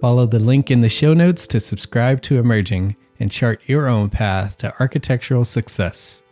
Follow 0.00 0.24
the 0.24 0.38
link 0.38 0.70
in 0.70 0.80
the 0.80 0.88
show 0.88 1.12
notes 1.12 1.46
to 1.48 1.60
subscribe 1.60 2.22
to 2.22 2.38
Emerging 2.38 2.96
and 3.18 3.30
chart 3.30 3.60
your 3.66 3.86
own 3.86 4.08
path 4.08 4.56
to 4.56 4.72
architectural 4.80 5.44
success. 5.44 6.22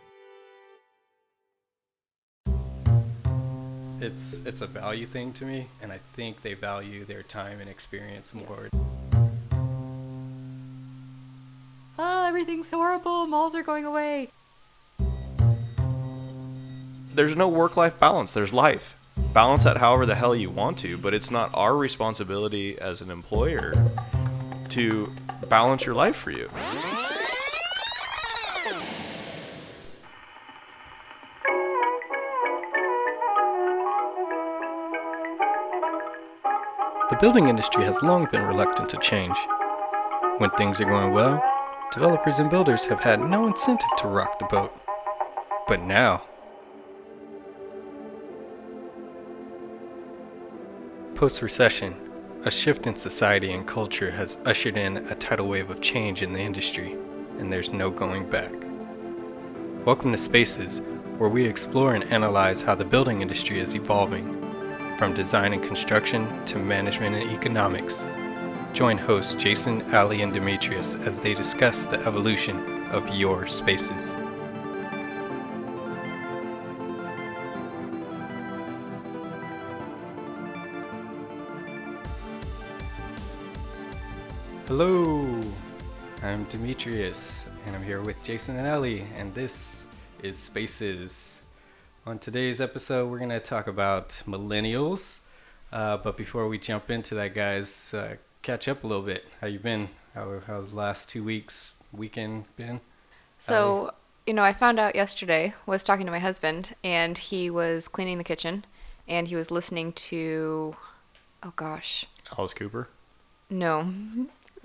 It's 4.01 4.39
it's 4.45 4.61
a 4.61 4.67
value 4.67 5.05
thing 5.05 5.33
to 5.33 5.45
me, 5.45 5.67
and 5.83 5.91
I 5.91 5.99
think 6.13 6.41
they 6.41 6.55
value 6.55 7.05
their 7.05 7.21
time 7.21 7.59
and 7.59 7.69
experience 7.69 8.33
more. 8.33 8.69
Oh, 11.99 12.25
everything's 12.25 12.71
horrible. 12.71 13.27
Malls 13.27 13.53
are 13.53 13.61
going 13.63 13.85
away. 13.85 14.29
there's 17.13 17.35
no 17.35 17.49
work 17.49 17.75
life 17.75 17.99
balance. 17.99 18.33
There's 18.33 18.53
life. 18.53 18.98
Balance 19.33 19.63
that 19.63 19.77
however 19.77 20.05
the 20.05 20.15
hell 20.15 20.35
you 20.35 20.49
want 20.49 20.77
to, 20.79 20.97
but 20.97 21.13
it's 21.13 21.29
not 21.29 21.51
our 21.53 21.77
responsibility 21.77 22.77
as 22.79 23.01
an 23.01 23.11
employer 23.11 23.73
to 24.69 25.11
balance 25.49 25.85
your 25.85 25.95
life 25.95 26.15
for 26.15 26.31
you. 26.31 26.49
The 37.09 37.17
building 37.19 37.47
industry 37.47 37.83
has 37.85 38.03
long 38.03 38.27
been 38.31 38.45
reluctant 38.45 38.87
to 38.89 38.97
change. 38.97 39.35
When 40.37 40.51
things 40.51 40.79
are 40.79 40.85
going 40.85 41.11
well, 41.11 41.43
developers 41.91 42.39
and 42.39 42.49
builders 42.49 42.85
have 42.85 42.99
had 42.99 43.19
no 43.19 43.47
incentive 43.47 43.89
to 43.97 44.07
rock 44.07 44.37
the 44.37 44.45
boat. 44.45 44.79
But 45.67 45.81
now, 45.81 46.21
post 51.19 51.41
recession, 51.41 51.93
a 52.45 52.49
shift 52.49 52.87
in 52.87 52.95
society 52.95 53.51
and 53.51 53.67
culture 53.67 54.11
has 54.11 54.37
ushered 54.45 54.77
in 54.77 54.95
a 55.09 55.15
tidal 55.15 55.49
wave 55.49 55.69
of 55.69 55.81
change 55.81 56.23
in 56.23 56.31
the 56.31 56.39
industry, 56.39 56.95
and 57.37 57.51
there's 57.51 57.73
no 57.73 57.91
going 57.91 58.23
back. 58.29 58.49
Welcome 59.83 60.13
to 60.13 60.17
Spaces, 60.17 60.79
where 61.17 61.29
we 61.29 61.45
explore 61.45 61.93
and 61.93 62.05
analyze 62.05 62.61
how 62.61 62.73
the 62.73 62.85
building 62.85 63.21
industry 63.21 63.59
is 63.59 63.75
evolving, 63.75 64.41
from 64.97 65.13
design 65.13 65.51
and 65.51 65.61
construction 65.61 66.25
to 66.45 66.57
management 66.57 67.17
and 67.17 67.29
economics. 67.31 68.05
Join 68.71 68.97
hosts 68.97 69.35
Jason, 69.35 69.93
Ali, 69.93 70.21
and 70.21 70.31
Demetrius 70.31 70.95
as 70.95 71.19
they 71.19 71.33
discuss 71.33 71.85
the 71.85 71.99
evolution 72.07 72.55
of 72.91 73.13
your 73.13 73.45
spaces. 73.45 74.15
Hello, 84.69 85.25
I'm 86.21 86.43
Demetrius, 86.43 87.49
and 87.65 87.75
I'm 87.75 87.81
here 87.81 88.03
with 88.03 88.23
Jason 88.23 88.55
and 88.55 88.67
Ellie, 88.67 89.03
and 89.17 89.33
this 89.33 89.85
is 90.21 90.37
Spaces. 90.37 91.41
On 92.05 92.19
today's 92.19 92.61
episode, 92.61 93.09
we're 93.09 93.17
going 93.17 93.31
to 93.31 93.39
talk 93.39 93.65
about 93.65 94.09
millennials. 94.27 95.21
Uh, 95.73 95.97
but 95.97 96.15
before 96.17 96.47
we 96.47 96.59
jump 96.59 96.91
into 96.91 97.15
that, 97.15 97.33
guys, 97.33 97.95
uh, 97.95 98.17
catch 98.43 98.67
up 98.67 98.83
a 98.83 98.87
little 98.87 99.01
bit. 99.01 99.27
How 99.41 99.47
you 99.47 99.57
been? 99.57 99.89
How 100.13 100.39
how's 100.45 100.69
the 100.69 100.75
last 100.75 101.09
two 101.09 101.23
weeks, 101.23 101.73
weekend 101.91 102.45
been? 102.55 102.79
So, 103.39 103.91
you 104.27 104.35
know, 104.35 104.43
I 104.43 104.53
found 104.53 104.79
out 104.79 104.93
yesterday, 104.93 105.55
was 105.65 105.83
talking 105.83 106.05
to 106.05 106.11
my 106.11 106.19
husband, 106.19 106.75
and 106.83 107.17
he 107.17 107.49
was 107.49 107.87
cleaning 107.87 108.19
the 108.19 108.23
kitchen, 108.23 108.65
and 109.07 109.29
he 109.29 109.35
was 109.35 109.49
listening 109.49 109.93
to, 109.93 110.75
oh 111.41 111.53
gosh, 111.55 112.05
Alice 112.37 112.53
Cooper. 112.53 112.87
no, 113.49 113.91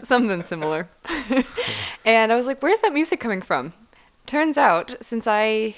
something 0.03 0.43
similar. 0.43 0.89
and 2.05 2.33
I 2.33 2.37
was 2.37 2.47
like, 2.47 2.63
where's 2.63 2.81
that 2.81 2.93
music 2.93 3.21
coming 3.21 3.43
from? 3.43 3.73
Turns 4.27 4.57
out, 4.57 4.97
since 5.01 5.27
I 5.27 5.75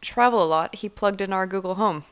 travel 0.00 0.42
a 0.42 0.46
lot, 0.46 0.76
he 0.76 0.88
plugged 0.88 1.20
in 1.20 1.32
our 1.32 1.46
Google 1.46 1.74
Home 1.74 2.04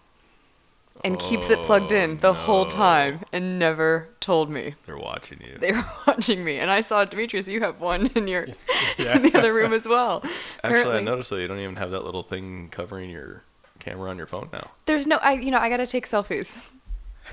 and 1.04 1.18
keeps 1.18 1.48
it 1.50 1.62
plugged 1.62 1.92
in 1.92 2.18
the 2.18 2.30
oh, 2.30 2.32
whole 2.32 2.66
time 2.66 3.20
and 3.32 3.58
never 3.58 4.08
told 4.20 4.50
me. 4.50 4.74
They're 4.86 4.98
watching 4.98 5.40
you. 5.40 5.56
They 5.58 5.72
were 5.72 5.84
watching 6.06 6.44
me, 6.44 6.58
and 6.58 6.70
I 6.70 6.80
saw 6.80 7.04
Demetrius. 7.04 7.48
You 7.48 7.60
have 7.60 7.80
one 7.80 8.08
in 8.08 8.28
your 8.28 8.44
in 8.98 9.22
the 9.22 9.32
other 9.34 9.54
room 9.54 9.72
as 9.72 9.86
well. 9.86 10.24
Actually, 10.64 10.98
I 10.98 11.02
noticed 11.02 11.30
that 11.30 11.40
you 11.40 11.48
don't 11.48 11.60
even 11.60 11.76
have 11.76 11.90
that 11.92 12.04
little 12.04 12.22
thing 12.22 12.68
covering 12.70 13.10
your 13.10 13.42
camera 13.78 14.10
on 14.10 14.18
your 14.18 14.26
phone 14.26 14.48
now. 14.52 14.70
There's 14.86 15.06
no, 15.06 15.16
I 15.16 15.32
you 15.32 15.50
know, 15.50 15.58
I 15.58 15.68
gotta 15.68 15.86
take 15.86 16.08
selfies. 16.08 16.60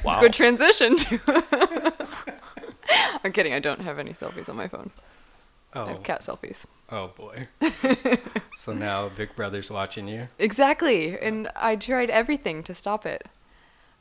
Wow. 0.04 0.20
Good 0.20 0.34
transition 0.34 0.98
to. 0.98 1.94
I'm 3.24 3.32
kidding. 3.32 3.54
I 3.54 3.60
don't 3.60 3.82
have 3.82 4.00
any 4.00 4.14
selfies 4.14 4.50
on 4.50 4.56
my 4.56 4.68
phone. 4.68 4.92
I 5.74 5.80
Oh, 5.80 5.86
have 5.88 6.04
cat 6.04 6.22
selfies. 6.22 6.66
oh 6.90 7.08
boy. 7.18 7.48
so 8.58 8.72
now 8.74 9.10
Big 9.10 9.36
Brother's 9.36 9.70
watching 9.70 10.08
you. 10.08 10.30
Exactly, 10.40 11.20
and 11.20 11.50
I 11.56 11.76
tried 11.76 12.10
everything 12.10 12.64
to 12.64 12.74
stop 12.74 13.06
it. 13.06 13.26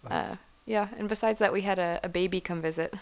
Uh, 0.08 0.36
yeah, 0.66 0.88
and 0.98 1.08
besides 1.08 1.38
that, 1.40 1.52
we 1.52 1.62
had 1.62 1.78
a, 1.78 1.98
a 2.04 2.08
baby 2.08 2.40
come 2.40 2.60
visit. 2.62 2.94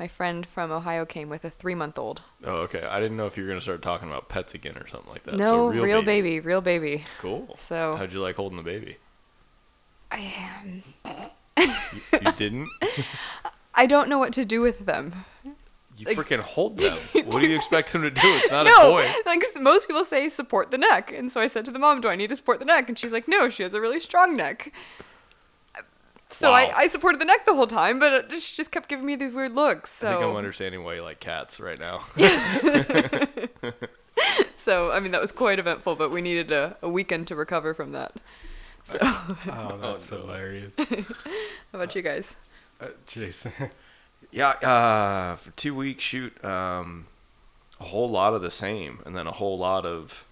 My 0.00 0.08
friend 0.08 0.46
from 0.46 0.70
Ohio 0.72 1.04
came 1.04 1.28
with 1.28 1.44
a 1.44 1.50
three-month-old. 1.50 2.22
Oh, 2.44 2.56
okay. 2.66 2.82
I 2.84 3.00
didn't 3.00 3.16
know 3.16 3.26
if 3.26 3.36
you 3.36 3.42
were 3.44 3.48
gonna 3.48 3.60
start 3.60 3.82
talking 3.82 4.08
about 4.08 4.28
pets 4.28 4.54
again 4.54 4.76
or 4.78 4.86
something 4.86 5.10
like 5.12 5.24
that. 5.24 5.34
no, 5.34 5.70
so 5.72 5.78
real, 5.80 6.02
baby. 6.02 6.40
real 6.40 6.60
baby. 6.60 7.04
Cool. 7.20 7.56
So- 7.60 7.96
how'd 7.96 8.12
you 8.12 8.20
like 8.20 8.36
holding 8.36 8.56
the 8.56 8.62
baby? 8.64 8.96
I 10.10 10.32
um, 10.64 10.82
You 12.22 12.32
didn't? 12.32 12.68
I 13.78 13.86
don't 13.86 14.08
know 14.08 14.18
what 14.18 14.32
to 14.34 14.44
do 14.44 14.60
with 14.60 14.86
them. 14.86 15.24
You 15.96 16.06
Like- 16.06 16.16
freaking 16.16 16.40
hold 16.40 16.78
them. 16.78 16.98
what 17.14 17.40
do 17.40 17.48
you 17.48 17.56
expect 17.56 17.92
them 17.92 18.02
to 18.02 18.10
do? 18.10 18.20
It's 18.24 18.50
not 18.50 18.66
a 18.66 18.70
no, 18.70 18.90
toy. 18.90 19.10
like 19.26 19.42
most 19.60 19.88
people 19.88 20.04
say, 20.04 20.28
support 20.28 20.70
the 20.70 20.78
neck. 20.78 21.12
And 21.12 21.30
so 21.32 21.40
I 21.40 21.46
said 21.46 21.64
to 21.64 21.70
the 21.70 21.78
mom, 21.78 22.00
"Do 22.00 22.08
I 22.08 22.16
need 22.16 22.30
to 22.30 22.36
support 22.36 22.58
the 22.60 22.64
neck?" 22.64 22.88
And 22.88 22.98
she's 22.98 23.12
like, 23.12 23.26
"No, 23.28 23.48
she 23.48 23.62
has 23.62 23.74
a 23.74 23.80
really 23.80 24.00
strong 24.00 24.36
neck." 24.36 24.72
So 26.30 26.50
Wow. 26.50 26.56
I, 26.56 26.72
I 26.76 26.88
supported 26.88 27.20
the 27.20 27.24
neck 27.24 27.46
the 27.46 27.54
whole 27.54 27.66
time, 27.66 27.98
but 27.98 28.12
it- 28.12 28.32
she 28.42 28.54
just 28.54 28.70
kept 28.70 28.88
giving 28.88 29.06
me 29.06 29.16
these 29.16 29.32
weird 29.32 29.54
looks. 29.54 30.02
I 30.04 30.12
think 30.12 30.22
I'm 30.24 30.36
understanding 30.36 30.84
why 30.84 30.94
you 30.94 31.02
like 31.02 31.20
cats 31.20 31.58
right 31.58 31.78
now. 31.78 32.04
so 34.56 34.90
I 34.92 35.00
mean 35.00 35.12
that 35.12 35.20
was 35.22 35.32
quite 35.32 35.58
eventful, 35.58 35.96
but 35.96 36.10
we 36.10 36.20
needed 36.20 36.50
a, 36.52 36.76
a 36.82 36.88
weekend 36.88 37.26
to 37.28 37.34
recover 37.36 37.74
from 37.74 37.90
that. 37.92 38.12
So 38.84 38.98
how 39.02 39.36
Oh, 39.72 39.78
that's 39.92 40.10
oh, 40.12 40.18
hilarious. 40.20 40.74
How 40.78 40.86
about 41.74 41.94
you 41.94 42.02
guys? 42.02 42.36
Uh, 42.80 42.88
Jason. 43.06 43.52
Yeah, 44.30 44.50
uh, 44.50 45.36
for 45.36 45.52
two 45.52 45.74
weeks 45.74 46.04
shoot, 46.04 46.44
um, 46.44 47.06
a 47.80 47.84
whole 47.84 48.10
lot 48.10 48.34
of 48.34 48.42
the 48.42 48.50
same, 48.50 49.00
and 49.06 49.16
then 49.16 49.26
a 49.26 49.32
whole 49.32 49.56
lot 49.56 49.86
of 49.86 50.26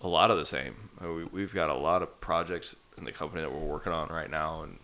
a 0.00 0.08
lot 0.08 0.30
of 0.30 0.36
the 0.36 0.44
same. 0.44 0.90
Uh, 1.02 1.12
we, 1.12 1.24
we've 1.24 1.54
got 1.54 1.70
a 1.70 1.74
lot 1.74 2.02
of 2.02 2.20
projects 2.20 2.76
in 2.98 3.04
the 3.04 3.12
company 3.12 3.40
that 3.40 3.52
we're 3.52 3.60
working 3.60 3.92
on 3.92 4.08
right 4.08 4.28
now, 4.28 4.62
and 4.62 4.78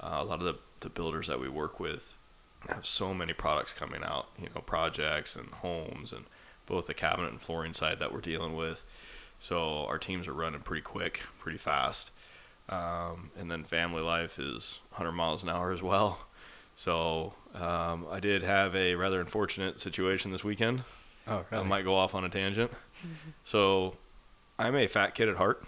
uh, 0.00 0.18
a 0.20 0.24
lot 0.24 0.38
of 0.38 0.44
the, 0.44 0.56
the 0.80 0.88
builders 0.88 1.26
that 1.26 1.38
we 1.38 1.48
work 1.48 1.78
with 1.78 2.16
have 2.68 2.86
so 2.86 3.12
many 3.12 3.32
products 3.34 3.72
coming 3.72 4.02
out. 4.02 4.28
You 4.40 4.48
know, 4.54 4.62
projects 4.62 5.36
and 5.36 5.48
homes, 5.48 6.12
and 6.12 6.24
both 6.66 6.86
the 6.86 6.94
cabinet 6.94 7.32
and 7.32 7.42
flooring 7.42 7.74
side 7.74 7.98
that 7.98 8.12
we're 8.12 8.20
dealing 8.20 8.56
with. 8.56 8.84
So 9.38 9.84
our 9.86 9.98
teams 9.98 10.26
are 10.26 10.32
running 10.32 10.60
pretty 10.60 10.82
quick, 10.82 11.20
pretty 11.38 11.58
fast. 11.58 12.10
Um, 12.68 13.30
and 13.38 13.50
then 13.50 13.64
family 13.64 14.02
life 14.02 14.38
is 14.38 14.80
100 14.90 15.12
miles 15.12 15.42
an 15.42 15.48
hour 15.48 15.70
as 15.72 15.82
well. 15.82 16.26
So 16.74 17.34
um, 17.54 18.06
I 18.10 18.20
did 18.20 18.42
have 18.42 18.74
a 18.74 18.94
rather 18.96 19.20
unfortunate 19.20 19.80
situation 19.80 20.32
this 20.32 20.44
weekend. 20.44 20.82
Oh, 21.28 21.44
I 21.50 21.62
might 21.62 21.84
go 21.84 21.96
off 21.96 22.14
on 22.14 22.24
a 22.24 22.28
tangent. 22.28 22.70
So 23.44 23.96
I'm 24.58 24.74
a 24.74 24.86
fat 24.86 25.14
kid 25.14 25.28
at 25.28 25.36
heart. 25.36 25.62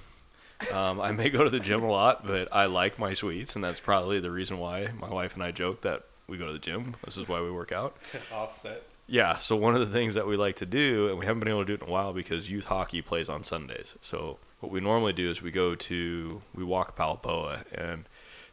Um, 0.72 1.00
I 1.00 1.12
may 1.12 1.30
go 1.30 1.44
to 1.44 1.50
the 1.50 1.60
gym 1.60 1.82
a 1.82 1.90
lot, 1.90 2.26
but 2.26 2.48
I 2.50 2.64
like 2.64 2.98
my 2.98 3.14
sweets, 3.14 3.54
and 3.54 3.62
that's 3.62 3.78
probably 3.78 4.18
the 4.18 4.30
reason 4.30 4.58
why 4.58 4.88
my 4.98 5.08
wife 5.08 5.34
and 5.34 5.42
I 5.42 5.52
joke 5.52 5.82
that 5.82 6.04
we 6.26 6.36
go 6.38 6.46
to 6.46 6.52
the 6.52 6.58
gym. 6.58 6.96
This 7.04 7.16
is 7.16 7.28
why 7.28 7.40
we 7.40 7.50
work 7.50 7.70
out. 7.70 8.02
to 8.04 8.18
offset. 8.32 8.82
Yeah, 9.06 9.38
so 9.38 9.56
one 9.56 9.74
of 9.74 9.80
the 9.80 9.92
things 9.92 10.14
that 10.14 10.26
we 10.26 10.36
like 10.36 10.56
to 10.56 10.66
do, 10.66 11.08
and 11.08 11.18
we 11.18 11.26
haven't 11.26 11.40
been 11.40 11.48
able 11.48 11.62
to 11.62 11.66
do 11.66 11.74
it 11.74 11.82
in 11.82 11.88
a 11.88 11.90
while 11.90 12.12
because 12.12 12.50
youth 12.50 12.66
hockey 12.66 13.00
plays 13.02 13.28
on 13.28 13.44
Sundays. 13.44 13.94
So 14.00 14.38
what 14.60 14.72
we 14.72 14.80
normally 14.80 15.12
do 15.12 15.30
is 15.30 15.40
we 15.40 15.50
go 15.50 15.74
to, 15.74 16.42
we 16.54 16.64
walk 16.64 16.96
Balboa, 16.96 17.64
and 17.72 18.08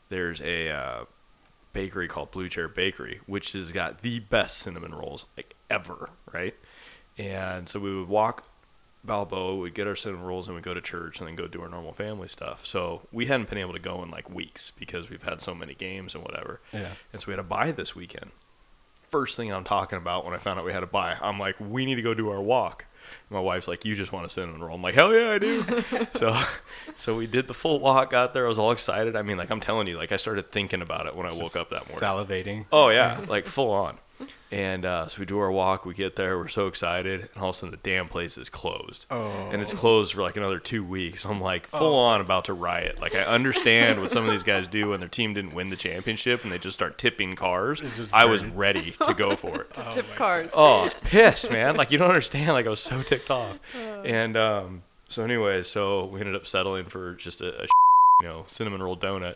there's 0.10 0.40
a 0.42 0.70
uh, 0.70 1.06
bakery 1.74 2.08
called 2.08 2.32
Blue 2.32 2.48
Chair 2.48 2.68
Bakery, 2.68 3.22
which 3.26 3.54
has 3.54 3.72
got 3.72 4.02
the 4.02 4.20
best 4.20 4.58
cinnamon 4.58 4.94
rolls 4.94 5.26
like 5.36 5.56
ever, 5.70 6.10
right? 6.32 6.56
And 7.18 7.68
so 7.68 7.80
we 7.80 7.98
would 7.98 8.08
walk 8.08 8.48
Balboa, 9.04 9.56
we'd 9.56 9.74
get 9.74 9.88
our 9.88 9.96
cinnamon 9.96 10.26
rolls, 10.26 10.48
and 10.48 10.56
we'd 10.56 10.64
go 10.64 10.74
to 10.74 10.82
church, 10.82 11.20
and 11.20 11.28
then 11.28 11.36
go 11.36 11.48
do 11.48 11.62
our 11.62 11.70
normal 11.70 11.94
family 11.94 12.28
stuff. 12.28 12.66
So 12.66 13.02
we 13.12 13.26
hadn't 13.26 13.50
been 13.50 13.58
able 13.58 13.74
to 13.74 13.80
go 13.80 14.04
in 14.04 14.12
like 14.12 14.30
weeks 14.30 14.72
because 14.78 15.10
we've 15.10 15.24
had 15.24 15.42
so 15.42 15.56
many 15.56 15.74
games 15.74 16.14
and 16.14 16.24
whatever. 16.24 16.60
Yeah. 16.72 16.92
And 17.12 17.22
so 17.22 17.28
we 17.28 17.32
had 17.32 17.38
to 17.38 17.44
buy 17.44 17.72
this 17.72 17.96
weekend. 17.96 18.32
First 19.10 19.38
thing 19.38 19.52
I'm 19.52 19.64
talking 19.64 19.98
about 19.98 20.26
when 20.26 20.34
I 20.34 20.38
found 20.38 20.60
out 20.60 20.66
we 20.66 20.74
had 20.74 20.80
to 20.82 20.88
buy, 20.88 21.18
I'm 21.22 21.40
like, 21.40 21.56
we 21.60 21.86
need 21.86 21.96
to 21.96 22.02
go 22.02 22.14
do 22.14 22.30
our 22.30 22.42
walk. 22.42 22.86
My 23.30 23.40
wife's 23.40 23.68
like, 23.68 23.86
you 23.86 23.96
just 23.96 24.12
want 24.12 24.26
a 24.26 24.30
cinnamon 24.30 24.62
roll. 24.62 24.76
I'm 24.76 24.82
like, 24.82 24.96
hell 24.96 25.14
yeah, 25.14 25.32
I 25.32 25.40
do. 25.40 25.66
so, 26.16 26.40
so 26.96 27.16
we 27.16 27.28
did 27.28 27.48
the 27.48 27.54
full 27.54 27.80
walk. 27.80 28.12
Got 28.12 28.34
there. 28.34 28.46
I 28.46 28.48
was 28.48 28.60
all 28.60 28.72
excited. 28.72 29.16
I 29.16 29.22
mean, 29.22 29.38
like 29.38 29.50
I'm 29.50 29.60
telling 29.60 29.88
you, 29.88 29.98
like 29.98 30.12
I 30.12 30.18
started 30.18 30.52
thinking 30.52 30.82
about 30.82 31.08
it 31.08 31.16
when 31.16 31.26
I 31.26 31.34
woke 31.34 31.56
up 31.56 31.70
that 31.70 31.88
morning. 31.90 32.00
Salivating. 32.00 32.66
Oh 32.72 32.90
yeah, 32.90 33.22
like 33.28 33.46
full 33.46 33.72
on. 33.72 33.98
And 34.52 34.86
uh, 34.86 35.08
so 35.08 35.20
we 35.20 35.26
do 35.26 35.40
our 35.40 35.52
walk. 35.52 35.86
We 35.86 35.94
get 35.94 36.16
there. 36.16 36.38
We're 36.38 36.48
so 36.48 36.68
excited, 36.68 37.30
and 37.34 37.44
all 37.44 37.50
of 37.50 37.56
a 37.56 37.60
sudden 37.60 37.72
the 37.72 37.90
damn 37.90 38.08
place 38.08 38.38
is 38.38 38.48
closed. 38.48 39.06
Oh. 39.12 39.50
And 39.52 39.62
it's 39.62 39.74
closed 39.74 40.14
for 40.14 40.22
like 40.22 40.38
another 40.38 40.60
two 40.60 40.84
weeks. 40.84 41.26
I'm 41.26 41.42
like 41.42 41.68
full 41.68 41.96
on 41.96 42.22
about 42.22 42.46
to 42.46 42.54
riot. 42.54 43.02
Like 43.02 43.16
I 43.16 43.24
understand 43.24 44.02
what 44.02 44.12
some 44.12 44.24
of 44.26 44.32
these 44.32 44.44
guys 44.44 44.68
do 44.68 44.90
when 44.90 45.00
their 45.00 45.10
team 45.10 45.34
didn't 45.34 45.54
win 45.54 45.70
the 45.70 45.76
championship 45.76 46.44
and 46.44 46.52
they 46.52 46.58
just 46.58 46.76
start 46.76 46.98
tipping 46.98 47.36
cars. 47.36 47.82
I 48.14 48.26
was 48.26 48.46
ready 48.46 48.92
to 49.06 49.14
go 49.14 49.36
for 49.36 49.62
it. 49.64 49.78
Tip 49.92 50.06
cars. 50.16 50.52
Oh, 50.56 50.82
I 50.82 50.84
was 50.86 50.94
pissed, 51.02 51.52
man. 51.52 51.76
Like 51.76 51.92
you 51.92 51.98
don't 51.98 52.10
understand. 52.10 52.50
Like 52.54 52.66
I 52.66 52.70
was 52.70 52.80
so 52.80 53.04
ticked 53.04 53.30
off. 53.30 53.60
And 54.06 54.38
um, 54.38 54.84
so 55.08 55.24
anyway, 55.24 55.64
so 55.64 56.06
we 56.06 56.20
ended 56.20 56.36
up 56.36 56.48
settling 56.48 56.86
for 56.86 57.16
just 57.16 57.42
a, 57.42 57.64
a 57.64 57.68
you 58.22 58.28
know 58.28 58.44
cinnamon 58.48 58.82
roll 58.82 58.96
donut. 58.96 59.36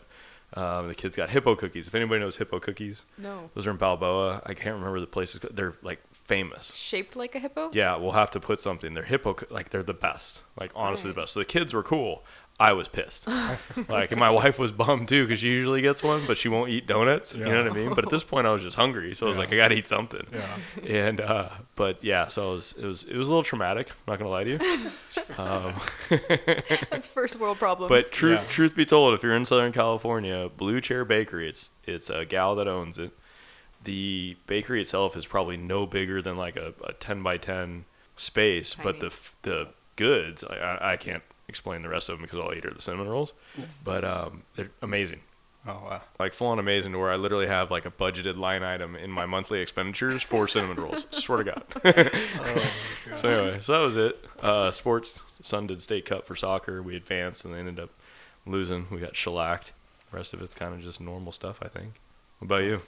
Um, 0.56 0.88
the 0.88 0.96
kids 0.96 1.16
got 1.16 1.30
hippo 1.30 1.56
cookies. 1.56 1.88
If 1.88 1.94
anybody 1.96 2.20
knows 2.22 2.38
hippo 2.38 2.60
cookies, 2.60 3.06
No. 3.20 3.52
those 3.54 3.68
are 3.68 3.72
in 3.72 3.78
Balboa. 3.78 4.42
I 4.46 4.54
can't 4.56 4.76
remember 4.76 5.00
the 5.00 5.06
places. 5.08 5.42
They're 5.52 5.74
like 5.84 6.00
famous. 6.12 6.74
Shaped 6.76 7.16
like 7.16 7.36
a 7.36 7.40
hippo? 7.40 7.70
Yeah, 7.74 7.96
we'll 7.98 8.12
have 8.12 8.32
to 8.32 8.40
put 8.40 8.60
something. 8.60 8.94
They're 8.96 9.04
hippo, 9.04 9.36
like 9.52 9.70
they're 9.70 9.84
the 9.84 9.94
best. 9.94 10.42
Like 10.60 10.72
honestly, 10.76 11.12
the 11.12 11.16
best. 11.22 11.34
So 11.34 11.40
the 11.42 11.46
kids 11.46 11.74
were 11.74 11.84
cool. 11.84 12.24
I 12.62 12.74
was 12.74 12.90
pissed. 12.90 13.26
like, 13.88 14.12
and 14.12 14.20
my 14.20 14.30
wife 14.30 14.60
was 14.60 14.74
bummed 14.74 15.08
too 15.08 15.26
because 15.26 15.40
she 15.40 15.48
usually 15.48 15.82
gets 15.82 16.04
one, 16.04 16.26
but 16.28 16.38
she 16.38 16.50
won't 16.50 16.70
eat 16.72 16.88
donuts. 16.88 17.34
You 17.34 17.46
know 17.46 17.64
what 17.64 17.72
I 17.72 17.74
mean? 17.76 17.90
But 17.96 18.04
at 18.04 18.10
this 18.10 18.24
point, 18.26 18.46
I 18.48 18.52
was 18.52 18.62
just 18.62 18.76
hungry, 18.76 19.16
so 19.16 19.28
I 19.28 19.30
was 19.30 19.38
Yeah. 19.38 19.44
like, 19.44 19.54
I 19.54 19.56
gotta 19.56 19.76
eat 19.76 19.88
something. 19.88 20.28
Yeah. 20.34 20.58
And 20.86 21.22
uh, 21.22 21.50
but 21.78 22.04
yeah, 22.04 22.28
so 22.28 22.52
it 22.52 22.56
was 22.56 22.74
it 22.78 22.86
was 22.86 23.04
it 23.06 23.16
was 23.16 23.28
a 23.28 23.32
little 23.32 23.44
traumatic. 23.44 23.90
I'm 23.90 24.12
not 24.12 24.20
gonna 24.20 24.32
lie 24.32 24.44
to 24.44 24.50
you. 24.52 24.92
Um, 25.38 25.74
That's 26.90 27.08
first 27.08 27.38
world 27.38 27.60
problems. 27.60 27.90
but 27.90 28.12
truth 28.12 28.40
Yeah. 28.42 28.48
truth 28.50 28.76
be 28.76 28.86
told, 28.86 29.14
if 29.14 29.24
you're 29.24 29.36
in 29.36 29.46
Southern 29.46 29.72
California, 29.72 30.50
Blue 30.56 30.82
Chair 30.82 31.06
Bakery, 31.06 31.48
it's 31.50 31.70
it's 31.86 32.10
a 32.10 32.26
gal 32.26 32.56
that 32.56 32.68
owns 32.68 32.98
it. 32.98 33.12
The 33.84 34.36
bakery 34.48 34.82
itself 34.82 35.16
is 35.16 35.26
probably 35.26 35.56
no 35.58 35.86
bigger 35.86 36.22
than 36.22 36.36
like 36.36 36.58
a, 36.58 36.74
a 36.84 36.92
10 36.94 37.24
by 37.24 37.38
10 37.38 37.86
space, 38.18 38.76
but 38.76 39.00
the 39.00 39.16
the 39.44 39.70
goods 39.96 40.44
I, 40.44 40.56
I, 40.56 40.92
I 40.94 40.98
can't 40.98 41.24
explain 41.50 41.82
the 41.82 41.90
rest 41.90 42.08
of 42.10 42.18
them 42.18 42.24
because 42.24 42.40
all 42.40 42.52
I 42.52 42.56
eat 42.56 42.66
are 42.66 42.72
the 42.74 42.82
cinnamon 42.82 43.10
rolls, 43.10 43.34
but 43.84 44.04
um, 44.06 44.44
they're 44.56 44.72
amazing. 44.82 45.20
Oh 45.68 45.72
wow. 45.74 46.02
Like 46.18 46.34
full 46.34 46.48
on 46.48 46.58
amazing 46.60 46.94
to 46.94 46.98
where 47.00 47.12
I 47.12 47.18
literally 47.18 47.48
have 47.48 47.70
like 47.70 47.86
a 47.86 47.92
budgeted 47.92 48.38
line 48.38 48.64
item 48.64 48.96
in 48.96 49.12
my 49.12 49.26
monthly 49.26 49.60
expenditures 49.60 50.24
for 50.24 50.48
cinnamon 50.48 50.78
rolls. 50.78 51.06
Swear 51.12 51.44
to 51.44 51.52
God. 51.52 51.64
Oh, 52.42 52.72
So 53.16 53.28
anyway, 53.30 53.60
so 53.60 53.74
that 53.74 53.80
was 53.86 53.96
it. 53.98 54.24
Uh, 54.42 54.72
sports. 54.72 55.22
Son 55.42 55.68
did 55.68 55.82
state 55.82 56.06
cup 56.06 56.26
for 56.26 56.36
soccer. 56.36 56.82
We 56.82 56.96
advanced 56.96 57.44
and 57.44 57.54
they 57.54 57.60
ended 57.60 57.80
up 57.80 57.90
losing. 58.46 58.88
We 58.90 59.00
got 59.00 59.16
shellacked. 59.18 59.74
The 60.12 60.18
rest 60.18 60.34
of 60.34 60.42
it's 60.42 60.56
kind 60.56 60.74
of 60.74 60.82
just 60.82 61.02
normal 61.02 61.32
stuff, 61.34 61.60
I 61.62 61.68
think. 61.68 61.96
What 62.40 62.46
about 62.46 62.64
you? 62.64 62.80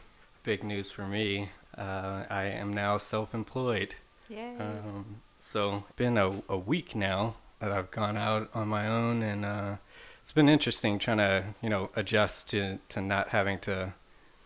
Big 0.44 0.64
news 0.64 0.90
for 0.92 1.06
me. 1.08 1.50
Uh, 1.78 2.24
I 2.30 2.44
am 2.46 2.74
now 2.74 2.98
self-employed. 2.98 3.96
yeah. 4.30 4.54
Um, 4.60 5.18
so 5.42 5.84
been 5.98 6.18
a, 6.18 6.42
a 6.48 6.58
week 6.58 6.96
now 6.96 7.36
that 7.62 7.72
I've 7.72 7.92
gone 7.92 8.18
out 8.18 8.50
on 8.54 8.68
my 8.68 8.88
own, 8.88 9.22
and 9.22 9.46
uh, 9.46 9.76
it's 10.24 10.34
been 10.34 10.50
interesting 10.50 11.00
trying 11.00 11.18
to 11.20 11.46
you 11.62 11.70
know 11.70 11.90
adjust 11.96 12.50
to 12.50 12.80
to 12.90 13.02
not 13.02 13.30
having 13.30 13.60
to 13.60 13.94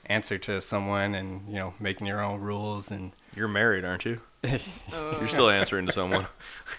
answer 0.07 0.37
to 0.37 0.61
someone 0.61 1.15
and 1.15 1.47
you 1.47 1.55
know 1.55 1.73
making 1.79 2.05
your 2.05 2.21
own 2.21 2.39
rules 2.41 2.91
and 2.91 3.13
You're 3.35 3.47
married, 3.47 3.83
aren't 3.83 4.05
you? 4.05 4.21
You're 4.91 5.27
still 5.27 5.49
answering 5.49 5.87
to 5.87 5.91
someone. 5.91 6.27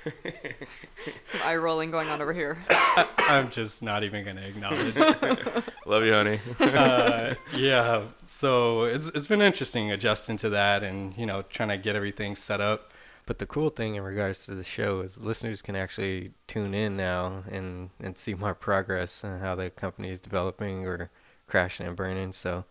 some 1.25 1.41
eye 1.43 1.57
rolling 1.57 1.91
going 1.91 2.09
on 2.09 2.23
over 2.23 2.33
here. 2.33 2.59
I'm 2.71 3.51
just 3.51 3.83
not 3.83 4.05
even 4.05 4.25
gonna 4.25 4.43
acknowledge. 4.43 4.95
Love 5.87 6.05
you, 6.05 6.13
honey. 6.13 6.41
uh, 6.61 7.35
yeah, 7.57 8.03
so 8.25 8.85
it's 8.85 9.09
it's 9.09 9.27
been 9.27 9.43
interesting 9.43 9.91
adjusting 9.91 10.37
to 10.39 10.51
that 10.51 10.85
and 10.85 11.17
you 11.17 11.27
know 11.27 11.43
trying 11.43 11.71
to 11.71 11.79
get 11.79 11.97
everything 11.97 12.37
set 12.37 12.61
up. 12.61 12.93
But 13.27 13.39
the 13.39 13.47
cool 13.47 13.71
thing 13.71 13.97
in 13.97 14.03
regards 14.05 14.47
to 14.47 14.55
the 14.55 14.63
show 14.65 15.01
is 15.01 15.21
listeners 15.21 15.61
can 15.61 15.75
actually 15.75 16.33
tune 16.47 16.75
in 16.75 16.97
now 16.97 17.43
and, 17.51 17.91
and 18.01 18.17
see 18.17 18.35
my 18.35 18.53
progress 18.53 19.25
and 19.25 19.41
how 19.41 19.57
the 19.57 19.69
company 19.69 20.11
is 20.11 20.21
developing 20.21 20.87
or 20.87 21.11
crashing 21.49 21.87
and 21.87 21.97
burning. 21.97 22.33
So, 22.33 22.65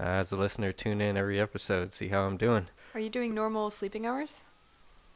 uh, 0.00 0.02
as 0.02 0.32
a 0.32 0.36
listener, 0.36 0.72
tune 0.72 1.00
in 1.00 1.16
every 1.16 1.40
episode, 1.40 1.92
see 1.94 2.08
how 2.08 2.22
I'm 2.22 2.36
doing. 2.36 2.66
Are 2.94 3.00
you 3.00 3.10
doing 3.10 3.32
normal 3.32 3.70
sleeping 3.70 4.04
hours? 4.04 4.42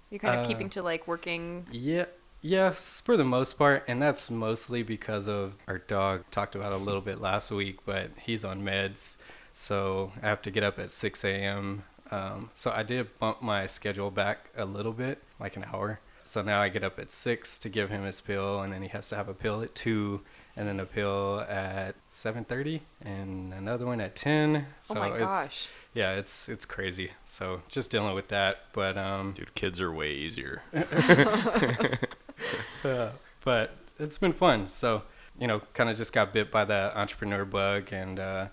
You're 0.08 0.20
kind 0.20 0.38
of 0.38 0.44
Uh, 0.44 0.48
keeping 0.48 0.70
to 0.70 0.82
like 0.82 1.08
working. 1.08 1.66
Yeah, 1.72 2.04
yes, 2.40 3.00
for 3.04 3.16
the 3.16 3.24
most 3.24 3.58
part, 3.58 3.82
and 3.88 4.00
that's 4.00 4.30
mostly 4.30 4.84
because 4.84 5.26
of 5.26 5.56
our 5.66 5.78
dog. 5.78 6.30
Talked 6.30 6.54
about 6.54 6.70
a 6.70 6.76
little 6.76 7.00
bit 7.00 7.20
last 7.20 7.50
week, 7.50 7.80
but 7.84 8.10
he's 8.22 8.44
on 8.44 8.62
meds, 8.62 9.16
so 9.52 10.12
I 10.22 10.28
have 10.28 10.42
to 10.42 10.50
get 10.52 10.62
up 10.62 10.78
at 10.78 10.92
6 10.92 11.24
a.m. 11.24 11.82
Um, 12.10 12.50
so 12.54 12.70
I 12.70 12.82
did 12.82 13.18
bump 13.18 13.42
my 13.42 13.66
schedule 13.66 14.10
back 14.10 14.50
a 14.56 14.64
little 14.64 14.92
bit, 14.92 15.22
like 15.40 15.56
an 15.56 15.64
hour. 15.72 16.00
So 16.24 16.42
now 16.42 16.60
I 16.60 16.68
get 16.68 16.82
up 16.82 16.98
at 16.98 17.12
six 17.12 17.58
to 17.60 17.68
give 17.68 17.90
him 17.90 18.02
his 18.02 18.20
pill, 18.20 18.60
and 18.60 18.72
then 18.72 18.82
he 18.82 18.88
has 18.88 19.08
to 19.10 19.16
have 19.16 19.28
a 19.28 19.34
pill 19.34 19.62
at 19.62 19.74
two, 19.74 20.22
and 20.56 20.66
then 20.66 20.80
a 20.80 20.86
pill 20.86 21.44
at 21.48 21.94
7:30, 22.10 22.80
and 23.00 23.54
another 23.54 23.86
one 23.86 24.00
at 24.00 24.16
10. 24.16 24.66
oh 24.90 24.94
So 24.94 25.00
my 25.00 25.10
it's, 25.10 25.18
gosh. 25.20 25.68
Yeah, 25.94 26.12
it's 26.14 26.48
it's 26.48 26.64
crazy. 26.64 27.12
So 27.26 27.62
just 27.68 27.90
dealing 27.90 28.14
with 28.14 28.28
that, 28.28 28.58
but 28.72 28.98
um, 28.98 29.32
Dude, 29.32 29.54
kids 29.54 29.80
are 29.80 29.92
way 29.92 30.12
easier. 30.12 30.62
uh, 32.84 33.10
but 33.44 33.76
it's 33.98 34.18
been 34.18 34.32
fun. 34.32 34.68
So, 34.68 35.02
you 35.38 35.46
know, 35.46 35.60
kind 35.74 35.88
of 35.88 35.96
just 35.96 36.12
got 36.12 36.32
bit 36.32 36.50
by 36.50 36.64
the 36.64 36.96
entrepreneur 36.98 37.44
bug, 37.44 37.92
and 37.92 38.18
uh, 38.18 38.46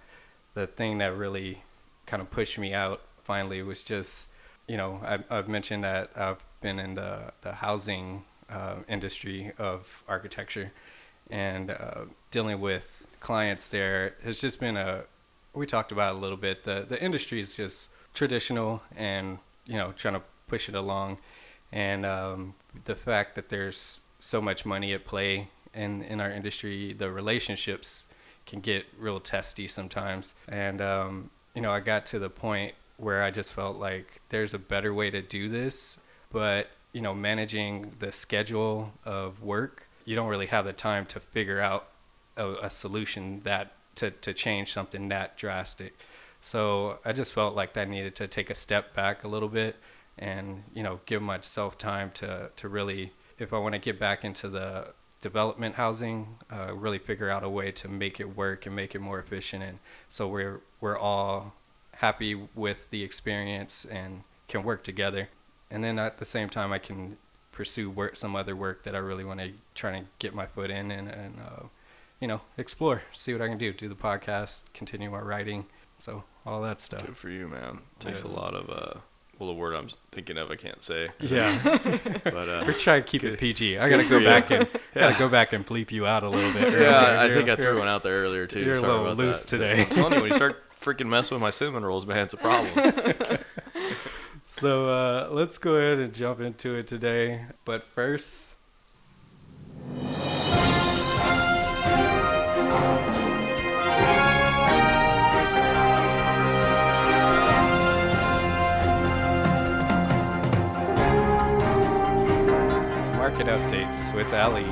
the 0.53 0.67
thing 0.67 0.99
that 0.99 1.15
really 1.15 1.63
kind 2.05 2.21
of 2.21 2.29
pushed 2.29 2.59
me 2.59 2.73
out 2.73 3.01
finally 3.23 3.61
was 3.61 3.83
just, 3.83 4.29
you 4.67 4.77
know, 4.77 5.01
I, 5.03 5.19
I've 5.29 5.47
mentioned 5.47 5.83
that 5.83 6.11
I've 6.15 6.43
been 6.61 6.79
in 6.79 6.95
the 6.95 7.33
the 7.41 7.53
housing 7.53 8.23
uh, 8.49 8.75
industry 8.87 9.51
of 9.57 10.03
architecture, 10.07 10.71
and 11.29 11.71
uh, 11.71 12.05
dealing 12.31 12.59
with 12.59 13.05
clients 13.19 13.69
there 13.69 14.15
has 14.23 14.39
just 14.39 14.59
been 14.59 14.77
a. 14.77 15.03
We 15.53 15.67
talked 15.67 15.91
about 15.91 16.15
a 16.15 16.17
little 16.17 16.37
bit. 16.37 16.63
The 16.63 16.85
the 16.87 17.01
industry 17.01 17.39
is 17.39 17.55
just 17.55 17.89
traditional, 18.13 18.81
and 18.95 19.39
you 19.65 19.77
know, 19.77 19.93
trying 19.95 20.15
to 20.15 20.21
push 20.47 20.69
it 20.69 20.75
along, 20.75 21.17
and 21.71 22.05
um, 22.05 22.55
the 22.85 22.95
fact 22.95 23.35
that 23.35 23.49
there's 23.49 24.01
so 24.19 24.41
much 24.41 24.65
money 24.65 24.93
at 24.93 25.05
play 25.05 25.49
in 25.73 26.01
in 26.03 26.21
our 26.21 26.31
industry, 26.31 26.93
the 26.93 27.11
relationships 27.11 28.07
can 28.45 28.59
get 28.59 28.85
real 28.97 29.19
testy 29.19 29.67
sometimes, 29.67 30.33
and 30.47 30.81
um, 30.81 31.29
you 31.55 31.61
know, 31.61 31.71
I 31.71 31.79
got 31.79 32.05
to 32.07 32.19
the 32.19 32.29
point 32.29 32.75
where 32.97 33.23
I 33.23 33.31
just 33.31 33.53
felt 33.53 33.77
like 33.77 34.21
there's 34.29 34.53
a 34.53 34.59
better 34.59 34.93
way 34.93 35.09
to 35.09 35.21
do 35.21 35.49
this, 35.49 35.97
but 36.31 36.69
you 36.93 37.01
know, 37.01 37.13
managing 37.13 37.93
the 37.99 38.11
schedule 38.11 38.93
of 39.03 39.41
work, 39.41 39.87
you 40.05 40.15
don't 40.15 40.29
really 40.29 40.45
have 40.47 40.65
the 40.65 40.73
time 40.73 41.05
to 41.07 41.19
figure 41.19 41.59
out 41.59 41.87
a, 42.37 42.53
a 42.63 42.69
solution 42.69 43.41
that 43.43 43.73
to, 43.95 44.11
to 44.11 44.33
change 44.33 44.73
something 44.73 45.09
that 45.09 45.37
drastic. 45.37 45.97
So 46.41 46.99
I 47.05 47.13
just 47.13 47.33
felt 47.33 47.55
like 47.55 47.75
I 47.77 47.85
needed 47.85 48.15
to 48.17 48.27
take 48.27 48.49
a 48.49 48.55
step 48.55 48.93
back 48.93 49.23
a 49.23 49.27
little 49.27 49.49
bit 49.49 49.77
and, 50.17 50.63
you 50.73 50.83
know, 50.83 50.99
give 51.05 51.21
myself 51.21 51.77
time 51.77 52.11
to, 52.15 52.51
to 52.55 52.67
really, 52.67 53.13
if 53.39 53.53
I 53.53 53.57
want 53.57 53.73
to 53.73 53.79
get 53.79 53.99
back 53.99 54.23
into 54.23 54.49
the 54.49 54.93
development 55.21 55.75
housing, 55.75 56.35
uh, 56.51 56.73
really 56.75 56.99
figure 56.99 57.29
out 57.29 57.43
a 57.43 57.49
way 57.49 57.71
to 57.71 57.87
make 57.87 58.19
it 58.19 58.35
work 58.35 58.65
and 58.65 58.75
make 58.75 58.93
it 58.93 58.99
more 58.99 59.19
efficient. 59.19 59.63
And 59.63 59.79
so 60.09 60.27
we're, 60.27 60.61
we're 60.81 60.97
all 60.97 61.53
happy 61.97 62.35
with 62.55 62.89
the 62.89 63.03
experience 63.03 63.85
and 63.85 64.23
can 64.47 64.63
work 64.63 64.83
together. 64.83 65.29
And 65.71 65.83
then 65.83 65.97
at 65.99 66.17
the 66.19 66.25
same 66.25 66.49
time, 66.49 66.71
I 66.71 66.79
can 66.79 67.17
pursue 67.51 67.89
work, 67.89 68.15
some 68.17 68.35
other 68.35 68.55
work 68.55 68.83
that 68.83 68.95
I 68.95 68.99
really 68.99 69.23
want 69.23 69.39
to 69.39 69.51
try 69.75 69.97
to 69.99 70.05
get 70.19 70.33
my 70.33 70.45
foot 70.45 70.69
in 70.69 70.91
and, 70.91 71.07
and 71.07 71.39
uh, 71.39 71.63
you 72.19 72.27
know, 72.27 72.41
explore, 72.57 73.03
see 73.13 73.33
what 73.33 73.41
I 73.41 73.47
can 73.47 73.57
do, 73.57 73.73
do 73.73 73.87
the 73.89 73.95
podcast, 73.95 74.61
continue 74.73 75.09
my 75.09 75.19
writing. 75.19 75.65
So 75.99 76.23
all 76.45 76.61
that 76.63 76.81
stuff. 76.81 77.05
Good 77.05 77.17
for 77.17 77.29
you, 77.29 77.47
man. 77.47 77.79
Takes 77.99 78.23
Yes. 78.23 78.33
a 78.33 78.35
lot 78.39 78.53
of 78.53 78.69
uh. 78.69 78.99
Well, 79.39 79.49
the 79.49 79.55
word 79.55 79.73
I'm 79.73 79.89
thinking 80.11 80.37
of, 80.37 80.51
I 80.51 80.55
can't 80.55 80.81
say. 80.81 81.09
Yeah. 81.19 81.57
But 82.23 82.49
uh, 82.49 82.63
We're 82.65 82.73
trying 82.73 83.03
to 83.03 83.07
keep 83.07 83.23
it 83.23 83.37
PG. 83.39 83.77
I 83.77 83.89
gotta 83.89 84.05
go 84.07 84.23
back 84.23 84.49
and 84.51 84.67
Yeah. 84.95 85.09
gotta 85.09 85.19
go 85.19 85.27
back 85.27 85.51
and 85.53 85.65
bleep 85.65 85.91
you 85.91 86.05
out 86.05 86.23
a 86.23 86.29
little 86.29 86.51
bit. 86.53 86.79
yeah, 86.79 87.17
I 87.21 87.27
think 87.29 87.49
I 87.49 87.55
threw 87.55 87.79
one 87.79 87.87
out 87.87 88.03
there 88.03 88.21
earlier 88.23 88.47
too. 88.47 88.61
you're 88.61 88.71
a 88.71 88.75
Sorry 88.75 88.87
little 88.91 89.05
about 89.07 89.17
loose 89.17 89.41
that. 89.43 89.49
today. 89.49 89.81
I'm 89.81 89.89
telling 89.89 90.13
you, 90.13 90.21
when 90.21 90.29
you 90.31 90.35
start 90.35 90.63
freaking 90.79 91.07
messing 91.07 91.35
with 91.35 91.41
my 91.41 91.49
cinnamon 91.49 91.83
rolls, 91.83 92.05
man, 92.05 92.19
it's 92.19 92.33
a 92.33 92.37
problem. 92.37 93.39
So 94.45 94.85
uh, 94.87 95.29
let's 95.31 95.57
go 95.57 95.75
ahead 95.75 95.97
and 95.99 96.13
jump 96.13 96.39
into 96.39 96.75
it 96.75 96.85
today. 96.87 97.45
But 97.65 97.83
first, 97.87 98.52
updates 113.53 114.11
with 114.15 114.33
Ali. 114.33 114.65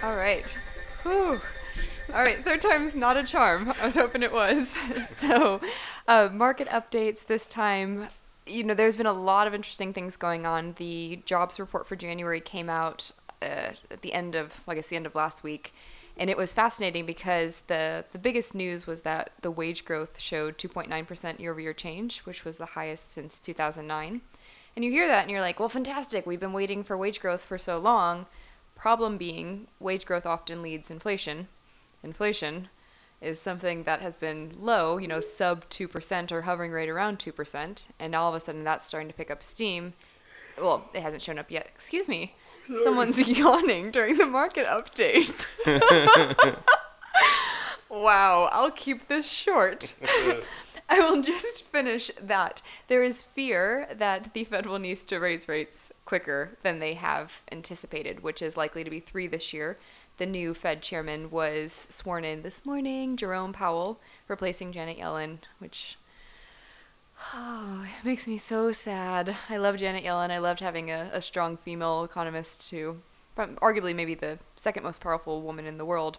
All 0.00 0.14
right. 0.14 0.46
Whew. 1.02 1.40
All 2.14 2.22
right, 2.22 2.44
third 2.44 2.62
time's 2.62 2.94
not 2.94 3.16
a 3.16 3.24
charm. 3.24 3.74
I 3.80 3.86
was 3.86 3.96
hoping 3.96 4.22
it 4.22 4.30
was. 4.30 4.78
so, 5.16 5.60
uh, 6.06 6.28
market 6.32 6.68
updates 6.68 7.26
this 7.26 7.48
time. 7.48 8.06
You 8.46 8.62
know, 8.62 8.74
there's 8.74 8.94
been 8.94 9.06
a 9.06 9.12
lot 9.12 9.48
of 9.48 9.54
interesting 9.54 9.92
things 9.92 10.16
going 10.16 10.46
on. 10.46 10.74
The 10.78 11.20
jobs 11.24 11.58
report 11.58 11.88
for 11.88 11.96
January 11.96 12.40
came 12.40 12.70
out 12.70 13.10
uh, 13.42 13.72
at 13.90 14.02
the 14.02 14.12
end 14.12 14.36
of, 14.36 14.60
well, 14.66 14.72
I 14.72 14.76
guess, 14.76 14.86
the 14.86 14.96
end 14.96 15.06
of 15.06 15.16
last 15.16 15.42
week, 15.42 15.74
and 16.16 16.30
it 16.30 16.36
was 16.36 16.52
fascinating 16.52 17.06
because 17.06 17.62
the 17.66 18.04
the 18.12 18.18
biggest 18.18 18.54
news 18.54 18.86
was 18.86 19.00
that 19.00 19.32
the 19.42 19.50
wage 19.50 19.84
growth 19.84 20.20
showed 20.20 20.58
2.9% 20.58 21.40
year-over-year 21.40 21.72
change, 21.72 22.20
which 22.20 22.44
was 22.44 22.58
the 22.58 22.66
highest 22.66 23.12
since 23.12 23.40
2009. 23.40 24.20
And 24.76 24.84
you 24.84 24.90
hear 24.90 25.08
that 25.08 25.22
and 25.22 25.30
you're 25.30 25.40
like, 25.40 25.58
well, 25.58 25.68
fantastic. 25.68 26.26
We've 26.26 26.40
been 26.40 26.52
waiting 26.52 26.84
for 26.84 26.96
wage 26.96 27.20
growth 27.20 27.42
for 27.42 27.58
so 27.58 27.78
long. 27.78 28.26
Problem 28.76 29.16
being, 29.16 29.68
wage 29.78 30.06
growth 30.06 30.24
often 30.24 30.62
leads 30.62 30.90
inflation. 30.90 31.48
Inflation 32.02 32.68
is 33.20 33.38
something 33.40 33.82
that 33.82 34.00
has 34.00 34.16
been 34.16 34.52
low, 34.58 34.96
you 34.96 35.06
know, 35.06 35.20
sub 35.20 35.68
2% 35.68 36.32
or 36.32 36.42
hovering 36.42 36.72
right 36.72 36.88
around 36.88 37.18
2%. 37.18 37.88
And 37.98 38.14
all 38.14 38.30
of 38.30 38.34
a 38.34 38.40
sudden 38.40 38.64
that's 38.64 38.86
starting 38.86 39.08
to 39.08 39.14
pick 39.14 39.30
up 39.30 39.42
steam. 39.42 39.92
Well, 40.58 40.88
it 40.94 41.02
hasn't 41.02 41.22
shown 41.22 41.38
up 41.38 41.50
yet. 41.50 41.66
Excuse 41.74 42.08
me. 42.08 42.34
Someone's 42.84 43.18
yawning 43.38 43.90
during 43.90 44.16
the 44.16 44.26
market 44.26 44.66
update. 44.66 45.46
wow, 47.90 48.48
I'll 48.52 48.70
keep 48.70 49.08
this 49.08 49.28
short. 49.28 49.94
I 50.92 50.98
will 50.98 51.22
just 51.22 51.62
finish 51.62 52.10
that. 52.20 52.62
There 52.88 53.04
is 53.04 53.22
fear 53.22 53.88
that 53.96 54.34
the 54.34 54.42
Fed 54.42 54.66
will 54.66 54.80
need 54.80 54.98
to 54.98 55.20
raise 55.20 55.46
rates 55.46 55.92
quicker 56.04 56.58
than 56.64 56.80
they 56.80 56.94
have 56.94 57.42
anticipated, 57.52 58.24
which 58.24 58.42
is 58.42 58.56
likely 58.56 58.82
to 58.82 58.90
be 58.90 58.98
three 58.98 59.28
this 59.28 59.52
year. 59.52 59.78
The 60.16 60.26
new 60.26 60.52
Fed 60.52 60.82
chairman 60.82 61.30
was 61.30 61.86
sworn 61.90 62.24
in 62.24 62.42
this 62.42 62.66
morning, 62.66 63.16
Jerome 63.16 63.52
Powell, 63.52 64.00
replacing 64.26 64.72
Janet 64.72 64.98
Yellen, 64.98 65.38
which 65.60 65.96
oh, 67.34 67.84
it 67.84 68.04
makes 68.04 68.26
me 68.26 68.36
so 68.36 68.72
sad. 68.72 69.36
I 69.48 69.58
love 69.58 69.76
Janet 69.76 70.04
Yellen. 70.04 70.32
I 70.32 70.38
loved 70.38 70.58
having 70.58 70.90
a, 70.90 71.08
a 71.12 71.22
strong 71.22 71.56
female 71.56 72.02
economist 72.02 72.68
to, 72.70 73.00
from 73.36 73.54
arguably 73.56 73.94
maybe 73.94 74.16
the 74.16 74.40
second 74.56 74.82
most 74.82 75.00
powerful 75.00 75.40
woman 75.40 75.66
in 75.66 75.78
the 75.78 75.84
world, 75.84 76.18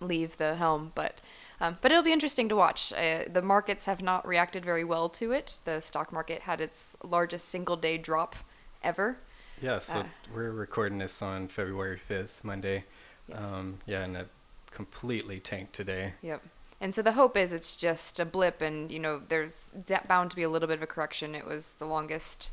leave 0.00 0.38
the 0.38 0.54
helm. 0.54 0.92
But 0.94 1.20
um, 1.60 1.78
but 1.80 1.90
it'll 1.90 2.02
be 2.02 2.12
interesting 2.12 2.48
to 2.48 2.56
watch. 2.56 2.92
Uh, 2.92 3.24
the 3.30 3.42
markets 3.42 3.86
have 3.86 4.02
not 4.02 4.26
reacted 4.26 4.64
very 4.64 4.84
well 4.84 5.08
to 5.10 5.32
it. 5.32 5.60
The 5.64 5.80
stock 5.80 6.12
market 6.12 6.42
had 6.42 6.60
its 6.60 6.96
largest 7.02 7.48
single 7.48 7.76
day 7.76 7.98
drop 7.98 8.36
ever. 8.82 9.18
Yeah, 9.60 9.78
so 9.78 10.00
Uh, 10.00 10.04
we're 10.34 10.50
recording 10.52 10.98
this 10.98 11.20
on 11.20 11.48
February 11.48 11.98
5th, 11.98 12.42
Monday. 12.42 12.84
Yes. 13.28 13.38
Um, 13.38 13.78
yeah, 13.86 14.02
and 14.02 14.16
it 14.16 14.28
completely 14.70 15.38
tanked 15.38 15.74
today. 15.74 16.14
Yep. 16.22 16.42
And 16.80 16.94
so 16.94 17.02
the 17.02 17.12
hope 17.12 17.36
is 17.36 17.52
it's 17.52 17.76
just 17.76 18.18
a 18.18 18.24
blip, 18.24 18.62
and 18.62 18.90
you 18.90 18.98
know 18.98 19.20
there's 19.28 19.70
bound 20.08 20.30
to 20.30 20.36
be 20.36 20.42
a 20.42 20.48
little 20.48 20.66
bit 20.66 20.78
of 20.78 20.82
a 20.82 20.86
correction. 20.86 21.34
It 21.34 21.44
was 21.46 21.74
the 21.78 21.84
longest 21.84 22.50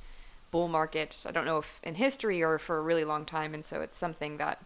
bull 0.50 0.68
market 0.68 1.26
I 1.28 1.32
don't 1.32 1.46
know 1.46 1.58
if 1.58 1.80
in 1.84 1.96
history 1.96 2.42
or 2.42 2.58
for 2.58 2.78
a 2.78 2.82
really 2.82 3.06
long 3.06 3.26
time, 3.26 3.54
and 3.54 3.64
so 3.64 3.80
it's 3.82 3.98
something 3.98 4.38
that 4.38 4.66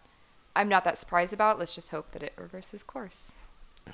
I'm 0.55 0.67
not 0.67 0.83
that 0.85 0.97
surprised 0.97 1.33
about. 1.33 1.59
Let's 1.59 1.75
just 1.75 1.91
hope 1.91 2.11
that 2.11 2.23
it 2.23 2.33
reverses 2.37 2.81
course. 2.81 3.31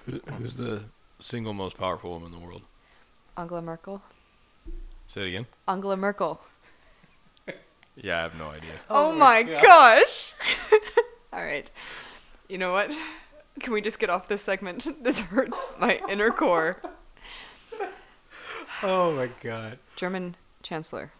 Who, 0.06 0.20
who's 0.38 0.58
the 0.58 0.84
single 1.20 1.53
most 1.53 1.77
powerful 1.77 2.12
woman 2.12 2.34
in 2.34 2.39
the 2.39 2.46
world? 2.46 2.62
Angela 3.38 3.62
Merkel. 3.62 4.01
Say 5.08 5.22
it 5.22 5.27
again. 5.27 5.46
Angela 5.67 5.96
Merkel. 5.96 6.41
Yeah, 7.96 8.20
I 8.20 8.22
have 8.22 8.38
no 8.38 8.50
idea. 8.50 8.74
Oh, 8.89 9.10
oh, 9.10 9.15
my 9.15 9.44
gosh. 9.44 10.34
All 11.34 11.44
right. 11.44 11.70
You 12.48 12.58
know 12.58 12.72
what? 12.72 13.00
Can 13.60 13.74
we 13.74 13.82
just 13.82 14.00
get 14.00 14.10
off 14.10 14.27
this 14.27 14.41
segment? 14.44 14.88
This 15.01 15.20
hurts 15.20 15.70
my 15.79 16.01
inner 16.08 16.29
core. 16.29 16.82
Oh 18.84 19.13
my 19.13 19.29
god. 19.41 19.79
German 19.96 20.36
chancellor. 20.62 21.12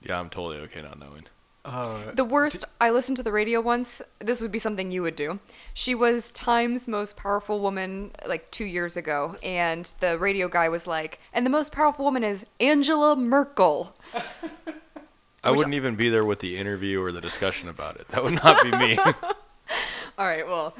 Yeah, 0.00 0.20
I'm 0.20 0.30
totally 0.30 0.58
okay 0.64 0.82
not 0.82 0.98
knowing. 0.98 1.24
Oh, 1.64 2.12
The 2.14 2.24
worst, 2.24 2.64
I 2.80 2.90
listened 2.90 3.16
to 3.18 3.22
the 3.22 3.32
radio 3.32 3.60
once. 3.60 4.00
This 4.20 4.40
would 4.40 4.50
be 4.52 4.58
something 4.58 4.90
you 4.90 5.02
would 5.02 5.16
do. 5.16 5.38
She 5.74 5.94
was 5.94 6.30
Time's 6.32 6.88
most 6.88 7.16
powerful 7.16 7.60
woman 7.60 8.12
like 8.26 8.50
two 8.50 8.64
years 8.64 8.96
ago, 8.96 9.36
and 9.42 9.84
the 10.00 10.16
radio 10.18 10.48
guy 10.48 10.68
was 10.68 10.86
like, 10.86 11.18
and 11.32 11.44
the 11.44 11.50
most 11.50 11.72
powerful 11.72 12.04
woman 12.06 12.24
is 12.24 12.46
Angela 12.60 13.16
Merkel. 13.16 13.94
I 15.44 15.50
wouldn't 15.50 15.74
even 15.74 15.94
be 15.94 16.08
there 16.08 16.24
with 16.24 16.40
the 16.40 16.56
interview 16.56 17.02
or 17.02 17.12
the 17.12 17.20
discussion 17.20 17.68
about 17.68 17.96
it. 17.96 18.08
That 18.08 18.24
would 18.24 18.34
not 18.42 18.62
be 18.62 18.70
me. 18.72 18.98
All 20.18 20.26
right, 20.26 20.46
well, 20.46 20.74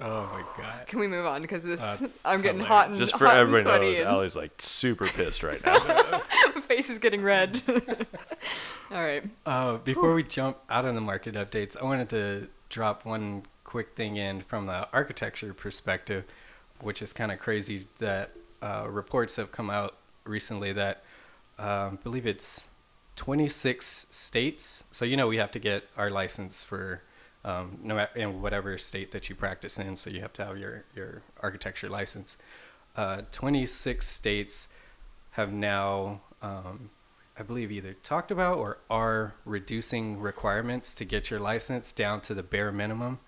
oh 0.00 0.30
my 0.32 0.44
god. 0.62 0.86
can 0.86 0.98
we 0.98 1.06
move 1.06 1.26
on? 1.26 1.42
Because 1.42 1.62
this, 1.62 1.80
That's 1.80 2.24
I'm 2.26 2.42
getting 2.42 2.60
hilarious. 2.60 2.68
hot 2.68 2.88
and 2.88 2.98
Just 2.98 3.16
for 3.16 3.26
hot 3.26 3.36
everybody 3.36 3.62
and 3.62 3.66
sweaty 3.66 3.90
knows, 3.92 3.98
and 4.00 4.08
Allie's 4.08 4.36
like 4.36 4.52
super 4.58 5.06
pissed 5.06 5.42
right 5.42 5.64
now. 5.64 5.78
my 6.54 6.60
face 6.60 6.90
is 6.90 6.98
getting 6.98 7.22
red. 7.22 7.62
All 8.94 9.02
right. 9.02 9.24
Uh, 9.44 9.78
before 9.78 10.14
we 10.14 10.22
jump 10.22 10.58
out 10.70 10.84
on 10.84 10.94
the 10.94 11.00
market 11.00 11.34
updates, 11.34 11.76
I 11.76 11.82
wanted 11.82 12.08
to 12.10 12.46
drop 12.68 13.04
one 13.04 13.42
quick 13.64 13.96
thing 13.96 14.16
in 14.16 14.42
from 14.42 14.66
the 14.66 14.88
architecture 14.92 15.52
perspective, 15.52 16.22
which 16.80 17.02
is 17.02 17.12
kind 17.12 17.32
of 17.32 17.40
crazy 17.40 17.88
that 17.98 18.36
uh, 18.62 18.86
reports 18.88 19.34
have 19.34 19.50
come 19.50 19.68
out 19.68 19.96
recently 20.24 20.72
that 20.74 21.02
um, 21.58 21.98
I 21.98 21.98
believe 22.04 22.24
it's 22.24 22.68
26 23.16 24.06
states. 24.12 24.84
So 24.92 25.04
you 25.04 25.16
know 25.16 25.26
we 25.26 25.38
have 25.38 25.50
to 25.50 25.58
get 25.58 25.88
our 25.96 26.08
license 26.08 26.62
for 26.62 27.02
um, 27.44 27.78
no 27.82 28.06
in 28.14 28.40
whatever 28.40 28.78
state 28.78 29.10
that 29.10 29.28
you 29.28 29.34
practice 29.34 29.76
in. 29.76 29.96
So 29.96 30.08
you 30.08 30.20
have 30.20 30.32
to 30.34 30.44
have 30.44 30.56
your 30.56 30.84
your 30.94 31.22
architecture 31.40 31.88
license. 31.88 32.36
Uh, 32.94 33.22
26 33.32 34.06
states 34.06 34.68
have 35.32 35.52
now, 35.52 36.20
um, 36.42 36.90
I 37.38 37.42
believe, 37.42 37.72
either 37.72 37.94
talked 37.94 38.30
about 38.30 38.58
or 38.58 38.78
are 38.88 39.34
reducing 39.44 40.20
requirements 40.20 40.94
to 40.94 41.04
get 41.04 41.30
your 41.30 41.40
license 41.40 41.92
down 41.92 42.20
to 42.22 42.34
the 42.34 42.42
bare 42.42 42.72
minimum. 42.72 43.18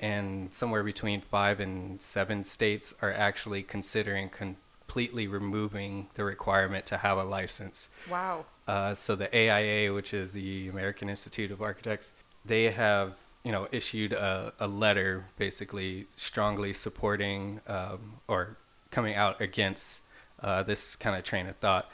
and 0.00 0.52
somewhere 0.52 0.82
between 0.82 1.20
five 1.20 1.60
and 1.60 2.02
seven 2.02 2.42
states 2.42 2.92
are 3.00 3.12
actually 3.12 3.62
considering 3.62 4.28
completely 4.28 5.28
removing 5.28 6.08
the 6.14 6.24
requirement 6.24 6.84
to 6.86 6.98
have 6.98 7.16
a 7.16 7.22
license. 7.24 7.88
Wow. 8.10 8.44
Uh, 8.66 8.94
so 8.94 9.14
the 9.14 9.32
AIA, 9.34 9.92
which 9.94 10.12
is 10.12 10.32
the 10.32 10.68
American 10.68 11.08
Institute 11.08 11.50
of 11.52 11.62
Architects, 11.62 12.10
they 12.44 12.70
have 12.70 13.14
you 13.44 13.52
know 13.52 13.68
issued 13.72 14.12
a, 14.12 14.52
a 14.58 14.66
letter 14.66 15.26
basically 15.36 16.06
strongly 16.16 16.72
supporting 16.72 17.60
um, 17.68 18.20
or 18.28 18.56
coming 18.90 19.14
out 19.14 19.40
against 19.40 20.00
uh, 20.40 20.62
this 20.62 20.96
kind 20.96 21.16
of 21.16 21.22
train 21.24 21.46
of 21.46 21.56
thought. 21.56 21.88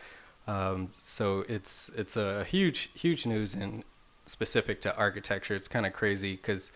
Um, 0.49 0.93
so 0.99 1.45
it's 1.47 1.91
it's 1.95 2.17
a 2.17 2.43
huge 2.45 2.91
huge 2.95 3.27
news 3.27 3.55
and 3.55 3.85
specific 4.25 4.81
to 4.81 4.97
architecture. 4.97 5.55
It's 5.55 5.69
kind 5.69 5.85
of 5.87 5.93
crazy 5.93 6.37
because 6.37 6.73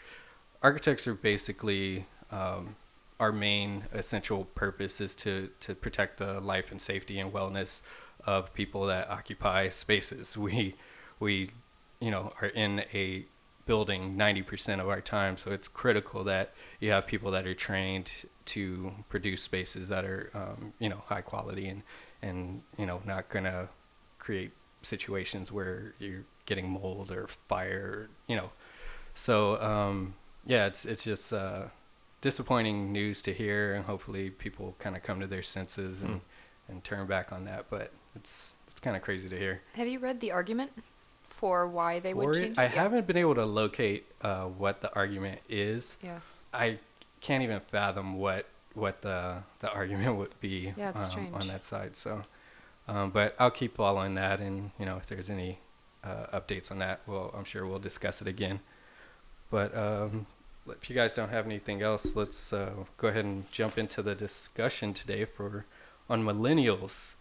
architects 0.62 1.08
are 1.08 1.14
basically 1.14 2.06
um, 2.30 2.76
our 3.18 3.32
main 3.32 3.84
essential 3.92 4.44
purpose 4.54 5.00
is 5.00 5.14
to 5.16 5.48
to 5.60 5.74
protect 5.74 6.18
the 6.18 6.38
life 6.38 6.70
and 6.70 6.80
safety 6.80 7.18
and 7.18 7.32
wellness 7.32 7.80
of 8.26 8.52
people 8.52 8.86
that 8.86 9.10
occupy 9.10 9.68
spaces. 9.70 10.36
We 10.36 10.74
we 11.18 11.50
you 11.98 12.10
know 12.10 12.34
are 12.42 12.48
in 12.48 12.84
a 12.92 13.24
building 13.64 14.16
90% 14.18 14.80
of 14.80 14.88
our 14.88 15.00
time 15.00 15.36
so 15.36 15.52
it's 15.52 15.68
critical 15.68 16.24
that 16.24 16.52
you 16.80 16.90
have 16.90 17.06
people 17.06 17.30
that 17.30 17.46
are 17.46 17.54
trained 17.54 18.12
to 18.44 18.92
produce 19.08 19.40
spaces 19.40 19.88
that 19.88 20.04
are 20.04 20.30
um, 20.34 20.72
you 20.80 20.88
know 20.88 21.04
high 21.06 21.20
quality 21.20 21.68
and 21.68 21.82
and 22.22 22.62
you 22.78 22.86
know 22.86 23.00
not 23.04 23.28
gonna 23.28 23.68
create 24.18 24.52
situations 24.82 25.50
where 25.52 25.94
you're 25.98 26.24
getting 26.46 26.68
mold 26.68 27.10
or 27.12 27.26
fire 27.48 28.08
you 28.26 28.36
know 28.36 28.50
so 29.14 29.60
um, 29.62 30.14
yeah 30.46 30.66
it's 30.66 30.84
it's 30.84 31.04
just 31.04 31.32
uh, 31.32 31.64
disappointing 32.20 32.92
news 32.92 33.22
to 33.22 33.32
hear 33.32 33.74
and 33.74 33.84
hopefully 33.86 34.30
people 34.30 34.74
kind 34.78 34.96
of 34.96 35.02
come 35.02 35.20
to 35.20 35.26
their 35.26 35.42
senses 35.42 36.02
and 36.02 36.14
Mm. 36.16 36.20
and 36.68 36.84
turn 36.84 37.06
back 37.06 37.32
on 37.32 37.44
that 37.44 37.66
but 37.70 37.90
it's 38.14 38.54
it's 38.68 38.80
kind 38.80 38.96
of 38.96 39.02
crazy 39.02 39.28
to 39.28 39.36
hear 39.38 39.62
Have 39.74 39.88
you 39.88 39.98
read 39.98 40.20
the 40.20 40.30
argument 40.32 40.70
for 41.22 41.66
why 41.66 41.98
they 41.98 42.14
would 42.14 42.24
For 42.24 42.30
it, 42.32 42.44
change? 42.44 42.58
I? 42.58 42.62
Yeah. 42.64 42.68
haven't 42.68 43.06
been 43.06 43.16
able 43.16 43.34
to 43.34 43.44
locate 43.44 44.06
uh, 44.22 44.44
what 44.44 44.80
the 44.80 44.94
argument 44.94 45.40
is. 45.48 45.96
Yeah. 46.02 46.20
I 46.54 46.78
can't 47.20 47.42
even 47.42 47.60
fathom 47.60 48.14
what 48.18 48.46
what 48.74 49.02
the 49.02 49.42
the 49.60 49.70
argument 49.70 50.16
would 50.18 50.38
be 50.40 50.74
Yeah, 50.76 50.90
um, 50.90 51.34
on 51.34 51.48
that 51.48 51.64
side. 51.64 51.96
So, 51.96 52.22
um, 52.88 53.10
but 53.10 53.34
I'll 53.38 53.50
keep 53.50 53.76
following 53.76 54.14
that, 54.14 54.40
and 54.40 54.70
you 54.78 54.86
know 54.86 54.96
if 54.96 55.06
there's 55.06 55.30
any 55.30 55.58
uh, 56.04 56.26
updates 56.38 56.70
on 56.70 56.78
that, 56.78 57.00
well, 57.06 57.32
I'm 57.36 57.44
sure 57.44 57.66
we'll 57.66 57.78
discuss 57.78 58.20
it 58.20 58.28
again. 58.28 58.60
But 59.50 59.76
um, 59.76 60.26
if 60.68 60.88
you 60.88 60.96
guys 60.96 61.14
don't 61.14 61.28
have 61.30 61.46
anything 61.46 61.82
else, 61.82 62.16
let's 62.16 62.52
uh, 62.52 62.72
go 62.96 63.08
ahead 63.08 63.24
and 63.24 63.50
jump 63.52 63.78
into 63.78 64.02
the 64.02 64.14
discussion 64.14 64.94
today 64.94 65.24
for 65.24 65.66
on 66.08 66.24
millennials, 66.24 67.14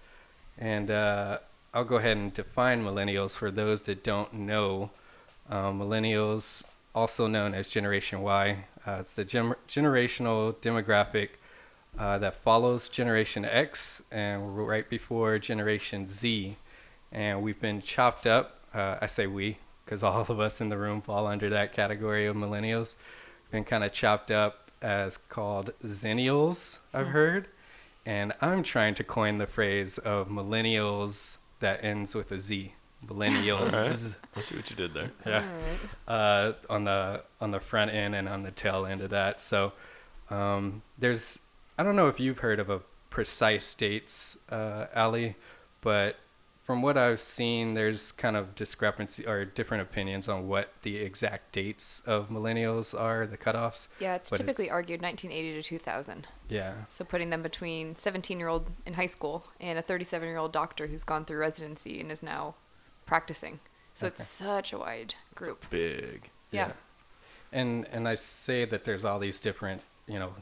and 0.58 0.90
uh, 0.90 1.40
I'll 1.74 1.86
go 1.86 1.98
ahead 1.98 2.18
and 2.18 2.34
define 2.34 2.84
millennials 2.84 3.32
for 3.32 3.52
those 3.52 3.84
that 3.84 4.04
don't 4.04 4.34
know. 4.34 4.92
Um, 5.50 5.80
millennials, 5.80 6.64
also 6.96 7.28
known 7.28 7.54
as 7.54 7.68
Generation 7.68 8.22
Y, 8.22 8.66
uh, 8.88 8.98
it's 9.02 9.14
the 9.14 9.26
gem- 9.26 9.56
generational 9.68 10.54
demographic 10.56 11.30
uh, 11.98 12.18
that 12.20 12.36
follows 12.36 12.90
Generation 12.90 13.46
X 13.46 14.02
and 14.12 14.56
we're 14.56 14.64
right 14.64 14.90
before 14.90 15.38
Generation 15.40 16.08
Z. 16.08 16.56
And 17.12 17.42
we've 17.42 17.60
been 17.60 17.82
chopped 17.82 18.26
up. 18.26 18.60
Uh, 18.74 18.98
I 19.02 19.08
say 19.08 19.28
we 19.28 19.58
because 19.86 20.04
all 20.04 20.22
of 20.22 20.40
us 20.40 20.62
in 20.62 20.70
the 20.70 20.78
room 20.78 21.02
fall 21.02 21.28
under 21.28 21.50
that 21.50 21.74
category 21.74 22.26
of 22.26 22.36
millennials. 22.36 22.96
Been 23.52 23.66
kind 23.66 23.84
of 23.84 23.92
chopped 23.92 24.32
up 24.32 24.72
as 24.82 25.18
called 25.18 25.74
zennials, 25.84 26.80
I've 26.94 27.08
heard. 27.08 27.48
And 28.06 28.34
I'm 28.42 28.64
trying 28.64 28.96
to 28.96 29.04
coin 29.04 29.38
the 29.38 29.46
phrase 29.46 29.98
of 29.98 30.30
millennials 30.30 31.38
that 31.60 31.84
ends 31.84 32.16
with 32.16 32.32
a 32.32 32.40
Z. 32.40 32.74
Millennials. 33.06 33.74
All 33.74 33.80
right. 33.80 34.16
I 34.36 34.42
see 34.42 34.56
what 34.56 34.70
you 34.70 34.76
did 34.76 34.94
there. 34.94 35.12
Yeah. 35.26 35.44
Uh, 36.08 36.54
on 36.70 36.86
the 36.86 37.24
on 37.40 37.52
the 37.52 37.60
front 37.60 37.92
end 37.92 38.16
and 38.16 38.30
on 38.30 38.44
the 38.44 38.52
tail 38.52 38.86
end 38.86 39.02
of 39.02 39.10
that. 39.10 39.42
So 39.42 39.74
um, 40.30 40.84
there's 40.98 41.40
I 41.82 41.84
don't 41.84 41.96
know 41.96 42.08
if 42.10 42.20
you've 42.20 42.38
heard 42.38 42.60
of 42.60 42.70
a 42.70 42.82
precise 43.10 43.74
dates, 43.74 44.38
uh, 44.52 44.86
Ali, 44.96 45.36
but 45.82 46.18
from 46.64 46.84
what 46.84 46.96
I've 46.96 47.20
seen, 47.20 47.74
there's 47.74 48.12
kind 48.12 48.38
of 48.38 48.54
discrepancy 48.54 49.26
or 49.26 49.46
different 49.46 49.82
opinions 49.82 50.30
on 50.30 50.48
what 50.48 50.72
the 50.84 50.98
exact 50.98 51.52
dates 51.54 52.04
of 52.06 52.30
millennials 52.30 52.94
are, 52.98 53.26
the 53.26 53.36
cutoffs. 53.36 53.88
Yeah, 54.00 54.14
it's 54.14 54.30
but 54.30 54.36
typically 54.38 54.66
it's- 54.66 54.76
argued 54.76 55.02
1980 55.02 55.60
to 55.60 55.68
2000. 55.68 56.28
Yeah. 56.50 56.74
So 56.88 57.04
putting 57.04 57.32
them 57.32 57.42
between 57.42 57.96
17 57.96 58.38
year 58.38 58.48
old 58.50 58.70
in 58.86 58.94
high 58.94 59.08
school 59.08 59.48
and 59.60 59.80
a 59.80 59.82
37 59.82 60.28
year 60.30 60.38
old 60.38 60.54
doctor 60.54 60.86
who's 60.86 61.04
gone 61.04 61.26
through 61.26 61.40
residency 61.40 62.00
and 62.00 62.12
is 62.12 62.22
now 62.22 62.54
practicing. 63.08 63.60
So 63.96 64.06
Okay. 64.06 64.14
it's 64.18 64.28
such 64.28 64.72
a 64.72 64.78
wide 64.78 65.16
group. 65.34 65.68
Big. 65.72 66.30
Yeah. 66.52 66.74
And 67.52 67.88
and 67.88 68.08
I 68.08 68.14
say 68.14 68.66
that 68.66 68.84
there's 68.84 69.04
all 69.04 69.18
these 69.18 69.40
different, 69.40 69.82
you 70.08 70.20
know, 70.20 70.36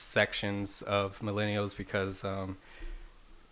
sections 0.00 0.82
of 0.82 1.18
millennials 1.20 1.76
because 1.76 2.24
um, 2.24 2.56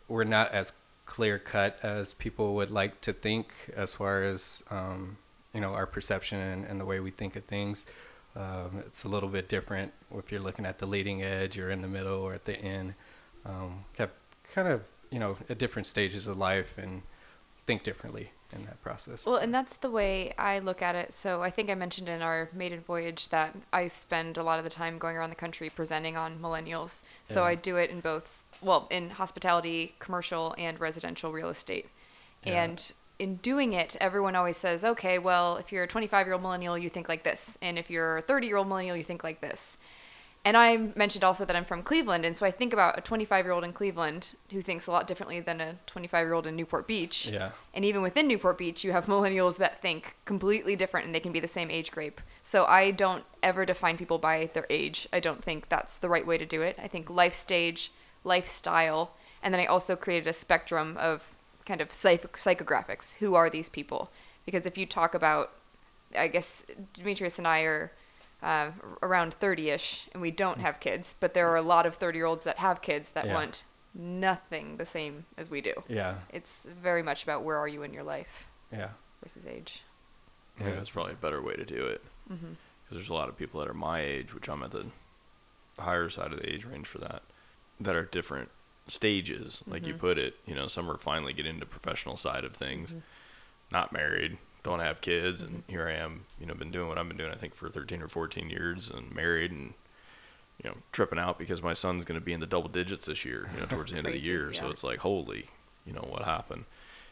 we're 0.08 0.24
not 0.24 0.52
as 0.52 0.72
clear 1.06 1.38
cut 1.38 1.78
as 1.82 2.12
people 2.14 2.54
would 2.54 2.70
like 2.70 3.00
to 3.00 3.12
think 3.12 3.52
as 3.74 3.94
far 3.94 4.22
as 4.22 4.62
um, 4.70 5.16
you 5.54 5.60
know 5.60 5.72
our 5.72 5.86
perception 5.86 6.38
and, 6.38 6.64
and 6.64 6.80
the 6.80 6.84
way 6.84 7.00
we 7.00 7.10
think 7.10 7.36
of 7.36 7.44
things. 7.44 7.86
Um, 8.36 8.82
it's 8.86 9.04
a 9.04 9.08
little 9.08 9.28
bit 9.28 9.48
different 9.48 9.92
if 10.14 10.30
you're 10.30 10.40
looking 10.40 10.66
at 10.66 10.78
the 10.78 10.86
leading 10.86 11.22
edge 11.22 11.58
or 11.58 11.70
in 11.70 11.82
the 11.82 11.88
middle 11.88 12.20
or 12.20 12.34
at 12.34 12.44
the 12.44 12.56
end. 12.56 12.94
Um, 13.44 13.84
have 13.96 14.10
kind 14.52 14.68
of 14.68 14.82
you 15.10 15.18
know 15.18 15.36
at 15.48 15.58
different 15.58 15.86
stages 15.86 16.26
of 16.26 16.36
life 16.36 16.76
and 16.76 17.02
think 17.68 17.84
differently 17.84 18.30
in 18.56 18.64
that 18.64 18.80
process. 18.82 19.26
Well, 19.26 19.36
and 19.36 19.52
that's 19.52 19.76
the 19.76 19.90
way 19.90 20.32
I 20.38 20.58
look 20.58 20.80
at 20.80 20.94
it. 20.94 21.12
So 21.12 21.42
I 21.42 21.50
think 21.50 21.68
I 21.68 21.74
mentioned 21.74 22.08
in 22.08 22.22
our 22.22 22.48
maiden 22.54 22.80
voyage 22.80 23.28
that 23.28 23.54
I 23.74 23.88
spend 23.88 24.38
a 24.38 24.42
lot 24.42 24.56
of 24.58 24.64
the 24.64 24.70
time 24.70 24.96
going 24.96 25.16
around 25.18 25.28
the 25.28 25.36
country 25.36 25.68
presenting 25.68 26.16
on 26.16 26.38
millennials. 26.38 27.02
So 27.26 27.42
Yeah. 27.42 27.48
I 27.48 27.54
do 27.56 27.76
it 27.76 27.90
in 27.90 28.00
both, 28.00 28.42
well, 28.62 28.86
in 28.90 29.10
hospitality, 29.10 29.96
commercial, 29.98 30.54
and 30.56 30.80
residential 30.80 31.30
real 31.30 31.50
estate. 31.50 31.90
Yeah. 32.42 32.62
And 32.64 32.90
in 33.18 33.36
doing 33.36 33.74
it, 33.74 33.96
everyone 34.00 34.34
always 34.34 34.56
says, 34.56 34.82
okay, 34.82 35.18
well, 35.18 35.58
if 35.58 35.70
you're 35.70 35.84
a 35.84 35.88
25 35.88 36.26
year 36.26 36.32
old 36.32 36.42
millennial, 36.42 36.78
you 36.78 36.88
think 36.88 37.06
like 37.06 37.24
this. 37.24 37.58
And 37.60 37.78
if 37.78 37.90
you're 37.90 38.16
a 38.16 38.22
30 38.22 38.46
year 38.46 38.56
old 38.56 38.68
millennial, 38.68 38.96
you 38.96 39.04
think 39.04 39.22
like 39.22 39.42
this. 39.42 39.76
And 40.48 40.56
I 40.56 40.78
mentioned 40.96 41.24
also 41.24 41.44
that 41.44 41.54
I'm 41.54 41.66
from 41.66 41.82
Cleveland, 41.82 42.24
and 42.24 42.34
so 42.34 42.46
I 42.46 42.50
think 42.50 42.72
about 42.72 42.96
a 42.96 43.02
25 43.02 43.44
year 43.44 43.52
old 43.52 43.64
in 43.64 43.74
Cleveland 43.74 44.34
who 44.50 44.62
thinks 44.62 44.86
a 44.86 44.90
lot 44.90 45.06
differently 45.06 45.40
than 45.40 45.60
a 45.60 45.74
25 45.84 46.26
year 46.26 46.32
old 46.32 46.46
in 46.46 46.56
Newport 46.56 46.86
Beach. 46.86 47.28
Yeah. 47.30 47.50
And 47.74 47.84
even 47.84 48.00
within 48.00 48.26
Newport 48.26 48.56
Beach, 48.56 48.82
you 48.82 48.92
have 48.92 49.04
millennials 49.14 49.58
that 49.58 49.82
think 49.82 50.16
completely 50.24 50.74
different 50.74 51.04
and 51.04 51.14
they 51.14 51.20
can 51.20 51.32
be 51.32 51.38
the 51.38 51.46
same 51.46 51.70
age 51.70 51.90
group. 51.90 52.22
So 52.40 52.64
I 52.64 52.92
don't 52.92 53.24
ever 53.42 53.66
define 53.66 53.98
people 53.98 54.16
by 54.16 54.48
their 54.54 54.66
age. 54.70 55.06
I 55.12 55.20
don't 55.20 55.44
think 55.44 55.68
that's 55.68 55.98
the 55.98 56.08
right 56.08 56.26
way 56.26 56.38
to 56.38 56.46
do 56.46 56.62
it. 56.62 56.78
I 56.82 56.88
think 56.88 57.10
life 57.10 57.34
stage, 57.34 57.92
lifestyle, 58.24 59.10
and 59.42 59.52
then 59.52 59.60
I 59.60 59.66
also 59.66 59.96
created 59.96 60.28
a 60.28 60.32
spectrum 60.32 60.96
of 60.98 61.30
kind 61.66 61.82
of 61.82 61.92
psych- 61.92 62.38
psychographics. 62.38 63.16
Who 63.16 63.34
are 63.34 63.50
these 63.50 63.68
people? 63.68 64.10
Because 64.46 64.64
if 64.64 64.78
you 64.78 64.86
talk 64.86 65.12
about, 65.12 65.52
I 66.16 66.28
guess 66.28 66.64
Demetrius 66.94 67.36
and 67.36 67.46
I 67.46 67.64
are 67.64 67.90
uh, 68.42 68.70
around 69.02 69.34
30 69.34 69.70
ish 69.70 70.08
and 70.12 70.20
we 70.22 70.30
don't 70.30 70.58
have 70.60 70.80
kids, 70.80 71.14
but 71.18 71.34
there 71.34 71.48
are 71.50 71.56
a 71.56 71.62
lot 71.62 71.86
of 71.86 71.96
30 71.96 72.16
year 72.18 72.26
olds 72.26 72.44
that 72.44 72.58
have 72.58 72.80
kids 72.82 73.10
that 73.12 73.26
Yeah. 73.26 73.34
want 73.34 73.64
nothing 73.94 74.76
the 74.76 74.86
same 74.86 75.24
as 75.36 75.50
we 75.50 75.60
do. 75.60 75.74
Yeah. 75.88 76.18
It's 76.30 76.66
very 76.80 77.02
much 77.02 77.22
about 77.24 77.42
where 77.42 77.56
are 77.56 77.66
you 77.68 77.82
in 77.82 77.92
your 77.92 78.04
life 78.04 78.46
Yeah. 78.70 78.90
versus 79.22 79.44
age. 79.46 79.82
Yeah, 80.60 80.70
that's 80.72 80.90
probably 80.90 81.12
a 81.12 81.16
better 81.16 81.40
way 81.42 81.54
to 81.54 81.64
do 81.64 81.86
it. 81.86 82.02
Because 82.28 82.40
Mhm. 82.44 82.56
there's 82.90 83.08
a 83.08 83.14
lot 83.14 83.28
of 83.28 83.36
people 83.36 83.60
that 83.60 83.68
are 83.68 83.74
my 83.74 84.00
age, 84.00 84.32
which 84.34 84.48
I'm 84.48 84.62
at 84.62 84.70
the 84.72 84.86
higher 85.78 86.08
side 86.10 86.32
of 86.32 86.40
the 86.40 86.48
age 86.52 86.64
range 86.64 86.86
for 86.86 86.98
that, 86.98 87.22
that 87.80 87.94
are 87.96 88.04
different 88.04 88.50
stages, 88.88 89.62
like 89.66 89.86
you 89.86 89.94
Mhm. 89.94 89.98
put 89.98 90.18
it. 90.18 90.36
You 90.46 90.54
know, 90.54 90.66
some 90.66 90.90
are 90.90 90.96
finally 90.98 91.32
getting 91.32 91.54
into 91.54 91.66
professional 91.66 92.16
side 92.16 92.44
of 92.44 92.54
things, 92.56 92.92
Mhm. 92.94 93.02
not 93.70 93.92
married, 93.92 94.38
don't 94.62 94.80
have 94.80 95.00
kids, 95.00 95.42
and 95.42 95.62
here 95.68 95.88
I 95.88 95.94
am. 95.94 96.24
You 96.40 96.46
know, 96.46 96.54
been 96.54 96.70
doing 96.70 96.88
what 96.88 96.98
I've 96.98 97.08
been 97.08 97.16
doing. 97.16 97.32
I 97.32 97.36
think 97.36 97.54
for 97.54 97.68
13 97.68 98.02
or 98.02 98.08
14 98.08 98.50
years, 98.50 98.90
and 98.90 99.14
married, 99.14 99.50
and 99.50 99.74
you 100.62 100.70
know, 100.70 100.76
tripping 100.92 101.18
out 101.18 101.38
because 101.38 101.62
my 101.62 101.72
son's 101.72 102.04
going 102.04 102.18
to 102.18 102.24
be 102.24 102.32
in 102.32 102.40
the 102.40 102.46
double 102.46 102.68
digits 102.68 103.06
this 103.06 103.24
year. 103.24 103.48
You 103.54 103.60
know, 103.60 103.66
towards 103.70 103.92
the 103.92 103.98
end 103.98 104.06
of 104.06 104.12
the 104.12 104.18
crazy, 104.18 104.30
year. 104.30 104.52
So 104.52 104.68
it's 104.68 104.84
like, 104.84 105.00
holy, 105.00 105.46
you 105.86 105.92
know, 105.92 106.06
what 106.08 106.24
happened? 106.24 106.64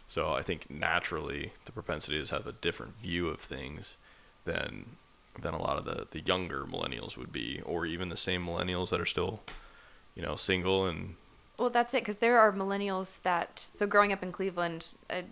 So 0.09 0.33
I 0.33 0.43
think 0.43 0.71
naturally 0.71 1.53
the 1.65 1.73
propensity 1.73 2.19
is 2.19 2.31
have 2.31 2.47
a 2.47 2.53
different 2.53 2.97
view 2.97 3.29
of 3.29 3.41
things 3.41 3.97
than 4.45 4.97
than 5.41 5.53
a 5.53 5.61
lot 5.61 5.77
of 5.77 5.85
the, 5.85 6.07
the 6.11 6.21
younger 6.21 6.65
millennials 6.65 7.17
would 7.17 7.33
be, 7.33 7.61
or 7.65 7.85
even 7.85 8.09
the 8.09 8.17
same 8.17 8.47
millennials 8.47 8.89
that 8.91 9.01
are 9.01 9.07
still, 9.07 9.41
you 10.15 10.23
know, 10.23 10.35
single 10.35 10.87
and 10.87 11.17
Well, 11.59 11.71
that's 11.71 11.93
it, 11.93 12.03
because 12.03 12.17
there 12.17 12.39
are 12.39 12.53
millennials 12.53 13.21
that. 13.23 13.59
So 13.59 13.87
growing 13.87 14.13
up 14.13 14.23
in 14.23 14.33
Cleveland, 14.33 14.95
uh, 15.11 15.23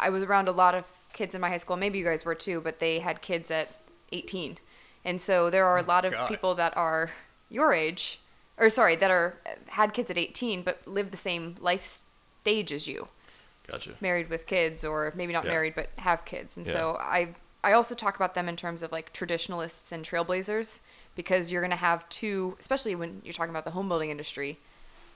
I 0.00 0.10
was 0.10 0.22
around 0.22 0.48
a 0.48 0.52
lot 0.52 0.74
of 0.74 0.86
kids 1.14 1.34
in 1.34 1.40
my 1.40 1.48
high 1.48 1.56
school. 1.56 1.76
Maybe 1.76 1.98
you 1.98 2.04
guys 2.04 2.24
were 2.26 2.34
too, 2.34 2.60
but 2.60 2.78
they 2.80 2.98
had 2.98 3.22
kids 3.22 3.50
at 3.50 3.70
18, 4.12 4.58
And 5.06 5.20
so 5.20 5.48
there 5.50 5.64
are 5.66 5.78
a 5.78 5.82
oh 5.82 5.86
lot 5.86 6.04
of 6.04 6.12
God. 6.12 6.28
people 6.28 6.54
that 6.56 6.76
are 6.76 7.10
your 7.48 7.72
age, 7.72 8.20
or 8.58 8.68
sorry, 8.70 8.96
that 8.96 9.10
are 9.10 9.38
had 9.68 9.92
kids 9.94 10.10
at 10.10 10.18
18 10.18 10.62
but 10.62 10.86
live 10.86 11.10
the 11.10 11.16
same 11.16 11.56
life 11.60 12.04
stage 12.42 12.70
as 12.72 12.86
you 12.86 13.08
Gotcha. 13.66 13.94
married 14.00 14.28
with 14.28 14.46
kids 14.46 14.84
or 14.84 15.12
maybe 15.16 15.32
not 15.32 15.44
Yeah. 15.44 15.52
married 15.52 15.74
but 15.74 15.88
have 15.98 16.24
kids 16.26 16.56
and 16.58 16.66
Yeah. 16.66 16.72
so 16.74 16.96
i 17.00 17.34
i 17.64 17.72
also 17.72 17.94
talk 17.94 18.16
about 18.16 18.34
them 18.34 18.48
in 18.48 18.56
terms 18.56 18.82
of 18.82 18.92
like 18.92 19.12
traditionalists 19.14 19.90
and 19.92 20.04
trailblazers 20.04 20.80
because 21.14 21.50
you're 21.50 21.62
going 21.62 21.70
to 21.70 21.76
have 21.90 22.06
two 22.10 22.56
especially 22.60 22.94
when 22.94 23.22
you're 23.24 23.32
talking 23.32 23.50
about 23.50 23.64
the 23.64 23.70
home 23.70 23.88
building 23.88 24.10
industry 24.10 24.58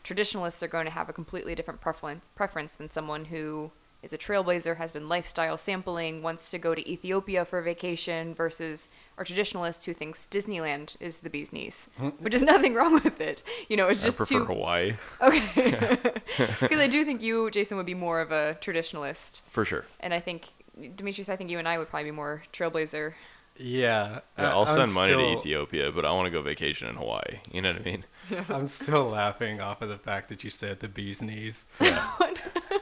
traditionalists 0.03 0.63
are 0.63 0.69
going 0.69 0.87
to 0.87 0.91
have 0.91 1.09
a 1.09 1.13
completely 1.13 1.55
different 1.55 1.81
preference 1.81 2.25
preference 2.35 2.73
than 2.73 2.91
someone 2.91 3.27
who 3.27 3.71
is 4.03 4.13
a 4.13 4.19
trailblazer 4.19 4.77
has 4.77 4.93
been 4.93 5.09
lifestyle 5.09 5.59
sampling 5.59 6.23
wants 6.23 6.51
to 6.51 6.59
go 6.59 6.75
to 6.75 6.91
ethiopia 6.91 7.45
for 7.45 7.61
vacation 7.63 8.35
versus 8.35 8.89
a 9.19 9.25
traditionalist 9.25 9.85
who 9.85 9.93
thinks 9.95 10.27
disneyland 10.31 10.97
is 11.01 11.21
the 11.21 11.31
bee's 11.31 11.53
knees 11.53 11.89
hmm. 11.99 12.09
which 12.21 12.35
is 12.35 12.43
nothing 12.53 12.75
wrong 12.75 12.95
with 12.95 13.21
it 13.21 13.43
you 13.69 13.77
know 13.77 13.89
it's 13.89 14.03
just 14.03 14.19
I 14.21 14.23
just 14.23 14.31
prefer 14.31 14.45
two 14.47 14.53
Hawaii 14.53 14.95
okay 15.21 15.97
because 16.61 16.79
i 16.81 16.87
do 16.87 17.05
think 17.05 17.23
you 17.23 17.51
jason 17.51 17.77
would 17.77 17.87
be 17.87 17.95
more 17.95 18.21
of 18.21 18.31
a 18.33 18.57
traditionalist 18.61 19.43
for 19.49 19.65
sure. 19.65 19.85
and 20.01 20.15
I 20.15 20.21
think 20.21 20.49
Demetrius, 20.95 21.29
I 21.29 21.37
think 21.37 21.51
you 21.51 21.59
and 21.59 21.67
I 21.67 21.77
would 21.79 21.89
probably 21.89 22.11
be 22.11 22.15
more 22.15 22.43
trailblazer. 22.53 23.15
Yeah. 23.57 24.21
Yeah, 24.39 24.47
I- 24.47 24.51
I'll 24.53 24.61
I'm 24.61 24.67
send 24.67 24.93
money 24.95 25.09
still- 25.09 25.19
to 25.33 25.39
Ethiopia, 25.39 25.91
but 25.91 26.05
I 26.05 26.13
want 26.13 26.27
to 26.27 26.31
go 26.31 26.41
vacation 26.43 26.89
in 26.89 26.95
Hawaii. 26.95 27.41
You 27.53 27.63
know 27.63 27.73
what 27.73 27.81
I 27.81 27.85
mean? 27.85 28.05
I'm 28.49 28.67
still 28.67 29.09
laughing 29.09 29.61
off 29.61 29.83
of 29.83 29.89
the 29.89 29.99
fact 29.99 30.29
that 30.29 30.45
you 30.45 30.51
said 30.51 30.79
the 30.79 30.87
bee's 30.89 31.21
knees. 31.21 31.67
That's 31.81 32.43
a 32.47 32.78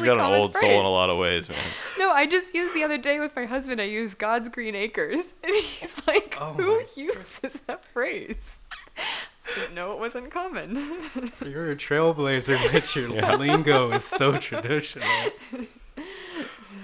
really 0.00 0.14
She's 0.14 0.16
got 0.18 0.32
an 0.32 0.40
old 0.40 0.52
phrase. 0.52 0.60
soul 0.62 0.80
in 0.80 0.86
a 0.86 0.90
lot 0.90 1.10
of 1.10 1.18
ways, 1.18 1.48
man. 1.48 1.58
No, 1.98 2.10
I 2.10 2.26
just 2.26 2.54
used 2.54 2.74
the 2.74 2.84
other 2.84 2.98
day 2.98 3.18
with 3.20 3.34
my 3.36 3.46
husband. 3.46 3.80
I 3.80 3.84
used 3.84 4.18
God's 4.18 4.48
green 4.48 4.74
acres, 4.74 5.20
and 5.44 5.54
he's 5.54 6.02
like, 6.06 6.36
Oh 6.40 6.52
"Who 6.52 6.82
uses 7.00 7.60
that 7.66 7.84
phrase?" 7.86 8.58
Didn't 9.54 9.74
know 9.74 9.92
it 9.92 9.98
wasn't 9.98 10.30
common. 10.30 10.74
You're 11.44 11.70
a 11.70 11.76
trailblazer, 11.76 12.72
but 12.72 12.96
your 12.96 13.36
lingo 13.36 13.92
is 13.92 14.04
so 14.04 14.36
traditional. 14.38 15.06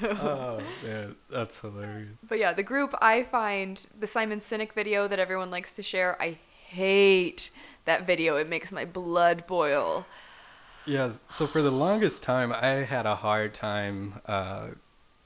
Oh 0.05 0.61
man, 0.85 1.15
that's 1.31 1.61
hilarious. 1.61 2.17
but 2.29 2.39
yeah, 2.39 2.53
the 2.53 2.63
group 2.63 2.95
I 3.01 3.23
find 3.25 3.85
the 3.99 4.07
Simon 4.07 4.41
Sinek 4.41 4.73
video 4.73 5.07
that 5.09 5.19
everyone 5.19 5.51
likes 5.51 5.73
to 5.75 5.83
share. 5.83 6.21
I 6.21 6.39
hate 6.67 7.51
that 7.85 8.07
video. 8.07 8.37
It 8.37 8.49
makes 8.49 8.73
my 8.73 8.85
blood 8.85 9.47
boil. 9.47 10.07
Yeah, 10.85 11.13
so 11.31 11.47
for 11.47 11.63
the 11.63 11.71
longest 11.71 12.23
time, 12.23 12.53
I 12.53 12.85
had 12.85 13.07
a 13.07 13.17
hard 13.17 13.55
time 13.55 14.15
uh, 14.27 14.69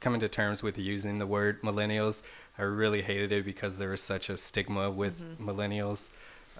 coming 0.01 0.21
to 0.21 0.29
terms 0.29 0.63
with 0.63 0.77
using 0.77 1.19
the 1.19 1.27
word 1.27 1.63
millennials. 1.63 2.23
I 2.59 2.63
really 2.63 3.03
hated 3.03 3.33
it 3.33 3.45
because 3.45 3.79
there 3.79 3.91
was 3.91 4.03
such 4.03 4.29
a 4.29 4.37
stigma 4.37 4.91
with 4.91 5.39
millennials. 5.39 6.11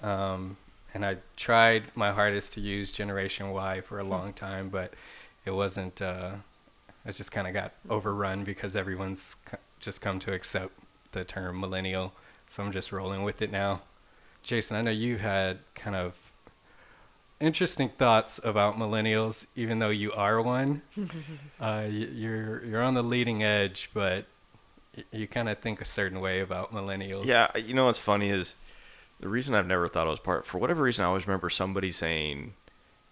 Um, 0.03 0.57
and 0.95 1.05
I 1.05 1.19
tried 1.37 1.85
my 1.95 2.13
hardest 2.13 2.55
to 2.55 2.61
use 2.61 2.91
Generation 2.91 3.51
Y 3.51 3.83
for 3.83 3.99
a 3.99 4.05
long 4.05 4.33
time, 4.33 4.71
but 4.71 4.95
it 5.45 5.51
wasn't, 5.51 6.01
uh, 6.01 6.33
it 7.05 7.15
just 7.15 7.33
kind 7.33 7.47
of 7.47 7.53
got 7.53 7.73
overrun 7.91 8.45
because 8.45 8.75
everyone's 8.77 9.37
c- 9.51 9.59
just 9.79 10.01
come 10.01 10.19
to 10.21 10.33
accept 10.33 10.73
the 11.13 11.23
term 11.23 11.61
millennial. 11.61 12.15
So 12.49 12.63
I'm 12.63 12.73
just 12.73 12.93
rolling 12.93 13.25
with 13.25 13.43
it 13.43 13.53
now. 13.53 13.83
Jason, 14.43 14.77
I 14.77 14.83
know 14.83 14.91
you 14.91 15.19
had 15.19 15.59
kind 15.75 15.97
of 15.97 16.15
interesting 17.41 17.89
thoughts 17.91 18.41
about 18.43 18.77
millennials, 18.77 19.47
even 19.55 19.79
though 19.79 19.91
you 19.91 20.13
are 20.13 20.41
one. 20.41 20.83
uh, 21.61 21.87
you're 21.89 22.65
you're 22.65 22.83
on 22.83 22.95
the 22.95 23.03
leading 23.03 23.43
edge, 23.43 23.91
but 23.95 24.27
you 25.13 25.27
kind 25.27 25.49
of 25.49 25.59
think 25.59 25.81
a 25.81 25.85
certain 25.85 26.21
way 26.21 26.41
about 26.41 26.73
millennials. 26.73 27.27
Yeah, 27.27 27.55
you 27.57 27.75
know 27.75 27.87
what's 27.87 27.99
funny 27.99 28.31
is 28.31 28.55
the 29.21 29.29
reason 29.29 29.55
I've 29.55 29.67
never 29.67 29.89
thought 29.89 30.07
it 30.07 30.11
was 30.11 30.21
part. 30.21 30.47
For 30.47 30.59
whatever 30.59 30.83
reason, 30.85 31.05
I 31.05 31.09
always 31.09 31.27
remember 31.27 31.51
somebody 31.51 31.93
saying 31.93 32.55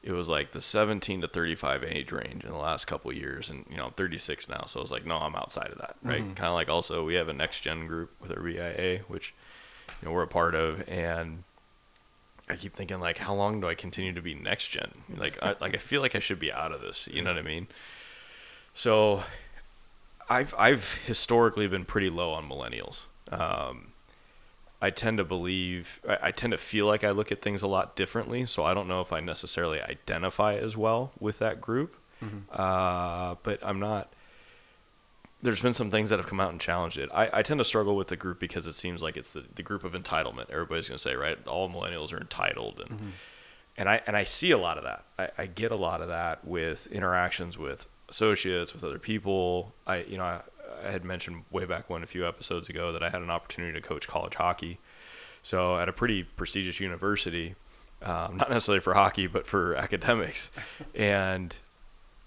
it 0.02 0.12
was 0.12 0.28
like 0.28 0.52
the 0.52 0.60
17 0.60 1.22
to 1.22 1.28
35 1.28 1.82
age 1.84 2.12
range 2.12 2.44
in 2.44 2.50
the 2.50 2.58
last 2.58 2.86
couple 2.86 3.10
of 3.10 3.16
years, 3.16 3.48
and 3.50 3.64
you 3.70 3.76
know 3.76 3.86
I'm 3.86 3.92
36 3.92 4.48
now, 4.48 4.64
so 4.66 4.80
I 4.80 4.82
was 4.82 4.90
like, 4.90 5.06
no, 5.06 5.16
I'm 5.16 5.34
outside 5.36 5.68
of 5.70 5.78
that, 5.78 5.96
right? 6.02 6.22
Mhm. 6.22 6.36
Kind 6.36 6.48
of 6.48 6.54
like 6.54 6.68
also 6.68 7.04
we 7.04 7.14
have 7.14 7.28
a 7.28 7.32
next 7.32 7.60
gen 7.60 7.86
group 7.86 8.10
with 8.20 8.30
our 8.30 8.42
BIA, 8.42 9.00
which 9.08 9.34
you 10.00 10.08
know 10.08 10.12
we're 10.12 10.22
a 10.22 10.28
part 10.28 10.54
of, 10.54 10.86
and 10.88 11.44
I 12.48 12.56
keep 12.56 12.74
thinking 12.74 13.00
like, 13.00 13.18
how 13.18 13.34
long 13.34 13.60
do 13.60 13.68
I 13.68 13.74
continue 13.74 14.12
to 14.12 14.20
be 14.20 14.34
next 14.34 14.68
gen? 14.68 14.90
Like, 15.16 15.38
I, 15.42 15.56
like 15.60 15.74
I 15.74 15.78
feel 15.78 16.00
like 16.02 16.14
I 16.14 16.18
should 16.18 16.38
be 16.38 16.52
out 16.52 16.72
of 16.72 16.80
this. 16.82 17.08
You 17.10 17.22
know 17.22 17.30
what 17.32 17.38
I 17.38 17.42
mean? 17.42 17.68
So, 18.74 19.22
I've 20.28 20.54
I've 20.58 20.94
historically 21.06 21.66
been 21.68 21.84
pretty 21.84 22.10
low 22.10 22.32
on 22.32 22.48
millennials. 22.48 23.04
Um, 23.30 23.92
I 24.80 24.90
tend 24.90 25.16
to 25.18 25.24
believe 25.24 26.00
I, 26.08 26.18
I 26.24 26.30
tend 26.30 26.50
to 26.50 26.58
feel 26.58 26.86
like 26.86 27.04
I 27.04 27.10
look 27.10 27.32
at 27.32 27.40
things 27.40 27.62
a 27.62 27.66
lot 27.66 27.96
differently. 27.96 28.44
So 28.46 28.64
I 28.64 28.74
don't 28.74 28.88
know 28.88 29.00
if 29.00 29.12
I 29.12 29.20
necessarily 29.20 29.80
identify 29.80 30.56
as 30.56 30.76
well 30.76 31.12
with 31.18 31.38
that 31.38 31.60
group. 31.60 31.96
Uh, 32.50 33.36
but 33.42 33.58
I'm 33.62 33.78
not. 33.80 34.12
There's 35.44 35.60
been 35.60 35.74
some 35.74 35.90
things 35.90 36.08
that 36.08 36.18
have 36.18 36.26
come 36.26 36.40
out 36.40 36.52
and 36.52 36.60
challenged 36.60 36.96
it. 36.96 37.10
I, 37.12 37.28
I 37.32 37.42
tend 37.42 37.58
to 37.58 37.64
struggle 37.64 37.96
with 37.96 38.08
the 38.08 38.16
group 38.16 38.40
because 38.40 38.66
it 38.66 38.72
seems 38.72 39.02
like 39.02 39.16
it's 39.16 39.34
the, 39.34 39.44
the 39.54 39.62
group 39.62 39.84
of 39.84 39.92
entitlement. 39.92 40.48
Everybody's 40.50 40.88
gonna 40.88 40.98
say, 40.98 41.14
right? 41.14 41.36
All 41.46 41.68
millennials 41.68 42.14
are 42.14 42.18
entitled, 42.18 42.80
and 42.80 43.12
and 43.76 43.88
I 43.88 44.00
and 44.06 44.16
I 44.16 44.24
see 44.24 44.52
a 44.52 44.58
lot 44.58 44.78
of 44.78 44.84
that. 44.84 45.04
I, 45.18 45.42
I 45.42 45.46
get 45.46 45.70
a 45.70 45.76
lot 45.76 46.00
of 46.00 46.08
that 46.08 46.46
with 46.46 46.86
interactions 46.86 47.58
with 47.58 47.86
associates, 48.08 48.72
with 48.72 48.82
other 48.82 48.98
people. 48.98 49.74
I 49.86 49.98
you 49.98 50.16
know 50.16 50.24
I, 50.24 50.40
I 50.82 50.90
had 50.90 51.04
mentioned 51.04 51.44
way 51.50 51.66
back 51.66 51.90
when 51.90 52.02
a 52.02 52.06
few 52.06 52.26
episodes 52.26 52.70
ago 52.70 52.90
that 52.92 53.02
I 53.02 53.10
had 53.10 53.20
an 53.20 53.30
opportunity 53.30 53.78
to 53.78 53.86
coach 53.86 54.08
college 54.08 54.36
hockey. 54.36 54.78
So 55.42 55.76
at 55.76 55.90
a 55.90 55.92
pretty 55.92 56.22
prestigious 56.22 56.80
university, 56.80 57.54
um, 58.00 58.38
not 58.38 58.48
necessarily 58.48 58.80
for 58.80 58.94
hockey, 58.94 59.26
but 59.26 59.46
for 59.46 59.74
academics, 59.76 60.50
and 60.94 61.54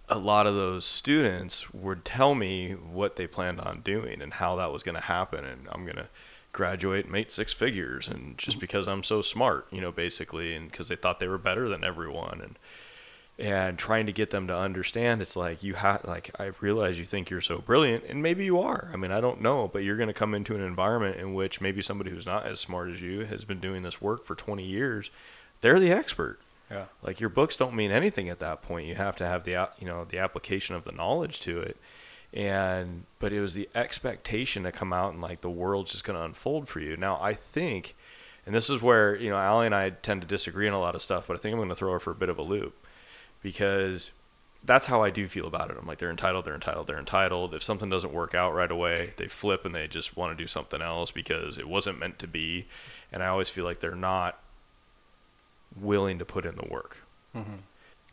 a 0.09 0.17
lot 0.17 0.47
of 0.47 0.55
those 0.55 0.85
students 0.85 1.73
would 1.73 2.05
tell 2.05 2.33
me 2.33 2.71
what 2.71 3.15
they 3.15 3.27
planned 3.27 3.59
on 3.59 3.81
doing 3.81 4.21
and 4.21 4.35
how 4.35 4.55
that 4.55 4.71
was 4.71 4.83
going 4.83 4.95
to 4.95 5.01
happen 5.01 5.43
and 5.43 5.67
i'm 5.71 5.83
going 5.83 5.97
to 5.97 6.07
graduate 6.53 7.05
and 7.05 7.11
make 7.11 7.29
six 7.29 7.53
figures 7.53 8.07
and 8.07 8.37
just 8.37 8.59
because 8.59 8.87
i'm 8.87 9.03
so 9.03 9.21
smart 9.21 9.67
you 9.71 9.81
know 9.81 9.91
basically 9.91 10.55
and 10.55 10.71
because 10.71 10.87
they 10.87 10.95
thought 10.95 11.19
they 11.19 11.27
were 11.27 11.37
better 11.37 11.69
than 11.69 11.83
everyone 11.83 12.41
and 12.41 12.59
and 13.39 13.77
trying 13.77 14.07
to 14.07 14.11
get 14.11 14.31
them 14.31 14.47
to 14.47 14.55
understand 14.55 15.21
it's 15.21 15.35
like 15.35 15.61
you 15.61 15.75
have 15.75 16.03
like 16.05 16.31
i 16.39 16.49
realize 16.59 16.97
you 16.97 17.05
think 17.05 17.29
you're 17.29 17.41
so 17.41 17.59
brilliant 17.59 18.03
and 18.05 18.23
maybe 18.23 18.43
you 18.43 18.59
are. 18.59 18.89
I 18.91 18.97
mean 18.97 19.11
i 19.11 19.21
don't 19.21 19.41
know 19.41 19.69
but 19.71 19.83
you're 19.83 19.97
going 19.97 20.07
to 20.07 20.13
come 20.13 20.33
into 20.33 20.55
an 20.55 20.61
environment 20.61 21.17
in 21.17 21.35
which 21.35 21.61
maybe 21.61 21.81
somebody 21.83 22.09
who's 22.09 22.25
not 22.25 22.47
as 22.47 22.59
smart 22.59 22.89
as 22.89 23.01
you 23.01 23.25
has 23.25 23.43
been 23.43 23.59
doing 23.59 23.83
this 23.83 24.01
work 24.01 24.25
for 24.25 24.33
20 24.33 24.63
years 24.63 25.11
they're 25.61 25.79
the 25.79 25.91
expert 25.91 26.39
Yeah. 26.69 26.85
like 27.01 27.19
your 27.21 27.29
books 27.29 27.55
don't 27.55 27.73
mean 27.75 27.91
anything 27.91 28.27
at 28.29 28.39
that 28.39 28.61
point. 28.61 28.87
You 28.87 28.95
have 28.95 29.15
to 29.17 29.25
have 29.25 29.43
the 29.45 29.69
you 29.79 29.87
know 29.87 30.03
the 30.05 30.17
application 30.19 30.75
of 30.75 30.83
the 30.83 30.91
knowledge 30.91 31.39
to 31.41 31.59
it. 31.59 31.77
And 32.33 33.05
but 33.19 33.31
it 33.31 33.39
was 33.39 33.53
the 33.53 33.69
expectation 33.73 34.63
to 34.63 34.71
come 34.71 34.91
out 34.91 35.13
and 35.13 35.21
like 35.21 35.41
the 35.41 35.49
world's 35.49 35.91
just 35.91 36.03
going 36.03 36.19
to 36.19 36.25
unfold 36.25 36.67
for 36.67 36.79
you. 36.81 36.97
Now 36.97 37.17
i 37.21 37.33
think 37.33 37.95
and 38.45 38.53
this 38.53 38.69
is 38.69 38.81
where 38.81 39.15
you 39.15 39.29
know 39.29 39.37
Allie 39.37 39.65
and 39.65 39.75
i 39.75 39.89
tend 39.91 40.21
to 40.21 40.27
disagree 40.27 40.67
on 40.67 40.73
a 40.73 40.79
lot 40.79 40.95
of 40.95 41.01
stuff 41.01 41.25
but 41.27 41.37
i 41.37 41.39
think 41.39 41.53
i'm 41.53 41.59
going 41.59 41.69
to 41.69 41.75
throw 41.75 41.91
her 41.93 41.99
for 41.99 42.11
a 42.11 42.15
bit 42.15 42.29
of 42.29 42.37
a 42.37 42.41
loop 42.41 42.75
because 43.41 44.11
that's 44.63 44.87
how 44.87 45.01
i 45.03 45.09
do 45.09 45.27
feel 45.27 45.47
about 45.47 45.69
it. 45.69 45.77
I'm 45.79 45.87
like 45.87 45.99
they're 45.99 46.09
entitled 46.09 46.45
they're 46.45 46.53
entitled 46.55 46.87
they're 46.87 46.99
entitled. 46.99 47.53
If 47.53 47.63
something 47.63 47.89
doesn't 47.89 48.13
work 48.13 48.35
out 48.35 48.53
right 48.53 48.71
away 48.71 49.13
they 49.17 49.27
flip 49.27 49.63
and 49.65 49.73
they 49.73 49.87
just 49.87 50.17
want 50.17 50.37
to 50.37 50.43
do 50.43 50.47
something 50.47 50.81
else 50.81 51.11
because 51.11 51.57
it 51.57 51.67
wasn't 51.67 51.99
meant 51.99 52.19
to 52.19 52.27
be. 52.27 52.67
And 53.11 53.23
i 53.23 53.27
always 53.27 53.49
feel 53.49 53.63
like 53.63 53.79
they're 53.79 53.95
not 53.95 54.39
willing 55.81 56.19
to 56.19 56.25
put 56.25 56.45
in 56.45 56.55
the 56.55 56.65
work 56.69 56.97
Mhm. 57.35 57.59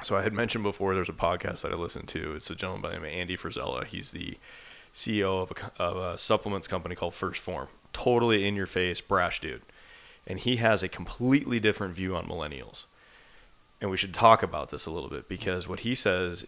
so 0.03 0.17
I 0.17 0.23
had 0.23 0.33
mentioned 0.33 0.65
before 0.65 0.95
there's 0.95 1.09
a 1.09 1.13
podcast 1.13 1.63
that 1.63 1.73
I 1.73 1.77
listen 1.77 2.07
to. 2.07 2.33
It's 2.35 2.51
a 2.51 2.55
gentleman 2.55 2.83
by 2.83 2.89
the 2.91 2.95
name 2.97 3.05
of 3.05 3.11
Andy 3.11 3.37
Frisella. 3.37 3.85
He's 3.87 4.11
the 4.11 4.39
CEO 4.93 5.41
of 5.43 5.51
a, 5.53 5.83
of 5.83 5.97
a 5.97 6.19
supplements 6.19 6.69
company 6.69 6.95
called 6.95 7.15
1st 7.15 7.37
Phorm. 7.39 7.69
Totally 7.93 8.47
in 8.47 8.55
your 8.57 8.67
face, 8.67 9.01
brash 9.01 9.41
dude. 9.41 9.63
And 10.27 10.39
he 10.41 10.57
has 10.57 10.83
a 10.83 10.89
completely 10.89 11.61
different 11.61 11.95
view 11.95 12.17
on 12.17 12.27
millennials. 12.27 12.85
And 13.81 13.91
we 13.91 13.97
should 13.97 14.15
talk 14.15 14.43
about 14.43 14.71
this 14.71 14.87
a 14.87 14.91
little 14.91 15.11
bit 15.11 15.29
because 15.29 15.69
what 15.69 15.81
he 15.81 15.95
says, 15.95 16.45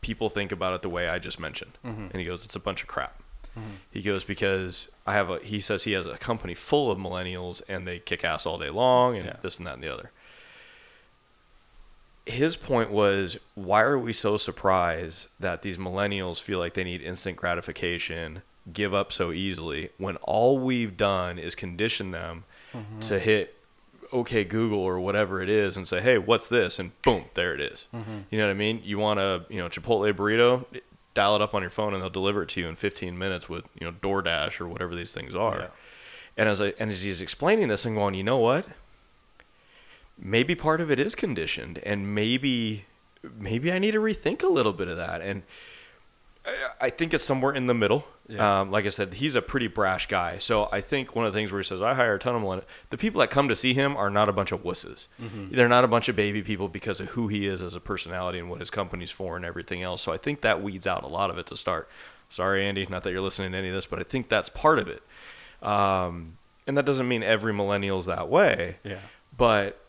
people 0.00 0.28
think 0.30 0.52
about 0.52 0.74
it 0.74 0.82
the 0.82 0.88
way 0.90 1.08
I 1.08 1.18
just 1.18 1.40
mentioned. 1.40 1.72
Mhm. 1.84 2.10
And 2.10 2.14
he 2.20 2.24
goes, 2.24 2.44
it's 2.44 2.56
a 2.56 2.60
bunch 2.60 2.82
of 2.82 2.88
crap. 2.88 3.22
Mhm. 3.56 3.62
He 3.90 4.02
goes 4.02 4.24
because 4.24 4.88
I 5.06 5.12
have 5.14 5.30
a. 5.30 5.38
He 5.38 5.60
says 5.60 5.84
he 5.84 5.92
has 5.92 6.06
a 6.06 6.16
company 6.18 6.54
full 6.54 6.90
of 6.90 6.98
millennials 6.98 7.62
and 7.68 7.86
they 7.86 7.98
kick 7.98 8.24
ass 8.24 8.46
all 8.46 8.58
day 8.58 8.70
long 8.70 9.16
and 9.16 9.26
Yeah. 9.26 9.36
this 9.42 9.58
and 9.58 9.66
that 9.66 9.74
and 9.74 9.82
the 9.82 9.92
other. 9.92 10.10
His 12.26 12.56
point 12.56 12.90
was, 12.90 13.36
why 13.54 13.82
are 13.82 13.98
we 13.98 14.14
so 14.14 14.38
surprised 14.38 15.28
that 15.38 15.60
these 15.60 15.76
millennials 15.76 16.40
feel 16.40 16.58
like 16.58 16.72
they 16.72 16.82
need 16.84 17.02
instant 17.02 17.36
gratification, 17.36 18.40
give 18.72 18.94
up 18.94 19.12
so 19.12 19.30
easily, 19.30 19.90
when 19.98 20.16
all 20.16 20.58
we've 20.58 20.96
done 20.96 21.38
is 21.38 21.54
condition 21.54 22.12
them 22.12 22.44
to 23.02 23.20
hit 23.20 23.56
okay 24.12 24.42
Google 24.42 24.78
or 24.80 24.98
whatever 24.98 25.40
it 25.42 25.48
is 25.50 25.76
and 25.76 25.86
say, 25.86 26.00
hey, 26.00 26.16
what's 26.18 26.46
this? 26.46 26.78
And 26.78 26.90
boom, 27.02 27.26
there 27.34 27.54
it 27.54 27.60
is. 27.60 27.88
You 28.30 28.38
know 28.38 28.46
what 28.46 28.50
I 28.50 28.54
mean? 28.54 28.80
You 28.82 28.98
want 28.98 29.20
a 29.20 29.44
you 29.50 29.58
know 29.58 29.68
Chipotle 29.68 30.12
burrito? 30.14 30.64
Dial 31.14 31.36
it 31.36 31.42
up 31.42 31.54
on 31.54 31.62
your 31.62 31.70
phone 31.70 31.94
and 31.94 32.02
they'll 32.02 32.10
deliver 32.10 32.42
it 32.42 32.48
to 32.50 32.60
you 32.60 32.68
in 32.68 32.74
15 32.74 33.16
minutes 33.16 33.48
with 33.48 33.66
you 33.78 33.86
know 33.86 33.92
DoorDash 33.92 34.60
or 34.60 34.68
whatever 34.68 34.94
these 34.94 35.12
things 35.12 35.34
are. 35.34 35.70
And 36.36 36.48
as 36.48 36.60
I 36.60 36.74
and 36.78 36.90
as 36.90 37.02
he's 37.02 37.20
explaining 37.20 37.68
this, 37.68 37.84
I'm 37.84 37.94
going, 37.94 38.14
you 38.14 38.24
know 38.24 38.38
what? 38.38 38.66
Maybe 40.18 40.54
part 40.54 40.80
of 40.80 40.90
it 40.90 40.98
is 40.98 41.14
conditioned, 41.14 41.78
and 41.78 42.14
maybe 42.14 42.86
maybe 43.38 43.72
I 43.72 43.78
need 43.78 43.92
to 43.92 44.00
rethink 44.00 44.42
a 44.42 44.48
little 44.48 44.72
bit 44.72 44.88
of 44.88 44.96
that. 44.96 45.20
And 45.20 45.42
I- 46.46 46.70
I 46.86 46.90
think 46.90 47.14
it's 47.14 47.24
somewhere 47.24 47.52
in 47.54 47.66
the 47.66 47.74
middle. 47.74 48.06
Yeah. 48.28 48.60
Um, 48.60 48.70
like 48.70 48.84
I 48.86 48.88
said, 48.90 49.14
he's 49.14 49.34
a 49.34 49.42
pretty 49.42 49.66
brash 49.66 50.08
guy. 50.08 50.38
So 50.38 50.68
I 50.72 50.80
think 50.80 51.14
one 51.14 51.24
of 51.26 51.32
the 51.32 51.38
things 51.38 51.50
where 51.52 51.60
he 51.60 51.64
says, 51.64 51.80
I 51.82 51.94
hire 51.94 52.14
a 52.14 52.18
ton 52.18 52.34
of 52.34 52.42
millennials. 52.42 52.64
The 52.90 52.96
people 52.98 53.20
that 53.20 53.30
come 53.30 53.48
to 53.48 53.56
see 53.56 53.72
him 53.74 53.96
are 53.96 54.10
not 54.10 54.28
a 54.28 54.32
bunch 54.32 54.50
of 54.52 54.62
wusses. 54.62 55.08
They're 55.18 55.68
not 55.68 55.84
a 55.84 55.88
bunch 55.88 56.08
of 56.08 56.16
baby 56.16 56.42
people 56.42 56.68
because 56.68 57.00
of 57.00 57.08
who 57.08 57.28
he 57.28 57.46
is 57.46 57.62
as 57.62 57.74
a 57.74 57.80
personality 57.80 58.38
and 58.38 58.48
what 58.50 58.60
his 58.60 58.70
company's 58.70 59.10
for 59.10 59.36
and 59.36 59.44
everything 59.44 59.82
else. 59.82 60.02
So 60.02 60.12
I 60.12 60.16
think 60.16 60.40
that 60.42 60.62
weeds 60.62 60.86
out 60.86 61.02
a 61.02 61.06
lot 61.08 61.30
of 61.30 61.38
it 61.38 61.46
to 61.46 61.56
start. 61.56 61.88
Sorry, 62.30 62.66
Andy, 62.66 62.86
not 62.88 63.02
that 63.04 63.10
you're 63.12 63.20
listening 63.20 63.52
to 63.52 63.58
any 63.58 63.68
of 63.68 63.74
this, 63.74 63.86
but 63.86 63.98
I 63.98 64.02
think 64.02 64.28
that's 64.28 64.48
part 64.48 64.78
of 64.78 64.88
it. 64.88 65.02
Um, 65.62 66.36
and 66.66 66.76
that 66.76 66.84
doesn't 66.86 67.08
mean 67.08 67.22
every 67.22 67.52
millennial's 67.52 68.06
that 68.06 68.28
way 68.28 68.76
Yeah. 68.84 68.98
but 69.36 69.80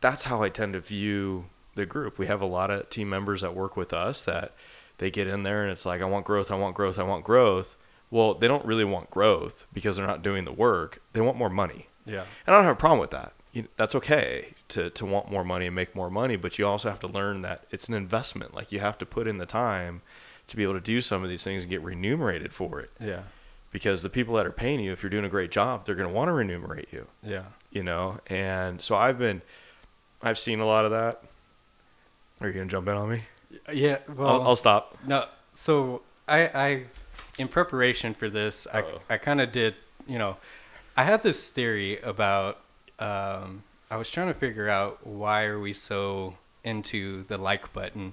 that's 0.00 0.24
how 0.24 0.42
I 0.42 0.48
tend 0.48 0.72
to 0.74 0.80
view 0.80 1.46
the 1.74 1.84
group. 1.86 2.18
We 2.18 2.26
have 2.26 2.40
a 2.40 2.46
lot 2.46 2.70
of 2.70 2.88
team 2.90 3.08
members 3.10 3.40
that 3.42 3.54
work 3.54 3.76
with 3.76 3.92
us 3.92 4.22
that 4.22 4.52
they 5.00 5.10
get 5.10 5.26
in 5.26 5.42
there 5.42 5.62
and 5.62 5.70
it's 5.72 5.84
like, 5.84 6.00
I 6.00 6.04
want 6.04 6.24
growth, 6.24 6.50
I 6.50 6.54
want 6.54 6.74
growth, 6.76 6.98
I 6.98 7.02
want 7.02 7.24
growth. 7.24 7.76
Well, 8.10 8.34
they 8.34 8.46
don't 8.48 8.64
really 8.64 8.84
want 8.84 9.10
growth 9.10 9.66
because 9.72 9.96
they're 9.96 10.06
not 10.06 10.22
doing 10.22 10.44
the 10.44 10.52
work. 10.52 11.02
They 11.12 11.20
want 11.20 11.36
more 11.36 11.50
money. 11.50 11.88
Yeah. 12.06 12.24
And 12.46 12.54
I 12.54 12.58
don't 12.58 12.64
have 12.64 12.76
a 12.76 12.78
problem 12.78 13.00
with 13.00 13.10
that. 13.10 13.32
You, 13.52 13.66
that's 13.76 13.94
okay 13.96 14.54
to, 14.68 14.90
to 14.90 15.04
want 15.06 15.30
more 15.30 15.44
money 15.44 15.66
and 15.66 15.74
make 15.74 15.94
more 15.96 16.08
money, 16.10 16.36
but 16.36 16.58
you 16.58 16.66
also 16.66 16.88
have 16.88 17.00
to 17.00 17.06
learn 17.08 17.42
that 17.42 17.64
it's 17.70 17.88
an 17.88 17.94
investment. 17.94 18.54
Like 18.54 18.70
you 18.72 18.78
have 18.80 18.96
to 18.98 19.06
put 19.06 19.26
in 19.26 19.38
the 19.38 19.46
time 19.46 20.02
to 20.46 20.56
be 20.56 20.62
able 20.62 20.74
to 20.74 20.80
do 20.80 21.00
some 21.00 21.22
of 21.24 21.28
these 21.28 21.42
things 21.44 21.62
and 21.62 21.70
get 21.70 21.82
remunerated 21.82 22.52
for 22.52 22.80
it. 22.80 22.90
Yeah. 23.00 23.22
Because 23.72 24.02
the 24.02 24.10
people 24.10 24.34
that 24.34 24.46
are 24.46 24.50
paying 24.52 24.80
you, 24.80 24.90
if 24.92 25.02
you're 25.02 25.10
doing 25.10 25.24
a 25.24 25.28
great 25.28 25.50
job, 25.52 25.84
they're 25.86 25.94
going 25.94 26.08
to 26.08 26.14
want 26.14 26.28
to 26.28 26.32
remunerate 26.32 26.88
you 26.92 27.06
Yeah. 27.22 27.44
you 27.70 27.82
know 27.84 28.18
and 28.26 28.80
so 28.80 28.96
i've 28.96 29.16
been 29.18 29.42
i've 30.22 30.38
seen 30.38 30.58
a 30.58 30.66
lot 30.66 30.84
of 30.84 30.90
that 30.90 31.22
are 32.40 32.48
you 32.48 32.52
gonna 32.52 32.66
jump 32.66 32.88
in 32.88 32.94
on 32.94 33.08
me 33.08 33.22
Yeah. 33.72 33.98
Well, 34.16 34.28
I'll, 34.28 34.42
I'll 34.48 34.56
stop 34.56 34.96
No, 35.06 35.26
so 35.54 36.02
I, 36.28 36.40
I, 36.46 36.84
in 37.38 37.48
preparation 37.48 38.14
for 38.14 38.28
this, 38.30 38.66
I, 38.72 38.80
Uh-oh. 38.80 39.00
I 39.08 39.18
kind 39.18 39.40
of 39.40 39.52
did, 39.52 39.74
you 40.06 40.18
know, 40.18 40.36
I 40.96 41.04
had 41.04 41.22
this 41.22 41.48
theory 41.48 41.98
about, 42.00 42.58
um, 42.98 43.62
I 43.90 43.96
was 43.96 44.10
trying 44.10 44.28
to 44.28 44.34
figure 44.34 44.68
out 44.68 45.06
why 45.06 45.44
are 45.44 45.58
we 45.58 45.72
so 45.72 46.34
into 46.62 47.24
the 47.24 47.38
like 47.38 47.72
button, 47.72 48.12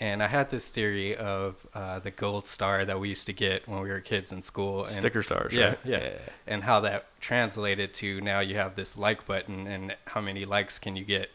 and 0.00 0.22
I 0.22 0.26
had 0.26 0.50
this 0.50 0.70
theory 0.70 1.16
of 1.16 1.54
uh, 1.74 2.00
the 2.00 2.10
gold 2.10 2.48
star 2.48 2.84
that 2.84 2.98
we 2.98 3.10
used 3.10 3.26
to 3.26 3.32
get 3.32 3.68
when 3.68 3.80
we 3.80 3.90
were 3.90 4.00
kids 4.00 4.32
in 4.32 4.42
school. 4.42 4.84
And, 4.84 4.92
sticker 4.92 5.22
stars 5.22 5.54
yeah, 5.54 5.68
right 5.68 5.78
yeah, 5.84 6.10
and 6.46 6.64
how 6.64 6.80
that 6.80 7.06
translated 7.20 7.94
to 7.94 8.20
now 8.20 8.40
you 8.40 8.56
have 8.56 8.74
this 8.74 8.96
like 8.96 9.26
button 9.26 9.66
and 9.66 9.94
how 10.06 10.20
many 10.20 10.44
likes 10.44 10.78
can 10.78 10.96
you 10.96 11.04
get. 11.04 11.30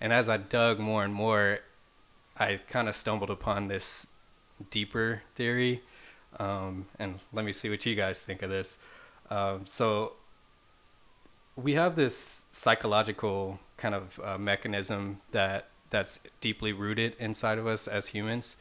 And 0.00 0.12
as 0.12 0.28
I 0.28 0.36
dug 0.36 0.78
more 0.78 1.04
and 1.04 1.14
more, 1.14 1.60
I 2.38 2.60
kind 2.68 2.88
of 2.88 2.96
stumbled 2.96 3.30
upon 3.30 3.68
this 3.68 4.06
deeper 4.70 5.22
theory. 5.34 5.82
Um, 6.38 6.86
and 6.98 7.20
let 7.32 7.44
me 7.44 7.52
see 7.52 7.70
what 7.70 7.84
you 7.86 7.94
guys 7.94 8.20
think 8.20 8.42
of 8.42 8.50
this. 8.50 8.78
Um, 9.30 9.66
so 9.66 10.14
we 11.56 11.74
have 11.74 11.96
this 11.96 12.42
psychological 12.52 13.60
kind 13.76 13.94
of 13.94 14.20
uh, 14.22 14.38
mechanism 14.38 15.20
that 15.32 15.68
that's 15.90 16.18
deeply 16.40 16.72
rooted 16.72 17.14
inside 17.18 17.58
of 17.58 17.66
us 17.66 17.86
as 17.86 18.08
humans 18.08 18.56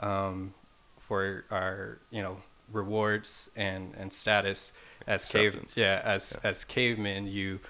um, 0.00 0.52
for 0.98 1.44
our 1.50 1.98
you 2.10 2.22
know 2.22 2.36
rewards 2.72 3.50
and 3.56 3.94
and 3.96 4.12
status 4.12 4.72
as 5.06 5.30
cave 5.30 5.64
yeah 5.76 6.00
as 6.04 6.36
as 6.42 6.64
cavemen 6.64 7.26
you 7.26 7.60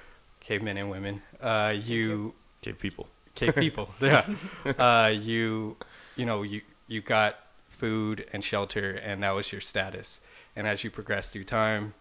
cavemen 0.40 0.76
and 0.76 0.90
women 0.90 1.22
uh, 1.40 1.74
you 1.76 2.32
okay 2.62 2.72
people 2.72 3.08
cave 3.34 3.54
people. 3.66 3.88
Yeah. 4.00 4.24
Uh, 4.78 5.08
you 5.08 5.76
you 6.16 6.26
know 6.26 6.42
you 6.42 6.60
you 6.88 7.00
got 7.00 7.36
food 7.68 8.26
and 8.32 8.42
shelter 8.44 8.92
and 8.92 9.22
that 9.22 9.30
was 9.32 9.50
your 9.52 9.60
status. 9.60 10.20
And 10.56 10.66
as 10.66 10.84
you 10.84 10.90
progress 10.90 11.30
through 11.30 11.44
time 11.44 11.94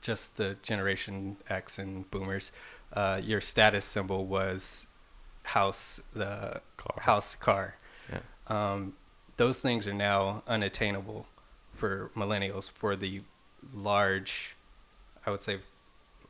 just 0.00 0.36
the 0.36 0.56
generation 0.62 1.36
x 1.48 1.78
and 1.78 2.10
boomers 2.10 2.52
uh, 2.92 3.20
your 3.22 3.40
status 3.40 3.84
symbol 3.84 4.26
was 4.26 4.86
house 5.44 6.00
the 6.12 6.60
Car. 6.76 7.00
house 7.00 7.34
car. 7.34 7.76
Yeah. 8.12 8.18
um, 8.48 8.94
those 9.36 9.60
things 9.60 9.86
are 9.86 9.94
now 9.94 10.42
unattainable 10.46 11.26
for 11.74 12.10
millennials 12.14 12.70
for 12.70 12.96
the 12.96 13.22
large 13.72 14.56
i 15.26 15.30
would 15.30 15.40
say 15.42 15.58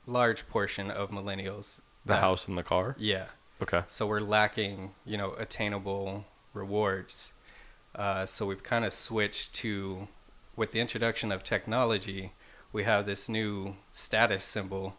large 0.06 0.46
portion 0.48 0.90
of 0.90 1.10
millennials 1.10 1.80
the 2.04 2.12
that- 2.12 2.20
house 2.20 2.46
and 2.48 2.56
the 2.56 2.62
car? 2.62 2.94
Yeah 2.98 3.26
okay. 3.62 3.82
So 3.86 4.06
we're 4.06 4.20
lacking, 4.20 4.92
you 5.04 5.16
know, 5.16 5.34
attainable 5.34 6.24
rewards. 6.52 7.32
Uh, 7.94 8.26
so 8.26 8.46
we've 8.46 8.62
kind 8.62 8.84
of 8.84 8.92
switched 8.92 9.54
to, 9.54 10.08
with 10.56 10.72
the 10.72 10.80
introduction 10.80 11.30
of 11.30 11.44
technology, 11.44 12.32
we 12.72 12.84
have 12.84 13.06
this 13.06 13.28
new 13.28 13.76
status 13.92 14.42
symbol, 14.42 14.96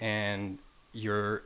and 0.00 0.58
you're, 0.92 1.44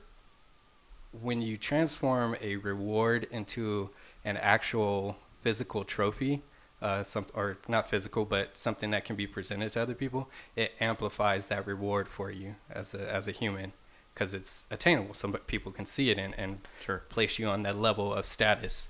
when 1.12 1.42
you 1.42 1.56
transform 1.56 2.36
a 2.40 2.56
reward 2.56 3.26
into 3.30 3.90
an 4.24 4.36
actual 4.38 5.16
physical 5.42 5.84
trophy, 5.84 6.42
uh, 6.80 7.02
some 7.02 7.26
or 7.34 7.58
not 7.66 7.90
physical, 7.90 8.24
but 8.24 8.56
something 8.56 8.90
that 8.92 9.04
can 9.04 9.16
be 9.16 9.26
presented 9.26 9.72
to 9.72 9.80
other 9.80 9.94
people, 9.94 10.28
it 10.56 10.72
amplifies 10.80 11.48
that 11.48 11.66
reward 11.66 12.08
for 12.08 12.30
you 12.30 12.54
as 12.70 12.94
a 12.94 13.12
as 13.12 13.26
a 13.26 13.32
human 13.32 13.72
because 14.18 14.34
it's 14.34 14.66
attainable. 14.68 15.14
Some 15.14 15.32
people 15.46 15.70
can 15.70 15.86
see 15.86 16.10
it 16.10 16.18
and, 16.18 16.34
and 16.36 16.58
Sure. 16.84 17.02
place 17.08 17.38
you 17.38 17.46
on 17.48 17.62
that 17.62 17.78
level 17.78 18.12
of 18.12 18.24
status. 18.24 18.88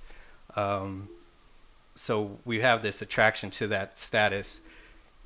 Um, 0.57 1.11
so 1.95 2.39
we 2.47 2.61
have 2.61 2.81
this 2.81 3.03
attraction 3.03 3.51
to 3.51 3.67
that 3.67 3.99
status, 3.99 4.63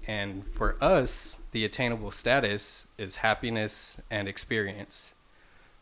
and 0.09 0.45
for 0.55 0.77
us, 0.83 1.37
the 1.53 1.65
attainable 1.65 2.11
status 2.11 2.88
is 2.99 3.17
happiness 3.17 3.99
and 4.11 4.27
experience. 4.27 5.15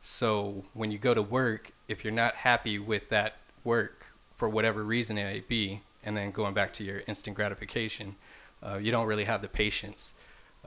So 0.02 0.64
when 0.74 0.90
you 0.90 0.98
go 0.98 1.14
to 1.14 1.22
work, 1.22 1.72
if 1.88 2.04
you're 2.04 2.12
not 2.12 2.34
happy 2.34 2.78
with 2.78 3.08
that 3.08 3.36
work 3.64 4.06
for 4.36 4.48
whatever 4.50 4.82
reason 4.82 5.16
it 5.16 5.24
may 5.24 5.40
be, 5.40 5.80
and 6.04 6.14
then 6.16 6.30
going 6.30 6.52
back 6.52 6.74
to 6.74 6.84
your 6.84 7.02
instant 7.06 7.36
gratification, 7.36 8.16
uh, 8.62 8.76
you 8.76 8.90
don't 8.90 9.06
really 9.06 9.24
have 9.24 9.40
the 9.40 9.48
patience 9.48 10.12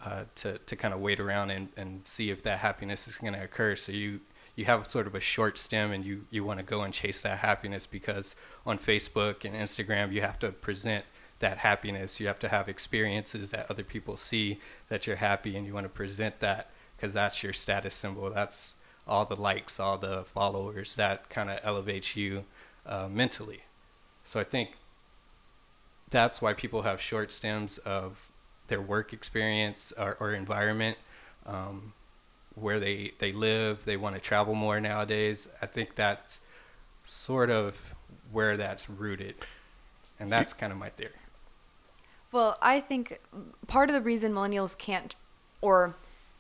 uh, 0.02 0.24
to 0.36 0.58
to 0.58 0.76
kind 0.76 0.94
of 0.94 1.00
wait 1.00 1.20
around 1.20 1.52
and, 1.52 1.70
and 1.78 2.02
see 2.06 2.30
if 2.30 2.44
that 2.44 2.60
happiness 2.60 3.08
is 3.08 3.18
going 3.18 3.34
to 3.34 3.44
occur. 3.44 3.76
So 3.76 3.92
you 3.92 4.20
you 4.56 4.66
have 4.66 4.86
sort 4.86 5.08
of 5.08 5.16
a 5.16 5.20
short 5.20 5.58
stem, 5.58 5.92
and 5.92 6.06
you 6.06 6.26
you 6.30 6.44
want 6.44 6.60
to 6.60 6.66
go 6.66 6.82
and 6.82 6.94
chase 6.94 7.22
that 7.22 7.40
happiness 7.40 7.86
because 7.86 8.36
on 8.66 8.78
Facebook 8.78 9.46
and 9.46 9.56
Instagram 9.56 10.12
you 10.12 10.22
have 10.22 10.40
to 10.40 10.52
present 10.52 11.06
that 11.40 11.58
happiness. 11.58 12.20
You 12.20 12.28
have 12.28 12.40
to 12.40 12.50
have 12.50 12.70
experiences 12.70 13.52
that 13.52 13.70
other 13.70 13.84
people 13.84 14.18
see 14.18 14.60
that 14.90 15.08
you're 15.08 15.18
happy, 15.18 15.56
and 15.56 15.66
you 15.66 15.74
want 15.74 15.86
to 15.86 15.90
present 15.90 16.40
that 16.40 16.70
because 16.96 17.14
that's 17.14 17.44
your 17.44 17.54
status 17.54 17.96
symbol. 17.96 18.30
That's 18.30 18.76
all 19.08 19.26
the 19.26 19.36
likes, 19.36 19.80
all 19.80 19.98
the 19.98 20.24
followers. 20.24 20.96
That 20.96 21.30
kind 21.30 21.50
of 21.50 21.60
elevates 21.64 22.16
you 22.16 22.46
uh, 22.86 23.08
mentally. 23.12 23.64
So 24.26 24.40
I 24.40 24.44
think 24.44 24.78
that's 26.10 26.42
why 26.42 26.54
people 26.54 26.84
have 26.84 27.02
short 27.02 27.32
stems 27.32 27.78
of 27.80 28.30
their 28.74 28.82
work 28.82 29.14
experience 29.14 29.94
or, 30.00 30.18
or 30.20 30.34
environment, 30.34 30.98
um, 31.46 31.94
where 32.56 32.80
they, 32.80 33.14
they 33.20 33.32
live. 33.32 33.86
They 33.86 33.98
want 33.98 34.16
to 34.16 34.22
travel 34.22 34.56
more 34.56 34.82
nowadays. 34.82 35.48
I 35.62 35.68
think 35.68 35.94
that's 35.94 36.40
sort 37.04 37.52
of 37.52 37.94
where 38.32 38.58
that's 38.58 38.90
rooted. 38.90 39.36
And 40.20 40.32
that's 40.32 40.54
kind 40.54 40.74
of 40.74 40.80
my 40.80 40.90
theory. 40.90 41.12
Well, 42.32 42.58
I 42.64 42.80
think 42.80 43.20
part 43.68 43.92
of 43.92 43.94
the 43.94 44.02
reason 44.02 44.34
millennials 44.34 44.76
can't 44.76 45.14
or 45.62 45.94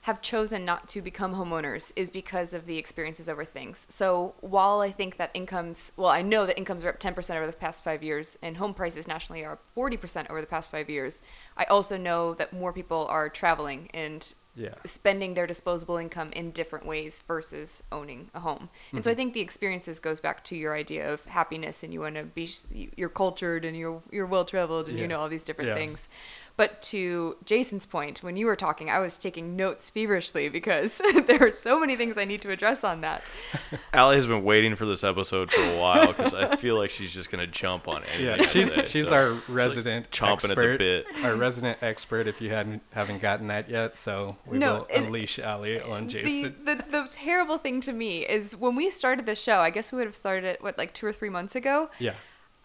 have 0.03 0.21
chosen 0.21 0.65
not 0.65 0.89
to 0.89 1.01
become 1.01 1.33
homeowners 1.33 1.93
is 1.95 2.11
because 2.11 2.53
of 2.53 2.65
the 2.65 2.77
experiences 2.77 3.29
over 3.29 3.45
things. 3.45 3.87
So 3.89 4.35
while 4.41 4.81
I 4.81 4.91
think 4.91 5.15
that 5.15 5.31
incomes, 5.33 5.93
well, 5.95 6.09
I 6.09 6.21
know 6.21 6.45
that 6.45 6.57
incomes 6.57 6.83
are 6.83 6.89
up 6.89 6.99
10% 6.99 7.37
over 7.37 7.47
the 7.47 7.53
past 7.53 7.85
five 7.85 8.03
years 8.03 8.37
and 8.43 8.57
home 8.57 8.73
prices 8.73 9.07
nationally 9.07 9.45
are 9.45 9.53
up 9.53 9.63
40% 9.77 10.29
over 10.29 10.41
the 10.41 10.47
past 10.47 10.69
five 10.69 10.89
years, 10.89 11.21
I 11.55 11.63
also 11.65 11.95
know 11.95 12.33
that 12.33 12.51
more 12.51 12.73
people 12.73 13.07
are 13.09 13.29
traveling 13.29 13.89
and 13.93 14.33
Yeah. 14.55 14.75
spending 14.85 15.33
their 15.35 15.47
disposable 15.47 15.97
income 15.97 16.31
in 16.33 16.51
different 16.51 16.85
ways 16.85 17.23
versus 17.25 17.81
owning 17.91 18.29
a 18.35 18.41
home. 18.41 18.69
And 18.91 19.03
so 19.03 19.09
I 19.09 19.13
mm-hmm. 19.13 19.17
think 19.17 19.33
the 19.33 19.39
experiences 19.39 19.99
goes 20.01 20.19
back 20.19 20.43
to 20.43 20.55
your 20.55 20.75
idea 20.75 21.11
of 21.11 21.23
happiness 21.25 21.81
and 21.81 21.91
you 21.93 22.01
want 22.01 22.15
to 22.15 22.23
be 22.23 22.51
you're 22.95 23.09
cultured 23.09 23.65
and 23.65 23.75
you're 23.75 24.03
you're 24.11 24.27
well 24.27 24.45
traveled 24.45 24.89
and 24.89 24.99
you 24.99 25.07
know 25.07 25.19
all 25.21 25.29
these 25.29 25.43
different 25.45 25.69
Yeah. 25.69 25.75
things. 25.75 26.07
But 26.55 26.83
to 26.83 27.35
Jason's 27.45 27.87
point, 27.87 28.21
when 28.21 28.37
you 28.37 28.45
were 28.45 28.55
talking, 28.55 28.87
I 28.89 28.99
was 28.99 29.17
taking 29.17 29.55
notes 29.55 29.89
feverishly 29.89 30.49
because 30.49 31.01
there 31.25 31.41
are 31.41 31.51
so 31.51 31.79
many 31.79 31.95
things 31.95 32.15
I 32.15 32.25
need 32.25 32.43
to 32.43 32.51
address 32.51 32.83
on 32.83 33.01
that. 33.01 33.27
Allie 33.93 34.15
has 34.17 34.27
been 34.27 34.43
waiting 34.43 34.75
for 34.75 34.85
this 34.85 35.03
episode 35.03 35.49
for 35.49 35.61
a 35.63 35.77
while 35.79 36.07
because 36.13 36.33
I 36.33 36.55
feel 36.57 36.75
like 36.75 36.91
she's 36.91 37.11
just 37.11 37.31
gonna 37.31 37.47
jump 37.47 37.87
on 37.87 38.03
anything. 38.03 38.25
Yeah, 38.25 38.45
she's 38.45 38.71
say, 38.73 38.85
she's 38.85 39.07
so 39.07 39.13
our 39.15 39.29
she's, 39.33 39.49
like, 39.49 39.49
resident 39.49 40.11
chomping 40.11 40.33
expert, 40.49 40.65
at 40.65 40.71
the 40.73 40.77
bit. 40.77 41.23
Our 41.25 41.35
resident 41.35 41.79
expert. 41.81 42.27
If 42.27 42.39
you 42.39 42.51
hadn't 42.51 42.83
haven't 42.91 43.21
gotten 43.21 43.47
that 43.47 43.67
yet, 43.67 43.97
so 43.97 44.37
we 44.45 44.59
No, 44.59 44.73
will 44.73 44.87
unleash 44.95 45.39
Ali 45.39 45.81
on 45.81 46.07
Jason. 46.07 46.55
The, 46.63 46.75
the 46.75 46.85
the 46.91 47.07
terrible 47.09 47.57
thing 47.57 47.81
to 47.81 47.93
me 47.93 48.27
is 48.27 48.55
when 48.55 48.75
we 48.75 48.91
started 48.91 49.25
the 49.25 49.35
show. 49.35 49.57
I 49.57 49.71
guess 49.71 49.91
we 49.91 49.97
would 49.97 50.07
have 50.07 50.15
started 50.15 50.43
it 50.45 50.61
what 50.61 50.77
like 50.77 50.93
two 50.93 51.07
or 51.07 51.13
three 51.13 51.29
months 51.29 51.55
ago. 51.55 51.89
yeah, 51.97 52.13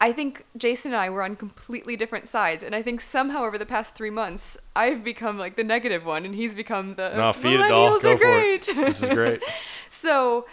I 0.00 0.12
think 0.12 0.44
Jason 0.56 0.92
and 0.92 1.00
I 1.00 1.10
were 1.10 1.22
on 1.24 1.34
completely 1.34 1.96
different 1.96 2.28
sides, 2.28 2.62
and 2.62 2.74
I 2.74 2.82
think 2.82 3.00
somehow 3.00 3.42
over 3.44 3.58
the 3.58 3.66
past 3.66 3.96
three 3.96 4.10
months, 4.10 4.56
I've 4.76 5.02
become 5.02 5.38
like 5.38 5.56
the 5.56 5.64
negative 5.64 6.04
one, 6.04 6.24
and 6.24 6.34
he's 6.34 6.54
become 6.54 6.94
the 6.94 7.10
No, 7.16 7.32
feed 7.32 7.54
it, 7.54 7.62
millennials 7.62 8.02
Go 8.02 8.12
are 8.12 8.18
for 8.18 8.24
great. 8.24 8.68
it. 8.68 8.76
This 8.76 9.02
is 9.02 9.10
great. 9.10 9.42
so, 9.88 10.46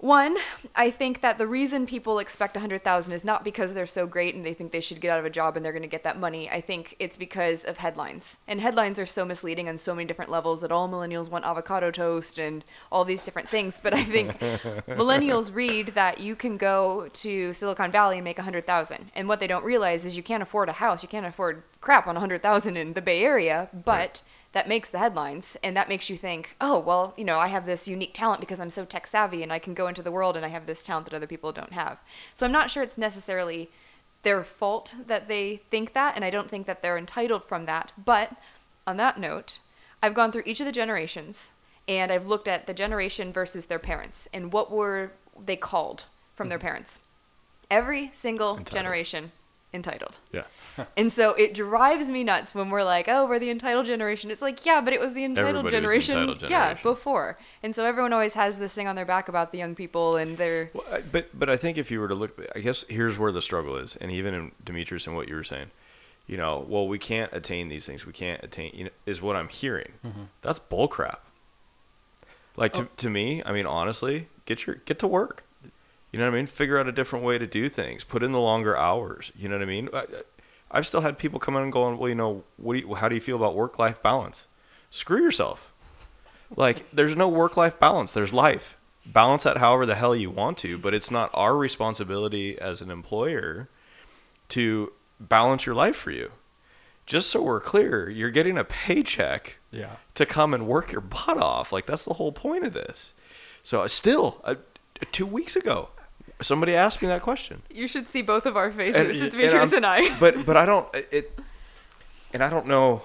one, 0.00 0.36
I 0.76 0.92
think 0.92 1.22
that 1.22 1.38
the 1.38 1.46
reason 1.48 1.84
people 1.84 2.20
expect 2.20 2.56
a 2.56 2.60
hundred 2.60 2.84
thousand 2.84 3.14
is 3.14 3.24
not 3.24 3.42
because 3.42 3.74
they're 3.74 3.84
so 3.84 4.06
great 4.06 4.36
and 4.36 4.46
they 4.46 4.54
think 4.54 4.70
they 4.70 4.80
should 4.80 5.00
get 5.00 5.10
out 5.10 5.18
of 5.18 5.24
a 5.24 5.30
job 5.30 5.56
and 5.56 5.64
they're 5.64 5.72
going 5.72 5.82
to 5.82 5.88
get 5.88 6.04
that 6.04 6.20
money. 6.20 6.48
I 6.48 6.60
think 6.60 6.94
it's 7.00 7.16
because 7.16 7.64
of 7.64 7.78
headlines, 7.78 8.36
and 8.46 8.60
headlines 8.60 9.00
are 9.00 9.06
so 9.06 9.24
misleading 9.24 9.68
on 9.68 9.76
so 9.76 9.96
many 9.96 10.06
different 10.06 10.30
levels 10.30 10.60
that 10.60 10.70
all 10.70 10.88
millennials 10.88 11.28
want 11.28 11.44
avocado 11.44 11.90
toast 11.90 12.38
and 12.38 12.64
all 12.92 13.04
these 13.04 13.24
different 13.24 13.48
things. 13.48 13.80
But 13.82 13.92
I 13.92 14.04
think 14.04 14.38
millennials 14.86 15.52
read 15.52 15.88
that 15.88 16.20
you 16.20 16.36
can 16.36 16.58
go 16.58 17.08
to 17.14 17.52
Silicon 17.52 17.90
Valley 17.90 18.18
and 18.18 18.24
make 18.24 18.38
a 18.38 18.42
hundred 18.42 18.68
thousand, 18.68 19.10
and 19.16 19.26
what 19.26 19.40
they 19.40 19.48
don't 19.48 19.64
realize 19.64 20.04
is 20.04 20.16
you 20.16 20.22
can't 20.22 20.44
afford 20.44 20.68
a 20.68 20.74
house, 20.74 21.02
you 21.02 21.08
can't 21.08 21.26
afford 21.26 21.64
crap 21.80 22.06
on 22.06 22.16
a 22.16 22.20
hundred 22.20 22.40
thousand 22.40 22.76
in 22.76 22.92
the 22.92 23.02
Bay 23.02 23.24
Area, 23.24 23.68
but 23.72 24.22
that 24.52 24.68
makes 24.68 24.88
the 24.88 24.98
headlines 24.98 25.56
and 25.62 25.76
that 25.76 25.88
makes 25.88 26.08
you 26.08 26.16
think 26.16 26.56
oh 26.60 26.78
well 26.78 27.14
you 27.16 27.24
know 27.24 27.38
i 27.38 27.48
have 27.48 27.66
this 27.66 27.86
unique 27.86 28.14
talent 28.14 28.40
because 28.40 28.60
i'm 28.60 28.70
so 28.70 28.84
tech 28.84 29.06
savvy 29.06 29.42
and 29.42 29.52
i 29.52 29.58
can 29.58 29.74
go 29.74 29.86
into 29.86 30.02
the 30.02 30.10
world 30.10 30.36
and 30.36 30.44
i 30.44 30.48
have 30.48 30.66
this 30.66 30.82
talent 30.82 31.06
that 31.06 31.14
other 31.14 31.26
people 31.26 31.52
don't 31.52 31.72
have. 31.72 31.98
So 32.34 32.46
i'm 32.46 32.52
not 32.52 32.70
sure 32.70 32.82
it's 32.82 32.98
necessarily 32.98 33.70
their 34.22 34.42
fault 34.42 34.94
that 35.06 35.28
they 35.28 35.62
think 35.70 35.92
that 35.92 36.16
and 36.16 36.24
i 36.24 36.30
don't 36.30 36.50
think 36.50 36.66
that 36.66 36.82
they're 36.82 36.98
entitled 36.98 37.44
from 37.44 37.66
that. 37.66 37.92
But 38.02 38.32
on 38.86 38.96
that 38.96 39.18
note 39.18 39.58
i've 40.02 40.14
gone 40.14 40.32
through 40.32 40.44
each 40.46 40.60
of 40.60 40.66
the 40.66 40.72
generations 40.72 41.52
and 41.86 42.10
i've 42.10 42.26
looked 42.26 42.48
at 42.48 42.66
the 42.66 42.74
generation 42.74 43.32
versus 43.32 43.66
their 43.66 43.78
parents 43.78 44.28
and 44.32 44.52
what 44.52 44.70
were 44.70 45.12
they 45.44 45.56
called 45.56 46.06
from 46.34 46.48
their 46.48 46.58
mm-hmm. 46.58 46.68
parents. 46.68 47.00
Every 47.70 48.10
single 48.14 48.56
Entitled. 48.56 48.72
generation 48.72 49.32
entitled. 49.74 50.18
Yeah. 50.32 50.44
and 50.96 51.12
so 51.12 51.34
it 51.34 51.54
drives 51.54 52.10
me 52.10 52.24
nuts 52.24 52.54
when 52.54 52.70
we're 52.70 52.84
like, 52.84 53.08
oh, 53.08 53.26
we're 53.26 53.38
the 53.38 53.50
entitled 53.50 53.86
generation. 53.86 54.30
It's 54.30 54.42
like, 54.42 54.64
yeah, 54.64 54.80
but 54.80 54.92
it 54.92 55.00
was 55.00 55.14
the 55.14 55.24
entitled 55.24 55.66
Everybody 55.66 55.86
was 55.86 56.06
the 56.06 56.12
generation, 56.12 56.38
yeah, 56.50 56.74
before. 56.74 57.38
And 57.62 57.74
so 57.74 57.84
everyone 57.84 58.12
always 58.12 58.34
has 58.34 58.58
this 58.58 58.74
thing 58.74 58.86
on 58.86 58.96
their 58.96 59.04
back 59.04 59.28
about 59.28 59.52
the 59.52 59.58
young 59.58 59.74
people 59.74 60.16
and 60.16 60.36
their 60.36 60.70
Well, 60.72 60.84
I- 60.90 61.00
but 61.00 61.38
but 61.38 61.48
I 61.48 61.56
think 61.56 61.78
if 61.78 61.90
you 61.90 62.00
were 62.00 62.08
to 62.08 62.14
look, 62.14 62.40
I 62.54 62.60
guess 62.60 62.84
here's 62.88 63.18
where 63.18 63.32
the 63.32 63.42
struggle 63.42 63.76
is, 63.76 63.96
and 63.96 64.10
even 64.10 64.34
in 64.34 64.52
Demetrius 64.64 65.06
and 65.06 65.16
what 65.16 65.28
you 65.28 65.34
were 65.34 65.44
saying, 65.44 65.70
you 66.26 66.36
know, 66.36 66.64
well, 66.68 66.86
we 66.86 66.98
can't 66.98 67.32
attain 67.32 67.68
these 67.68 67.86
things. 67.86 68.06
We 68.06 68.12
can't 68.12 68.42
attain. 68.44 68.72
You 68.74 68.84
know, 68.84 68.90
is 69.06 69.22
what 69.22 69.36
I'm 69.36 69.48
hearing. 69.48 69.94
Mm-hmm. 70.06 70.24
That's 70.42 70.58
bullcrap. 70.58 71.18
Like 72.56 72.72
to 72.74 72.82
oh. 72.82 72.88
to 72.96 73.10
me, 73.10 73.42
I 73.46 73.52
mean, 73.52 73.66
honestly, 73.66 74.28
get 74.44 74.66
your 74.66 74.76
get 74.84 74.98
to 75.00 75.06
work. 75.06 75.44
You 76.10 76.18
know 76.18 76.26
what 76.26 76.34
I 76.34 76.36
mean? 76.36 76.46
Figure 76.46 76.78
out 76.78 76.88
a 76.88 76.92
different 76.92 77.24
way 77.24 77.38
to 77.38 77.46
do 77.46 77.68
things. 77.68 78.02
Put 78.02 78.22
in 78.22 78.32
the 78.32 78.40
longer 78.40 78.76
hours. 78.76 79.30
You 79.36 79.48
know 79.48 79.56
what 79.56 79.62
I 79.62 79.66
mean? 79.66 79.88
I've 80.70 80.86
still 80.86 81.00
had 81.00 81.18
people 81.18 81.40
come 81.40 81.56
in 81.56 81.62
and 81.62 81.72
going, 81.72 81.98
well, 81.98 82.08
you 82.08 82.14
know, 82.14 82.44
what 82.56 82.74
do 82.74 82.80
you, 82.80 82.94
how 82.94 83.08
do 83.08 83.14
you 83.14 83.20
feel 83.20 83.36
about 83.36 83.54
work 83.54 83.78
life 83.78 84.02
balance? 84.02 84.46
Screw 84.90 85.22
yourself. 85.22 85.72
Like, 86.54 86.84
there's 86.92 87.16
no 87.16 87.28
work 87.28 87.56
life 87.56 87.78
balance. 87.78 88.12
There's 88.12 88.32
life. 88.32 88.76
Balance 89.06 89.44
that 89.44 89.58
however 89.58 89.86
the 89.86 89.94
hell 89.94 90.14
you 90.14 90.30
want 90.30 90.58
to, 90.58 90.76
but 90.76 90.92
it's 90.92 91.10
not 91.10 91.30
our 91.32 91.56
responsibility 91.56 92.58
as 92.58 92.80
an 92.80 92.90
employer 92.90 93.68
to 94.50 94.92
balance 95.18 95.66
your 95.66 95.74
life 95.74 95.96
for 95.96 96.10
you. 96.10 96.32
Just 97.06 97.30
so 97.30 97.42
we're 97.42 97.60
clear, 97.60 98.10
you're 98.10 98.30
getting 98.30 98.58
a 98.58 98.64
paycheck 98.64 99.56
yeah. 99.70 99.96
to 100.14 100.26
come 100.26 100.52
and 100.52 100.66
work 100.66 100.92
your 100.92 101.00
butt 101.00 101.38
off. 101.38 101.72
Like 101.72 101.86
that's 101.86 102.02
the 102.02 102.14
whole 102.14 102.32
point 102.32 102.64
of 102.64 102.74
this. 102.74 103.14
So 103.62 103.80
uh, 103.82 103.88
still, 103.88 104.42
uh, 104.44 104.56
two 105.10 105.26
weeks 105.26 105.56
ago, 105.56 105.88
somebody 106.40 106.74
asked 106.74 107.02
me 107.02 107.08
that 107.08 107.22
question. 107.22 107.62
you 107.70 107.88
should 107.88 108.08
see 108.08 108.22
both 108.22 108.46
of 108.46 108.56
our 108.56 108.70
faces. 108.70 109.00
And- 109.00 109.10
it's 109.10 109.22
and 109.22 109.32
Demetrius 109.32 109.72
and, 109.72 109.86
I. 109.86 110.18
But 110.18 110.46
but 110.46 110.56
I 110.56 110.66
don't 110.66 110.88
it, 110.94 111.38
and 112.32 112.42
I 112.42 112.50
don't 112.50 112.66
know. 112.66 113.02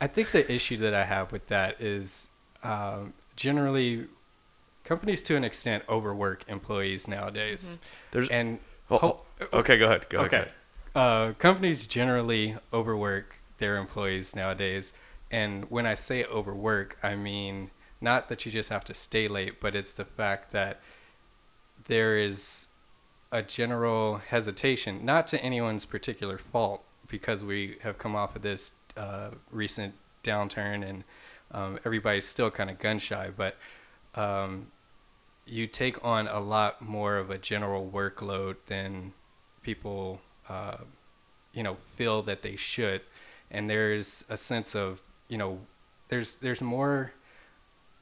I 0.00 0.08
think 0.08 0.32
the 0.32 0.50
issue 0.52 0.78
that 0.78 0.94
I 0.94 1.04
have 1.04 1.30
with 1.30 1.46
that 1.46 1.80
is 1.80 2.28
um, 2.64 3.12
generally 3.36 4.06
companies 4.84 5.22
to 5.22 5.36
an 5.36 5.44
extent 5.44 5.84
overwork 5.88 6.44
employees 6.48 7.06
nowadays. 7.06 7.78
There's 8.10 8.28
And 8.28 8.58
oh, 8.90 8.98
ho- 8.98 9.20
oh, 9.40 9.58
okay. 9.60 9.78
Go 9.78 9.86
ahead. 9.86 10.08
Go 10.08 10.18
ahead. 10.18 10.30
go 10.30 10.36
okay. 10.36 10.36
ahead. 10.36 10.52
Uh, 10.94 11.32
companies 11.38 11.86
generally 11.86 12.56
overwork 12.72 13.36
their 13.58 13.76
employees 13.76 14.34
nowadays. 14.34 14.92
And 15.30 15.70
when 15.70 15.86
I 15.86 15.94
say 15.94 16.24
overwork, 16.24 16.98
I 17.02 17.14
mean 17.14 17.70
not 18.02 18.28
that 18.28 18.44
you 18.44 18.52
just 18.52 18.68
have 18.68 18.84
to 18.84 18.94
stay 18.94 19.28
late, 19.28 19.60
but 19.60 19.74
it's 19.74 19.94
the 19.94 20.04
fact 20.04 20.50
that 20.50 20.80
there 21.86 22.16
is 22.18 22.68
a 23.30 23.42
general 23.42 24.18
hesitation, 24.18 25.04
not 25.04 25.26
to 25.28 25.42
anyone's 25.42 25.84
particular 25.84 26.38
fault, 26.38 26.82
because 27.08 27.42
we 27.44 27.76
have 27.82 27.98
come 27.98 28.14
off 28.16 28.36
of 28.36 28.42
this 28.42 28.72
uh, 28.96 29.30
recent 29.50 29.94
downturn 30.22 30.86
and 30.88 31.04
um, 31.50 31.78
everybody's 31.84 32.26
still 32.26 32.50
kind 32.50 32.70
of 32.70 32.78
gun 32.78 32.98
shy, 32.98 33.30
but 33.36 33.56
um, 34.14 34.66
you 35.46 35.66
take 35.66 36.02
on 36.04 36.28
a 36.28 36.40
lot 36.40 36.80
more 36.80 37.16
of 37.16 37.30
a 37.30 37.38
general 37.38 37.90
workload 37.92 38.56
than 38.66 39.12
people, 39.62 40.20
uh, 40.48 40.76
you 41.52 41.62
know, 41.62 41.76
feel 41.96 42.22
that 42.22 42.42
they 42.42 42.56
should, 42.56 43.00
and 43.50 43.68
there's 43.68 44.24
a 44.28 44.36
sense 44.36 44.74
of, 44.74 45.02
you 45.28 45.36
know, 45.36 45.58
there's 46.08 46.36
there's 46.36 46.62
more. 46.62 47.12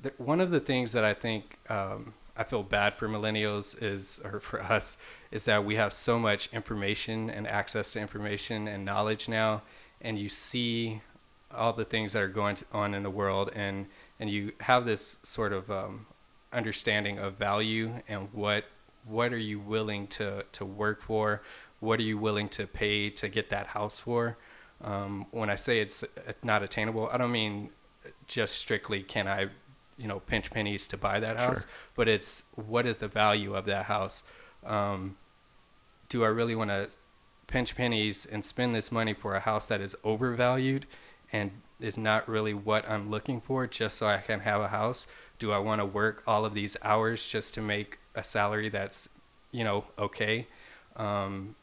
th- 0.03 0.15
One 0.19 0.41
of 0.41 0.51
the 0.51 0.61
things 0.61 0.93
that 0.93 1.05
I 1.05 1.15
think 1.15 1.57
um, 1.69 2.15
I 2.41 2.45
feel 2.45 2.63
bad 2.63 2.95
for 2.95 3.07
millennials 3.07 3.81
is, 3.83 4.19
or 4.25 4.41
for 4.41 4.63
us, 4.63 4.97
is 5.31 5.45
that 5.45 5.63
we 5.63 5.75
have 5.75 5.93
so 5.93 6.19
much 6.19 6.49
information 6.55 7.29
and 7.29 7.47
access 7.47 7.93
to 7.93 8.01
information 8.01 8.67
and 8.67 8.83
knowledge 8.83 9.29
now, 9.29 9.61
and 10.01 10.19
you 10.19 10.31
see 10.31 11.03
all 11.55 11.75
the 11.75 11.85
things 11.85 12.15
that 12.15 12.23
are 12.23 12.29
going 12.29 12.57
on 12.73 12.95
in 12.95 13.03
the 13.03 13.11
world, 13.11 13.51
and 13.55 13.87
and 14.19 14.31
you 14.31 14.53
have 14.61 14.87
this 14.87 15.19
sort 15.23 15.53
of 15.53 15.71
um, 15.71 16.07
understanding 16.51 17.19
of 17.19 17.35
value 17.35 17.93
and 18.09 18.33
what 18.33 18.65
what 19.05 19.35
are 19.35 19.39
you 19.39 19.61
willing 19.61 20.07
to 20.07 20.43
to 20.53 20.65
work 20.65 21.03
for, 21.03 21.43
what 21.81 22.01
are 22.01 22.05
you 22.05 22.17
willing 22.17 22.49
to 22.49 22.67
pay 22.67 23.11
to 23.11 23.29
get 23.29 23.51
that 23.51 23.67
house 23.67 23.99
for. 23.99 24.39
Um, 24.83 25.27
when 25.31 25.51
I 25.51 25.57
say 25.57 25.81
it's 25.81 26.05
not 26.43 26.63
attainable, 26.63 27.11
I 27.13 27.19
don't 27.19 27.33
mean 27.33 27.69
just 28.27 28.57
strictly 28.57 29.03
can 29.03 29.29
I, 29.29 29.49
you 30.01 30.09
know, 30.09 30.21
pinch 30.21 30.51
pennies 30.51 30.89
to 30.89 30.97
buy 30.97 31.21
that 31.21 31.37
house, 31.37 31.67
but 31.95 32.09
it's 32.09 32.43
what 32.57 32.87
is 32.87 32.99
the 33.01 33.09
value 33.09 33.55
of 33.55 33.67
that 33.67 33.85
house. 33.85 34.23
Um, 34.65 35.17
do 36.09 36.25
I 36.25 36.29
really 36.29 36.55
want 36.55 36.71
to 36.71 36.89
pinch 37.47 37.77
pennies 37.77 38.25
and 38.25 38.43
spend 38.45 38.75
this 38.75 38.91
money 38.91 39.13
for 39.13 39.37
a 39.37 39.41
house 39.41 39.69
that 39.69 39.81
is 39.81 39.95
overvalued 40.03 40.87
and 41.33 41.51
is 41.81 41.99
not 41.99 42.29
really 42.29 42.55
what 42.55 42.89
I'm 42.89 43.11
looking 43.11 43.41
for 43.41 43.67
just 43.67 43.99
so 43.99 44.07
I 44.07 44.19
can 44.19 44.41
have 44.41 44.63
a 44.63 44.69
house? 44.69 45.07
Do 45.39 45.53
I 45.53 45.59
want 45.59 45.81
to 45.81 45.85
work 45.85 46.23
all 46.27 46.45
of 46.45 46.55
these 46.55 46.77
hours 46.83 47.27
just 47.27 47.55
to 47.55 47.61
make 47.61 47.99
a 48.15 48.25
salary 48.25 48.71
that's, 48.71 49.09
you 49.53 49.65
know, 49.65 49.85
okay? 49.99 50.47
Um, 50.97 51.57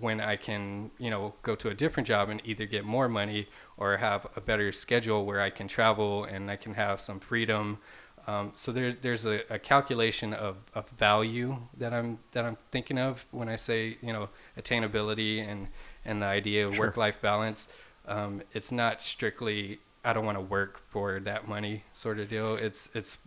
when 0.00 0.20
I 0.20 0.36
can, 0.36 0.90
you 0.98 1.10
know, 1.10 1.34
go 1.42 1.54
to 1.56 1.68
a 1.68 1.74
different 1.74 2.06
job 2.06 2.28
and 2.28 2.40
either 2.44 2.66
get 2.66 2.84
more 2.84 3.08
money 3.08 3.48
or 3.78 3.96
have 3.98 4.26
a 4.36 4.40
better 4.40 4.72
schedule 4.72 5.24
where 5.26 5.40
I 5.40 5.50
can 5.50 5.68
travel 5.68 6.24
and 6.24 6.50
I 6.50 6.56
can 6.56 6.74
have 6.74 7.00
some 7.00 7.20
freedom. 7.20 7.78
Um, 8.26 8.52
so 8.54 8.72
there, 8.72 8.92
there's 8.92 9.24
a, 9.24 9.42
a 9.50 9.58
calculation 9.58 10.32
of, 10.34 10.56
of 10.74 10.88
value 10.90 11.58
that 11.78 11.92
I'm 11.92 12.18
that 12.32 12.44
I'm 12.44 12.56
thinking 12.72 12.98
of 12.98 13.24
when 13.30 13.48
I 13.48 13.56
say 13.56 13.98
you 14.02 14.12
know 14.12 14.28
attainability 14.58 15.46
and 15.46 15.68
and 16.04 16.22
the 16.22 16.26
idea 16.26 16.66
of 16.66 16.74
Sure. 16.74 16.86
work-life 16.86 17.20
balance. 17.20 17.68
Um, 18.08 18.42
it's 18.52 18.72
not 18.72 19.02
strictly 19.02 19.78
I 20.04 20.12
don't 20.12 20.24
want 20.24 20.38
to 20.38 20.42
work 20.42 20.80
for 20.88 21.20
that 21.20 21.46
money 21.48 21.84
sort 21.92 22.18
of 22.18 22.28
deal. 22.28 22.56
It's 22.56 22.88
it's 22.94 23.18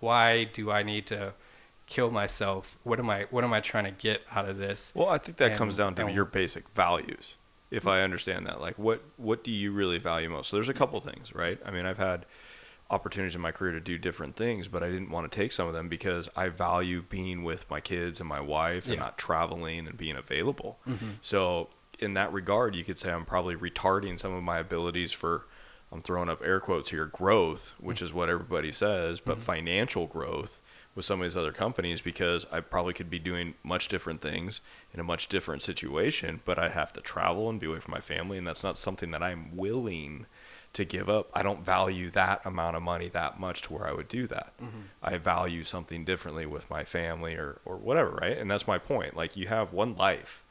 why 0.00 0.44
do 0.44 0.70
I 0.70 0.82
need 0.82 1.06
to 1.08 1.34
kill 1.86 2.10
myself? 2.10 2.78
What 2.84 2.98
am 2.98 3.10
I 3.10 3.26
what 3.30 3.44
am 3.44 3.52
I 3.52 3.60
trying 3.60 3.84
to 3.84 3.90
get 3.90 4.22
out 4.30 4.48
of 4.48 4.56
this? 4.56 4.92
Well, 4.94 5.08
I 5.10 5.18
think 5.18 5.36
that 5.38 5.50
And- 5.50 5.58
comes 5.58 5.76
down 5.76 5.94
to 5.96 6.06
and- 6.06 6.14
your 6.14 6.24
basic 6.24 6.68
values. 6.70 7.34
If 7.72 7.86
I 7.86 8.02
understand 8.02 8.46
that, 8.46 8.60
like 8.60 8.78
what 8.78 9.02
what 9.16 9.42
do 9.42 9.50
you 9.50 9.72
really 9.72 9.98
value 9.98 10.28
most? 10.30 10.50
So 10.50 10.56
there's 10.56 10.68
a 10.68 10.74
couple 10.74 11.00
things, 11.00 11.34
right? 11.34 11.58
I 11.64 11.70
mean, 11.70 11.86
I've 11.86 11.98
had 11.98 12.26
opportunities 12.90 13.34
in 13.34 13.40
my 13.40 13.52
career 13.52 13.72
to 13.72 13.80
do 13.80 13.96
different 13.96 14.36
things, 14.36 14.68
but 14.68 14.82
I 14.82 14.90
didn't 14.90 15.10
want 15.10 15.30
to 15.30 15.34
take 15.34 15.50
some 15.52 15.66
of 15.66 15.72
them 15.72 15.88
because 15.88 16.28
I 16.36 16.48
value 16.48 17.02
being 17.08 17.42
with 17.42 17.68
my 17.70 17.80
kids 17.80 18.20
and 18.20 18.28
my 18.28 18.40
wife 18.40 18.84
and 18.84 18.94
Yeah. 18.96 19.00
not 19.00 19.16
traveling 19.18 19.86
and 19.86 19.96
being 19.96 20.16
available. 20.16 20.78
Mhm. 20.86 21.14
So 21.22 21.70
in 21.98 22.12
that 22.14 22.30
regard, 22.32 22.74
you 22.74 22.84
could 22.84 22.98
say 22.98 23.10
I'm 23.10 23.24
probably 23.24 23.56
retarding 23.56 24.18
some 24.18 24.32
of 24.34 24.42
my 24.42 24.58
abilities 24.58 25.12
for. 25.12 25.46
I'm 25.90 26.00
throwing 26.00 26.30
up 26.30 26.40
air 26.42 26.58
quotes 26.58 26.88
here, 26.88 27.04
growth, 27.04 27.74
which 27.78 28.00
is 28.00 28.14
what 28.14 28.30
everybody 28.30 28.72
says, 28.72 29.20
but 29.20 29.38
financial 29.42 30.06
growth 30.06 30.58
with 30.94 31.04
some 31.04 31.20
of 31.20 31.24
these 31.24 31.36
other 31.36 31.52
companies 31.52 32.00
because 32.00 32.46
I 32.52 32.60
probably 32.60 32.92
could 32.92 33.08
be 33.08 33.18
doing 33.18 33.54
much 33.62 33.88
different 33.88 34.20
things 34.20 34.60
in 34.92 35.00
a 35.00 35.04
much 35.04 35.28
different 35.28 35.62
situation, 35.62 36.40
but 36.44 36.58
I 36.58 36.68
have 36.68 36.92
to 36.94 37.00
travel 37.00 37.48
and 37.48 37.58
be 37.58 37.66
away 37.66 37.80
from 37.80 37.92
my 37.92 38.00
family, 38.00 38.36
and 38.36 38.46
that's 38.46 38.62
not 38.62 38.76
something 38.76 39.10
that 39.12 39.22
I'm 39.22 39.56
willing 39.56 40.26
to 40.74 40.84
give 40.84 41.08
up. 41.08 41.28
I 41.34 41.42
don't 41.42 41.64
value 41.64 42.10
that 42.10 42.44
amount 42.44 42.76
of 42.76 42.82
money 42.82 43.08
that 43.10 43.38
much 43.38 43.62
to 43.62 43.72
where 43.72 43.86
I 43.86 43.92
would 43.92 44.08
do 44.08 44.26
that. 44.28 44.52
Mm-hmm. 44.62 44.80
I 45.02 45.18
value 45.18 45.64
something 45.64 46.04
differently 46.04 46.46
with 46.46 46.68
my 46.70 46.84
family 46.84 47.34
or, 47.34 47.60
or 47.64 47.76
whatever, 47.76 48.10
right? 48.10 48.38
And 48.38 48.50
that's 48.50 48.66
my 48.66 48.78
point. 48.78 49.16
Like 49.16 49.36
you 49.36 49.48
have 49.48 49.72
one 49.72 49.96
life. 49.96 50.42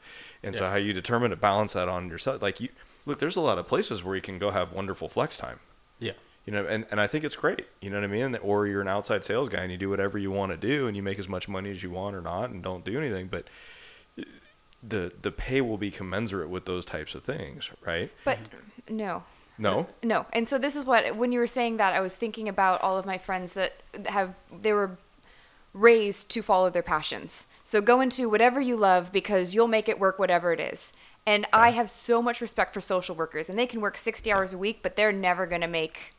And 0.42 0.54
so 0.54 0.68
how 0.68 0.76
you 0.76 0.92
determine 0.92 1.30
to 1.30 1.36
balance 1.36 1.72
that 1.74 1.88
on 1.88 2.08
yourself, 2.08 2.42
like 2.42 2.60
you 2.60 2.68
look, 3.06 3.18
there's 3.18 3.36
a 3.36 3.40
lot 3.40 3.58
of 3.58 3.66
places 3.66 4.02
where 4.02 4.16
you 4.16 4.22
can 4.22 4.38
go 4.38 4.50
have 4.50 4.72
wonderful 4.72 5.08
flex 5.08 5.36
time 5.36 5.60
Yeah. 5.98 6.12
You 6.46 6.52
know 6.52 6.66
and, 6.66 6.86
and 6.90 7.00
i 7.00 7.06
think 7.06 7.24
it's 7.24 7.36
great 7.36 7.66
you 7.80 7.90
know 7.90 7.96
what 7.96 8.04
i 8.04 8.08
mean 8.08 8.36
or 8.36 8.66
you're 8.66 8.80
an 8.80 8.88
outside 8.88 9.24
sales 9.24 9.48
guy 9.48 9.62
and 9.62 9.70
you 9.70 9.78
do 9.78 9.88
whatever 9.88 10.18
you 10.18 10.30
want 10.30 10.50
to 10.50 10.56
do 10.56 10.86
and 10.86 10.96
you 10.96 11.02
make 11.02 11.18
as 11.18 11.28
much 11.28 11.48
money 11.48 11.70
as 11.70 11.82
you 11.82 11.90
want 11.90 12.16
or 12.16 12.20
not 12.20 12.50
and 12.50 12.62
don't 12.62 12.84
do 12.84 12.98
anything 12.98 13.28
but 13.28 13.46
uh, 14.18 14.22
the 14.82 15.12
the 15.22 15.30
pay 15.30 15.60
will 15.60 15.78
be 15.78 15.90
commensurate 15.90 16.48
with 16.48 16.64
those 16.64 16.84
types 16.84 17.14
of 17.14 17.22
things 17.22 17.70
right 17.86 18.10
But 18.24 18.38
no. 18.88 19.24
no 19.58 19.86
No. 20.02 20.26
And 20.32 20.48
so 20.48 20.58
this 20.58 20.74
is 20.74 20.84
what 20.84 21.16
when 21.16 21.32
you 21.32 21.38
were 21.38 21.46
saying 21.46 21.76
that 21.76 21.94
I 21.94 22.00
was 22.00 22.16
thinking 22.16 22.48
about 22.48 22.80
all 22.82 22.98
of 22.98 23.06
my 23.06 23.18
friends 23.18 23.54
that 23.54 23.74
have 24.06 24.34
they 24.60 24.72
were 24.72 24.98
raised 25.72 26.30
to 26.30 26.42
follow 26.42 26.68
their 26.68 26.82
passions. 26.82 27.46
So 27.64 27.80
go 27.80 28.00
into 28.00 28.28
whatever 28.28 28.60
you 28.60 28.76
love 28.76 29.12
because 29.12 29.54
you'll 29.54 29.68
make 29.68 29.88
it 29.88 29.98
work 29.98 30.18
whatever 30.18 30.52
it 30.52 30.60
is. 30.60 30.92
And 31.24 31.46
I 31.52 31.70
have 31.70 31.88
so 31.88 32.20
much 32.20 32.40
respect 32.40 32.74
for 32.74 32.80
social 32.80 33.14
workers 33.14 33.48
and 33.48 33.58
they 33.58 33.66
can 33.66 33.80
work 33.80 33.96
60 33.96 34.32
hours 34.32 34.52
a 34.52 34.58
week 34.58 34.80
but 34.82 34.96
they're 34.96 35.12
never 35.12 35.46
going 35.46 35.60
to 35.60 35.68
make 35.68 36.14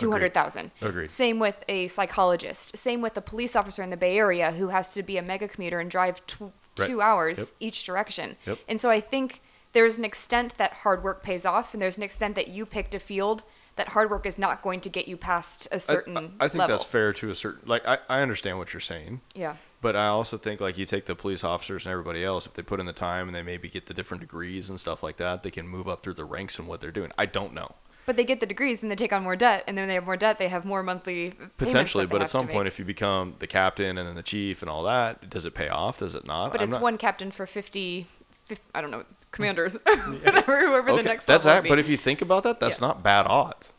200,000. 0.00 0.70
Agreed. 0.80 1.10
Same 1.10 1.38
with 1.38 1.62
a 1.68 1.86
psychologist. 1.88 2.76
Same 2.76 3.00
with 3.00 3.16
a 3.16 3.20
police 3.20 3.54
officer 3.56 3.82
in 3.82 3.90
the 3.90 3.96
Bay 3.96 4.16
Area 4.18 4.52
who 4.52 4.68
has 4.68 4.92
to 4.94 5.02
be 5.02 5.16
a 5.16 5.22
mega 5.22 5.48
commuter 5.48 5.80
and 5.80 5.90
drive 5.90 6.24
tw- 6.26 6.52
Right. 6.78 6.86
2 6.88 7.00
hours 7.02 7.38
Yep. 7.38 7.48
each 7.60 7.84
direction. 7.84 8.36
Yep. 8.46 8.58
And 8.68 8.80
so 8.80 8.90
I 8.90 9.00
think 9.00 9.42
there's 9.72 9.98
an 9.98 10.04
extent 10.04 10.56
that 10.56 10.72
hard 10.72 11.02
work 11.04 11.22
pays 11.22 11.44
off, 11.44 11.74
and 11.74 11.82
there's 11.82 11.96
an 11.96 12.02
extent 12.02 12.34
that 12.36 12.48
you 12.48 12.64
picked 12.64 12.94
a 12.94 13.00
field 13.00 13.42
that 13.76 13.88
hard 13.88 14.10
work 14.10 14.24
is 14.26 14.38
not 14.38 14.62
going 14.62 14.80
to 14.82 14.88
get 14.88 15.06
you 15.08 15.16
past 15.16 15.66
a 15.72 15.80
certain 15.80 16.16
I, 16.16 16.44
I 16.44 16.48
think 16.48 16.60
level. 16.60 16.76
that's 16.76 16.84
fair 16.88 17.12
to 17.14 17.30
a 17.30 17.34
certain 17.34 17.62
like 17.66 17.86
I, 17.86 17.98
I 18.08 18.20
understand 18.20 18.58
what 18.58 18.74
you're 18.74 18.80
saying 18.80 19.20
Yeah. 19.34 19.56
but 19.80 19.96
i 19.96 20.06
also 20.08 20.36
think 20.36 20.60
like 20.60 20.76
you 20.76 20.84
take 20.84 21.06
the 21.06 21.14
police 21.14 21.42
officers 21.44 21.86
and 21.86 21.92
everybody 21.92 22.22
else 22.22 22.44
if 22.46 22.52
they 22.54 22.62
put 22.62 22.78
in 22.80 22.84
the 22.86 22.92
time 22.92 23.26
and 23.28 23.34
they 23.34 23.42
maybe 23.42 23.70
get 23.70 23.86
the 23.86 23.94
different 23.94 24.20
degrees 24.20 24.68
and 24.68 24.78
stuff 24.78 25.02
like 25.02 25.16
that 25.16 25.42
they 25.44 25.50
can 25.50 25.66
move 25.66 25.88
up 25.88 26.02
through 26.02 26.12
the 26.14 26.24
ranks 26.26 26.58
in 26.58 26.66
what 26.66 26.80
they're 26.82 26.90
doing 26.90 27.10
i 27.16 27.24
don't 27.24 27.54
know 27.54 27.74
But 28.10 28.16
they 28.16 28.24
get 28.24 28.40
the 28.40 28.46
degrees, 28.46 28.82
and 28.82 28.90
they 28.90 28.96
take 28.96 29.12
on 29.12 29.22
more 29.22 29.36
debt, 29.36 29.62
and 29.68 29.78
then 29.78 29.86
they 29.86 29.94
have 29.94 30.04
more 30.04 30.16
debt. 30.16 30.40
They 30.40 30.48
have 30.48 30.64
more 30.64 30.82
monthly 30.82 31.32
potentially 31.58 32.06
but 32.06 32.20
at 32.20 32.28
some 32.28 32.48
point 32.48 32.66
if 32.66 32.76
you 32.76 32.84
become 32.84 33.36
the 33.38 33.46
captain 33.46 33.96
and 33.96 34.08
then 34.08 34.16
the 34.16 34.22
chief 34.24 34.62
and 34.62 34.68
all 34.68 34.82
that 34.82 35.30
does 35.30 35.44
it 35.44 35.54
pay 35.54 35.68
off 35.68 35.98
does 35.98 36.16
it 36.16 36.26
not 36.26 36.50
but 36.50 36.60
I'm 36.60 36.64
it's 36.64 36.72
not- 36.72 36.82
one 36.82 36.98
captain 36.98 37.30
for 37.30 37.46
50, 37.46 38.08
50 38.46 38.64
I 38.74 38.80
don't 38.80 38.90
know, 38.90 39.04
commanders, 39.30 39.74
whatever, 39.84 40.58
whoever 40.66 40.96
the 40.96 41.04
next 41.04 41.26
that's 41.26 41.44
level 41.44 41.54
that. 41.54 41.56
would 41.58 41.62
be. 41.62 41.68
But 41.68 41.78
if 41.78 41.88
you 41.88 41.96
think 41.96 42.20
about 42.20 42.42
that, 42.42 42.58
that's 42.58 42.80
Yeah. 42.80 42.88
not 42.88 43.04
bad 43.04 43.28
odds. 43.28 43.70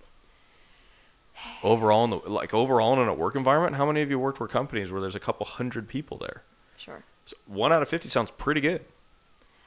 Overall, 1.61 2.05
in 2.05 2.09
the 2.11 2.17
like 2.19 2.53
overall 2.53 2.93
in 3.01 3.05
a 3.09 3.13
work 3.13 3.35
environment, 3.35 3.75
how 3.75 3.85
many 3.85 4.01
of 4.01 4.09
you 4.09 4.17
worked 4.17 4.37
for 4.37 4.47
companies 4.47 4.93
where 4.93 5.01
there's 5.01 5.15
a 5.15 5.19
couple 5.19 5.45
hundred 5.45 5.89
people 5.89 6.17
there? 6.17 6.43
sure. 6.77 7.03
So 7.25 7.35
one 7.47 7.73
out 7.73 7.81
of 7.81 7.89
fifty 7.89 8.07
sounds 8.07 8.31
pretty 8.31 8.61
good. 8.61 8.85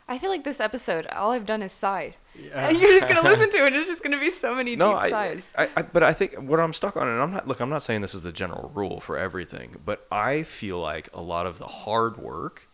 I 0.09 0.19
feel 0.19 0.31
like 0.31 0.45
this 0.45 0.61
episode, 0.61 1.07
all 1.07 1.31
I've 1.31 1.47
done 1.47 1.63
is 1.63 1.73
sigh. 1.73 2.17
And 2.53 2.77
you're 2.79 2.91
just 2.99 3.09
gonna 3.09 3.23
listen 3.29 3.49
to 3.51 3.59
it. 3.59 3.67
and 3.69 3.77
It's 3.77 3.89
just 3.89 4.03
gonna 4.03 4.21
be 4.21 4.31
so 4.31 4.55
many 4.55 4.77
No, 4.77 4.93
deep 4.93 5.03
I, 5.03 5.11
sighs. 5.11 5.53
I, 5.57 5.69
I, 5.77 5.83
but 5.83 6.03
I 6.03 6.13
think 6.13 6.35
what 6.35 6.61
I'm 6.61 6.73
stuck 6.73 6.97
on, 6.97 7.09
and 7.09 7.21
I'm 7.21 7.33
not 7.33 7.49
look, 7.49 7.61
I'm 7.61 7.71
not 7.71 7.83
saying 7.83 8.01
this 8.03 8.15
is 8.15 8.23
the 8.23 8.33
general 8.33 8.71
rule 8.75 9.01
for 9.01 9.17
everything, 9.17 9.77
but 9.85 10.07
I 10.11 10.43
feel 10.43 10.79
like 10.79 11.09
a 11.15 11.23
lot 11.23 11.47
of 11.47 11.59
the 11.59 11.67
hard 11.67 12.17
work, 12.19 12.69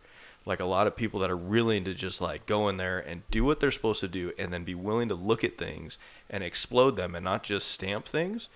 like 0.45 0.59
a 0.59 0.65
lot 0.65 0.87
of 0.87 0.95
people 0.95 1.19
that 1.21 1.29
are 1.31 1.37
willing 1.37 1.83
to 1.85 1.93
just 1.93 2.19
like 2.21 2.45
go 2.45 2.67
in 2.67 2.77
there 2.77 2.99
and 2.99 3.21
do 3.31 3.43
what 3.45 3.59
they're 3.59 3.71
supposed 3.71 4.01
to 4.01 4.07
do, 4.07 4.33
and 4.37 4.51
then 4.51 4.63
be 4.63 4.75
willing 4.75 5.07
to 5.09 5.15
look 5.15 5.43
at 5.43 5.57
things 5.57 5.97
and 6.29 6.43
explode 6.43 6.95
them, 6.97 7.15
and 7.15 7.23
not 7.23 7.43
just 7.43 7.69
stamp 7.69 8.07
things, 8.07 8.49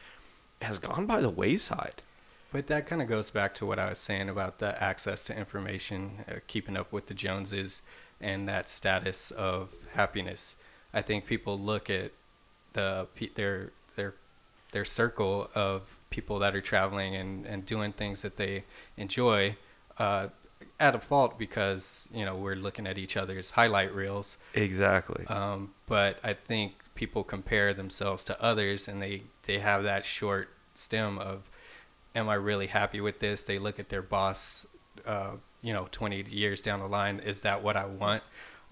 has 0.61 0.79
gone 0.79 1.05
by 1.05 1.21
the 1.21 1.29
wayside. 1.29 2.01
But 2.51 2.67
that 2.67 2.87
kind 2.87 3.01
of 3.01 3.07
goes 3.09 3.29
back 3.29 3.53
to 3.55 3.65
what 3.65 3.79
I 3.79 3.89
was 3.89 3.99
saying 3.99 4.29
about 4.29 4.59
the 4.59 4.81
access 4.81 5.23
to 5.25 5.37
information, 5.37 6.23
uh, 6.29 6.35
keeping 6.47 6.77
up 6.77 6.91
with 6.93 7.07
the 7.07 7.13
Joneses, 7.13 7.81
and 8.21 8.47
that 8.47 8.69
status 8.69 9.31
of 9.31 9.69
happiness. 9.93 10.55
I 10.93 11.01
think 11.01 11.25
people 11.25 11.59
look 11.59 11.89
at 11.89 12.11
the 12.73 13.07
their 13.35 13.71
their 13.95 14.15
their 14.71 14.85
circle 14.85 15.49
of 15.55 15.81
people 16.09 16.39
that 16.39 16.55
are 16.55 16.61
traveling 16.61 17.15
and, 17.15 17.45
and 17.45 17.65
doing 17.65 17.91
things 17.91 18.21
that 18.21 18.37
they 18.37 18.63
enjoy 18.97 19.55
uh, 19.97 20.27
at 20.79 20.95
a 20.95 20.99
fault 20.99 21.37
because 21.37 22.07
you 22.13 22.25
know 22.25 22.35
we're 22.35 22.55
looking 22.55 22.87
at 22.87 22.97
each 22.97 23.17
other's 23.17 23.51
highlight 23.51 23.93
reels 23.93 24.37
Exactly. 24.53 25.25
um, 25.27 25.73
but 25.87 26.19
I 26.23 26.33
think 26.33 26.73
people 26.95 27.23
compare 27.23 27.73
themselves 27.73 28.23
to 28.25 28.41
others, 28.41 28.87
and 28.87 29.01
they 29.01 29.23
they 29.43 29.59
have 29.59 29.83
that 29.83 30.05
short 30.05 30.49
stem 30.73 31.17
of, 31.19 31.49
"Am 32.15 32.29
I 32.29 32.35
really 32.35 32.67
happy 32.67 33.01
with 33.01 33.19
this?" 33.19 33.43
They 33.43 33.59
look 33.59 33.79
at 33.79 33.89
their 33.89 34.01
boss, 34.01 34.65
uh, 35.05 35.31
you 35.65 35.73
know, 35.73 35.87
20 35.91 36.25
years 36.29 36.61
down 36.61 36.79
the 36.79 36.87
line. 36.87 37.19
Is 37.25 37.41
that 37.41 37.63
what 37.63 37.75
I 37.75 37.85
want? 37.85 38.21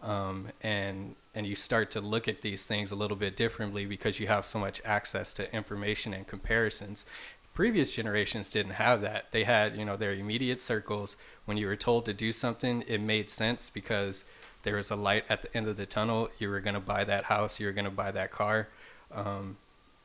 Um, 0.04 0.50
and 0.62 1.16
and 1.34 1.48
you 1.48 1.56
start 1.56 1.90
to 1.92 2.02
look 2.02 2.28
at 2.28 2.44
these 2.44 2.64
things 2.64 2.92
a 2.92 2.96
little 2.96 3.18
bit 3.18 3.36
differently 3.36 3.88
because 3.88 4.20
you 4.20 4.28
have 4.28 4.46
so 4.46 4.60
much 4.60 4.80
access 4.86 5.34
to 5.34 5.52
information 5.56 6.14
and 6.14 6.28
comparisons. 6.28 7.08
Previous 7.56 7.90
generations 7.90 8.52
didn't 8.52 8.74
have 8.74 9.02
that. 9.02 9.32
They 9.32 9.44
had, 9.44 9.76
you 9.76 9.86
know, 9.86 9.98
their 9.98 10.14
immediate 10.14 10.62
circles. 10.62 11.16
When 11.46 11.58
you 11.58 11.66
were 11.66 11.76
told 11.76 12.06
to 12.06 12.14
do 12.14 12.32
something, 12.32 12.84
it 12.88 13.02
made 13.02 13.32
sense 13.32 13.72
because 13.72 14.24
there 14.62 14.76
was 14.76 14.92
a 14.92 14.96
light 14.96 15.24
at 15.30 15.42
the 15.42 15.58
end 15.58 15.68
of 15.68 15.78
the 15.78 15.88
tunnel. 15.88 16.30
You 16.38 16.50
were 16.50 16.60
going 16.60 16.76
to 16.76 16.80
buy 16.80 17.04
that 17.06 17.24
house. 17.24 17.60
You 17.60 17.66
were 17.66 17.74
going 17.74 17.86
to 17.86 17.92
buy 17.92 18.12
that 18.12 18.30
car, 18.30 18.68
um, 19.12 19.58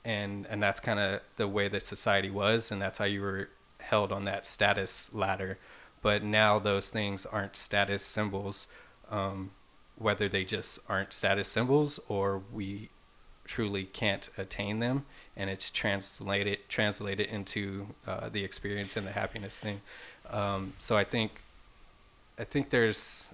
and 0.07 0.47
and 0.47 0.62
that's 0.62 0.80
kind 0.80 0.99
of 0.99 1.20
the 1.36 1.49
way 1.49 1.68
that 1.68 1.84
society 1.84 2.30
was, 2.30 2.70
and 2.70 2.80
that's 2.80 2.97
how 2.97 3.05
you 3.05 3.20
were 3.20 3.51
held 3.80 4.11
on 4.11 4.24
that 4.24 4.47
status 4.47 5.11
ladder. 5.12 5.59
But 6.03 6.22
now 6.22 6.59
those 6.59 6.88
things 6.88 7.26
aren't 7.26 7.57
status 7.57 8.05
symbols, 8.05 8.66
um, 9.11 9.51
whether 9.96 10.28
they 10.28 10.44
just 10.44 10.78
aren't 10.88 11.12
status 11.12 11.49
symbols 11.49 11.99
or 12.09 12.42
we 12.53 12.90
truly 13.44 13.84
can't 13.84 14.28
attain 14.36 14.78
them, 14.78 15.05
and 15.36 15.51
it's 15.51 15.70
translated 15.70 16.59
translated 16.68 17.26
into 17.26 17.88
uh, 18.07 18.28
the 18.28 18.44
experience 18.44 18.96
and 18.96 19.07
the 19.07 19.12
happiness 19.12 19.59
thing. 19.59 19.80
Um, 20.30 20.74
so 20.78 20.96
I 20.96 21.05
think 21.05 21.40
I 22.38 22.44
think 22.44 22.70
there's 22.70 23.32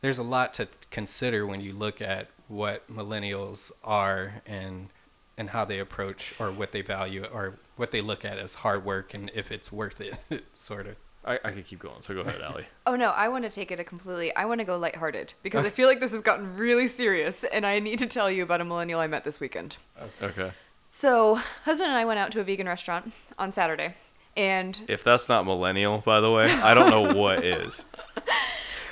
there's 0.00 0.18
a 0.18 0.22
lot 0.22 0.54
to 0.54 0.68
consider 0.90 1.46
when 1.46 1.60
you 1.60 1.72
look 1.72 2.00
at 2.00 2.28
what 2.46 2.88
millennials 2.88 3.72
are 3.82 4.34
and 4.46 4.88
and 5.36 5.50
how 5.50 5.64
they 5.64 5.78
approach 5.78 6.34
or 6.38 6.50
what 6.50 6.72
they 6.72 6.82
value 6.82 7.24
or 7.32 7.54
what 7.76 7.90
they 7.90 8.00
look 8.00 8.24
at 8.24 8.38
as 8.38 8.54
hard 8.54 8.84
work 8.84 9.14
and 9.14 9.30
if 9.34 9.50
it's 9.50 9.72
worth 9.72 10.00
it 10.00 10.18
sort 10.54 10.86
of 10.86 10.96
I, 11.24 11.38
I 11.44 11.50
could 11.50 11.66
keep 11.66 11.80
going, 11.80 12.00
so 12.00 12.14
go 12.14 12.20
ahead, 12.20 12.40
Allie. 12.40 12.66
Oh 12.86 12.96
no, 12.96 13.10
I 13.10 13.28
want 13.28 13.44
to 13.44 13.50
take 13.50 13.70
it 13.70 13.78
a 13.78 13.84
completely. 13.84 14.34
I 14.34 14.46
want 14.46 14.60
to 14.60 14.64
go 14.64 14.78
lighthearted 14.78 15.34
because 15.42 15.66
I 15.66 15.70
feel 15.70 15.88
like 15.88 16.00
this 16.00 16.12
has 16.12 16.22
gotten 16.22 16.56
really 16.56 16.88
serious, 16.88 17.44
and 17.44 17.66
I 17.66 17.80
need 17.80 17.98
to 17.98 18.06
tell 18.06 18.30
you 18.30 18.42
about 18.42 18.62
a 18.62 18.64
millennial 18.64 18.98
I 18.98 19.06
met 19.08 19.24
this 19.24 19.38
weekend. 19.40 19.76
Okay. 20.22 20.52
So, 20.90 21.34
husband 21.64 21.90
and 21.90 21.98
I 21.98 22.06
went 22.06 22.18
out 22.18 22.32
to 22.32 22.40
a 22.40 22.44
vegan 22.44 22.66
restaurant 22.66 23.12
on 23.38 23.52
Saturday, 23.52 23.94
and 24.38 24.80
If 24.88 25.04
that's 25.04 25.28
not 25.28 25.44
millennial, 25.44 25.98
by 25.98 26.20
the 26.20 26.30
way, 26.30 26.50
I 26.50 26.72
don't 26.72 26.88
know 26.90 27.12
what 27.14 27.44
is. 27.44 27.82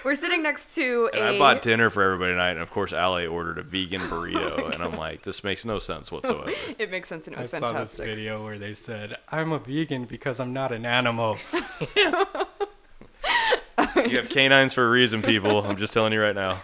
we're 0.06 0.14
sitting 0.14 0.40
next 0.42 0.72
to 0.76 1.10
And 1.12 1.22
a. 1.22 1.28
I 1.34 1.38
bought 1.38 1.62
dinner 1.62 1.90
for 1.90 2.02
everybody 2.02 2.32
tonight, 2.32 2.52
and 2.52 2.60
of 2.60 2.70
course, 2.70 2.92
Allie 2.92 3.26
ordered 3.26 3.58
a 3.58 3.62
vegan 3.64 4.00
oh 4.04 4.06
burrito, 4.06 4.72
and 4.72 4.82
I'm 4.82 4.96
like, 4.96 5.22
this 5.22 5.42
makes 5.42 5.64
no 5.64 5.80
sense 5.80 6.12
whatsoever. 6.12 6.52
it 6.78 6.92
makes 6.92 7.08
sense, 7.08 7.26
and 7.26 7.36
it 7.36 7.40
was 7.40 7.50
fantastic. 7.50 7.76
I 7.76 7.84
saw 7.84 7.84
this 7.84 7.98
video 7.98 8.44
where 8.44 8.58
they 8.58 8.72
said 8.72 9.16
I'm 9.28 9.50
a 9.50 9.58
vegan 9.58 10.04
because 10.04 10.38
I'm 10.38 10.52
not 10.52 10.72
an 10.72 10.86
animal 10.86 11.38
You 13.96 14.18
have 14.18 14.28
canines 14.28 14.74
for 14.74 14.86
a 14.86 14.90
reason, 14.90 15.22
people. 15.22 15.64
I'm 15.64 15.76
just 15.76 15.92
telling 15.92 16.12
you 16.12 16.20
right 16.20 16.34
now. 16.34 16.60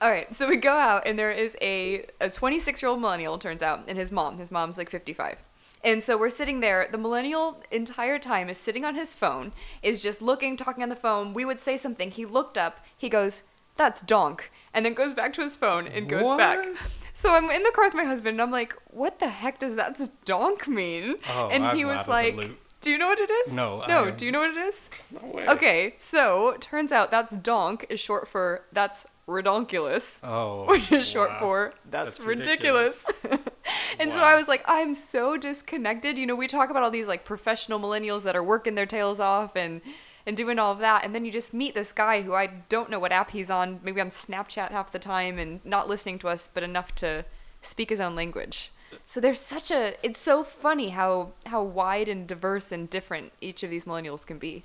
All 0.00 0.10
right, 0.10 0.32
so 0.34 0.48
we 0.48 0.56
go 0.56 0.72
out, 0.72 1.06
and 1.06 1.18
there 1.18 1.32
is 1.32 1.56
a 1.60 2.06
a 2.20 2.30
26 2.30 2.80
year 2.80 2.88
old 2.88 3.00
millennial, 3.00 3.36
turns 3.38 3.62
out, 3.62 3.84
and 3.88 3.98
his 3.98 4.12
mom. 4.12 4.38
His 4.38 4.50
mom's 4.50 4.78
like 4.78 4.88
55. 4.88 5.36
And 5.82 6.02
so 6.02 6.16
we're 6.18 6.30
sitting 6.30 6.60
there. 6.60 6.88
The 6.90 6.98
millennial 6.98 7.62
entire 7.70 8.18
time 8.18 8.48
is 8.48 8.58
sitting 8.58 8.84
on 8.84 8.94
his 8.94 9.14
phone, 9.14 9.52
is 9.82 10.02
just 10.02 10.20
looking, 10.20 10.56
talking 10.56 10.82
on 10.82 10.88
the 10.90 10.96
phone. 10.96 11.32
We 11.32 11.44
would 11.44 11.60
say 11.60 11.76
something. 11.76 12.10
He 12.10 12.26
looked 12.26 12.58
up. 12.58 12.80
He 12.96 13.08
goes, 13.08 13.44
"That's 13.76 14.02
donk," 14.02 14.50
and 14.74 14.84
then 14.84 14.92
goes 14.94 15.14
back 15.14 15.32
to 15.34 15.42
his 15.42 15.56
phone 15.56 15.86
and 15.86 16.08
goes 16.08 16.36
back. 16.36 16.66
So 17.14 17.32
I'm 17.34 17.50
in 17.50 17.62
the 17.62 17.72
car 17.72 17.86
with 17.86 17.94
my 17.94 18.04
husband, 18.04 18.34
and 18.34 18.42
I'm 18.42 18.50
like, 18.50 18.74
"What 18.90 19.18
the 19.20 19.28
heck 19.28 19.58
does 19.58 19.76
that 19.76 19.98
donk 20.24 20.68
mean?" 20.68 21.16
Oh, 21.28 21.48
and 21.50 21.64
he 21.76 21.82
I'm 21.82 21.86
was 21.88 22.00
of 22.00 22.06
the 22.06 22.10
like, 22.12 22.50
"Do 22.82 22.90
you 22.90 22.98
know 22.98 23.08
what 23.08 23.18
it 23.18 23.30
is?" 23.30 23.52
No, 23.54 23.84
No. 23.86 24.04
I- 24.06 24.10
Do 24.10 24.26
you 24.26 24.32
know 24.32 24.40
what 24.40 24.50
it 24.50 24.58
is? 24.58 24.88
No 25.10 25.28
way. 25.28 25.46
Okay, 25.48 25.94
so 25.98 26.56
turns 26.60 26.92
out 26.92 27.10
that's 27.10 27.36
donk 27.36 27.86
is 27.88 28.00
short 28.00 28.28
for 28.28 28.64
that's 28.72 29.06
redonkulous, 29.30 30.20
Oh, 30.22 30.66
which 30.66 30.90
is 30.92 31.08
short 31.08 31.30
wow. 31.30 31.38
for 31.38 31.74
that's, 31.88 32.18
That's 32.18 32.26
ridiculous. 32.26 33.06
and 33.98 34.12
so 34.12 34.20
I 34.20 34.34
was 34.34 34.48
like, 34.48 34.62
I'm 34.66 34.94
so 34.94 35.36
disconnected. 35.36 36.18
You 36.18 36.26
know, 36.26 36.36
we 36.36 36.46
talk 36.46 36.70
about 36.70 36.82
all 36.82 36.90
these 36.90 37.06
like 37.06 37.24
professional 37.24 37.78
millennials 37.78 38.22
that 38.24 38.36
are 38.36 38.42
working 38.42 38.74
their 38.74 38.86
tails 38.86 39.20
off 39.20 39.56
and 39.56 39.80
and 40.26 40.36
doing 40.36 40.58
all 40.58 40.70
of 40.70 40.80
that, 40.80 41.02
and 41.04 41.14
then 41.14 41.24
you 41.24 41.32
just 41.32 41.54
meet 41.54 41.74
this 41.74 41.92
guy 41.92 42.20
who 42.20 42.34
I 42.34 42.46
don't 42.68 42.90
know 42.90 42.98
what 42.98 43.10
app 43.10 43.30
he's 43.30 43.48
on, 43.48 43.80
maybe 43.82 44.02
on 44.02 44.10
Snapchat 44.10 44.70
half 44.70 44.92
the 44.92 44.98
time, 44.98 45.38
and 45.38 45.64
not 45.64 45.88
listening 45.88 46.18
to 46.20 46.28
us, 46.28 46.48
but 46.52 46.62
enough 46.62 46.94
to 46.96 47.24
speak 47.62 47.88
his 47.88 48.00
own 48.00 48.14
language. 48.14 48.70
So 49.04 49.20
there's 49.20 49.40
such 49.40 49.70
a 49.70 49.94
it's 50.02 50.20
so 50.20 50.44
funny 50.44 50.90
how 50.90 51.32
how 51.46 51.62
wide 51.62 52.08
and 52.08 52.26
diverse 52.26 52.70
and 52.72 52.90
different 52.90 53.32
each 53.40 53.62
of 53.62 53.70
these 53.70 53.84
millennials 53.86 54.26
can 54.26 54.38
be. 54.38 54.64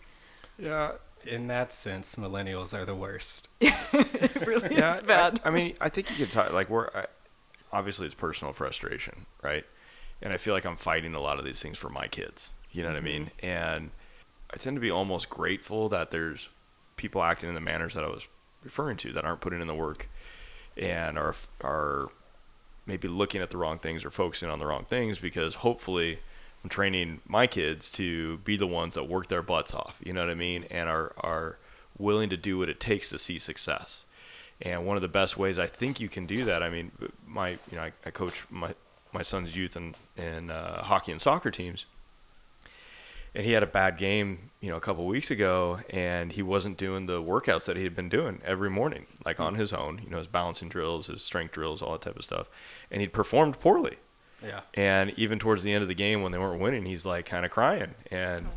Yeah. 0.58 0.94
In 1.26 1.48
that 1.48 1.74
sense, 1.74 2.16
millennials 2.16 2.74
are 2.74 2.86
the 2.86 2.96
worst. 2.96 3.50
It 3.62 4.46
really 4.46 4.76
yeah, 4.76 4.96
is 4.96 5.02
bad. 5.04 5.40
I, 5.44 5.50
I 5.50 5.52
mean, 5.52 5.76
I 5.80 5.90
think 5.90 6.10
you 6.10 6.18
could 6.18 6.32
talk 6.32 6.52
like 6.52 6.70
we're 6.70 6.90
I, 6.94 7.06
obviously 7.72 8.06
it's 8.06 8.16
personal 8.16 8.54
frustration, 8.54 9.26
right? 9.42 9.66
And 10.22 10.34
I 10.34 10.38
feel 10.38 10.54
like 10.54 10.66
I'm 10.66 10.76
fighting 10.76 11.14
a 11.14 11.20
lot 11.20 11.40
of 11.40 11.46
these 11.46 11.62
things 11.62 11.78
for 11.78 11.90
my 11.90 12.08
kids. 12.08 12.50
You 12.72 12.84
know 12.84 12.90
what 12.90 12.98
I 12.98 13.00
mm-hmm. 13.00 13.06
mean? 13.06 13.32
And 13.42 13.92
I 14.54 14.58
tend 14.58 14.76
to 14.76 14.82
be 14.82 14.92
almost 14.92 15.30
grateful 15.30 15.88
that 15.90 16.12
there's 16.12 16.50
people 16.98 17.24
acting 17.24 17.50
in 17.50 17.56
the 17.56 17.62
manners 17.62 17.94
that 17.94 18.04
I 18.04 18.08
was 18.08 18.24
referring 18.64 18.98
to 18.98 19.14
that 19.14 19.26
aren't 19.26 19.42
putting 19.42 19.62
in 19.62 19.68
the 19.68 19.76
work 19.76 20.10
and 20.76 21.18
are 21.18 21.36
are 21.62 22.10
maybe 22.86 23.08
looking 23.08 23.42
at 23.42 23.50
the 23.50 23.58
wrong 23.58 23.80
things 23.80 24.06
or 24.06 24.10
focusing 24.10 24.50
on 24.50 24.60
the 24.60 24.66
wrong 24.66 24.86
things 24.86 25.18
because 25.18 25.56
hopefully 25.56 26.20
I'm 26.66 26.70
training 26.70 27.22
my 27.28 27.46
kids 27.46 27.92
to 27.92 28.40
be 28.40 28.58
the 28.58 28.66
ones 28.66 28.96
that 28.96 29.04
work 29.04 29.28
their 29.28 29.44
butts 29.44 29.72
off, 29.72 30.00
you 30.04 30.12
know 30.14 30.22
what 30.22 30.32
I 30.32 30.34
mean, 30.34 30.66
and 30.72 30.90
are 30.90 31.14
are 31.20 31.60
willing 31.96 32.28
to 32.32 32.38
do 32.38 32.58
what 32.58 32.70
it 32.70 32.80
takes 32.80 33.10
to 33.10 33.20
see 33.20 33.38
success. 33.38 34.04
And 34.60 34.84
one 34.84 34.96
of 34.96 35.04
the 35.04 35.08
best 35.08 35.38
ways 35.38 35.60
I 35.60 35.68
think 35.68 36.00
you 36.00 36.10
can 36.10 36.26
do 36.26 36.44
that, 36.44 36.64
I 36.64 36.72
mean, 36.72 36.92
my 37.28 37.50
you 37.70 37.76
know 37.76 37.84
I, 37.84 37.92
I 38.04 38.10
coach 38.10 38.46
my 38.50 38.74
my 39.14 39.22
son's 39.22 39.56
youth 39.56 39.76
and 39.76 39.96
and 40.18 40.50
uh, 40.50 40.82
hockey 40.82 41.12
and 41.12 41.22
soccer 41.22 41.52
teams, 41.52 41.86
and 43.36 43.46
he 43.46 43.52
had 43.52 43.62
a 43.62 43.68
bad 43.68 44.00
game, 44.00 44.50
you 44.60 44.72
know, 44.72 44.78
a 44.78 44.82
couple 44.82 45.06
weeks 45.06 45.30
ago, 45.30 45.82
and 45.92 46.32
he 46.32 46.42
wasn't 46.42 46.78
doing 46.78 47.06
the 47.06 47.22
workouts 47.22 47.66
that 47.66 47.78
he 47.78 47.84
had 47.84 47.96
been 47.96 48.10
doing 48.10 48.42
every 48.44 48.72
morning, 48.72 49.06
like 49.24 49.40
on 49.40 49.54
his 49.54 49.72
own, 49.72 50.02
you 50.04 50.10
know, 50.10 50.18
his 50.18 50.26
balancing 50.26 50.70
drills, 50.70 51.06
his 51.06 51.22
strength 51.22 51.52
drills, 51.52 51.84
all 51.84 51.92
that 51.92 52.02
type 52.02 52.18
of 52.18 52.24
stuff, 52.24 52.50
and 52.90 53.02
he'd 53.02 53.14
performed 53.14 53.60
poorly. 53.60 53.98
Yeah. 54.44 54.62
And 54.74 55.14
even 55.18 55.40
towards 55.40 55.64
the 55.64 55.74
end 55.74 55.82
of 55.82 55.88
the 55.88 55.96
game 55.96 56.22
when 56.22 56.32
they 56.32 56.38
weren't 56.38 56.62
winning, 56.62 56.86
he's 56.86 57.06
like 57.06 57.26
kind 57.26 57.46
of 57.46 57.52
crying. 57.52 57.96
And, 58.12 58.48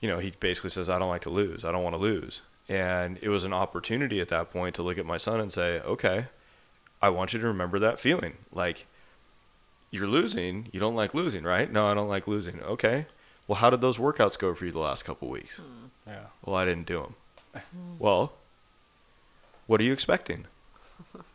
you 0.00 0.08
know, 0.08 0.18
he 0.18 0.32
basically 0.40 0.70
says, 0.70 0.88
I 0.88 0.98
don't 0.98 1.08
like 1.08 1.22
to 1.22 1.30
lose. 1.30 1.64
I 1.64 1.72
don't 1.72 1.82
want 1.82 1.94
to 1.94 2.00
lose. 2.00 2.42
And 2.68 3.18
it 3.20 3.28
was 3.28 3.44
an 3.44 3.52
opportunity 3.52 4.20
at 4.20 4.28
that 4.28 4.52
point 4.52 4.74
to 4.76 4.82
look 4.82 4.98
at 4.98 5.06
my 5.06 5.16
son 5.16 5.40
and 5.40 5.52
say, 5.52 5.80
okay, 5.80 6.26
I 7.02 7.08
want 7.08 7.32
you 7.32 7.40
to 7.40 7.46
remember 7.46 7.78
that 7.78 7.98
feeling. 7.98 8.34
Like, 8.52 8.86
you're 9.90 10.06
losing. 10.06 10.68
You 10.72 10.78
don't 10.78 10.94
like 10.94 11.14
losing, 11.14 11.44
right? 11.44 11.70
No, 11.70 11.86
I 11.86 11.94
don't 11.94 12.08
like 12.08 12.28
losing. 12.28 12.60
Okay. 12.62 13.06
Well, 13.48 13.56
how 13.56 13.70
did 13.70 13.80
those 13.80 13.98
workouts 13.98 14.38
go 14.38 14.54
for 14.54 14.66
you 14.66 14.70
the 14.70 14.78
last 14.78 15.04
couple 15.04 15.28
weeks? 15.28 15.56
Hmm. 15.56 15.86
Yeah. 16.06 16.26
Well, 16.44 16.56
I 16.56 16.64
didn't 16.64 16.86
do 16.86 17.02
them. 17.54 17.62
well, 17.98 18.34
what 19.66 19.80
are 19.80 19.84
you 19.84 19.92
expecting? 19.92 20.46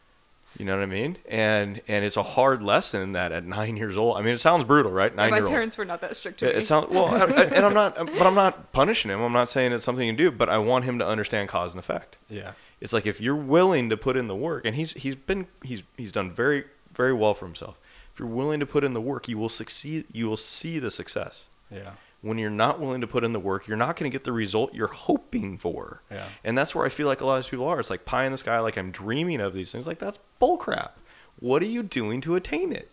You 0.57 0.65
know 0.65 0.75
what 0.77 0.83
I 0.83 0.85
mean? 0.85 1.17
And 1.27 1.81
and 1.87 2.05
it's 2.05 2.15
a 2.17 2.23
hard 2.23 2.61
lesson 2.61 3.11
that 3.11 3.31
at 3.31 3.43
nine 3.45 3.75
years 3.77 3.97
old. 3.97 4.17
I 4.17 4.21
mean, 4.21 4.33
it 4.33 4.39
sounds 4.39 4.63
brutal, 4.63 4.91
right? 4.91 5.07
And 5.11 5.17
Nine 5.17 5.31
my 5.31 5.37
year 5.37 5.45
old. 5.45 5.51
parents 5.53 5.77
were 5.77 5.85
not 5.85 5.99
that 6.01 6.15
strict 6.15 6.39
to 6.39 6.49
It, 6.49 6.53
me. 6.55 6.61
it 6.61 6.65
sounds 6.65 6.89
well, 6.89 7.05
I, 7.07 7.19
I- 7.25 7.43
and 7.45 7.65
I'm 7.65 7.73
not, 7.73 7.95
but 7.97 8.21
I'm 8.25 8.35
not 8.35 8.71
punishing 8.71 9.11
him. 9.11 9.21
I'm 9.21 9.33
not 9.33 9.49
saying 9.49 9.73
it's 9.73 9.83
something 9.83 10.07
you 10.07 10.13
do, 10.13 10.31
but 10.31 10.47
I 10.47 10.57
want 10.57 10.85
him 10.85 10.97
to 10.99 11.05
understand 11.07 11.49
cause 11.49 11.73
and 11.73 11.79
effect. 11.79 12.17
Yeah. 12.29 12.51
It's 12.79 12.93
like 12.93 13.05
if 13.05 13.19
you're 13.19 13.35
willing 13.35 13.89
to 13.89 13.97
put 13.97 14.15
in 14.15 14.27
the 14.27 14.35
work, 14.35 14.65
and 14.65 14.75
he's 14.75 14.93
he's 14.93 15.15
been 15.15 15.47
he's 15.63 15.83
he's 15.97 16.11
done 16.11 16.31
very 16.31 16.65
very 16.93 17.13
well 17.13 17.33
for 17.33 17.45
himself. 17.45 17.77
If 18.13 18.19
you're 18.19 18.27
willing 18.29 18.61
to 18.61 18.65
put 18.65 18.83
in 18.85 18.93
the 18.93 19.01
work, 19.01 19.27
you 19.27 19.37
will 19.37 19.49
succeed. 19.49 20.05
You 20.13 20.27
will 20.27 20.37
see 20.37 20.79
the 20.79 20.89
success. 20.91 21.45
Yeah. 21.69 21.91
When 22.25 22.39
you're 22.39 22.49
not 22.49 22.79
willing 22.79 23.01
to 23.01 23.07
put 23.07 23.23
in 23.23 23.33
the 23.33 23.39
work, 23.39 23.67
you're 23.67 23.77
not 23.77 23.95
going 23.97 24.09
to 24.09 24.15
get 24.15 24.23
the 24.23 24.31
result 24.31 24.73
you're 24.73 24.87
hoping 24.87 25.59
for. 25.59 26.01
Yeah. 26.09 26.27
And 26.43 26.57
that's 26.57 26.73
where 26.73 26.83
I 26.83 26.89
feel 26.89 27.05
like 27.05 27.21
a 27.21 27.25
lot 27.25 27.37
of 27.37 27.43
these 27.43 27.51
people 27.51 27.67
are. 27.67 27.79
It's 27.79 27.91
like 27.91 28.03
pie 28.03 28.25
in 28.25 28.31
the 28.31 28.39
sky, 28.39 28.57
like 28.57 28.77
I'm 28.77 28.89
dreaming 28.89 29.39
of 29.41 29.53
these 29.53 29.71
things. 29.71 29.85
Like 29.85 29.99
that's 29.99 30.17
bullcrap. 30.41 30.93
What 31.39 31.61
are 31.61 31.67
you 31.67 31.83
doing 31.83 32.21
to 32.21 32.33
attain 32.33 32.73
it? 32.73 32.91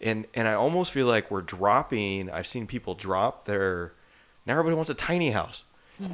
And 0.00 0.26
and 0.32 0.48
I 0.48 0.54
almost 0.54 0.92
feel 0.92 1.06
like 1.06 1.30
we're 1.30 1.42
dropping. 1.42 2.30
I've 2.30 2.46
seen 2.46 2.66
people 2.66 2.94
drop 2.94 3.44
their. 3.44 3.92
Now 4.46 4.54
everybody 4.54 4.76
wants 4.76 4.88
a 4.88 4.94
tiny 4.94 5.32
house. 5.32 5.64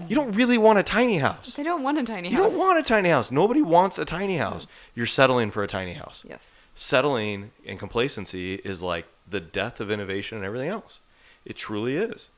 You 0.09 0.17
don't 0.17 0.33
really 0.33 0.59
want 0.59 0.81
a 0.81 0.83
tiny 0.83 1.19
house. 1.19 1.55
They 1.55 1.63
don't 1.63 1.85
want 1.85 1.99
a 1.99 2.03
tiny 2.03 2.31
house. 2.31 2.37
You 2.37 2.49
don't 2.49 2.59
want 2.59 2.79
a 2.81 2.83
tiny 2.83 3.11
house. 3.11 3.31
Nobody 3.31 3.63
wants 3.63 3.97
a 3.97 4.05
tiny 4.05 4.39
house. 4.39 4.65
Mm-hmm. 4.65 4.93
You're 4.97 5.07
settling 5.07 5.53
for 5.53 5.63
a 5.63 5.69
tiny 5.69 5.93
house. 5.93 6.25
Yes. 6.29 6.53
Settling 6.75 7.53
and 7.65 7.79
complacency 7.79 8.55
is 8.55 8.83
like 8.83 9.07
the 9.29 9.41
death 9.41 9.79
of 9.79 9.91
innovation 9.91 10.39
and 10.39 10.45
everything 10.45 10.69
else. 10.69 11.01
It 11.45 11.57
truly 11.57 11.97
is. 11.97 12.31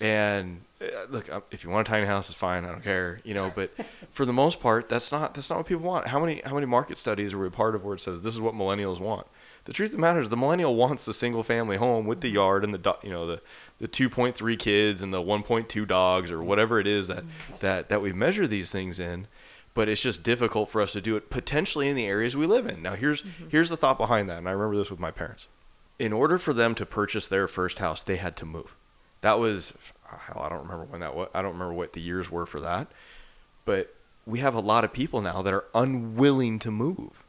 And 0.00 0.62
uh, 0.80 1.06
look, 1.10 1.30
uh, 1.30 1.40
if 1.50 1.64
you 1.64 1.70
want 1.70 1.88
a 1.88 1.90
tiny 1.90 2.06
house, 2.06 2.28
it's 2.28 2.38
fine. 2.38 2.64
I 2.64 2.68
don't 2.68 2.84
care, 2.84 3.18
you 3.24 3.34
know. 3.34 3.52
But 3.52 3.72
for 4.10 4.24
the 4.24 4.32
most 4.32 4.60
part, 4.60 4.88
that's 4.88 5.10
not 5.10 5.34
that's 5.34 5.50
not 5.50 5.58
what 5.58 5.66
people 5.66 5.82
want. 5.82 6.08
How 6.08 6.20
many 6.20 6.40
how 6.44 6.54
many 6.54 6.66
market 6.66 6.98
studies 6.98 7.34
are 7.34 7.38
we 7.38 7.48
a 7.48 7.50
part 7.50 7.74
of 7.74 7.84
where 7.84 7.94
it 7.94 8.00
says 8.00 8.22
this 8.22 8.34
is 8.34 8.40
what 8.40 8.54
millennials 8.54 9.00
want? 9.00 9.26
The 9.64 9.72
truth 9.72 9.90
of 9.90 9.96
the 9.96 10.00
matter 10.00 10.20
is, 10.20 10.28
the 10.28 10.36
millennial 10.36 10.76
wants 10.76 11.04
the 11.04 11.12
single 11.12 11.42
family 11.42 11.76
home 11.76 12.06
with 12.06 12.20
the 12.20 12.28
yard 12.28 12.64
and 12.64 12.72
the 12.72 12.96
you 13.02 13.10
know 13.10 13.26
the 13.26 13.42
the 13.80 13.88
2.3 13.88 14.58
kids 14.58 15.02
and 15.02 15.12
the 15.12 15.20
1.2 15.20 15.86
dogs 15.86 16.30
or 16.30 16.42
whatever 16.42 16.80
it 16.80 16.86
is 16.86 17.08
that 17.08 17.24
that 17.60 17.88
that 17.88 18.00
we 18.00 18.12
measure 18.12 18.46
these 18.46 18.70
things 18.70 19.00
in. 19.00 19.26
But 19.74 19.88
it's 19.88 20.02
just 20.02 20.22
difficult 20.22 20.70
for 20.70 20.80
us 20.80 20.92
to 20.92 21.00
do 21.00 21.16
it 21.16 21.30
potentially 21.30 21.88
in 21.88 21.96
the 21.96 22.06
areas 22.06 22.36
we 22.36 22.46
live 22.46 22.66
in. 22.66 22.82
Now 22.82 22.94
here's 22.94 23.24
here's 23.48 23.68
the 23.68 23.76
thought 23.76 23.98
behind 23.98 24.28
that, 24.30 24.38
and 24.38 24.48
I 24.48 24.52
remember 24.52 24.76
this 24.76 24.90
with 24.90 25.00
my 25.00 25.10
parents. 25.10 25.48
In 25.98 26.12
order 26.12 26.38
for 26.38 26.52
them 26.52 26.74
to 26.76 26.86
purchase 26.86 27.26
their 27.26 27.48
first 27.48 27.78
house, 27.78 28.02
they 28.02 28.16
had 28.16 28.36
to 28.36 28.46
move. 28.46 28.76
That 29.20 29.40
was 29.40 29.72
hell. 30.04 30.40
I 30.44 30.48
don't 30.48 30.62
remember 30.62 30.84
when 30.84 31.00
that 31.00 31.14
was. 31.16 31.28
I 31.34 31.42
don't 31.42 31.52
remember 31.54 31.74
what 31.74 31.92
the 31.92 32.00
years 32.00 32.30
were 32.30 32.46
for 32.46 32.60
that. 32.60 32.86
But 33.64 33.94
we 34.24 34.38
have 34.38 34.54
a 34.54 34.60
lot 34.60 34.84
of 34.84 34.92
people 34.92 35.20
now 35.20 35.42
that 35.42 35.52
are 35.52 35.64
unwilling 35.74 36.58
to 36.60 36.70
move, 36.70 37.24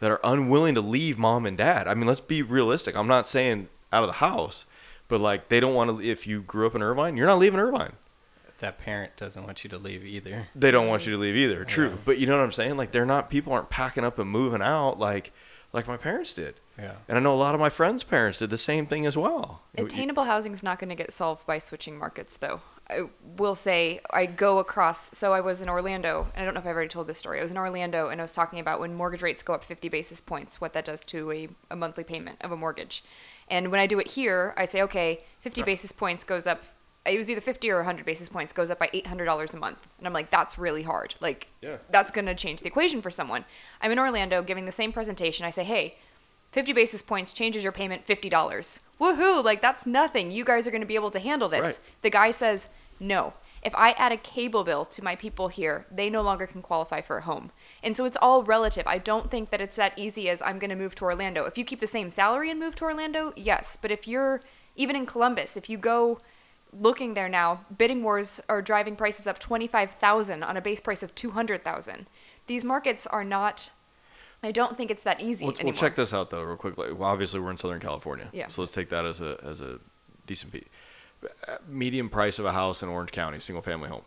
that 0.00 0.10
are 0.10 0.20
unwilling 0.22 0.74
to 0.74 0.80
leave 0.82 1.18
mom 1.18 1.46
and 1.46 1.56
dad. 1.56 1.88
I 1.88 1.94
mean, 1.94 2.06
let's 2.06 2.20
be 2.20 2.42
realistic. 2.42 2.94
I'm 2.94 3.08
not 3.08 3.26
saying 3.26 3.68
out 3.92 4.02
of 4.02 4.08
the 4.08 4.14
house, 4.14 4.66
but 5.08 5.18
like 5.20 5.48
they 5.48 5.58
don't 5.60 5.74
want 5.74 5.90
to. 5.98 6.04
If 6.06 6.26
you 6.26 6.42
grew 6.42 6.66
up 6.66 6.74
in 6.74 6.82
Irvine, 6.82 7.16
you're 7.16 7.26
not 7.26 7.38
leaving 7.38 7.58
Irvine. 7.60 7.94
That 8.58 8.78
parent 8.78 9.16
doesn't 9.16 9.42
want 9.42 9.64
you 9.64 9.70
to 9.70 9.78
leave 9.78 10.04
either. 10.04 10.48
They 10.54 10.70
don't 10.70 10.86
want 10.86 11.06
you 11.06 11.12
to 11.12 11.18
leave 11.18 11.34
either. 11.34 11.64
True, 11.64 11.88
Yeah. 11.88 11.96
but 12.04 12.18
you 12.18 12.26
know 12.26 12.36
what 12.36 12.44
I'm 12.44 12.52
saying? 12.52 12.76
Like 12.76 12.92
they're 12.92 13.06
not. 13.06 13.30
People 13.30 13.54
aren't 13.54 13.70
packing 13.70 14.04
up 14.04 14.18
and 14.18 14.28
moving 14.30 14.60
out 14.60 14.98
like 14.98 15.32
like 15.72 15.88
my 15.88 15.96
parents 15.96 16.34
did. 16.34 16.56
Yeah. 16.80 16.92
And 17.08 17.18
I 17.18 17.20
know 17.20 17.34
a 17.34 17.36
lot 17.36 17.54
of 17.54 17.60
my 17.60 17.68
friends' 17.68 18.02
parents 18.02 18.38
did 18.38 18.50
the 18.50 18.58
same 18.58 18.86
thing 18.86 19.04
as 19.06 19.16
well. 19.16 19.62
Attainable 19.76 20.24
housing 20.24 20.52
is 20.52 20.62
not 20.62 20.78
going 20.78 20.88
to 20.88 20.94
get 20.94 21.12
solved 21.12 21.46
by 21.46 21.58
switching 21.58 21.98
markets, 21.98 22.36
though. 22.36 22.60
I 22.88 23.02
will 23.36 23.54
say 23.54 24.00
I 24.10 24.26
go 24.26 24.58
across. 24.58 25.16
So 25.16 25.32
I 25.32 25.40
was 25.40 25.62
in 25.62 25.68
Orlando, 25.68 26.28
and 26.34 26.42
I 26.42 26.44
don't 26.44 26.54
know 26.54 26.60
if 26.60 26.66
I've 26.66 26.74
already 26.74 26.88
told 26.88 27.06
this 27.06 27.18
story. 27.18 27.38
I 27.38 27.42
was 27.42 27.50
in 27.52 27.58
Orlando, 27.58 28.08
and 28.08 28.20
I 28.20 28.24
was 28.24 28.32
talking 28.32 28.58
about 28.58 28.80
when 28.80 28.94
mortgage 28.94 29.22
rates 29.22 29.42
go 29.42 29.52
up 29.54 29.62
50 29.62 29.88
basis 29.88 30.20
points, 30.20 30.60
what 30.60 30.72
that 30.72 30.84
does 30.86 31.04
to 31.06 31.30
a, 31.30 31.48
a 31.70 31.76
monthly 31.76 32.02
payment 32.04 32.38
of 32.40 32.50
a 32.50 32.56
mortgage. 32.56 33.04
And 33.48 33.70
when 33.70 33.80
I 33.80 33.86
do 33.86 33.98
it 34.00 34.08
here, 34.12 34.54
I 34.56 34.64
say, 34.64 34.82
okay, 34.82 35.24
50 35.40 35.62
basis 35.62 35.92
points 35.92 36.24
goes 36.24 36.46
up. 36.46 36.62
It 37.06 37.16
was 37.16 37.30
either 37.30 37.40
50 37.40 37.70
or 37.70 37.76
100 37.76 38.04
basis 38.04 38.28
points 38.28 38.52
goes 38.52 38.70
up 38.70 38.78
by 38.78 38.88
$800 38.88 39.54
a 39.54 39.56
month. 39.56 39.88
And 39.98 40.06
I'm 40.06 40.12
like, 40.12 40.30
that's 40.30 40.58
really 40.58 40.82
hard. 40.82 41.14
Like, 41.20 41.48
Yeah. 41.62 41.78
that's 41.90 42.10
going 42.10 42.26
to 42.26 42.34
change 42.34 42.60
the 42.60 42.66
equation 42.68 43.00
for 43.02 43.10
someone. 43.10 43.44
I'm 43.80 43.90
in 43.90 43.98
Orlando 43.98 44.42
giving 44.42 44.66
the 44.66 44.72
same 44.72 44.92
presentation. 44.92 45.46
I 45.46 45.50
say, 45.50 45.64
hey, 45.64 45.96
50 46.52 46.72
basis 46.72 47.02
points 47.02 47.32
changes 47.32 47.62
your 47.62 47.72
payment 47.72 48.06
$50. 48.06 48.80
Woohoo! 49.00 49.44
Like, 49.44 49.62
that's 49.62 49.86
nothing. 49.86 50.30
You 50.30 50.44
guys 50.44 50.66
are 50.66 50.70
going 50.70 50.80
to 50.80 50.86
be 50.86 50.94
able 50.94 51.10
to 51.12 51.18
handle 51.18 51.48
this. 51.48 51.64
Right. 51.64 51.78
The 52.02 52.10
guy 52.10 52.30
says, 52.30 52.68
no. 52.98 53.34
If 53.62 53.74
I 53.74 53.90
add 53.92 54.10
a 54.10 54.16
cable 54.16 54.64
bill 54.64 54.86
to 54.86 55.04
my 55.04 55.16
people 55.16 55.48
here, 55.48 55.86
they 55.90 56.08
no 56.08 56.22
longer 56.22 56.46
can 56.46 56.62
qualify 56.62 57.02
for 57.02 57.18
a 57.18 57.22
home. 57.22 57.50
And 57.82 57.96
so 57.96 58.04
it's 58.04 58.16
all 58.20 58.42
relative. 58.42 58.86
I 58.86 58.98
don't 58.98 59.30
think 59.30 59.50
that 59.50 59.60
it's 59.60 59.76
that 59.76 59.98
easy 59.98 60.30
as 60.30 60.40
I'm 60.42 60.58
going 60.58 60.70
to 60.70 60.76
move 60.76 60.94
to 60.96 61.04
Orlando. 61.04 61.44
If 61.44 61.58
you 61.58 61.64
keep 61.64 61.80
the 61.80 61.86
same 61.86 62.08
salary 62.08 62.50
and 62.50 62.58
move 62.58 62.74
to 62.76 62.84
Orlando, 62.84 63.32
yes. 63.36 63.76
But 63.80 63.90
if 63.90 64.08
you're, 64.08 64.40
even 64.76 64.96
in 64.96 65.04
Columbus, 65.04 65.56
if 65.56 65.68
you 65.68 65.76
go 65.76 66.20
looking 66.72 67.14
there 67.14 67.28
now, 67.28 67.64
bidding 67.76 68.02
wars 68.02 68.40
are 68.48 68.62
driving 68.62 68.96
prices 68.96 69.26
up 69.26 69.38
25,000 69.38 70.42
on 70.42 70.56
a 70.56 70.62
base 70.62 70.80
price 70.80 71.02
of 71.02 71.14
200,000. 71.14 72.08
These 72.46 72.64
markets 72.64 73.06
are 73.06 73.24
not 73.24 73.70
I 74.42 74.52
don't 74.52 74.76
think 74.76 74.90
it's 74.90 75.02
that 75.02 75.20
easy 75.20 75.44
We'll, 75.44 75.54
we'll 75.62 75.72
check 75.74 75.96
this 75.96 76.14
out 76.14 76.30
though, 76.30 76.42
real 76.42 76.56
quickly. 76.56 76.92
Well, 76.92 77.08
obviously, 77.10 77.40
we're 77.40 77.50
in 77.50 77.56
Southern 77.56 77.80
California, 77.80 78.28
Yeah. 78.32 78.48
So 78.48 78.62
let's 78.62 78.72
take 78.72 78.88
that 78.88 79.04
as 79.04 79.20
a 79.20 79.38
as 79.44 79.60
a 79.60 79.78
decent 80.26 80.52
beat. 80.52 80.68
Uh, 81.46 81.56
Median 81.68 82.08
price 82.08 82.38
of 82.38 82.46
a 82.46 82.52
house 82.52 82.82
in 82.82 82.88
Orange 82.88 83.12
County, 83.12 83.38
single 83.40 83.60
family 83.62 83.88
home. 83.90 84.02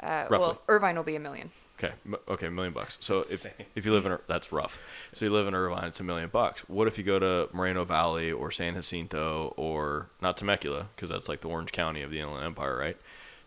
Uh, 0.00 0.26
roughly. 0.30 0.38
well, 0.38 0.62
Irvine 0.68 0.96
will 0.96 1.02
be 1.02 1.16
a 1.16 1.20
million. 1.20 1.50
Okay, 1.78 1.92
okay, 2.26 2.46
a 2.46 2.50
million 2.50 2.72
bucks. 2.72 2.96
So 3.00 3.18
if 3.20 3.44
if 3.74 3.84
you 3.84 3.92
live 3.92 4.06
in 4.06 4.12
Ir- 4.12 4.22
that's 4.26 4.50
rough. 4.50 4.78
So 5.12 5.26
you 5.26 5.30
live 5.30 5.46
in 5.46 5.54
Irvine, 5.54 5.84
it's 5.84 6.00
a 6.00 6.04
million 6.04 6.30
bucks. 6.30 6.62
What 6.68 6.86
if 6.88 6.96
you 6.96 7.04
go 7.04 7.18
to 7.18 7.54
Moreno 7.54 7.84
Valley 7.84 8.32
or 8.32 8.50
San 8.50 8.74
Jacinto 8.74 9.52
or 9.58 10.08
not 10.22 10.38
Temecula 10.38 10.88
because 10.96 11.10
that's 11.10 11.28
like 11.28 11.42
the 11.42 11.48
Orange 11.48 11.72
County 11.72 12.00
of 12.00 12.10
the 12.10 12.18
Inland 12.20 12.46
Empire, 12.46 12.78
right? 12.78 12.96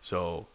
So 0.00 0.46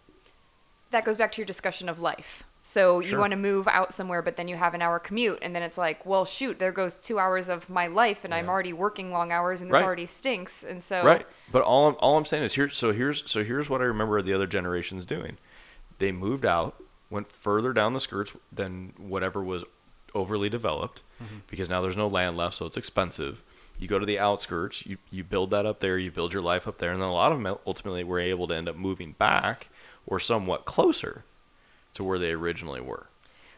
That 0.91 1.03
goes 1.03 1.17
back 1.17 1.33
to 1.33 1.41
your 1.41 1.45
discussion 1.45 1.89
of 1.89 1.99
life. 1.99 2.43
So 2.67 2.99
you 2.99 3.09
Sure. 3.09 3.19
want 3.19 3.29
to 3.29 3.37
move 3.37 3.67
out 3.67 3.93
somewhere, 3.93 4.23
but 4.23 4.37
then 4.37 4.47
you 4.47 4.55
have 4.55 4.73
an 4.73 4.81
hour 4.81 4.97
commute, 4.97 5.37
and 5.43 5.55
then 5.55 5.61
it's 5.61 5.77
like, 5.77 6.03
well, 6.03 6.25
shoot, 6.25 6.57
there 6.57 6.71
goes 6.71 6.97
two 6.97 7.19
hours 7.19 7.47
of 7.47 7.69
my 7.69 7.85
life, 7.85 8.25
and 8.25 8.33
I'm 8.33 8.49
already 8.49 8.73
working 8.73 9.11
long 9.11 9.31
hours, 9.31 9.61
and 9.61 9.69
this 9.69 9.75
Right. 9.75 9.83
already 9.85 10.07
stinks. 10.07 10.63
And 10.63 10.83
so, 10.83 11.05
Right. 11.05 11.27
But 11.51 11.61
all 11.61 11.89
I'm, 11.89 11.95
all 11.99 12.17
I'm 12.17 12.25
saying 12.25 12.43
is 12.43 12.55
here. 12.55 12.71
So 12.71 12.91
here's 12.91 13.21
so 13.29 13.43
here's 13.43 13.69
what 13.69 13.81
I 13.81 13.83
remember 13.83 14.19
the 14.23 14.33
other 14.33 14.47
generations 14.47 15.05
doing. 15.05 15.37
They 15.99 16.11
moved 16.11 16.43
out, 16.43 16.81
went 17.11 17.31
further 17.31 17.71
down 17.71 17.93
the 17.93 17.99
skirts 17.99 18.33
than 18.51 18.93
whatever 18.97 19.43
was 19.43 19.63
overly 20.15 20.49
developed, 20.49 21.03
mm-hmm. 21.23 21.41
because 21.45 21.69
now 21.69 21.81
there's 21.81 21.95
no 21.95 22.07
land 22.07 22.35
left, 22.35 22.55
so 22.55 22.65
it's 22.65 22.77
expensive. 22.77 23.43
You 23.77 23.87
go 23.87 23.99
to 23.99 24.07
the 24.07 24.17
outskirts, 24.17 24.87
you 24.87 24.97
you 25.11 25.23
build 25.23 25.51
that 25.51 25.67
up 25.67 25.81
there, 25.81 25.99
you 25.99 26.09
build 26.09 26.33
your 26.33 26.41
life 26.41 26.67
up 26.67 26.79
there, 26.79 26.91
and 26.91 26.99
then 26.99 27.09
a 27.09 27.13
lot 27.13 27.31
of 27.31 27.39
them 27.39 27.57
ultimately 27.67 28.03
were 28.03 28.19
able 28.19 28.47
to 28.47 28.55
end 28.55 28.67
up 28.67 28.75
moving 28.75 29.11
back 29.11 29.69
or 30.07 30.19
somewhat 30.19 30.65
closer 30.65 31.25
to 31.95 32.03
where 32.03 32.19
they 32.19 32.31
originally 32.31 32.79
were. 32.81 33.07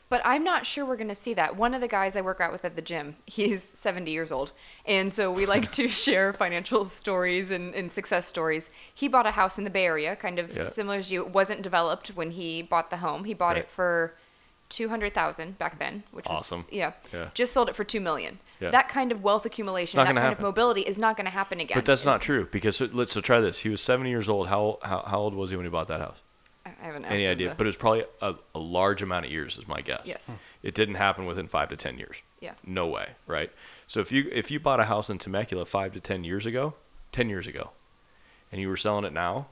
But 0.09 0.21
I'm 0.23 0.43
not 0.45 0.65
sure 0.65 0.85
we're 0.85 0.95
going 0.95 1.09
to 1.09 1.15
see 1.15 1.33
that. 1.33 1.57
One 1.57 1.73
of 1.73 1.81
the 1.81 1.87
guys 1.89 2.15
I 2.15 2.21
work 2.21 2.39
out 2.39 2.53
with 2.53 2.63
at 2.63 2.75
the 2.77 2.81
gym, 2.81 3.17
he's 3.25 3.71
70 3.73 4.09
years 4.09 4.31
old. 4.31 4.51
And 4.85 5.11
so 5.11 5.29
we 5.29 5.45
like 5.45 5.69
to 5.73 5.87
share 6.05 6.31
financial 6.31 6.85
stories 6.85 7.51
and, 7.51 7.75
and 7.75 7.91
success 7.91 8.25
stories. 8.25 8.69
He 8.93 9.09
bought 9.09 9.25
a 9.27 9.31
house 9.31 9.57
in 9.57 9.65
the 9.65 9.69
Bay 9.69 9.85
Area, 9.85 10.15
kind 10.15 10.39
of 10.39 10.55
Yeah. 10.55 10.63
similar 10.65 10.95
as 10.97 11.11
you. 11.11 11.25
It 11.25 11.31
wasn't 11.33 11.61
developed 11.61 12.09
when 12.15 12.31
he 12.31 12.61
bought 12.61 12.89
the 12.89 12.97
home. 12.97 13.25
He 13.25 13.33
bought 13.33 13.55
Right. 13.57 13.63
it 13.65 13.69
for 13.69 14.15
200,000 14.69 15.57
back 15.57 15.79
then, 15.79 16.03
which 16.11 16.27
was 16.29 16.39
Awesome. 16.39 16.65
Yeah. 16.69 16.93
Yeah. 17.13 17.29
Just 17.33 17.51
sold 17.53 17.67
it 17.69 17.75
for 17.75 17.83
2 17.83 17.99
million. 17.99 18.39
Yeah. 18.59 18.71
That 18.71 18.87
kind 18.89 19.11
of 19.11 19.21
wealth 19.23 19.45
accumulation, 19.45 19.97
that 19.97 20.05
kind 20.15 20.33
of 20.33 20.39
mobility 20.39 20.81
is 20.81 20.97
not 20.97 21.15
going 21.15 21.25
to 21.25 21.31
happen 21.31 21.59
again. 21.59 21.77
But 21.77 21.85
that's 21.85 22.05
not 22.05 22.21
true 22.21 22.47
because 22.51 22.77
so, 22.77 22.89
let's 22.91 23.13
so 23.13 23.21
try 23.21 23.39
this. 23.39 23.59
He 23.59 23.69
was 23.69 23.81
70 23.81 24.09
years 24.09 24.27
old. 24.29 24.47
How 24.47 24.79
how, 24.81 25.03
how 25.05 25.19
old 25.19 25.33
was 25.35 25.49
he 25.51 25.55
when 25.57 25.65
he 25.65 25.69
bought 25.69 25.87
that 25.89 25.99
house? 26.01 26.21
I 26.67 26.81
I 26.81 26.85
haven't 26.85 27.05
asked 27.05 27.13
Any 27.13 27.27
idea? 27.27 27.49
the- 27.49 27.55
But 27.55 27.65
it 27.65 27.69
was 27.69 27.75
probably 27.75 28.03
a, 28.21 28.35
a 28.55 28.59
large 28.59 29.01
amount 29.01 29.25
of 29.25 29.31
years, 29.31 29.57
is 29.57 29.67
my 29.67 29.81
guess. 29.81 30.01
Yes. 30.05 30.27
Hmm. 30.27 30.35
It 30.63 30.75
didn't 30.75 30.95
happen 30.95 31.25
within 31.25 31.47
five 31.47 31.69
to 31.69 31.75
ten 31.75 31.97
years. 31.97 32.17
Yeah. 32.39 32.53
No 32.65 32.87
way, 32.87 33.11
right? 33.25 33.51
So 33.87 33.99
if 33.99 34.11
you 34.11 34.29
if 34.31 34.51
you 34.51 34.59
bought 34.59 34.79
a 34.79 34.85
house 34.85 35.09
in 35.09 35.17
Temecula 35.17 35.65
five 35.65 35.93
to 35.93 35.99
ten 35.99 36.23
years 36.23 36.45
ago, 36.45 36.73
ten 37.11 37.29
years 37.29 37.47
ago, 37.47 37.71
and 38.51 38.61
you 38.61 38.67
were 38.69 38.77
selling 38.77 39.05
it 39.05 39.13
now, 39.13 39.47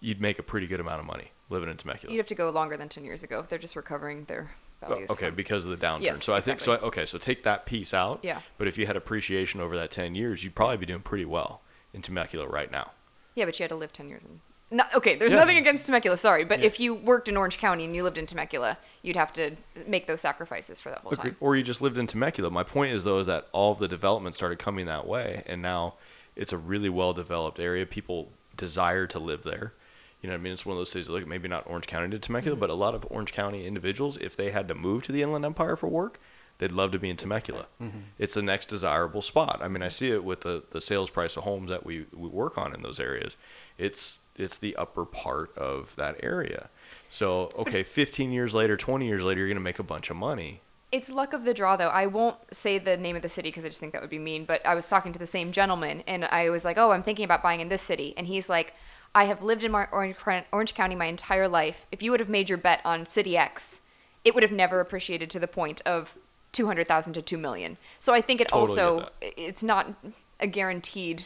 you'd 0.00 0.20
make 0.20 0.38
a 0.38 0.42
pretty 0.42 0.66
good 0.66 0.80
amount 0.80 1.00
of 1.00 1.06
money 1.06 1.32
living 1.50 1.68
in 1.68 1.76
Temecula. 1.76 2.12
You'd 2.12 2.20
have 2.20 2.28
to 2.28 2.34
go 2.34 2.48
longer 2.50 2.76
than 2.76 2.88
10 2.88 3.04
years 3.04 3.22
ago. 3.22 3.44
They're 3.48 3.58
just 3.58 3.76
recovering 3.76 4.24
their 4.24 4.52
Oh, 4.82 4.88
values. 4.88 5.10
okay, 5.10 5.26
from- 5.26 5.34
because 5.36 5.64
of 5.66 5.70
the 5.70 5.76
downturn. 5.86 6.02
Yes, 6.02 6.24
so 6.24 6.34
I 6.34 6.40
think 6.40 6.60
so. 6.60 6.72
exactly. 6.72 6.88
Okay, 6.88 7.06
so 7.06 7.18
take 7.18 7.42
that 7.44 7.64
piece 7.66 7.92
out. 7.94 8.20
Yeah. 8.22 8.40
But 8.58 8.66
if 8.66 8.76
you 8.78 8.86
had 8.86 8.96
appreciation 8.96 9.60
over 9.60 9.76
that 9.76 9.90
ten 9.90 10.14
years, 10.14 10.42
you'd 10.42 10.54
probably 10.54 10.78
be 10.78 10.86
doing 10.86 11.00
pretty 11.02 11.24
well 11.26 11.60
in 11.92 12.00
Temecula 12.02 12.48
right 12.48 12.70
now. 12.72 12.92
Yeah, 13.34 13.44
but 13.44 13.58
you 13.58 13.62
had 13.64 13.68
to 13.70 13.76
live 13.76 13.92
10 13.92 14.08
years 14.08 14.24
in. 14.24 14.40
No, 14.74 14.84
okay, 14.94 15.14
there's 15.14 15.32
Yeah. 15.32 15.38
nothing 15.38 15.56
against 15.56 15.86
Temecula, 15.86 16.16
sorry. 16.16 16.44
But 16.44 16.58
Yeah. 16.58 16.66
if 16.66 16.80
you 16.80 16.94
worked 16.94 17.28
in 17.28 17.36
Orange 17.36 17.58
County 17.58 17.84
and 17.84 17.94
you 17.94 18.02
lived 18.02 18.18
in 18.18 18.26
Temecula, 18.26 18.78
you'd 19.02 19.14
have 19.14 19.32
to 19.34 19.56
make 19.86 20.06
those 20.08 20.20
sacrifices 20.20 20.80
for 20.80 20.90
that 20.90 20.98
whole 20.98 21.12
Agreed. 21.12 21.30
time. 21.30 21.36
Or 21.38 21.54
you 21.54 21.62
just 21.62 21.80
lived 21.80 21.96
in 21.96 22.08
Temecula. 22.08 22.50
My 22.50 22.64
point 22.64 22.92
is 22.92 23.04
though 23.04 23.20
is 23.20 23.28
that 23.28 23.46
all 23.52 23.70
of 23.72 23.78
the 23.78 23.86
development 23.86 24.34
started 24.34 24.58
coming 24.58 24.86
that 24.86 25.06
way, 25.06 25.44
and 25.46 25.62
now 25.62 25.94
it's 26.34 26.52
a 26.52 26.58
really 26.58 26.88
well 26.88 27.12
developed 27.12 27.60
area. 27.60 27.86
People 27.86 28.32
desire 28.56 29.06
to 29.06 29.18
live 29.20 29.44
there. 29.44 29.74
You 30.20 30.28
know 30.28 30.34
what 30.34 30.40
I 30.40 30.42
mean? 30.42 30.52
It's 30.54 30.66
one 30.66 30.76
of 30.76 30.80
those 30.80 30.90
cities. 30.90 31.08
Look, 31.08 31.26
maybe 31.26 31.48
not 31.48 31.64
Orange 31.68 31.86
County 31.86 32.10
to 32.10 32.18
Temecula, 32.18 32.54
mm-hmm. 32.54 32.60
but 32.60 32.70
a 32.70 32.74
lot 32.74 32.94
of 32.94 33.06
Orange 33.10 33.32
County 33.32 33.66
individuals, 33.66 34.16
if 34.16 34.34
they 34.34 34.50
had 34.50 34.66
to 34.68 34.74
move 34.74 35.02
to 35.04 35.12
the 35.12 35.22
Inland 35.22 35.44
Empire 35.44 35.76
for 35.76 35.86
work, 35.86 36.18
they'd 36.58 36.72
love 36.72 36.92
to 36.92 36.98
be 36.98 37.10
in 37.10 37.16
Temecula. 37.16 37.66
Mm-hmm. 37.80 37.98
It's 38.18 38.34
the 38.34 38.42
next 38.42 38.66
desirable 38.66 39.22
spot. 39.22 39.60
I 39.60 39.68
mean, 39.68 39.82
I 39.82 39.88
see 39.88 40.10
it 40.10 40.24
with 40.24 40.40
the, 40.40 40.64
the 40.70 40.80
sales 40.80 41.10
price 41.10 41.36
of 41.36 41.44
homes 41.44 41.68
that 41.70 41.84
we, 41.84 42.06
we 42.12 42.28
work 42.28 42.56
on 42.56 42.74
in 42.74 42.82
those 42.82 42.98
areas. 42.98 43.36
It's 43.76 44.18
it's 44.36 44.58
the 44.58 44.76
upper 44.76 45.04
part 45.04 45.56
of 45.56 45.94
that 45.96 46.16
area. 46.22 46.68
So 47.08 47.52
okay, 47.58 47.82
15 47.82 48.32
years 48.32 48.54
later, 48.54 48.76
20 48.76 49.06
years 49.06 49.22
later, 49.22 49.40
you're 49.40 49.48
going 49.48 49.56
to 49.56 49.62
make 49.62 49.78
a 49.78 49.84
bunch 49.84 50.10
of 50.10 50.16
money. 50.16 50.60
It's 50.92 51.10
luck 51.10 51.32
of 51.32 51.44
the 51.44 51.54
draw, 51.54 51.76
though. 51.76 51.88
I 51.88 52.06
won't 52.06 52.36
say 52.52 52.78
the 52.78 52.96
name 52.96 53.16
of 53.16 53.22
the 53.22 53.28
city 53.28 53.48
because 53.48 53.64
I 53.64 53.68
just 53.68 53.80
think 53.80 53.92
that 53.92 54.00
would 54.00 54.10
be 54.10 54.18
mean. 54.18 54.44
But 54.44 54.64
I 54.64 54.74
was 54.74 54.86
talking 54.88 55.12
to 55.12 55.18
the 55.18 55.26
same 55.26 55.50
gentleman, 55.50 56.04
and 56.06 56.24
I 56.26 56.50
was 56.50 56.64
like, 56.64 56.78
"Oh, 56.78 56.92
I'm 56.92 57.02
thinking 57.02 57.24
about 57.24 57.42
buying 57.42 57.60
in 57.60 57.68
this 57.68 57.82
city," 57.82 58.14
and 58.16 58.26
he's 58.28 58.48
like, 58.48 58.74
"I 59.14 59.24
have 59.24 59.42
lived 59.42 59.64
in 59.64 59.72
my 59.72 59.86
Orange, 59.90 60.16
Orange 60.52 60.74
County 60.74 60.94
my 60.94 61.06
entire 61.06 61.48
life. 61.48 61.86
If 61.90 62.02
you 62.02 62.12
would 62.12 62.20
have 62.20 62.28
made 62.28 62.48
your 62.48 62.58
bet 62.58 62.80
on 62.84 63.06
City 63.06 63.36
X, 63.36 63.80
it 64.24 64.34
would 64.34 64.44
have 64.44 64.52
never 64.52 64.78
appreciated 64.78 65.30
to 65.30 65.40
the 65.40 65.48
point 65.48 65.82
of 65.84 66.16
two 66.52 66.66
hundred 66.66 66.86
thousand 66.86 67.12
to 67.14 67.22
two 67.22 67.38
million. 67.38 67.76
So 67.98 68.14
I 68.14 68.20
think 68.20 68.40
it 68.40 68.48
Totally 68.48 68.80
also 68.80 69.10
it's 69.20 69.62
not 69.62 69.94
a 70.40 70.46
guaranteed. 70.46 71.24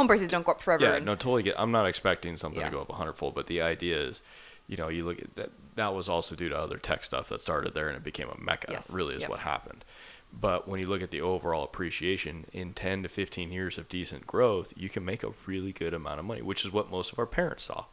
Home 0.00 0.06
prices 0.08 0.28
don't 0.30 0.46
go 0.46 0.52
up 0.52 0.62
forever. 0.62 0.82
Yeah, 0.82 0.94
and- 0.94 1.04
no, 1.04 1.14
totally 1.14 1.42
get. 1.42 1.60
I'm 1.60 1.70
not 1.70 1.84
expecting 1.86 2.38
something 2.38 2.58
Yeah. 2.58 2.70
to 2.70 2.74
go 2.76 2.80
up 2.80 2.88
a 2.88 2.94
hundredfold, 2.94 3.34
but 3.34 3.48
the 3.48 3.60
idea 3.60 3.98
is, 4.00 4.22
you 4.66 4.78
know, 4.78 4.88
you 4.88 5.04
look 5.04 5.18
at 5.20 5.34
that. 5.36 5.50
That 5.74 5.94
was 5.94 6.08
also 6.08 6.34
due 6.34 6.48
to 6.48 6.56
other 6.58 6.78
tech 6.78 7.04
stuff 7.04 7.28
that 7.28 7.42
started 7.42 7.74
there, 7.74 7.86
and 7.88 7.98
it 7.98 8.02
became 8.02 8.28
a 8.30 8.40
mecca. 8.40 8.68
Yes, 8.72 8.90
Really, 8.90 9.14
is 9.16 9.20
yep. 9.20 9.28
what 9.28 9.40
happened. 9.40 9.84
But 10.32 10.66
when 10.66 10.80
you 10.80 10.86
look 10.86 11.02
at 11.02 11.10
the 11.10 11.20
overall 11.20 11.64
appreciation 11.64 12.46
in 12.50 12.72
10 12.72 13.02
to 13.02 13.10
15 13.10 13.52
years 13.52 13.76
of 13.76 13.90
decent 13.90 14.26
growth, 14.26 14.72
you 14.74 14.88
can 14.88 15.04
make 15.04 15.22
a 15.22 15.32
really 15.44 15.72
good 15.72 15.92
amount 15.92 16.18
of 16.18 16.24
money, 16.24 16.40
which 16.40 16.64
is 16.64 16.72
what 16.72 16.90
most 16.90 17.12
of 17.12 17.18
our 17.18 17.26
parents 17.26 17.64
saw 17.64 17.84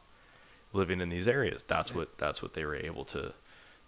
living 0.72 1.02
in 1.02 1.10
these 1.10 1.28
areas. 1.28 1.64
That's 1.64 1.94
what 1.94 2.18
that's 2.18 2.42
what 2.42 2.54
they 2.54 2.64
were 2.64 2.76
able 2.78 3.04
to 3.06 3.34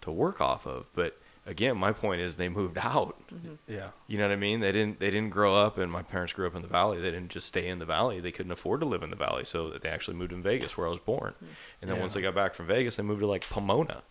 to 0.02 0.10
work 0.12 0.42
off 0.42 0.66
of. 0.66 0.90
But 0.94 1.18
again, 1.46 1.76
my 1.76 1.92
point 1.92 2.20
is 2.20 2.36
they 2.36 2.48
moved 2.48 2.78
out. 2.78 3.16
Mm-hmm. 3.32 3.54
Yeah. 3.66 3.88
You 4.06 4.18
know 4.18 4.28
what 4.28 4.32
I 4.32 4.36
mean? 4.36 4.60
They 4.60 4.72
didn't 4.72 5.00
they 5.00 5.10
didn't 5.10 5.30
grow 5.30 5.54
up 5.54 5.78
and 5.78 5.90
my 5.90 6.02
parents 6.02 6.32
grew 6.32 6.46
up 6.46 6.54
in 6.54 6.62
the 6.62 6.68
valley. 6.68 7.00
They 7.00 7.10
didn't 7.10 7.30
just 7.30 7.46
stay 7.46 7.68
in 7.68 7.78
the 7.78 7.84
valley. 7.84 8.20
They 8.20 8.32
couldn't 8.32 8.52
afford 8.52 8.80
to 8.80 8.86
live 8.86 9.02
in 9.02 9.10
the 9.10 9.16
valley, 9.16 9.44
so 9.44 9.70
they 9.70 9.88
actually 9.88 10.16
moved 10.16 10.32
in 10.32 10.42
Vegas 10.42 10.76
where 10.76 10.86
I 10.86 10.90
was 10.90 11.00
born. 11.00 11.34
Mm-hmm. 11.34 11.52
And 11.82 11.90
then 11.90 12.00
once 12.00 12.14
they 12.14 12.22
got 12.22 12.34
back 12.34 12.54
from 12.54 12.66
Vegas, 12.66 12.96
they 12.96 13.02
moved 13.02 13.20
to 13.20 13.26
like 13.26 13.48
Pomona 13.48 14.02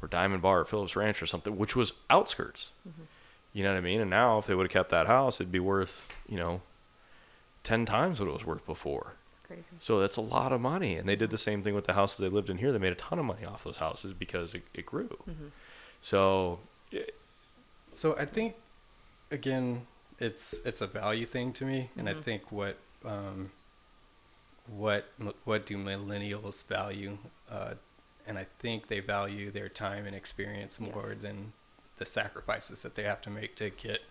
or 0.00 0.08
Diamond 0.08 0.42
Bar 0.42 0.60
or 0.60 0.64
Phillips 0.64 0.96
Ranch 0.96 1.22
or 1.22 1.26
something, 1.26 1.56
which 1.56 1.74
was 1.74 1.92
outskirts. 2.10 2.70
Mm-hmm. 2.88 3.02
You 3.52 3.64
know 3.64 3.72
what 3.72 3.78
I 3.78 3.82
mean? 3.82 4.00
And 4.00 4.10
now 4.10 4.38
if 4.38 4.46
they 4.46 4.54
would 4.54 4.64
have 4.64 4.72
kept 4.72 4.90
that 4.90 5.06
house, 5.06 5.40
it'd 5.40 5.50
be 5.50 5.58
worth, 5.58 6.08
you 6.28 6.36
know, 6.36 6.60
10 7.64 7.86
times 7.86 8.20
what 8.20 8.28
it 8.28 8.32
was 8.32 8.44
worth 8.44 8.64
before. 8.66 9.14
Crazy. 9.46 9.62
So 9.80 9.98
that's 9.98 10.16
a 10.16 10.20
lot 10.20 10.52
of 10.52 10.60
money. 10.60 10.96
And 10.96 11.08
they 11.08 11.16
did 11.16 11.30
the 11.30 11.38
same 11.38 11.62
thing 11.62 11.74
with 11.74 11.86
the 11.86 11.94
house 11.94 12.14
that 12.14 12.22
they 12.22 12.28
lived 12.28 12.50
in 12.50 12.58
here. 12.58 12.70
They 12.70 12.78
made 12.78 12.92
a 12.92 12.96
ton 12.96 13.18
of 13.18 13.24
money 13.24 13.44
off 13.44 13.64
those 13.64 13.78
houses 13.78 14.12
because 14.12 14.54
it, 14.54 14.62
it 14.74 14.86
grew. 14.86 15.18
So 16.00 16.60
So 17.92 18.16
I 18.18 18.24
think, 18.24 18.54
again, 19.30 19.86
it's 20.18 20.54
it's 20.64 20.80
a 20.80 20.86
value 20.86 21.26
thing 21.26 21.52
to 21.54 21.64
me, 21.64 21.90
and 21.96 22.08
I 22.08 22.14
think 22.14 22.52
what 22.52 22.76
um, 23.04 23.50
what 24.66 25.06
what 25.44 25.66
do 25.66 25.76
millennials 25.76 26.66
value, 26.66 27.18
uh, 27.50 27.74
and 28.26 28.38
I 28.38 28.46
think 28.58 28.88
they 28.88 29.00
value 29.00 29.50
their 29.50 29.68
time 29.68 30.06
and 30.06 30.14
experience 30.14 30.78
more 30.78 31.08
Yes. 31.08 31.16
than 31.22 31.52
the 31.96 32.06
sacrifices 32.06 32.82
that 32.82 32.94
they 32.94 33.02
have 33.04 33.20
to 33.22 33.30
make 33.30 33.56
to 33.56 33.70
get 33.70 34.02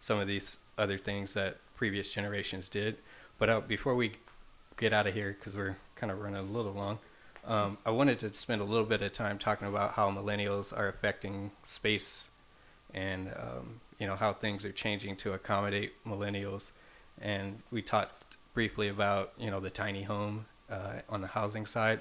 some 0.00 0.18
of 0.18 0.26
these 0.26 0.56
other 0.76 0.98
things 0.98 1.32
that 1.34 1.58
previous 1.76 2.12
generations 2.12 2.68
did. 2.68 2.96
But 3.38 3.48
uh, 3.48 3.60
before 3.60 3.94
we 3.94 4.12
get 4.76 4.92
out 4.92 5.06
of 5.06 5.14
here, 5.14 5.36
because 5.38 5.54
we're 5.54 5.76
kind 5.96 6.10
of 6.10 6.20
running 6.20 6.38
a 6.38 6.42
little 6.42 6.72
long, 6.72 6.98
um, 7.46 7.78
I 7.84 7.90
wanted 7.90 8.18
to 8.20 8.32
spend 8.32 8.60
a 8.60 8.64
little 8.64 8.86
bit 8.86 9.02
of 9.02 9.12
time 9.12 9.38
talking 9.38 9.66
about 9.68 9.92
how 9.92 10.10
millennials 10.10 10.76
are 10.76 10.88
affecting 10.88 11.50
space 11.64 12.28
and 12.94 13.28
um, 13.36 13.80
you 13.98 14.06
know 14.06 14.16
how 14.16 14.32
things 14.32 14.64
are 14.64 14.72
changing 14.72 15.16
to 15.16 15.32
accommodate 15.32 16.04
millennials. 16.04 16.70
And 17.20 17.62
we 17.70 17.82
talked 17.82 18.36
briefly 18.54 18.88
about 18.88 19.32
you 19.38 19.50
know 19.50 19.60
the 19.60 19.70
tiny 19.70 20.02
home 20.02 20.46
uh, 20.70 21.00
on 21.08 21.20
the 21.20 21.28
housing 21.28 21.66
side, 21.66 22.00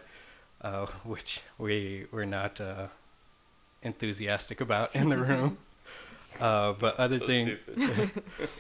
uh, 0.62 0.86
which 1.04 1.42
we 1.58 2.06
we're 2.12 2.26
not 2.26 2.62
uh, 2.62 2.88
enthusiastic 3.82 4.62
about 4.62 4.96
in 4.96 5.10
the 5.10 5.18
room. 5.18 5.58
Uh, 6.40 6.72
but 6.80 6.98
other 6.98 7.20
So 7.20 7.28
things, 7.28 7.60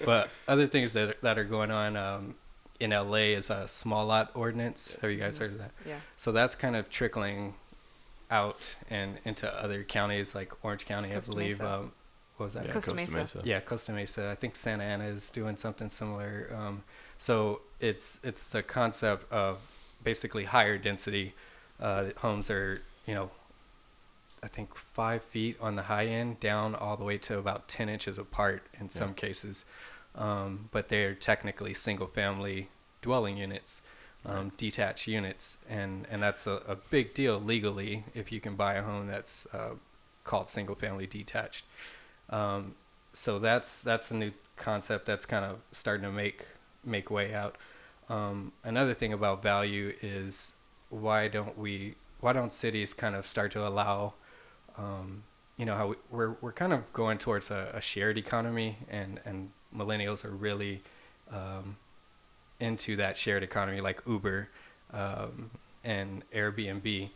but 0.06 0.30
other 0.46 0.68
things 0.68 0.92
that 0.92 1.22
that 1.22 1.40
are 1.40 1.46
going 1.46 1.72
on 1.72 1.96
um, 1.96 2.36
in 2.82 2.90
LA 2.92 3.36
is 3.38 3.50
a 3.50 3.68
small 3.68 4.06
lot 4.06 4.32
ordinance. 4.34 4.98
Have 5.02 5.12
you 5.12 5.18
guys 5.18 5.38
heard 5.38 5.52
of 5.52 5.60
that? 5.60 5.72
Yeah. 5.86 5.98
So 6.18 6.32
that's 6.32 6.56
kind 6.56 6.76
of 6.76 6.90
trickling 6.90 7.54
out 8.32 8.76
and 8.90 9.20
into 9.24 9.54
other 9.54 9.84
counties 9.84 10.34
like 10.34 10.52
Orange 10.66 10.86
County, 10.86 11.10
Costa 11.12 11.32
I 11.32 11.36
believe. 11.36 11.60
Mesa. 11.60 11.74
Um, 11.76 11.92
what 12.38 12.46
was 12.46 12.54
that? 12.56 12.66
yeah, 12.66 12.74
Costa 12.74 12.94
Mesa. 12.96 13.42
Yeah, 13.44 13.60
Costa 13.60 13.92
Mesa. 13.92 14.32
I 14.32 14.36
think 14.36 14.56
Santa 14.56 14.84
Ana 14.84 15.04
is 15.06 15.30
doing 15.30 15.58
something 15.58 15.90
similar. 15.90 16.50
Um, 16.58 16.84
so 17.20 17.62
it's 17.80 18.20
it's 18.24 18.50
the 18.50 18.64
concept 18.64 19.32
of 19.32 19.60
basically 20.04 20.46
higher 20.46 20.80
density 20.80 21.36
uh, 21.80 22.06
homes 22.18 22.50
are 22.50 22.82
you 23.06 23.14
know 23.14 23.30
I 24.42 24.48
think 24.48 24.76
five 24.76 25.24
feet 25.24 25.58
on 25.62 25.76
the 25.76 25.84
high 25.84 26.08
end, 26.08 26.40
down 26.40 26.74
all 26.74 26.98
the 26.98 27.04
way 27.04 27.20
to 27.20 27.38
about 27.38 27.68
ten 27.68 27.90
inches 27.90 28.18
apart 28.18 28.64
in 28.80 28.90
some 28.90 29.14
cases. 29.14 29.66
Um, 30.16 30.70
but 30.72 30.90
they're 30.90 31.14
technically 31.14 31.74
single 31.74 32.08
family 32.08 32.70
dwelling 33.02 33.38
units, 33.38 33.82
um, 34.26 34.52
detached 34.58 35.08
units, 35.08 35.58
and 35.70 36.06
and 36.12 36.22
that's 36.22 36.48
a, 36.48 36.62
a 36.68 36.76
big 36.76 37.14
deal 37.14 37.40
legally 37.40 38.04
if 38.14 38.32
you 38.32 38.40
can 38.42 38.56
buy 38.56 38.74
a 38.76 38.84
home 38.84 39.08
that's 39.08 39.48
uh, 39.54 39.76
called 40.24 40.50
single 40.50 40.76
family 40.76 41.08
detached. 41.08 41.66
Um, 42.30 42.76
so 43.14 43.40
that's 43.40 43.82
that's 43.82 44.12
a 44.12 44.16
new 44.16 44.32
concept 44.56 45.06
that's 45.06 45.26
kind 45.26 45.46
of 45.46 45.60
starting 45.72 46.04
to 46.04 46.12
make 46.12 46.48
make 46.84 47.10
way 47.10 47.34
out. 47.34 47.58
Um, 48.10 48.52
another 48.64 48.94
thing 48.94 49.14
about 49.14 49.42
value 49.42 49.94
is 50.02 50.54
why 50.90 51.28
don't 51.28 51.58
we 51.58 51.96
why 52.20 52.34
don't 52.34 52.54
cities 52.54 52.94
kind 52.94 53.16
of 53.16 53.26
start 53.26 53.52
to 53.54 53.66
allow 53.66 54.14
um, 54.78 55.24
you 55.58 55.66
know 55.66 55.76
how 55.76 55.88
we, 55.88 55.96
we're 56.10 56.36
we're 56.42 56.52
kind 56.52 56.74
of 56.74 56.92
going 56.94 57.18
towards 57.18 57.52
a, 57.52 57.72
a 57.74 57.82
shared 57.82 58.18
economy, 58.18 58.78
and 58.90 59.20
and 59.26 59.52
millennials 59.76 60.26
are 60.26 60.32
really 60.32 60.82
um, 61.32 61.78
into 62.60 62.96
that 62.98 63.18
shared 63.18 63.44
economy, 63.44 63.82
like 63.82 64.02
Uber 64.06 64.50
um, 64.94 65.50
and 65.84 66.24
Airbnb. 66.32 67.10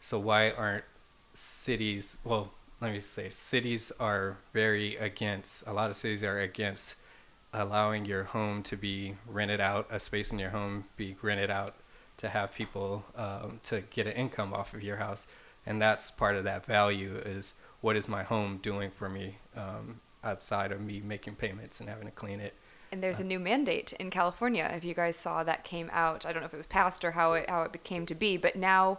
So 0.00 0.18
why 0.18 0.50
aren't 0.50 0.84
cities? 1.34 2.16
Well, 2.24 2.50
let 2.80 2.92
me 2.92 3.00
say, 3.00 3.30
cities 3.30 3.92
are 4.00 4.36
very 4.52 4.96
against. 4.96 5.66
A 5.66 5.72
lot 5.72 5.90
of 5.90 5.96
cities 5.96 6.24
are 6.24 6.40
against 6.40 6.96
allowing 7.52 8.04
your 8.04 8.24
home 8.24 8.62
to 8.64 8.76
be 8.76 9.14
rented 9.26 9.60
out, 9.60 9.86
a 9.90 10.00
space 10.00 10.32
in 10.32 10.38
your 10.38 10.50
home 10.50 10.84
be 10.96 11.16
rented 11.22 11.50
out 11.50 11.74
to 12.16 12.28
have 12.28 12.54
people 12.54 13.04
um, 13.16 13.60
to 13.64 13.82
get 13.90 14.06
an 14.06 14.12
income 14.12 14.52
off 14.52 14.74
of 14.74 14.82
your 14.82 14.96
house, 14.96 15.26
and 15.66 15.80
that's 15.80 16.10
part 16.10 16.36
of 16.36 16.44
that 16.44 16.64
value 16.64 17.20
is 17.24 17.54
what 17.80 17.96
is 17.96 18.08
my 18.08 18.22
home 18.22 18.58
doing 18.62 18.90
for 18.90 19.08
me 19.08 19.36
um, 19.56 20.00
outside 20.24 20.72
of 20.72 20.80
me 20.80 21.00
making 21.00 21.36
payments 21.36 21.80
and 21.80 21.88
having 21.88 22.06
to 22.06 22.12
clean 22.12 22.40
it. 22.40 22.54
And 22.90 23.02
there's 23.02 23.20
a 23.20 23.24
uh, 23.24 23.26
new 23.26 23.38
mandate 23.38 23.92
in 23.94 24.10
California. 24.10 24.70
If 24.74 24.84
you 24.84 24.94
guys 24.94 25.16
saw 25.16 25.42
that 25.44 25.64
came 25.64 25.90
out, 25.92 26.26
I 26.26 26.32
don't 26.32 26.42
know 26.42 26.46
if 26.46 26.54
it 26.54 26.58
was 26.58 26.66
passed 26.66 27.04
or 27.04 27.12
how 27.12 27.32
it 27.32 27.48
how 27.48 27.62
it 27.62 27.84
came 27.84 28.06
to 28.06 28.14
be, 28.14 28.36
but 28.36 28.54
now 28.54 28.98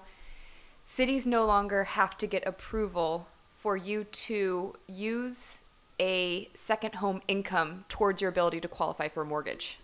cities 0.86 1.26
no 1.26 1.46
longer 1.46 1.84
have 1.84 2.18
to 2.18 2.28
get 2.28 2.46
approval 2.46 3.28
for 3.52 3.78
you 3.78 4.04
to 4.04 4.74
use 4.88 5.62
a 6.00 6.50
second 6.56 6.96
home 6.96 7.22
income 7.28 7.86
towards 7.88 8.22
your 8.22 8.30
ability 8.30 8.60
to 8.60 8.68
qualify 8.68 9.08
for 9.08 9.22
a 9.22 9.26
mortgage. 9.26 9.80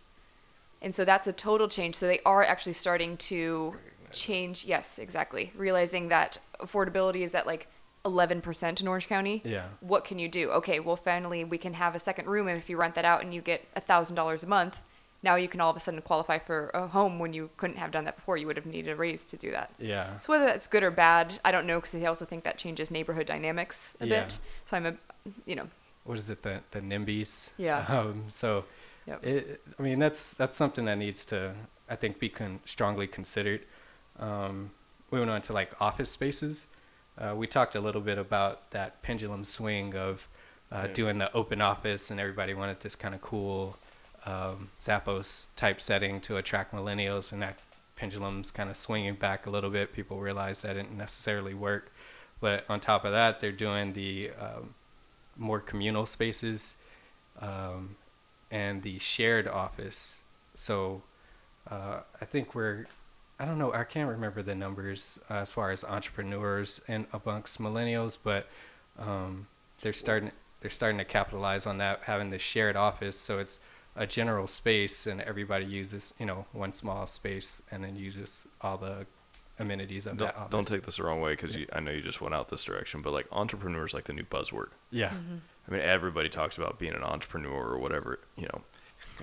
And 0.81 0.95
so 0.95 1.05
that's 1.05 1.27
a 1.27 1.33
total 1.33 1.67
change. 1.67 1.95
So 1.95 2.07
they 2.07 2.19
are 2.25 2.43
actually 2.43 2.73
starting 2.73 3.15
to 3.17 3.75
change. 4.11 4.65
Yes, 4.65 4.97
exactly. 4.97 5.51
Realizing 5.55 6.07
that 6.09 6.39
affordability 6.59 7.21
is 7.21 7.35
at 7.35 7.45
like 7.45 7.67
11% 8.05 8.81
in 8.81 8.87
Orange 8.87 9.07
County. 9.07 9.41
Yeah. 9.45 9.65
What 9.81 10.05
can 10.05 10.19
you 10.19 10.27
do? 10.29 10.49
Okay, 10.51 10.79
well, 10.79 10.95
finally, 10.95 11.43
we 11.43 11.57
can 11.57 11.73
have 11.73 11.95
a 11.95 11.99
second 11.99 12.27
room. 12.27 12.47
And 12.47 12.57
if 12.57 12.69
you 12.69 12.77
rent 12.77 12.95
that 12.95 13.05
out 13.05 13.21
and 13.21 13.33
you 13.33 13.41
get 13.41 13.73
$1,000 13.75 14.43
a 14.43 14.47
month, 14.47 14.81
now 15.21 15.35
you 15.35 15.49
can 15.49 15.59
all 15.59 15.69
of 15.69 15.75
a 15.75 15.79
sudden 15.81 16.01
qualify 16.01 16.39
for 16.39 16.69
a 16.73 16.87
home 16.87 17.19
when 17.19 17.33
you 17.33 17.49
couldn't 17.57 17.75
have 17.77 17.91
done 17.91 18.05
that 18.05 18.15
before. 18.15 18.37
You 18.37 18.47
would 18.47 18.55
have 18.55 18.65
needed 18.65 18.91
a 18.91 18.95
raise 18.95 19.25
to 19.25 19.37
do 19.37 19.51
that. 19.51 19.71
Yeah. 19.77 20.19
So 20.21 20.31
whether 20.31 20.45
that's 20.45 20.65
good 20.65 20.81
or 20.81 20.91
bad, 20.91 21.39
I 21.43 21.51
don't 21.51 21.67
know 21.67 21.79
because 21.81 21.93
I 21.93 22.05
also 22.05 22.23
think 22.23 22.45
that 22.45 22.57
changes 22.57 22.89
neighborhood 22.89 23.25
dynamics 23.27 23.95
a 23.99 24.07
Yeah. 24.07 24.23
bit. 24.23 24.39
So 24.65 24.77
I'm 24.77 24.85
a, 24.85 24.95
you 25.45 25.55
know, 25.57 25.67
what 26.05 26.17
is 26.17 26.29
it 26.29 26.41
the 26.43 26.61
the 26.71 26.79
NIMBYs? 26.79 27.51
Yeah. 27.57 27.85
Um, 27.89 28.23
so, 28.29 28.63
Yep. 29.07 29.25
it, 29.25 29.61
I 29.77 29.81
mean 29.81 29.99
that's 29.99 30.33
that's 30.35 30.55
something 30.55 30.85
that 30.85 30.97
needs 30.97 31.25
to 31.25 31.53
I 31.89 31.95
think 31.97 32.19
be 32.19 32.29
con- 32.29 32.59
strongly 32.65 33.05
considered. 33.07 33.61
Um, 34.19 34.71
we 35.11 35.19
went 35.19 35.31
on 35.31 35.41
to 35.43 35.53
like 35.53 35.73
office 35.81 36.11
spaces. 36.11 36.67
Uh, 37.19 37.35
we 37.35 37.47
talked 37.47 37.75
a 37.75 37.81
little 37.81 38.01
bit 38.01 38.17
about 38.17 38.71
that 38.71 39.01
pendulum 39.01 39.43
swing 39.43 39.95
of 39.95 40.27
uh, 40.71 40.85
Yeah. 40.87 40.93
doing 40.93 41.17
the 41.17 41.31
open 41.33 41.61
office, 41.61 42.09
and 42.11 42.19
everybody 42.19 42.53
wanted 42.53 42.79
this 42.79 42.95
kind 42.95 43.13
of 43.13 43.21
cool 43.21 43.77
um, 44.25 44.69
Zappos 44.79 45.45
type 45.55 45.81
setting 45.81 46.21
to 46.21 46.37
attract 46.37 46.73
millennials. 46.73 47.31
When 47.31 47.39
that 47.41 47.59
pendulum's 47.95 48.51
kind 48.51 48.69
of 48.69 48.77
swinging 48.77 49.15
back 49.15 49.45
a 49.45 49.49
little 49.49 49.69
bit, 49.69 49.93
people 49.93 50.19
realized 50.19 50.63
that 50.63 50.73
didn't 50.73 50.97
necessarily 50.97 51.53
work. 51.53 51.91
But 52.39 52.65
on 52.69 52.79
top 52.79 53.03
of 53.03 53.11
that, 53.11 53.41
they're 53.41 53.51
doing 53.51 53.93
the 53.93 54.31
um, 54.39 54.75
more 55.35 55.59
communal 55.59 56.05
spaces 56.05 56.77
um, 57.41 57.95
and 58.51 58.83
the 58.83 58.99
shared 58.99 59.47
office. 59.47 60.21
So 60.55 61.01
uh, 61.69 62.01
I 62.21 62.25
think 62.25 62.55
we're, 62.55 62.85
I 63.39 63.45
don't 63.45 63.57
know, 63.57 63.73
I 63.73 63.85
can't 63.85 64.09
remember 64.09 64.43
the 64.43 64.55
numbers 64.55 65.17
uh, 65.29 65.35
as 65.35 65.51
far 65.51 65.71
as 65.71 65.83
entrepreneurs 65.85 66.81
and 66.87 67.05
amongst 67.13 67.59
millennials, 67.61 68.17
but 68.21 68.47
um, 68.97 69.47
they're 69.81 69.93
starting 69.93 70.31
they're 70.61 70.69
starting 70.69 70.97
to 70.97 71.05
capitalize 71.05 71.65
on 71.65 71.77
that, 71.77 72.01
having 72.03 72.31
the 72.31 72.37
shared 72.39 72.75
office. 72.75 73.17
So 73.17 73.39
it's 73.39 73.61
a 73.95 74.05
general 74.05 74.45
space, 74.45 75.07
and 75.07 75.21
everybody 75.21 75.65
uses 75.65 76.13
you 76.19 76.25
know 76.25 76.45
one 76.51 76.73
small 76.73 77.07
space, 77.07 77.61
and 77.71 77.83
then 77.83 77.95
uses 77.95 78.45
all 78.61 78.77
the 78.77 79.05
amenities 79.57 80.05
of 80.05 80.17
Don't, 80.17 80.27
that 80.27 80.37
office. 80.37 80.51
don't 80.51 80.67
take 80.67 80.83
this 80.83 80.97
the 80.97 81.03
wrong 81.03 81.21
way 81.21 81.33
because 81.33 81.57
I 81.73 81.79
know 81.79 81.91
you 81.91 82.01
just 82.01 82.21
went 82.21 82.33
out 82.33 82.49
this 82.49 82.63
direction, 82.63 83.01
but 83.01 83.13
like 83.13 83.27
entrepreneurs, 83.31 83.93
like 83.93 84.05
the 84.05 84.13
new 84.13 84.23
buzzword. 84.23 84.69
yeah. 84.91 85.13
I 85.67 85.71
mean, 85.71 85.81
everybody 85.81 86.29
talks 86.29 86.57
about 86.57 86.79
being 86.79 86.93
an 86.93 87.03
entrepreneur 87.03 87.67
or 87.67 87.77
whatever, 87.77 88.19
you 88.35 88.47
know. 88.47 88.61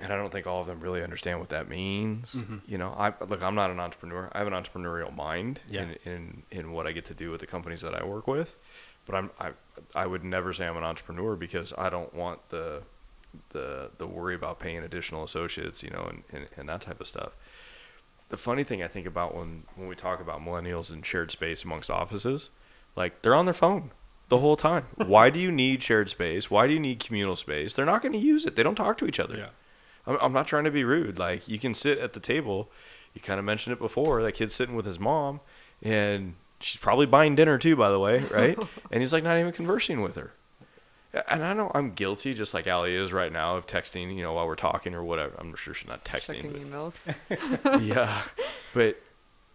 And 0.01 0.13
I 0.13 0.15
don't 0.15 0.31
think 0.31 0.45
all 0.47 0.61
of 0.61 0.67
them 0.67 0.79
really 0.79 1.01
understand 1.03 1.39
what 1.39 1.49
that 1.49 1.67
means. 1.67 2.35
Mhm. 2.35 2.61
You 2.67 2.77
know, 2.77 2.93
I 2.97 3.13
look, 3.25 3.41
I'm 3.41 3.55
not 3.55 3.71
an 3.71 3.79
entrepreneur. 3.79 4.29
I 4.33 4.37
have 4.39 4.47
an 4.47 4.53
entrepreneurial 4.53 5.15
mind 5.15 5.59
Yeah. 5.67 5.83
in, 5.83 5.97
in 6.05 6.43
in 6.51 6.71
what 6.71 6.85
I 6.87 6.91
get 6.91 7.05
to 7.05 7.13
do 7.13 7.31
with 7.31 7.41
the 7.41 7.47
companies 7.47 7.81
that 7.81 7.93
I 7.99 8.03
work 8.05 8.27
with. 8.27 8.55
But 9.05 9.15
I'm 9.15 9.31
I 9.39 9.51
I 9.95 10.05
would 10.05 10.23
never 10.23 10.53
say 10.53 10.67
I'm 10.67 10.77
an 10.77 10.83
entrepreneur 10.83 11.35
because 11.35 11.73
I 11.77 11.89
don't 11.89 12.13
want 12.13 12.49
the 12.49 12.83
the 13.49 13.91
the 13.97 14.07
worry 14.07 14.35
about 14.35 14.59
paying 14.59 14.79
additional 14.83 15.23
associates, 15.23 15.83
you 15.83 15.89
know, 15.89 16.03
and, 16.09 16.23
and, 16.31 16.47
and 16.57 16.69
that 16.69 16.81
type 16.81 16.99
of 17.01 17.07
stuff. 17.07 17.33
The 18.29 18.37
funny 18.37 18.63
thing 18.63 18.83
I 18.83 18.87
think 18.87 19.05
about 19.07 19.35
when 19.35 19.63
when 19.75 19.87
we 19.87 19.95
talk 19.95 20.19
about 20.19 20.41
millennials 20.43 20.91
and 20.91 21.05
shared 21.05 21.31
space 21.31 21.63
amongst 21.63 21.89
offices, 21.89 22.49
like 22.95 23.21
they're 23.21 23.35
on 23.35 23.45
their 23.45 23.53
phone 23.53 23.91
the 24.29 24.39
whole 24.39 24.57
time. 24.57 24.85
Why 24.97 25.29
do 25.29 25.39
you 25.39 25.51
need 25.51 25.81
shared 25.83 26.09
space? 26.09 26.51
Why 26.51 26.67
do 26.67 26.73
you 26.73 26.79
need 26.79 26.99
communal 26.99 27.35
space? 27.37 27.73
They're 27.75 27.85
not 27.85 28.01
going 28.01 28.11
to 28.11 28.17
use 28.17 28.45
it. 28.45 28.55
They 28.57 28.63
don't 28.63 28.75
talk 28.75 28.97
to 28.97 29.07
each 29.07 29.19
other. 29.19 29.37
Yeah. 29.37 29.49
I'm, 30.07 30.17
I'm 30.21 30.33
not 30.33 30.47
trying 30.47 30.63
to 30.63 30.71
be 30.71 30.83
rude. 30.83 31.19
Like 31.19 31.47
you 31.47 31.59
can 31.59 31.73
sit 31.73 31.99
at 31.99 32.13
the 32.13 32.19
table. 32.19 32.71
You 33.13 33.21
kind 33.21 33.39
of 33.39 33.45
mentioned 33.45 33.73
it 33.73 33.79
before. 33.79 34.23
That 34.23 34.31
kid's 34.33 34.55
sitting 34.55 34.75
with 34.75 34.85
his 34.85 34.99
mom, 34.99 35.41
and 35.81 36.35
she's 36.59 36.79
probably 36.79 37.05
buying 37.05 37.35
dinner 37.35 37.57
too, 37.57 37.75
by 37.75 37.89
the 37.89 37.99
way, 37.99 38.19
right? 38.31 38.57
and 38.91 39.01
he's 39.01 39.13
like 39.13 39.23
not 39.23 39.37
even 39.37 39.51
conversing 39.51 40.01
with 40.01 40.15
her. 40.15 40.33
And 41.27 41.43
I 41.43 41.53
know 41.53 41.71
I'm 41.73 41.91
guilty, 41.91 42.33
just 42.33 42.53
like 42.53 42.67
Allie 42.67 42.95
is 42.95 43.11
right 43.11 43.31
now, 43.31 43.55
of 43.57 43.65
texting, 43.65 44.15
you 44.15 44.21
know, 44.21 44.33
while 44.33 44.45
we're 44.45 44.55
talking 44.55 44.93
or 44.93 45.03
whatever. 45.03 45.33
I'm 45.37 45.55
sure 45.55 45.73
she's 45.73 45.87
not 45.87 46.05
texting, 46.05 46.41
checking 46.41 46.51
but 46.51 46.61
emails. 46.61 47.15
yeah, 47.81 48.23
but 48.73 49.01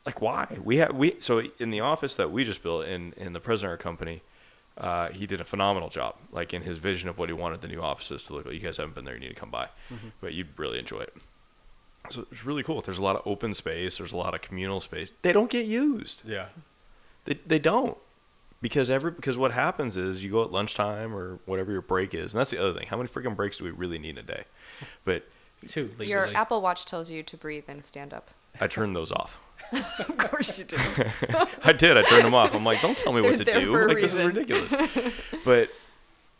like 0.04 0.20
why 0.20 0.58
we 0.62 0.78
have 0.78 0.96
we 0.96 1.16
so 1.20 1.42
in 1.58 1.70
the 1.70 1.80
office 1.80 2.16
that 2.16 2.32
we 2.32 2.44
just 2.44 2.62
built 2.62 2.86
in 2.86 3.12
in 3.16 3.32
the 3.32 3.40
Frisella 3.40 3.78
company, 3.78 4.22
uh, 4.78 5.08
he 5.08 5.26
did 5.26 5.40
a 5.40 5.44
phenomenal 5.44 5.88
job. 5.88 6.16
Like 6.30 6.54
in 6.54 6.62
his 6.62 6.78
vision 6.78 7.08
of 7.08 7.18
what 7.18 7.28
he 7.28 7.32
wanted 7.32 7.60
the 7.60 7.68
new 7.68 7.80
offices 7.80 8.24
to 8.24 8.34
look 8.34 8.46
like. 8.46 8.54
You 8.54 8.60
guys 8.60 8.76
haven't 8.76 8.94
been 8.94 9.04
there, 9.04 9.14
you 9.14 9.20
need 9.20 9.28
to 9.28 9.34
come 9.34 9.50
by, 9.50 9.68
but 10.20 10.34
you'd 10.34 10.58
really 10.58 10.78
enjoy 10.78 11.00
it. 11.00 11.14
So 12.10 12.26
it's 12.30 12.44
really 12.44 12.62
cool. 12.62 12.80
There's 12.80 12.98
a 12.98 13.02
lot 13.02 13.16
of 13.16 13.22
open 13.26 13.54
space. 13.54 13.98
There's 13.98 14.12
a 14.12 14.16
lot 14.16 14.34
of 14.34 14.40
communal 14.40 14.80
space. 14.80 15.12
They 15.22 15.32
don't 15.32 15.50
get 15.50 15.66
used. 15.66 16.22
Yeah. 16.26 16.46
They 17.24 17.38
they 17.46 17.60
don't 17.60 17.96
because 18.60 18.90
every 18.90 19.12
because 19.12 19.36
what 19.36 19.52
happens 19.52 19.96
is 19.96 20.24
you 20.24 20.30
go 20.32 20.42
at 20.42 20.50
lunchtime 20.50 21.14
or 21.14 21.38
whatever 21.46 21.70
your 21.70 21.82
break 21.82 22.14
is, 22.14 22.34
and 22.34 22.40
that's 22.40 22.50
the 22.50 22.58
other 22.58 22.76
thing. 22.76 22.88
How 22.88 22.96
many 22.96 23.08
freaking 23.08 23.36
breaks 23.36 23.58
do 23.58 23.64
we 23.64 23.70
really 23.70 23.98
need 23.98 24.18
a 24.18 24.22
day? 24.22 24.44
But 25.04 25.28
Two. 25.66 25.90
Your. 26.00 26.24
Apple 26.34 26.60
Watch 26.60 26.84
tells 26.86 27.10
you 27.10 27.22
to 27.22 27.36
breathe 27.36 27.64
and 27.68 27.84
stand 27.84 28.12
up. 28.12 28.30
I 28.60 28.66
turned 28.66 28.96
those 28.96 29.12
off. 29.12 29.40
of 30.00 30.16
course 30.18 30.58
you 30.58 30.64
do. 30.64 30.76
I 31.64 31.72
did. 31.72 31.96
I 31.96 32.02
turned 32.02 32.24
them 32.24 32.34
off. 32.34 32.54
I'm 32.54 32.64
like, 32.64 32.80
don't 32.82 32.96
tell 32.98 33.12
me 33.12 33.22
what 33.22 33.38
to 33.38 33.44
They're 33.44 33.54
there 33.54 33.60
do. 33.62 33.72
for 33.72 33.84
a 33.86 33.88
Like 33.88 34.00
this 34.00 34.14
is 34.14 34.24
ridiculous. 34.24 34.72
but 35.44 35.70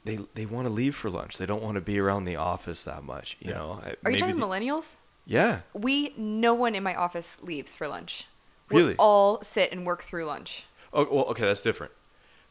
they 0.05 0.19
they 0.35 0.47
want 0.47 0.67
to 0.67 0.73
leave 0.73 0.95
for 0.95 1.11
lunch. 1.11 1.39
They 1.39 1.47
don't 1.47 1.63
want 1.63 1.77
to 1.77 1.81
be 1.81 1.99
around 1.99 2.25
the 2.25 2.37
office 2.37 2.85
that 2.85 3.05
much. 3.05 3.37
You 3.41 3.51
Yeah. 3.53 3.59
know. 3.59 3.81
I- 3.85 3.97
Are 4.05 4.11
you 4.11 4.19
talking 4.19 4.37
the- 4.39 4.47
millennials? 4.47 4.97
Yeah. 5.27 5.61
We 5.73 6.13
no 6.17 6.55
one 6.55 6.75
in 6.75 6.83
my 6.83 6.95
office 6.95 7.39
leaves 7.43 7.75
for 7.77 7.87
lunch. 7.89 8.27
We 8.71 8.79
Really? 8.81 8.97
all 8.99 9.43
sit 9.43 9.71
and 9.73 9.87
work 9.87 10.03
through 10.03 10.25
lunch. 10.27 10.65
Oh 10.93 11.07
well. 11.11 11.25
Okay, 11.27 11.45
that's 11.45 11.61
different. 11.61 11.93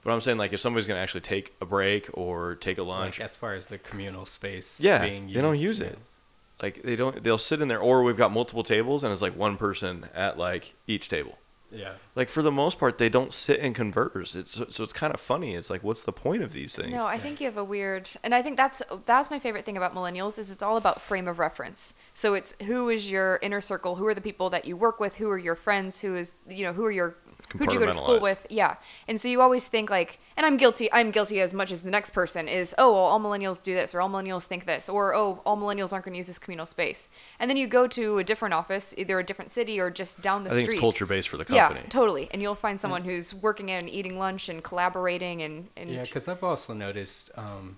But 0.04 0.12
I'm 0.14 0.22
saying 0.22 0.38
like 0.38 0.52
if 0.54 0.60
somebody's 0.60 0.88
gonna 0.88 1.00
actually 1.00 1.22
take 1.22 1.54
a 1.62 1.66
break 1.66 2.10
or 2.14 2.56
take 2.56 2.78
a 2.80 2.84
lunch, 2.84 3.20
like 3.20 3.26
as 3.26 3.36
far 3.36 3.54
as 3.54 3.68
the 3.68 3.78
communal 3.78 4.26
space 4.26 4.80
yeah, 4.82 5.00
being 5.04 5.24
used, 5.26 5.36
they 5.36 5.42
don't 5.42 5.60
use 5.60 5.80
it. 5.80 6.00
Like 6.62 6.84
they 6.84 6.96
don't. 6.96 7.24
They'll 7.24 7.38
sit 7.38 7.62
in 7.62 7.68
there, 7.68 7.80
or 7.80 8.04
we've 8.04 8.18
got 8.18 8.32
multiple 8.32 8.64
tables, 8.64 9.04
and 9.04 9.12
it's 9.12 9.22
like 9.22 9.36
one 9.36 9.58
person 9.58 10.08
at 10.14 10.38
like 10.38 10.76
each 10.88 11.10
table. 11.10 11.38
Yeah. 11.72 11.94
Like 12.16 12.28
for 12.28 12.42
the 12.42 12.52
most 12.52 12.78
part, 12.78 12.98
they 12.98 13.10
don't 13.10 13.34
sit 13.34 13.60
and 13.62 13.74
converse. 13.74 14.36
It's 14.36 14.52
so 14.52 14.84
it's 14.84 14.94
kind 14.94 15.14
of 15.14 15.22
funny. 15.22 15.56
It's 15.56 15.70
like, 15.70 15.84
what's 15.84 16.02
the 16.02 16.12
point 16.12 16.44
of 16.44 16.52
these 16.54 16.76
things? 16.76 16.92
No, 16.92 17.06
I 17.06 17.18
think 17.18 17.40
you 17.40 17.46
have 17.46 17.58
a 17.58 17.64
weird, 17.64 18.10
and 18.24 18.36
I 18.36 18.42
think 18.42 18.58
that's 18.58 18.82
that's 19.06 19.32
my 19.32 19.40
favorite 19.40 19.66
thing 19.66 19.78
about 19.78 19.96
millennials 19.96 20.38
is 20.38 20.52
it's 20.52 20.62
all 20.62 20.78
about 20.78 21.02
frame 21.02 21.28
of 21.28 21.40
reference. 21.40 21.94
So 22.14 22.34
it's 22.34 22.56
who 22.64 22.90
is 22.90 23.10
your 23.10 23.40
inner 23.42 23.62
circle, 23.62 23.96
who 23.96 24.06
are 24.06 24.14
the 24.14 24.22
people 24.22 24.50
that 24.50 24.66
you 24.66 24.76
work 24.76 25.00
with, 25.00 25.16
who 25.16 25.30
are 25.30 25.38
your 25.38 25.56
friends, 25.56 26.02
who 26.02 26.16
is 26.16 26.34
you 26.48 26.64
know 26.64 26.74
who 26.74 26.86
are 26.86 26.92
your 26.92 27.16
who'd 27.58 27.74
you 27.74 27.80
go 27.80 27.86
to 27.86 27.94
school 27.94 28.20
with, 28.20 28.46
yeah. 28.50 28.76
And 29.08 29.20
so 29.20 29.28
you 29.28 29.42
always 29.42 29.68
think 29.68 29.90
like, 29.90 30.20
and 30.38 30.46
I'm 30.46 30.58
guilty, 30.58 30.92
I'm 30.92 31.12
guilty 31.12 31.42
as 31.42 31.54
much 31.54 31.72
as 31.72 31.82
the 31.82 31.92
next 31.92 32.12
person 32.12 32.48
is. 32.48 32.74
Oh, 32.78 32.94
well, 32.94 33.02
all 33.02 33.20
millennials 33.20 33.62
do 33.62 33.74
this, 33.74 33.94
or 33.94 34.02
all 34.02 34.10
millennials 34.10 34.46
think 34.46 34.66
this, 34.66 34.90
or 34.90 35.14
oh, 35.14 35.42
all 35.46 35.58
millennials 35.58 35.94
aren't 35.94 36.06
going 36.06 36.14
to 36.14 36.18
use 36.18 36.28
this 36.28 36.40
communal 36.40 36.66
space. 36.66 37.08
And 37.40 37.50
then 37.50 37.58
you 37.58 37.68
go 37.68 37.88
to 37.88 38.18
a 38.20 38.24
different 38.24 38.54
office, 38.54 38.94
either 38.98 39.20
a 39.20 39.24
different 39.24 39.52
city 39.52 39.80
or 39.80 39.90
just 39.90 40.22
down 40.22 40.44
the 40.44 40.50
street. 40.50 40.54
I 40.54 40.60
think 40.60 40.68
street. 40.68 40.78
it's 40.78 40.82
culture 40.82 41.06
based 41.06 41.30
for 41.30 41.38
the 41.38 41.46
company. 41.46 41.82
Yeah, 41.82 41.90
totally. 41.90 42.30
And 42.32 42.42
you'll 42.42 42.56
find 42.56 42.80
someone 42.80 43.04
who's 43.04 43.34
working 43.34 43.72
and 43.72 43.90
eating 43.90 44.18
lunch 44.18 44.50
and 44.50 44.64
collaborating 44.64 45.42
and, 45.42 45.68
and 45.76 45.90
Yeah, 45.90 46.04
because 46.04 46.28
I've 46.28 46.44
also 46.44 46.74
noticed, 46.74 47.32
um, 47.36 47.78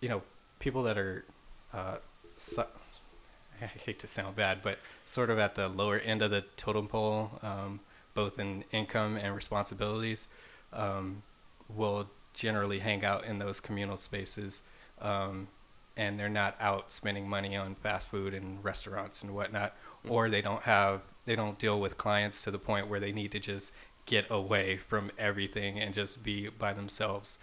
you 0.00 0.08
know, 0.08 0.22
people 0.58 0.82
that 0.84 0.98
are, 0.98 1.24
uh, 1.72 1.96
so, 2.38 2.66
I 3.62 3.66
hate 3.66 3.98
to 4.00 4.06
sound 4.06 4.34
bad, 4.36 4.60
but 4.62 4.78
sort 5.04 5.30
of 5.30 5.38
at 5.38 5.54
the 5.54 5.68
lower 5.68 5.98
end 5.98 6.22
of 6.22 6.30
the 6.30 6.42
totem 6.56 6.88
pole, 6.88 7.38
um, 7.42 7.80
both 8.14 8.38
in 8.38 8.64
income 8.72 9.16
and 9.16 9.34
responsibilities, 9.34 10.28
um, 10.72 11.22
will 11.68 12.08
generally 12.34 12.78
hang 12.78 13.04
out 13.04 13.24
in 13.24 13.38
those 13.38 13.60
communal 13.60 13.96
spaces, 13.96 14.62
um, 15.00 15.48
and 15.96 16.18
they're 16.18 16.28
not 16.28 16.56
out 16.60 16.90
spending 16.90 17.28
money 17.28 17.56
on 17.56 17.74
fast 17.74 18.10
food 18.10 18.32
and 18.34 18.62
restaurants 18.64 19.22
and 19.22 19.34
whatnot, 19.34 19.74
or 20.08 20.28
they 20.30 20.40
don't 20.42 20.62
have 20.62 21.02
they 21.24 21.36
don't 21.36 21.58
deal 21.58 21.78
with 21.80 21.96
clients 21.98 22.42
to 22.42 22.50
the 22.50 22.58
point 22.58 22.88
where 22.88 22.98
they 22.98 23.12
need 23.12 23.30
to 23.32 23.38
just 23.38 23.72
get 24.06 24.28
away 24.30 24.76
from 24.76 25.10
everything 25.18 25.78
and 25.78 25.94
just 25.94 26.24
be 26.24 26.48
by 26.48 26.72
themselves. 26.72 27.38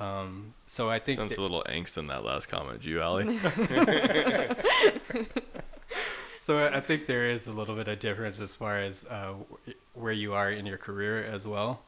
Um, 0.00 0.54
so 0.66 0.90
I 0.90 0.98
think 0.98 1.16
Sense 1.18 1.34
that- 1.36 1.40
a 1.40 1.42
little 1.42 1.62
angst 1.68 1.96
in 1.98 2.06
that 2.08 2.24
last 2.24 2.48
comment. 2.48 2.80
Do 2.82 2.88
you, 2.88 3.00
Allie? 3.00 3.38
So 6.40 6.56
I 6.58 6.78
I 6.78 6.80
think 6.80 7.04
there 7.04 7.28
is 7.30 7.46
a 7.46 7.52
little 7.52 7.76
bit 7.76 7.86
of 7.86 7.98
difference 7.98 8.40
as 8.40 8.54
far 8.56 8.78
as 8.78 9.04
uh, 9.04 9.34
where 9.92 10.12
you 10.12 10.32
are 10.32 10.50
in 10.50 10.64
your 10.64 10.78
career 10.78 11.22
as 11.22 11.46
well, 11.46 11.82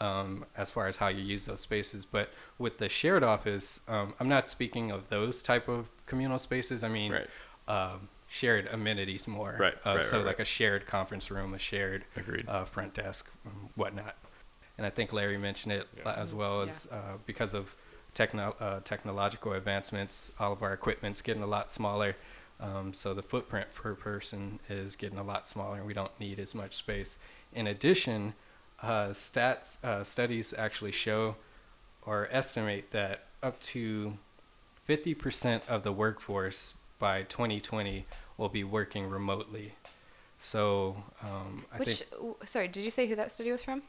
um, 0.00 0.46
as 0.56 0.70
far 0.70 0.86
as 0.88 0.96
how 0.96 1.08
you 1.08 1.22
use 1.22 1.44
those 1.44 1.60
spaces. 1.60 2.06
But 2.06 2.30
with 2.58 2.78
the 2.78 2.88
shared 2.88 3.22
office, 3.22 3.80
um, 3.88 4.14
I'm 4.18 4.28
not 4.28 4.48
speaking 4.48 4.90
of 4.90 5.10
those 5.10 5.42
type 5.42 5.68
of 5.68 5.90
communal 6.06 6.38
spaces. 6.38 6.82
I 6.82 6.88
mean, 6.88 7.12
Right. 7.12 7.28
um, 7.68 8.08
shared 8.26 8.68
amenities 8.68 9.28
more. 9.28 9.56
Right, 9.60 9.74
Uh, 9.84 9.96
right, 9.96 10.04
so 10.06 10.16
right, 10.18 10.26
like 10.28 10.38
right. 10.38 10.48
a 10.48 10.50
shared 10.50 10.86
conference 10.86 11.30
room, 11.30 11.52
a 11.52 11.58
shared 11.58 12.06
Agreed. 12.16 12.48
uh, 12.48 12.64
front 12.64 12.94
desk, 12.94 13.30
um, 13.44 13.68
whatnot. 13.74 14.16
And 14.78 14.86
I 14.86 14.90
think 14.90 15.12
Larry 15.12 15.36
mentioned 15.36 15.74
it 15.74 15.86
Yeah. 15.98 16.08
uh, 16.08 16.14
as 16.14 16.32
well 16.32 16.62
as 16.62 16.88
uh, 16.90 17.18
because 17.26 17.52
of 17.52 17.74
techno- 18.14 18.56
uh, 18.60 18.80
technological 18.80 19.52
advancements, 19.52 20.32
all 20.40 20.52
of 20.52 20.62
our 20.62 20.72
equipment's 20.72 21.20
getting 21.20 21.42
a 21.42 21.46
lot 21.46 21.70
smaller. 21.70 22.14
Um, 22.60 22.92
so 22.92 23.14
the 23.14 23.22
footprint 23.22 23.72
per 23.74 23.94
person 23.94 24.60
is 24.68 24.96
getting 24.96 25.18
a 25.18 25.22
lot 25.22 25.46
smaller, 25.46 25.78
and 25.78 25.86
we 25.86 25.94
don't 25.94 26.18
need 26.20 26.38
as 26.38 26.54
much 26.54 26.76
space. 26.76 27.18
In 27.52 27.66
addition, 27.66 28.34
uh, 28.82 29.08
stats 29.08 29.82
uh, 29.82 30.04
studies 30.04 30.52
actually 30.56 30.92
show 30.92 31.36
or 32.04 32.28
estimate 32.30 32.90
that 32.92 33.24
up 33.42 33.60
to 33.60 34.18
50% 34.88 35.62
of 35.68 35.82
the 35.84 35.92
workforce 35.92 36.74
by 36.98 37.22
2020 37.22 38.06
will 38.36 38.48
be 38.48 38.64
working 38.64 39.08
remotely. 39.08 39.74
So 40.38 41.04
um, 41.22 41.64
I 41.72 41.78
Which, 41.78 42.02
think 42.02 42.36
sorry, 42.48 42.68
did 42.68 42.84
you 42.84 42.90
say 42.90 43.06
who 43.06 43.16
that 43.16 43.30
study 43.30 43.52
was 43.52 43.62
from? 43.62 43.82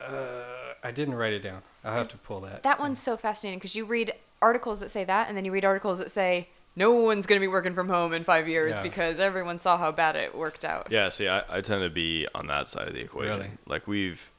uh, 0.00 0.74
I 0.82 0.90
didn't 0.90 1.14
write 1.14 1.32
it 1.32 1.40
down. 1.40 1.62
I'll 1.84 1.94
have 1.94 2.08
to 2.08 2.18
pull 2.18 2.40
that. 2.40 2.62
That 2.62 2.80
one's 2.80 2.98
so 3.00 3.16
fascinating 3.16 3.58
because 3.58 3.74
you 3.74 3.84
read 3.84 4.14
articles 4.40 4.80
that 4.80 4.90
say 4.90 5.04
that, 5.04 5.28
and 5.28 5.36
then 5.36 5.44
you 5.44 5.52
read 5.52 5.64
articles 5.64 5.98
that 5.98 6.10
say 6.10 6.48
no 6.74 6.92
one's 6.92 7.26
going 7.26 7.38
to 7.40 7.44
be 7.44 7.48
working 7.48 7.74
from 7.74 7.88
home 7.88 8.12
in 8.14 8.24
five 8.24 8.48
years 8.48 8.74
Yeah. 8.76 8.82
because 8.82 9.18
everyone 9.18 9.58
saw 9.58 9.76
how 9.76 9.92
bad 9.92 10.16
it 10.16 10.34
worked 10.34 10.64
out. 10.64 10.88
Yeah, 10.90 11.08
see, 11.10 11.28
I, 11.28 11.42
I 11.48 11.60
tend 11.60 11.82
to 11.82 11.90
be 11.90 12.26
on 12.34 12.46
that 12.46 12.68
side 12.68 12.88
of 12.88 12.94
the 12.94 13.00
equation. 13.00 13.38
Really? 13.38 13.50
Like 13.66 13.86
we've, 13.86 14.30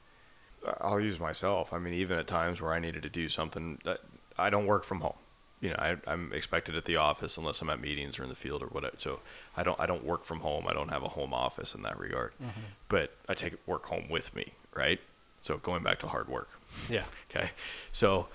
I'll 0.81 0.99
use 0.99 1.19
myself. 1.19 1.73
I 1.73 1.77
mean, 1.79 1.93
even 1.93 2.17
at 2.17 2.27
times 2.27 2.59
where 2.61 2.73
I 2.73 2.79
needed 2.79 3.03
to 3.03 3.09
do 3.09 3.29
something 3.29 3.79
that 3.84 3.99
I 4.38 4.49
don't 4.49 4.65
work 4.65 4.84
from 4.84 5.01
home. 5.01 5.13
You 5.61 5.69
know, 5.69 5.75
I, 5.77 5.95
I'm 6.07 6.34
expected 6.34 6.75
at 6.75 6.86
the 6.86 6.97
office 6.97 7.38
unless 7.38 7.61
I'm 7.61 7.69
at 7.69 7.79
meetings 7.79 8.19
or 8.19 8.23
in 8.23 8.29
the 8.29 8.36
field 8.36 8.61
or 8.63 8.67
whatever. 8.67 8.95
So 8.97 9.19
I 9.55 9.63
don't, 9.63 9.79
I 9.79 9.86
don't 9.86 10.03
work 10.03 10.25
from 10.25 10.39
home. 10.41 10.65
I 10.67 10.73
don't 10.73 10.89
have 10.89 11.03
a 11.03 11.09
home 11.09 11.34
office 11.34 11.73
in 11.73 11.84
that 11.84 11.97
regard. 11.97 12.34
Mm-hmm. 12.41 12.59
But 12.89 13.15
I 13.29 13.34
take 13.34 13.55
work 13.65 13.86
home 13.86 14.09
with 14.09 14.36
me, 14.36 14.53
right? 14.73 14.99
So 15.41 15.57
going 15.57 15.84
back 15.84 15.99
to 15.99 16.07
hard 16.07 16.27
work. 16.27 16.49
Yeah. 16.89 17.03
Okay. 17.36 17.51
So 17.91 18.27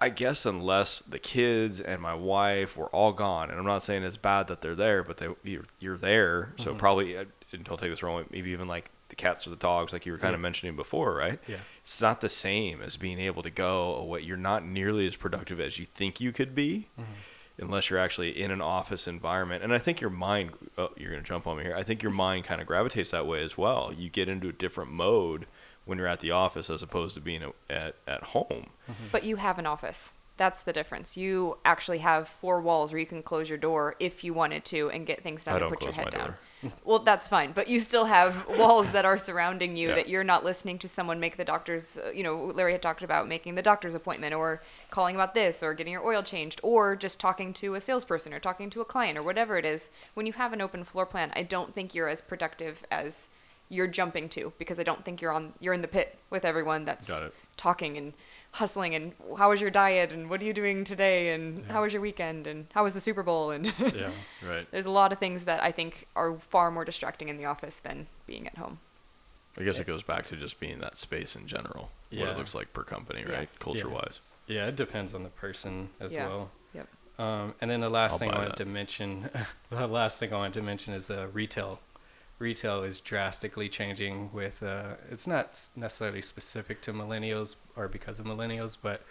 I 0.00 0.08
guess 0.08 0.46
unless 0.46 1.00
the 1.00 1.18
kids 1.18 1.80
and 1.80 2.00
my 2.00 2.14
wife 2.14 2.76
were 2.76 2.88
all 2.88 3.12
gone, 3.12 3.50
and 3.50 3.58
I'm 3.58 3.66
not 3.66 3.82
saying 3.82 4.02
it's 4.02 4.16
bad 4.16 4.46
that 4.48 4.62
they're 4.62 4.74
there, 4.74 5.04
but 5.04 5.18
they 5.18 5.28
you're, 5.44 5.64
you're 5.78 5.98
there, 5.98 6.54
so 6.56 6.74
probably 6.74 7.16
uh, 7.18 7.24
don't 7.64 7.78
take 7.78 7.90
this 7.90 8.02
wrong. 8.02 8.24
Maybe 8.30 8.50
even 8.50 8.66
like 8.66 8.90
the 9.10 9.16
cats 9.16 9.46
or 9.46 9.50
the 9.50 9.56
dogs, 9.56 9.92
like 9.92 10.06
you 10.06 10.12
were 10.12 10.18
kind 10.18 10.34
of 10.34 10.40
mentioning 10.40 10.74
before, 10.76 11.14
right? 11.14 11.38
Yeah. 11.46 11.56
It's 11.82 12.00
not 12.00 12.20
the 12.20 12.28
same 12.28 12.80
as 12.80 12.96
being 12.96 13.18
able 13.18 13.42
to 13.42 13.50
go 13.50 13.94
away. 13.96 14.20
You're 14.22 14.36
not 14.36 14.64
nearly 14.64 15.06
as 15.06 15.16
productive 15.16 15.60
as 15.60 15.78
you 15.78 15.84
think 15.84 16.20
you 16.20 16.32
could 16.32 16.54
be. 16.54 16.88
Unless 17.58 17.90
you're 17.90 17.98
actually 17.98 18.40
in 18.40 18.50
an 18.50 18.62
office 18.62 19.06
environment, 19.06 19.62
and 19.62 19.70
I 19.74 19.76
think 19.76 20.00
your 20.00 20.08
mind, 20.08 20.52
oh, 20.78 20.92
you're 20.96 21.10
gonna 21.10 21.22
jump 21.22 21.46
on 21.46 21.58
me 21.58 21.64
here. 21.64 21.76
I 21.76 21.82
think 21.82 22.02
your 22.02 22.12
mind 22.12 22.44
kind 22.44 22.58
of 22.58 22.66
gravitates 22.66 23.10
that 23.10 23.26
way 23.26 23.44
as 23.44 23.58
well. 23.58 23.92
You 23.94 24.08
get 24.08 24.30
into 24.30 24.48
a 24.48 24.52
different 24.52 24.92
mode 24.92 25.44
when 25.90 25.98
you're 25.98 26.06
at 26.06 26.20
the 26.20 26.30
office 26.30 26.70
as 26.70 26.82
opposed 26.82 27.14
to 27.16 27.20
being 27.20 27.42
at 27.68 27.96
at 28.06 28.22
home. 28.22 28.70
But 29.12 29.24
you 29.24 29.36
have 29.36 29.58
an 29.58 29.66
office. 29.66 30.14
That's 30.36 30.62
the 30.62 30.72
difference. 30.72 31.18
You 31.18 31.58
actually 31.66 31.98
have 31.98 32.26
four 32.26 32.62
walls 32.62 32.92
where 32.92 32.98
you 33.00 33.04
can 33.04 33.22
close 33.22 33.50
your 33.50 33.58
door 33.58 33.94
if 34.00 34.24
you 34.24 34.32
wanted 34.32 34.64
to 34.66 34.88
and 34.88 35.06
get 35.06 35.22
things 35.22 35.44
done 35.44 35.60
and 35.60 35.68
put 35.70 35.84
your 35.84 35.92
head 35.92 36.06
my 36.06 36.10
down. 36.10 36.26
door. 36.28 36.38
Well, 36.84 36.98
that's 36.98 37.26
fine, 37.26 37.52
but 37.52 37.68
you 37.68 37.80
still 37.80 38.04
have 38.04 38.46
walls 38.58 38.92
that 38.92 39.06
are 39.06 39.16
surrounding 39.16 39.76
you 39.78 39.88
Yeah. 39.88 39.94
that 39.96 40.08
you're 40.10 40.24
not 40.24 40.44
listening 40.44 40.78
to 40.80 40.88
someone 40.88 41.18
make 41.18 41.38
the 41.38 41.44
doctor's, 41.44 41.96
uh, 41.98 42.10
you 42.10 42.22
know, 42.22 42.36
Larry 42.54 42.72
had 42.72 42.82
talked 42.82 43.02
about 43.02 43.26
making 43.28 43.54
the 43.54 43.62
doctor's 43.62 43.94
appointment 43.94 44.34
or 44.34 44.60
calling 44.90 45.14
about 45.14 45.32
this 45.34 45.62
or 45.62 45.72
getting 45.72 45.92
your 45.94 46.04
oil 46.06 46.22
changed 46.22 46.60
or 46.62 46.96
just 46.96 47.18
talking 47.18 47.54
to 47.54 47.74
a 47.76 47.80
salesperson 47.80 48.34
or 48.34 48.38
talking 48.40 48.68
to 48.70 48.82
a 48.82 48.84
client 48.84 49.16
or 49.16 49.22
whatever 49.22 49.56
it 49.56 49.64
is. 49.64 49.88
When 50.12 50.26
you 50.26 50.34
have 50.34 50.52
an 50.52 50.60
open 50.60 50.84
floor 50.84 51.06
plan, 51.06 51.32
I 51.34 51.44
don't 51.44 51.74
think 51.74 51.94
you're 51.94 52.08
as 52.10 52.20
productive 52.20 52.82
as 52.90 53.30
you're 53.70 53.86
jumping 53.86 54.28
to 54.28 54.52
because 54.58 54.78
I 54.78 54.82
don't 54.82 55.02
think 55.04 55.22
you're 55.22 55.32
on 55.32 55.54
you're 55.60 55.72
in 55.72 55.80
the 55.80 55.88
pit 55.88 56.18
with 56.28 56.44
everyone 56.44 56.84
that's 56.84 57.08
Got 57.08 57.22
it. 57.22 57.34
talking 57.56 57.96
and 57.96 58.12
hustling 58.52 58.94
and 58.96 59.12
how 59.38 59.50
was 59.50 59.60
your 59.60 59.70
diet 59.70 60.10
and 60.12 60.28
what 60.28 60.42
are 60.42 60.44
you 60.44 60.52
doing 60.52 60.82
today 60.84 61.32
and 61.32 61.64
how 61.66 61.82
was 61.82 61.92
your 61.92 62.02
weekend 62.02 62.46
and 62.48 62.66
how 62.74 62.82
was 62.84 62.94
the 62.94 63.00
Super 63.00 63.22
Bowl 63.22 63.52
and 63.52 63.66
Yeah. 63.94 64.10
Right. 64.46 64.66
there's 64.72 64.86
a 64.86 64.90
lot 64.90 65.12
of 65.12 65.18
things 65.18 65.44
that 65.44 65.62
I 65.62 65.70
think 65.70 66.08
are 66.16 66.34
far 66.48 66.70
more 66.72 66.84
distracting 66.84 67.28
in 67.28 67.36
the 67.38 67.44
office 67.44 67.76
than 67.76 68.08
being 68.26 68.46
at 68.48 68.58
home. 68.58 68.80
I 69.58 69.62
guess 69.62 69.78
it 69.78 69.86
goes 69.86 70.02
back 70.02 70.26
to 70.26 70.36
just 70.36 70.58
being 70.60 70.78
that 70.80 70.96
space 70.98 71.34
in 71.36 71.46
general, 71.46 71.90
what 72.12 72.28
it 72.28 72.36
looks 72.38 72.54
like 72.54 72.72
per 72.72 72.82
company, 72.82 73.24
Yeah. 73.28 73.34
right? 73.34 73.48
Culture 73.60 73.88
wise. 73.88 74.20
Yeah, 74.46 74.66
it 74.66 74.74
depends 74.76 75.14
on 75.14 75.22
the 75.22 75.28
person 75.28 75.90
as 76.00 76.12
Yeah. 76.14 76.26
well. 76.28 76.50
Yep. 76.74 76.88
Um, 77.20 77.54
and 77.60 77.70
then 77.70 77.80
the 77.80 77.90
last 77.90 78.12
I'll 78.12 78.18
thing 78.18 78.30
I 78.30 78.32
buy 78.32 78.38
wanted 78.38 78.52
that. 78.52 78.64
to 78.64 78.64
mention, 78.64 79.30
the 79.70 79.86
last 79.86 80.18
thing 80.18 80.32
I 80.32 80.36
wanted 80.36 80.54
to 80.54 80.62
mention 80.62 80.92
is 80.94 81.08
uh, 81.10 81.28
retail. 81.32 81.78
Retail 82.40 82.82
is 82.82 83.00
drastically 83.00 83.68
changing 83.68 84.30
with. 84.32 84.62
Uh, 84.62 84.94
it's 85.10 85.26
not 85.26 85.68
necessarily 85.76 86.22
specific 86.22 86.80
to 86.82 86.92
millennials 86.92 87.56
or 87.76 87.86
because 87.86 88.18
of 88.18 88.24
millennials, 88.26 88.76
but 88.80 89.02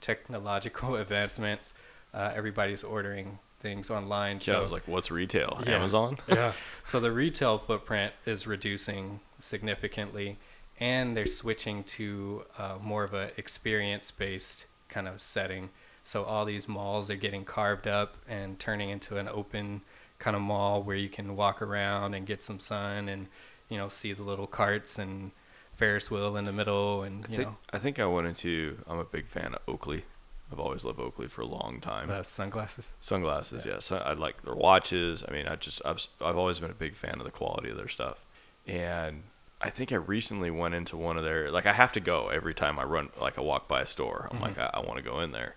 technological 0.00 0.96
advancements. 1.04 1.74
Uh, 2.14 2.32
everybody's 2.34 2.82
ordering 2.82 3.38
things 3.60 3.90
online. 3.90 4.36
Yeah, 4.36 4.54
so 4.54 4.58
I 4.58 4.62
was 4.62 4.72
like, 4.72 4.88
what's 4.88 5.10
retail? 5.10 5.62
Yeah. 5.66 5.76
Amazon? 5.76 6.16
yeah. 6.28 6.52
So 6.84 6.98
the 6.98 7.12
retail 7.12 7.58
footprint 7.58 8.14
is 8.24 8.46
reducing 8.46 9.20
significantly, 9.40 10.38
and 10.80 11.14
they're 11.14 11.26
switching 11.26 11.84
to 11.84 12.44
uh, 12.56 12.76
more 12.82 13.04
of 13.04 13.12
a 13.12 13.32
experience-based 13.36 14.66
kind 14.88 15.06
of 15.06 15.20
setting. 15.20 15.68
So 16.04 16.24
all 16.24 16.46
these 16.46 16.66
malls 16.66 17.10
are 17.10 17.16
getting 17.16 17.44
carved 17.44 17.86
up 17.86 18.16
and 18.26 18.58
turning 18.58 18.88
into 18.88 19.18
an 19.18 19.28
open 19.28 19.82
kind 20.18 20.34
of 20.36 20.42
mall 20.42 20.82
where 20.82 20.96
you 20.96 21.08
can 21.08 21.36
walk 21.36 21.62
around 21.62 22.14
and 22.14 22.26
get 22.26 22.42
some 22.42 22.58
sun 22.60 23.08
and 23.08 23.28
you 23.68 23.76
know 23.78 23.88
see 23.88 24.12
the 24.12 24.22
little 24.22 24.46
carts 24.46 24.98
and 24.98 25.30
Ferris 25.76 26.10
wheel 26.10 26.36
in 26.36 26.44
the 26.44 26.52
middle 26.52 27.02
and 27.02 27.24
I 27.26 27.30
you 27.30 27.36
think, 27.36 27.48
know 27.48 27.56
I 27.72 27.78
think 27.78 27.98
I 27.98 28.06
went 28.06 28.26
into, 28.26 28.78
I'm 28.88 28.98
a 28.98 29.04
big 29.04 29.28
fan 29.28 29.54
of 29.54 29.60
Oakley. 29.68 30.04
I've 30.50 30.58
always 30.58 30.82
loved 30.82 30.98
Oakley 30.98 31.28
for 31.28 31.42
a 31.42 31.46
long 31.46 31.78
time. 31.78 32.08
uh, 32.10 32.22
sunglasses. 32.22 32.94
Sunglasses, 33.00 33.66
yes. 33.66 33.92
I, 33.92 33.98
I 33.98 34.12
like 34.14 34.42
their 34.42 34.54
watches. 34.54 35.22
I 35.28 35.30
mean, 35.30 35.46
I 35.46 35.56
just 35.56 35.82
I've 35.84 36.04
I've 36.20 36.38
always 36.38 36.58
been 36.58 36.70
a 36.70 36.74
big 36.74 36.94
fan 36.96 37.16
of 37.18 37.24
the 37.24 37.30
quality 37.30 37.70
of 37.70 37.76
their 37.76 37.88
stuff. 37.88 38.24
And 38.66 39.24
I 39.60 39.70
think 39.70 39.92
I 39.92 39.96
recently 39.96 40.50
went 40.50 40.74
into 40.74 40.96
one 40.96 41.16
of 41.18 41.24
their 41.24 41.48
like 41.50 41.66
I 41.66 41.72
have 41.74 41.92
to 41.92 42.00
go 42.00 42.28
every 42.28 42.54
time 42.54 42.78
I 42.78 42.84
run 42.84 43.10
like 43.20 43.36
I 43.38 43.42
walk 43.42 43.68
by 43.68 43.82
a 43.82 43.86
store. 43.86 44.28
I'm 44.30 44.40
like 44.40 44.58
I, 44.58 44.70
I 44.72 44.80
want 44.80 44.96
to 44.96 45.02
go 45.02 45.20
in 45.20 45.32
there. 45.32 45.54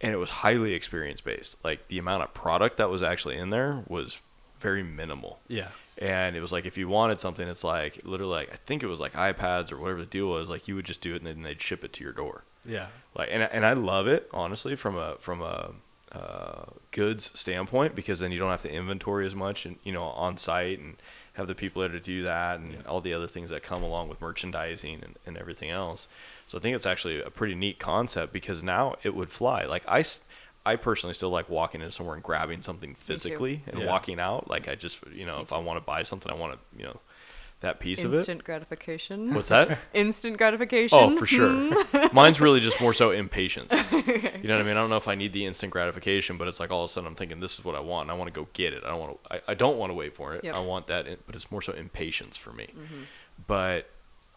And 0.00 0.12
it 0.12 0.16
was 0.16 0.30
highly 0.30 0.74
experience 0.74 1.20
based. 1.20 1.56
Like 1.64 1.88
the 1.88 1.98
amount 1.98 2.22
of 2.22 2.32
product 2.34 2.76
that 2.76 2.88
was 2.90 3.02
actually 3.02 3.36
in 3.36 3.50
there 3.50 3.82
was 3.88 4.18
very 4.60 4.82
minimal. 4.82 5.40
Yeah. 5.48 5.68
And 6.00 6.36
it 6.36 6.40
was 6.40 6.52
like 6.52 6.64
if 6.66 6.78
you 6.78 6.88
wanted 6.88 7.18
something, 7.20 7.48
it's 7.48 7.64
like 7.64 8.00
literally 8.04 8.32
like 8.32 8.52
I 8.52 8.56
think 8.64 8.82
it 8.84 8.86
was 8.86 9.00
like 9.00 9.14
iPads 9.14 9.72
or 9.72 9.78
whatever 9.78 10.00
the 10.00 10.06
deal 10.06 10.28
was. 10.28 10.48
Like 10.48 10.68
you 10.68 10.76
would 10.76 10.84
just 10.84 11.00
do 11.00 11.14
it 11.14 11.22
and 11.22 11.26
then 11.26 11.42
they'd 11.42 11.60
ship 11.60 11.82
it 11.82 11.92
to 11.94 12.04
your 12.04 12.12
door 12.12 12.44
Yeah. 12.64 12.86
like 13.14 13.28
and, 13.32 13.42
and 13.42 13.64
i 13.66 13.72
love 13.72 14.06
it 14.06 14.28
honestly 14.32 14.76
from 14.76 14.96
a 14.96 15.16
from 15.18 15.40
a 15.42 15.72
uh, 16.12 16.64
goods 16.90 17.30
standpoint 17.38 17.94
because 17.94 18.20
then 18.20 18.32
you 18.32 18.38
don't 18.38 18.50
have 18.50 18.62
to 18.62 18.70
inventory 18.70 19.26
as 19.26 19.34
much 19.34 19.66
and 19.66 19.76
you 19.84 19.92
know 19.92 20.04
on 20.04 20.36
site 20.38 20.78
and 20.78 20.96
have 21.38 21.46
the 21.48 21.54
people 21.54 21.80
there 21.80 21.88
to 21.90 22.00
do 22.00 22.24
that 22.24 22.60
and 22.60 22.84
all 22.86 23.00
the 23.00 23.14
other 23.14 23.26
things 23.26 23.48
that 23.50 23.62
come 23.62 23.82
along 23.82 24.08
with 24.08 24.20
merchandising 24.20 25.00
and, 25.02 25.16
and 25.24 25.38
everything 25.38 25.70
else. 25.70 26.06
So 26.46 26.58
i 26.58 26.60
think 26.60 26.76
it's 26.76 26.84
actually 26.84 27.22
a 27.22 27.30
pretty 27.30 27.54
neat 27.54 27.78
concept 27.78 28.32
because 28.32 28.62
now 28.62 28.96
it 29.02 29.14
would 29.14 29.30
fly. 29.30 29.64
Like 29.64 29.84
I, 29.88 30.04
I 30.66 30.76
personally 30.76 31.14
still 31.14 31.30
like 31.30 31.48
walking 31.48 31.80
into 31.80 31.92
somewhere 31.92 32.14
and 32.16 32.22
grabbing 32.24 32.60
something 32.60 32.94
physically 32.94 33.62
and 33.68 33.78
Yeah. 33.80 33.86
walking 33.86 34.18
out. 34.20 34.50
Like 34.50 34.68
I 34.68 34.74
just, 34.74 34.98
you 35.12 35.24
know, 35.24 35.40
if 35.40 35.52
I 35.52 35.58
want 35.58 35.78
to 35.80 35.84
buy 35.84 36.02
something, 36.02 36.30
I 36.30 36.34
want 36.34 36.54
to, 36.54 36.78
you 36.78 36.84
know, 36.84 37.00
that 37.60 37.80
piece 37.80 38.04
of 38.04 38.12
it. 38.14 38.18
Instant 38.18 38.44
gratification. 38.44 39.34
What's 39.34 39.48
that? 39.48 39.78
Instant 39.94 40.38
gratification. 40.38 40.98
Oh, 41.00 41.16
for 41.16 41.26
sure. 41.26 41.50
Hmm. 41.50 42.06
Mine's 42.16 42.40
really 42.40 42.60
just 42.60 42.80
more 42.80 42.94
so 42.94 43.10
impatience. 43.10 43.72
You 44.38 44.46
know 44.48 44.54
what 44.54 44.64
I 44.64 44.68
mean? 44.68 44.76
I 44.76 44.80
don't 44.80 44.90
know 44.90 44.96
if 44.96 45.08
I 45.08 45.16
need 45.16 45.32
the 45.32 45.44
instant 45.46 45.72
gratification, 45.72 46.38
but 46.38 46.46
it's 46.46 46.60
like 46.60 46.70
all 46.70 46.84
of 46.84 46.90
a 46.90 46.92
sudden 46.92 47.08
I'm 47.08 47.16
thinking 47.16 47.40
this 47.40 47.58
is 47.58 47.64
what 47.64 47.74
I 47.74 47.80
want, 47.80 48.04
and 48.04 48.12
I 48.12 48.14
want 48.14 48.32
to 48.32 48.40
go 48.40 48.46
get 48.52 48.72
it. 48.72 48.84
I 48.84 48.88
don't 48.88 49.00
want 49.00 49.24
to. 49.24 49.34
I, 49.34 49.40
I 49.48 49.54
don't 49.54 49.76
want 49.78 49.90
to 49.90 49.94
wait 49.94 50.14
for 50.14 50.32
it. 50.32 50.44
Yep. 50.44 50.54
I 50.54 50.60
want 50.60 50.86
that, 50.86 51.08
in- 51.08 51.18
but 51.26 51.34
it's 51.34 51.50
more 51.50 51.60
so 51.60 51.72
impatience 51.72 52.36
for 52.36 52.52
me. 52.52 52.68
Mm-hmm. 52.68 53.02
But 53.48 53.90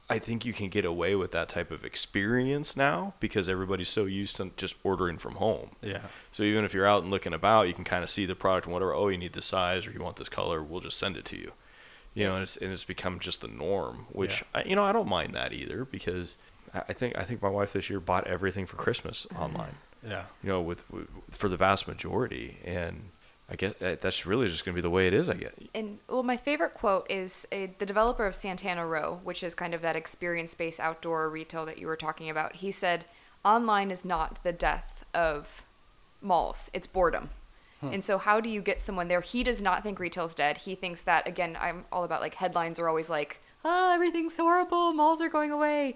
I 0.10 0.18
think 0.20 0.44
you 0.44 0.54
can 0.54 0.70
get 0.70 0.84
away 0.86 1.16
with 1.16 1.32
that 1.32 1.50
type 1.50 1.72
of 1.72 1.86
experience 1.86 2.76
now 2.76 3.14
because 3.20 3.48
everybody's 3.48 3.90
so 3.90 4.06
used 4.06 4.36
to 4.38 4.52
just 4.58 4.76
ordering 4.84 5.18
from 5.18 5.36
home. 5.36 5.76
Yeah. 5.82 6.02
So 6.32 6.44
even 6.44 6.66
if 6.66 6.74
you're 6.74 6.88
out 6.88 7.04
and 7.04 7.12
looking 7.12 7.34
about, 7.34 7.68
you 7.68 7.74
can 7.74 7.84
kind 7.86 8.04
of 8.04 8.10
see 8.10 8.26
the 8.26 8.36
product 8.36 8.66
and 8.66 8.74
whatever. 8.74 8.94
Oh, 8.94 9.08
you 9.08 9.18
need 9.18 9.34
this 9.34 9.46
size 9.46 9.86
or 9.86 9.92
you 9.92 10.02
want 10.02 10.18
this 10.18 10.30
color. 10.30 10.62
We'll 10.64 10.82
just 10.82 10.98
send 10.98 11.16
it 11.16 11.26
to 11.26 11.38
you. 11.38 11.54
You 12.14 12.26
know, 12.26 12.34
and 12.36 12.44
it's 12.44 12.58
and 12.58 12.72
it's 12.74 12.84
become 12.84 13.20
just 13.20 13.42
the 13.42 13.48
norm. 13.48 14.06
Which 14.12 14.44
I, 14.54 14.64
you 14.64 14.76
know 14.76 14.84
I 14.84 14.92
don't 14.92 15.08
mind 15.08 15.34
that 15.36 15.54
either 15.54 15.86
because 15.86 16.36
I 16.74 16.84
I 16.90 16.94
think 16.94 17.18
I 17.18 17.24
think 17.24 17.42
my 17.42 17.50
wife 17.50 17.74
this 17.74 17.90
year 17.90 18.00
bought 18.00 18.28
everything 18.28 18.66
for 18.66 18.76
Christmas 18.76 19.28
online. 19.38 19.76
Yeah. 20.06 20.26
You 20.44 20.50
know, 20.50 20.62
with, 20.62 20.90
with 20.92 21.08
for 21.30 21.48
the 21.48 21.58
vast 21.58 21.88
majority, 21.88 22.58
and 22.66 23.12
I 23.50 23.56
guess 23.56 23.74
that's 23.80 24.26
really 24.26 24.48
just 24.48 24.66
going 24.66 24.74
to 24.74 24.78
be 24.78 24.82
the 24.82 24.90
way 24.90 25.08
it 25.08 25.14
is. 25.14 25.30
I 25.30 25.36
guess. 25.36 25.54
And 25.74 26.00
well, 26.10 26.24
my 26.24 26.38
favorite 26.38 26.74
quote 26.74 27.06
is 27.10 27.48
uh 27.52 27.68
the 27.78 27.86
developer 27.86 28.26
of 28.26 28.36
Santana 28.36 28.86
Row, 28.86 29.20
which 29.24 29.44
is 29.44 29.56
kind 29.56 29.74
of 29.74 29.82
that 29.82 29.96
experience-based 29.96 30.80
outdoor 30.80 31.30
retail 31.30 31.66
that 31.66 31.78
you 31.78 31.88
were 31.88 31.96
talking 31.96 32.30
about. 32.30 32.58
He 32.58 32.72
said, 32.72 33.06
"Online 33.46 33.92
is 33.92 34.04
not 34.04 34.44
the 34.44 34.52
death 34.52 35.06
of 35.14 35.64
malls; 36.22 36.70
it's 36.74 36.88
boredom." 36.88 37.30
And 37.82 38.04
so, 38.04 38.18
how 38.18 38.40
do 38.40 38.50
you 38.50 38.62
get 38.62 38.80
someone 38.80 39.08
there? 39.08 39.22
He 39.22 39.44
does 39.44 39.62
not 39.62 39.84
think 39.84 40.00
retail's 40.00 40.36
dead. 40.36 40.60
He 40.60 40.76
thinks 40.76 41.02
that 41.04 41.28
again. 41.28 41.58
I'm 41.60 41.86
all 41.92 42.04
about 42.04 42.22
like 42.22 42.36
headlines 42.36 42.78
are 42.80 42.88
always 42.88 43.10
like, 43.10 43.42
"Oh, 43.66 43.94
everything's 43.94 44.38
horrible. 44.38 44.94
Malls 44.94 45.22
are 45.22 45.30
going 45.30 45.52
away." 45.52 45.96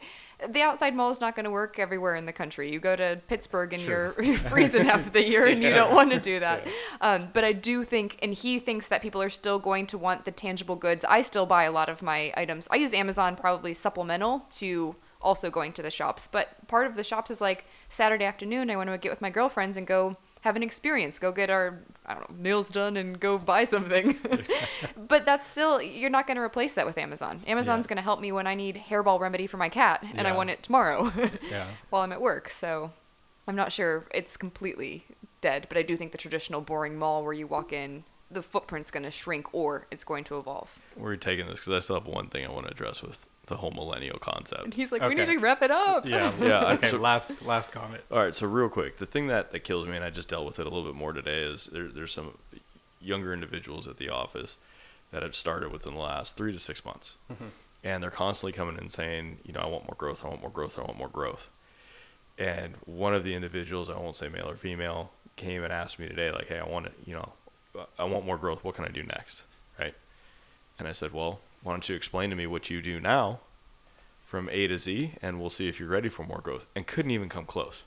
The 0.49 0.61
outside 0.61 0.95
mall 0.95 1.11
is 1.11 1.21
not 1.21 1.36
going 1.36 1.45
to 1.45 1.51
work 1.51 1.79
everywhere 1.79 2.15
in 2.15 2.25
the 2.25 2.33
country. 2.33 2.71
You 2.71 2.79
go 2.79 2.95
to 2.95 3.21
Pittsburgh 3.27 3.71
and 3.71 3.81
you're, 3.81 4.21
you're 4.21 4.38
freezing 4.51 4.86
half 4.86 5.07
of 5.07 5.13
the 5.13 5.25
year, 5.25 5.45
and 5.45 5.63
you 5.63 5.69
don't 5.69 5.93
want 5.93 6.11
to 6.11 6.19
do 6.19 6.39
that. 6.47 6.67
Um, 7.01 7.29
but 7.31 7.43
I 7.43 7.53
do 7.53 7.83
think, 7.83 8.19
and 8.21 8.33
he 8.33 8.59
thinks 8.59 8.88
that 8.89 9.01
people 9.01 9.21
are 9.21 9.29
still 9.29 9.59
going 9.59 9.88
to 9.88 9.97
want 9.97 10.25
the 10.25 10.31
tangible 10.31 10.75
goods. 10.75 11.05
I 11.05 11.21
still 11.21 11.45
buy 11.45 11.63
a 11.63 11.71
lot 11.71 11.88
of 11.88 12.01
my 12.01 12.33
items. 12.36 12.67
I 12.69 12.75
use 12.75 12.93
Amazon 12.93 13.36
probably 13.36 13.73
supplemental 13.73 14.45
to 14.51 14.95
also 15.21 15.49
going 15.49 15.73
to 15.73 15.81
the 15.81 15.91
shops. 15.91 16.27
But 16.31 16.67
part 16.67 16.86
of 16.86 16.95
the 16.95 17.03
shops 17.03 17.31
is 17.31 17.41
like 17.41 17.65
Saturday 17.89 18.25
afternoon, 18.25 18.69
I 18.69 18.75
want 18.75 18.89
to 18.89 18.97
get 18.97 19.11
with 19.11 19.21
my 19.21 19.29
girlfriends 19.29 19.77
and 19.77 19.88
go 19.88 20.15
have 20.45 20.55
an 20.55 20.61
experience, 20.63 21.17
go 21.19 21.31
get 21.31 21.49
our 21.49 21.79
I 22.05 22.13
don't 22.13 22.29
know 22.29 22.35
meals 22.37 22.69
done 22.69 22.95
and 22.97 23.19
go 23.19 23.37
buy 23.39 23.65
something. 23.65 24.17
but 25.07 25.25
that's 25.25 25.45
still 25.45 25.81
you're 25.81 26.09
not 26.11 26.27
going 26.27 26.37
to 26.37 26.43
replace 26.43 26.75
that 26.75 26.85
with 26.85 26.97
Amazon. 26.97 27.41
Amazon's 27.47 27.85
Yeah. 27.85 27.89
going 27.89 27.97
to 27.97 28.03
help 28.03 28.21
me 28.21 28.31
when 28.31 28.47
I 28.47 28.53
need 28.55 28.83
hairball 28.89 29.19
remedy 29.19 29.47
for 29.47 29.57
my 29.57 29.69
cat 29.69 30.03
and 30.15 30.27
I 30.27 30.31
want 30.33 30.51
it 30.51 30.61
tomorrow 30.63 31.11
Yeah. 31.49 31.67
while 31.89 32.03
I'm 32.03 32.11
at 32.13 32.21
work. 32.21 32.49
So 32.49 32.91
I'm 33.47 33.55
not 33.55 33.73
sure 33.73 34.05
it's 34.13 34.37
completely 34.37 35.05
dead, 35.41 35.65
but 35.67 35.77
I 35.77 35.81
do 35.81 35.97
think 35.97 36.11
the 36.11 36.17
traditional 36.19 36.61
boring 36.61 36.97
mall 36.97 37.23
where 37.23 37.33
you 37.33 37.47
walk 37.47 37.73
in, 37.73 38.03
the 38.29 38.43
footprint's 38.43 38.91
going 38.91 39.03
to 39.03 39.11
shrink 39.11 39.47
or 39.51 39.87
it's 39.91 40.03
going 40.03 40.23
to 40.25 40.37
evolve. 40.37 40.79
We're 40.95 41.15
taking 41.15 41.47
this? 41.47 41.59
Because 41.59 41.73
I 41.73 41.79
still 41.79 41.95
have 41.99 42.07
one 42.07 42.27
thing 42.27 42.45
I 42.45 42.51
want 42.51 42.67
to 42.67 42.71
address 42.71 43.01
with 43.01 43.25
the 43.47 43.57
whole 43.57 43.71
millennial 43.71 44.13
And 44.15 44.21
concept. 44.21 44.73
he's 44.73 44.91
like, 44.91 45.01
we 45.01 45.07
Okay. 45.07 45.15
need 45.25 45.33
to 45.33 45.37
wrap 45.39 45.61
it 45.61 45.71
up. 45.71 46.05
Yeah. 46.05 46.31
Yeah, 46.41 46.73
Okay. 46.73 46.87
so- 46.87 46.97
last 46.97 47.41
last 47.43 47.71
comment. 47.71 48.03
All 48.11 48.19
right, 48.19 48.35
so 48.35 48.47
real 48.47 48.69
quick, 48.69 48.97
the 48.97 49.05
thing 49.05 49.27
that, 49.27 49.51
that 49.51 49.59
kills 49.63 49.87
me, 49.87 49.95
and 49.95 50.03
I 50.05 50.09
just 50.09 50.29
dealt 50.29 50.45
with 50.45 50.59
it 50.59 50.65
a 50.65 50.69
little 50.69 50.83
bit 50.85 50.95
more 50.95 51.13
today, 51.13 51.43
is 51.43 51.65
there, 51.65 51.87
there's 51.87 52.11
some 52.13 52.37
younger 53.01 53.33
individuals 53.33 53.87
at 53.87 53.97
the 53.97 54.09
office 54.09 54.57
that 55.11 55.21
have 55.23 55.35
started 55.35 55.71
within 55.71 55.93
the 55.93 55.99
last 55.99 56.35
three 56.35 56.51
to 56.51 56.59
six 56.59 56.83
months, 56.83 57.15
mm-hmm. 57.31 57.45
and 57.83 58.01
they're 58.01 58.09
constantly 58.11 58.51
coming 58.51 58.77
in 58.77 58.89
saying, 58.89 59.37
you 59.43 59.53
know, 59.53 59.59
I 59.59 59.67
want 59.67 59.83
more 59.85 59.95
growth, 59.97 60.25
I 60.25 60.27
want 60.29 60.41
more 60.41 60.49
growth, 60.49 60.77
I 60.79 60.81
want 60.81 60.97
more 60.97 61.09
growth. 61.09 61.49
And 62.37 62.73
one 62.85 63.13
of 63.13 63.23
the 63.23 63.33
individuals, 63.35 63.89
I 63.89 63.93
won't 63.97 64.15
say 64.15 64.27
male 64.27 64.49
or 64.49 64.55
female, 64.55 65.11
came 65.37 65.63
and 65.63 65.71
asked 65.71 65.99
me 65.99 66.07
today, 66.07 66.31
like, 66.31 66.47
hey, 66.47 66.59
I 66.59 66.67
want 66.67 66.87
to, 66.87 66.91
you 67.05 67.13
know, 67.15 67.31
I 67.99 68.03
want 68.05 68.25
more 68.25 68.37
growth. 68.37 68.63
What 68.63 68.75
can 68.75 68.85
I 68.85 68.89
do 68.89 69.03
next, 69.03 69.43
right? 69.79 69.93
And 70.79 70.87
I 70.87 70.91
said, 70.93 71.13
well, 71.13 71.39
why 71.66 71.74
don't 71.74 71.89
you 71.89 71.95
explain 71.95 72.30
to 72.30 72.36
me 72.36 72.45
what 72.45 72.70
you 72.70 72.80
do 72.80 72.99
now, 72.99 73.39
from 74.24 74.49
A 74.51 74.68
to 74.68 74.78
Z, 74.78 75.13
and 75.20 75.39
we'll 75.41 75.49
see 75.49 75.68
if 75.68 75.80
you're 75.80 75.89
ready 75.89 76.09
for 76.09 76.24
more 76.24 76.39
growth. 76.39 76.68
And 76.76 76.86
couldn't 76.86 77.11
even 77.11 77.28
come 77.28 77.45
close 77.45 77.84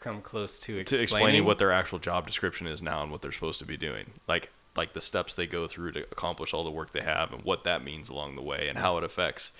Come 0.00 0.20
close 0.20 0.58
to 0.60 0.72
to 0.72 0.80
explaining, 0.80 1.02
explaining 1.02 1.44
what 1.44 1.58
their 1.58 1.70
actual 1.70 1.98
job 1.98 2.26
description 2.26 2.66
is 2.66 2.80
now 2.80 3.02
and 3.02 3.12
what 3.12 3.20
they're 3.20 3.32
supposed 3.32 3.58
to 3.58 3.66
be 3.66 3.76
doing. 3.76 4.12
Like 4.26 4.50
like 4.74 4.94
the 4.94 5.00
steps 5.00 5.34
they 5.34 5.46
go 5.46 5.66
through 5.66 5.92
to 5.92 6.00
accomplish 6.10 6.54
all 6.54 6.64
the 6.64 6.70
work 6.70 6.92
they 6.92 7.02
have 7.02 7.32
and 7.32 7.44
what 7.44 7.64
that 7.64 7.84
means 7.84 8.08
along 8.08 8.34
the 8.34 8.42
way 8.42 8.66
and 8.68 8.78
how 8.78 8.96
it 8.96 9.04
affects 9.04 9.52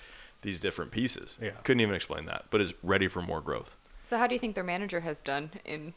these 0.43 0.59
different 0.59 0.91
pieces. 0.91 1.37
Yeah. 1.41 1.51
Couldn't 1.62 1.81
even 1.81 1.95
explain 1.95 2.25
that, 2.27 2.47
but 2.51 2.61
is 2.61 2.73
ready 2.83 3.07
for 3.07 3.21
more 3.21 3.41
growth. 3.41 3.77
So 4.03 4.16
how 4.18 4.27
do 4.27 4.35
you 4.35 4.39
think 4.41 4.55
their 4.55 4.64
manager 4.64 5.01
has 5.01 5.18
done 5.18 5.51
in 5.64 5.93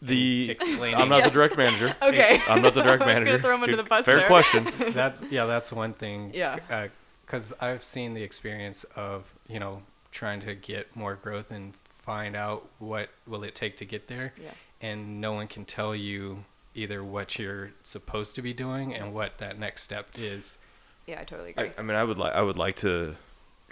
The 0.00 0.50
explaining. 0.50 0.96
I'm 1.00 1.08
not 1.08 1.18
Yes. 1.18 1.28
the 1.28 1.32
direct 1.34 1.56
manager. 1.56 1.96
Okay. 2.02 2.40
I'm 2.48 2.60
not 2.62 2.74
the 2.74 2.82
direct 2.82 3.04
manager. 3.06 3.30
I 3.30 3.32
was 3.32 3.40
gonna 3.42 3.42
manager. 3.42 3.42
throw 3.42 3.54
him 3.54 3.62
under 3.62 3.76
the 3.76 3.82
bus 3.84 4.04
Fair 4.04 4.16
there. 4.18 4.26
question. 4.26 4.68
that's 4.92 5.22
yeah 5.30 5.46
that's 5.46 5.72
one 5.72 5.92
thing 5.94 6.30
Yeah. 6.34 6.58
Uh, 6.70 6.88
because 7.24 7.52
i've 7.60 7.82
seen 7.82 8.12
the 8.14 8.22
experience 8.22 8.84
of 8.96 9.32
you 9.48 9.58
know 9.60 9.82
trying 10.10 10.40
to 10.40 10.54
get 10.54 10.94
more 10.94 11.14
growth 11.14 11.50
and 11.50 11.72
find 11.98 12.36
out 12.36 12.68
what 12.78 13.08
will 13.26 13.44
it 13.44 13.54
take 13.54 13.76
to 13.78 13.84
get 13.86 14.08
there 14.08 14.32
Yeah. 14.42 14.50
and 14.82 15.20
no 15.20 15.32
one 15.32 15.46
can 15.46 15.64
tell 15.64 15.94
you 15.94 16.44
either 16.74 17.02
what 17.02 17.38
you're 17.38 17.70
supposed 17.82 18.34
to 18.34 18.42
be 18.42 18.52
doing 18.52 18.94
and 18.94 19.14
what 19.14 19.38
that 19.38 19.58
next 19.58 19.82
step 19.84 20.08
is 20.18 20.58
Yeah, 21.06 21.20
I 21.20 21.24
totally 21.24 21.50
agree. 21.50 21.68
I, 21.76 21.80
I 21.80 21.82
mean, 21.82 21.96
I 21.96 22.04
would 22.04 22.18
like 22.18 22.34
I 22.34 22.42
would 22.42 22.56
like 22.58 22.76
to 22.76 23.14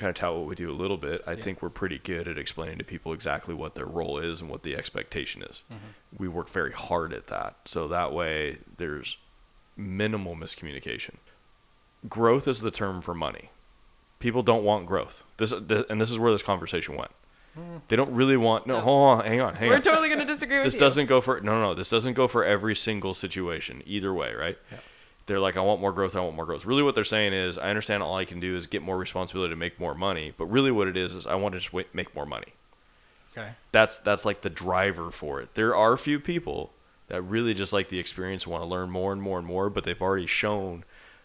kind 0.00 0.10
of 0.10 0.16
tout 0.16 0.34
what 0.36 0.46
we 0.46 0.54
do 0.54 0.70
a 0.70 0.72
little 0.74 0.96
bit. 0.96 1.22
I 1.26 1.32
Yeah. 1.32 1.42
think 1.42 1.62
we're 1.62 1.68
pretty 1.70 1.98
good 1.98 2.26
at 2.26 2.36
explaining 2.38 2.78
to 2.78 2.84
people 2.84 3.12
exactly 3.12 3.54
what 3.54 3.74
their 3.74 3.86
role 3.86 4.18
is 4.18 4.40
and 4.40 4.50
what 4.50 4.62
the 4.64 4.74
expectation 4.74 5.42
is. 5.42 5.62
Mm-hmm. 5.72 5.86
We 6.18 6.26
work 6.28 6.48
very 6.48 6.72
hard 6.72 7.12
at 7.12 7.28
that, 7.28 7.56
so 7.66 7.86
that 7.88 8.12
way 8.12 8.58
there's 8.78 9.16
minimal 9.76 10.34
miscommunication. 10.36 11.16
Growth 12.08 12.48
is 12.48 12.60
the 12.60 12.70
term 12.70 13.02
for 13.02 13.14
money. 13.14 13.50
People 14.18 14.42
don't 14.42 14.64
want 14.64 14.86
growth. 14.86 15.22
This, 15.36 15.50
th 15.50 15.84
and 15.88 16.00
this 16.00 16.10
is 16.10 16.18
where 16.18 16.32
this 16.32 16.42
conversation 16.42 16.96
went. 16.96 17.10
Hmm. 17.54 17.78
They 17.88 17.96
don't 17.96 18.12
really 18.12 18.36
want. 18.36 18.66
No, 18.66 18.74
No. 18.76 18.80
hold 18.80 19.18
on, 19.20 19.26
hang 19.26 19.40
on, 19.40 19.54
hang 19.56 19.68
We're 19.68 19.76
on. 19.76 19.82
totally 19.82 20.08
going 20.08 20.20
to 20.20 20.24
disagree 20.26 20.56
with 20.58 20.64
this 20.66 20.74
you. 20.74 20.80
doesn't 20.80 21.06
go 21.06 21.20
for 21.20 21.40
no, 21.40 21.52
no, 21.54 21.60
no. 21.68 21.74
This 21.74 21.90
doesn't 21.90 22.14
go 22.14 22.28
for 22.28 22.44
every 22.44 22.76
single 22.76 23.12
situation. 23.14 23.82
Either 23.86 24.12
way, 24.14 24.32
right? 24.34 24.58
Yeah. 24.70 24.78
They're 25.30 25.38
like, 25.38 25.56
I 25.56 25.60
want 25.60 25.80
more 25.80 25.92
growth. 25.92 26.16
I 26.16 26.20
want 26.20 26.34
more 26.34 26.44
growth. 26.44 26.64
Really, 26.64 26.82
what 26.82 26.96
they're 26.96 27.04
saying 27.04 27.34
is, 27.34 27.56
I 27.56 27.68
understand 27.70 28.02
all 28.02 28.16
I 28.16 28.24
can 28.24 28.40
do 28.40 28.56
is 28.56 28.66
get 28.66 28.82
more 28.82 28.98
responsibility 28.98 29.52
to 29.52 29.56
make 29.56 29.78
more 29.78 29.94
money. 29.94 30.34
But 30.36 30.46
really, 30.46 30.72
what 30.72 30.88
it 30.88 30.96
is 30.96 31.14
is, 31.14 31.24
I 31.24 31.36
want 31.36 31.52
to 31.52 31.60
just 31.60 31.72
make 31.94 32.12
more 32.16 32.26
money. 32.26 32.48
okay 33.32 33.50
That's 33.70 33.96
that's 33.98 34.24
like 34.24 34.40
the 34.40 34.50
driver 34.50 35.12
for 35.12 35.40
it. 35.40 35.54
There 35.54 35.72
are 35.76 35.92
a 35.92 35.98
few 35.98 36.18
people 36.18 36.72
that 37.06 37.22
really 37.22 37.54
just 37.54 37.72
like 37.72 37.90
the 37.90 38.00
experience, 38.00 38.44
want 38.44 38.64
to 38.64 38.68
learn 38.68 38.90
more 38.90 39.12
and 39.12 39.22
more 39.22 39.38
and 39.38 39.46
more, 39.46 39.70
but 39.70 39.84
they've 39.84 40.02
already 40.02 40.26
shown 40.26 40.82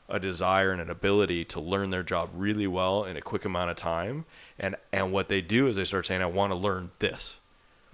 a 0.07 0.19
desire 0.19 0.71
and 0.71 0.79
an 0.79 0.91
ability 0.91 1.43
to 1.45 1.59
learn 1.59 1.89
their 1.89 2.03
job 2.03 2.29
really 2.35 2.67
well 2.67 3.05
in 3.05 3.17
a 3.17 3.21
quick 3.21 3.43
amount 3.43 3.71
of 3.71 3.75
time. 3.75 4.25
And 4.59 4.75
and 4.93 5.11
what 5.11 5.29
they 5.29 5.41
do 5.41 5.65
is 5.65 5.77
they 5.77 5.83
start 5.83 6.05
saying, 6.05 6.21
I 6.21 6.27
want 6.27 6.51
to 6.51 6.57
learn 6.59 6.91
this. 6.99 7.39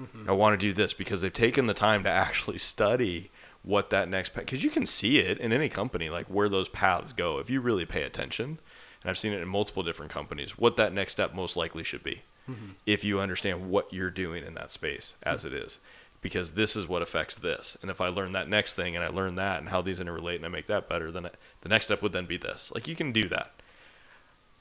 Mm-hmm. 0.02 0.30
I 0.30 0.34
want 0.34 0.60
to 0.60 0.68
do 0.68 0.74
this 0.74 0.92
because 0.92 1.22
they've 1.22 1.32
taken 1.32 1.68
the 1.68 1.74
time 1.74 2.04
to 2.04 2.10
actually 2.10 2.58
study 2.58 3.32
what 3.64 3.90
that 3.92 4.10
next 4.10 4.34
path 4.34 4.46
because 4.46 4.64
you 4.64 4.70
can 4.70 4.86
see 4.86 5.20
it 5.20 5.38
in 5.38 5.54
any 5.54 5.70
company 5.70 6.10
like 6.10 6.26
where 6.28 6.50
those 6.50 6.70
paths 6.70 7.14
go 7.14 7.38
if 7.38 7.50
you 7.50 7.62
really 7.62 7.86
pay 7.86 8.04
attention. 8.04 8.60
And 9.04 9.10
i've 9.10 9.18
seen 9.18 9.34
it 9.34 9.42
in 9.42 9.48
multiple 9.48 9.84
different 9.84 10.12
companies 10.12 10.58
what 10.58 10.78
that 10.78 10.94
next 10.94 11.14
step 11.14 11.34
most 11.34 11.56
likely 11.56 11.84
should 11.84 12.04
be. 12.04 12.22
Mm-hmm. 12.50 12.72
If 12.86 13.04
you 13.04 13.20
understand 13.20 13.70
what 13.70 13.94
you're 13.94 14.10
doing 14.10 14.44
in 14.44 14.56
that 14.56 14.72
space 14.72 15.16
as 15.24 15.46
it 15.46 15.54
is. 15.54 15.80
Because 16.22 16.52
this 16.52 16.76
is 16.76 16.88
what 16.88 17.02
affects 17.02 17.36
this. 17.36 17.78
And 17.82 17.90
if 17.90 18.00
i 18.00 18.08
learn 18.08 18.32
that 18.34 18.50
next 18.50 18.74
thing 18.74 18.96
and 18.96 19.04
i 19.06 19.08
learn 19.10 19.36
that 19.36 19.60
and 19.60 19.70
how 19.70 19.82
these 19.82 20.00
interrelate 20.00 20.38
and 20.38 20.46
i 20.46 20.50
make 20.50 20.68
that 20.68 20.90
better 20.90 21.12
then 21.12 21.26
I, 21.26 21.32
the 21.62 21.70
next 21.70 21.86
step 21.86 22.02
would 22.02 22.14
then 22.14 22.26
be 22.26 22.38
this. 22.38 22.72
Like 22.74 22.88
you 22.88 22.96
can 22.96 23.12
do 23.12 23.28
that. 23.30 23.54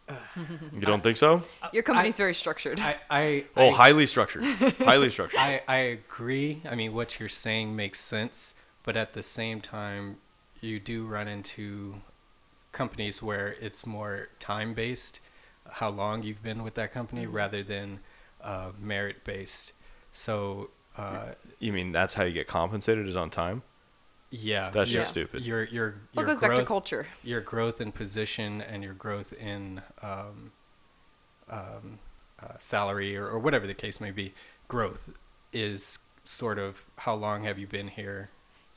You 0.72 0.86
don't 0.86 1.02
think 1.02 1.16
so? 1.16 1.42
Your 1.72 1.82
company's 1.82 2.16
very 2.16 2.34
structured. 2.34 2.80
i 2.80 2.96
i 3.10 3.44
oh 3.56 3.68
I, 3.70 3.72
highly 3.72 4.06
structured. 4.06 4.44
Highly 4.44 5.10
structured. 5.10 5.40
I, 5.40 5.62
I 5.68 5.76
agree. 5.76 6.62
I 6.68 6.74
mean, 6.74 6.94
what 6.94 7.18
you're 7.20 7.28
saying 7.28 7.74
makes 7.76 8.00
sense, 8.00 8.54
but 8.82 8.96
at 8.96 9.12
the 9.12 9.22
same 9.22 9.60
time, 9.60 10.16
you 10.60 10.78
do 10.80 11.06
run 11.06 11.28
into 11.28 12.00
companies 12.72 13.22
where 13.22 13.56
it's 13.60 13.86
more 13.86 14.28
time 14.38 14.74
based, 14.74 15.20
how 15.68 15.88
long 15.90 16.22
you've 16.22 16.42
been 16.42 16.62
with 16.62 16.74
that 16.74 16.92
company, 16.92 17.24
Mm-hmm. 17.24 17.36
rather 17.36 17.62
than 17.62 18.00
uh, 18.42 18.70
merit 18.80 19.24
based. 19.24 19.72
So, 20.12 20.70
uh, 20.96 21.32
you 21.58 21.72
mean 21.72 21.92
that's 21.92 22.14
how 22.14 22.24
you 22.24 22.32
get 22.32 22.46
compensated 22.48 23.06
is 23.06 23.16
on 23.16 23.30
time 23.30 23.62
yeah, 24.32 24.70
That's 24.70 24.92
your- 24.92 25.00
just 25.00 25.10
stupid. 25.10 25.44
Your 25.44 25.64
your 25.64 25.96
your 26.12 26.24
it 26.24 26.26
goes 26.28 26.38
back 26.38 26.54
to 26.56 26.64
culture. 26.64 27.08
your 27.24 27.40
growth 27.40 27.80
in 27.80 27.90
position 27.90 28.60
and 28.62 28.84
your 28.84 28.94
growth 28.94 29.32
in 29.32 29.82
um, 30.02 30.52
um, 31.48 31.98
uh, 32.40 32.52
salary 32.60 33.16
or, 33.16 33.26
or 33.26 33.40
whatever 33.40 33.66
the 33.66 33.74
case 33.74 34.00
may 34.00 34.12
be, 34.12 34.32
growth 34.68 35.10
is 35.52 35.98
sort 36.22 36.60
of 36.60 36.84
how 36.98 37.14
long 37.14 37.42
have 37.42 37.58
you 37.58 37.66
been 37.66 37.88
here? 37.88 38.30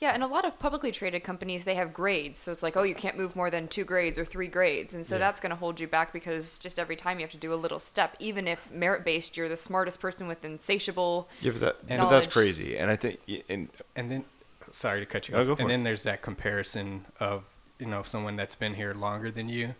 Yeah, 0.03 0.11
and 0.13 0.21
a 0.21 0.27
lot 0.27 0.43
of 0.43 0.59
publicly 0.59 0.91
traded 0.91 1.23
companies 1.23 1.63
they 1.63 1.75
have 1.75 1.93
grades, 1.93 2.37
so 2.37 2.51
it's 2.51 2.61
like, 2.61 2.75
oh, 2.75 2.83
you 2.83 2.93
can't 2.93 3.15
move 3.15 3.37
more 3.37 3.49
than 3.49 3.69
two 3.69 3.85
grades 3.85 4.19
or 4.19 4.25
three 4.25 4.49
grades, 4.49 4.93
and 4.93 5.05
so 5.05 5.15
Yeah. 5.15 5.19
that's 5.19 5.39
going 5.39 5.51
to 5.51 5.55
hold 5.55 5.79
you 5.79 5.87
back 5.87 6.11
because 6.11 6.59
just 6.59 6.77
every 6.77 6.97
time 6.97 7.19
you 7.19 7.23
have 7.23 7.31
to 7.31 7.37
do 7.37 7.53
a 7.53 7.55
little 7.55 7.79
step, 7.79 8.17
even 8.19 8.45
if 8.45 8.69
merit 8.69 9.05
based, 9.05 9.37
you're 9.37 9.47
the 9.47 9.55
smartest 9.55 10.01
person 10.01 10.27
with 10.27 10.43
insatiable. 10.43 11.29
Yeah, 11.39 11.51
but, 11.51 11.61
that, 11.61 11.75
And 11.87 12.01
but 12.01 12.09
that's 12.09 12.27
crazy. 12.27 12.75
And 12.77 12.91
I 12.91 12.97
think, 12.97 13.21
and 13.47 13.69
And 13.95 14.11
then, 14.11 14.25
sorry 14.71 14.99
to 14.99 15.05
cut 15.05 15.29
you 15.29 15.37
off. 15.37 15.47
and 15.47 15.61
it. 15.61 15.67
then 15.69 15.83
there's 15.83 16.03
that 16.03 16.21
comparison 16.21 17.05
of 17.21 17.45
you 17.79 17.85
know 17.87 18.03
someone 18.03 18.35
that's 18.35 18.55
been 18.55 18.73
here 18.73 18.93
longer 18.93 19.31
than 19.31 19.47
you. 19.47 19.73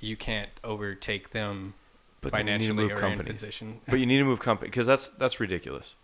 You 0.00 0.16
can't 0.16 0.48
overtake 0.64 1.32
them 1.32 1.74
But 2.22 2.32
then 2.32 2.46
you 2.46 2.52
need 2.52 2.58
to 2.60 2.66
financially 2.68 2.82
move 2.82 2.92
or 2.92 2.94
in 2.94 3.00
companies. 3.12 3.40
position. 3.40 3.80
but 3.86 4.00
you 4.00 4.06
need 4.06 4.18
to 4.20 4.24
move 4.24 4.40
company 4.40 4.70
because 4.70 4.86
that's 4.86 5.08
that's 5.08 5.38
ridiculous. 5.38 5.94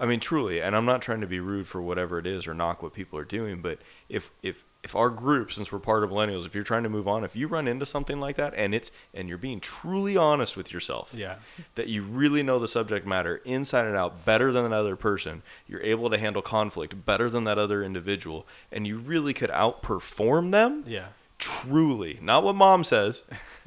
I 0.00 0.06
mean, 0.06 0.20
truly, 0.20 0.60
and 0.60 0.76
I'm 0.76 0.84
not 0.84 1.02
trying 1.02 1.20
to 1.20 1.26
be 1.26 1.40
rude 1.40 1.66
for 1.66 1.82
whatever 1.82 2.18
it 2.18 2.26
is 2.26 2.46
or 2.46 2.54
knock 2.54 2.82
what 2.82 2.92
people 2.94 3.18
are 3.18 3.24
doing, 3.24 3.60
but 3.60 3.78
if 4.08 4.30
if 4.42 4.64
if 4.84 4.94
our 4.94 5.10
group, 5.10 5.50
since 5.52 5.72
we're 5.72 5.80
part 5.80 6.04
of 6.04 6.10
millennials, 6.10 6.46
if 6.46 6.54
you're 6.54 6.62
trying 6.62 6.84
to 6.84 6.88
move 6.88 7.08
on, 7.08 7.24
if 7.24 7.34
you 7.34 7.48
run 7.48 7.66
into 7.66 7.84
something 7.84 8.20
like 8.20 8.36
that, 8.36 8.54
and 8.54 8.72
it's 8.72 8.92
and 9.12 9.28
you're 9.28 9.36
being 9.36 9.58
truly 9.58 10.16
honest 10.16 10.56
with 10.56 10.72
yourself, 10.72 11.10
Yeah. 11.12 11.36
that 11.74 11.88
you 11.88 12.02
really 12.04 12.44
know 12.44 12.60
the 12.60 12.68
subject 12.68 13.04
matter 13.04 13.38
inside 13.44 13.86
and 13.86 13.96
out 13.96 14.24
better 14.24 14.52
than 14.52 14.64
another 14.64 14.94
person, 14.94 15.42
you're 15.66 15.82
able 15.82 16.08
to 16.10 16.16
handle 16.18 16.42
conflict 16.42 17.04
better 17.04 17.28
than 17.28 17.42
that 17.44 17.58
other 17.58 17.82
individual, 17.82 18.46
and 18.70 18.86
you 18.86 18.98
really 18.98 19.34
could 19.34 19.50
outperform 19.50 20.52
them. 20.52 20.84
Yeah. 20.86 21.06
Truly, 21.38 22.18
not 22.22 22.44
what 22.44 22.54
mom 22.54 22.84
says, 22.84 23.22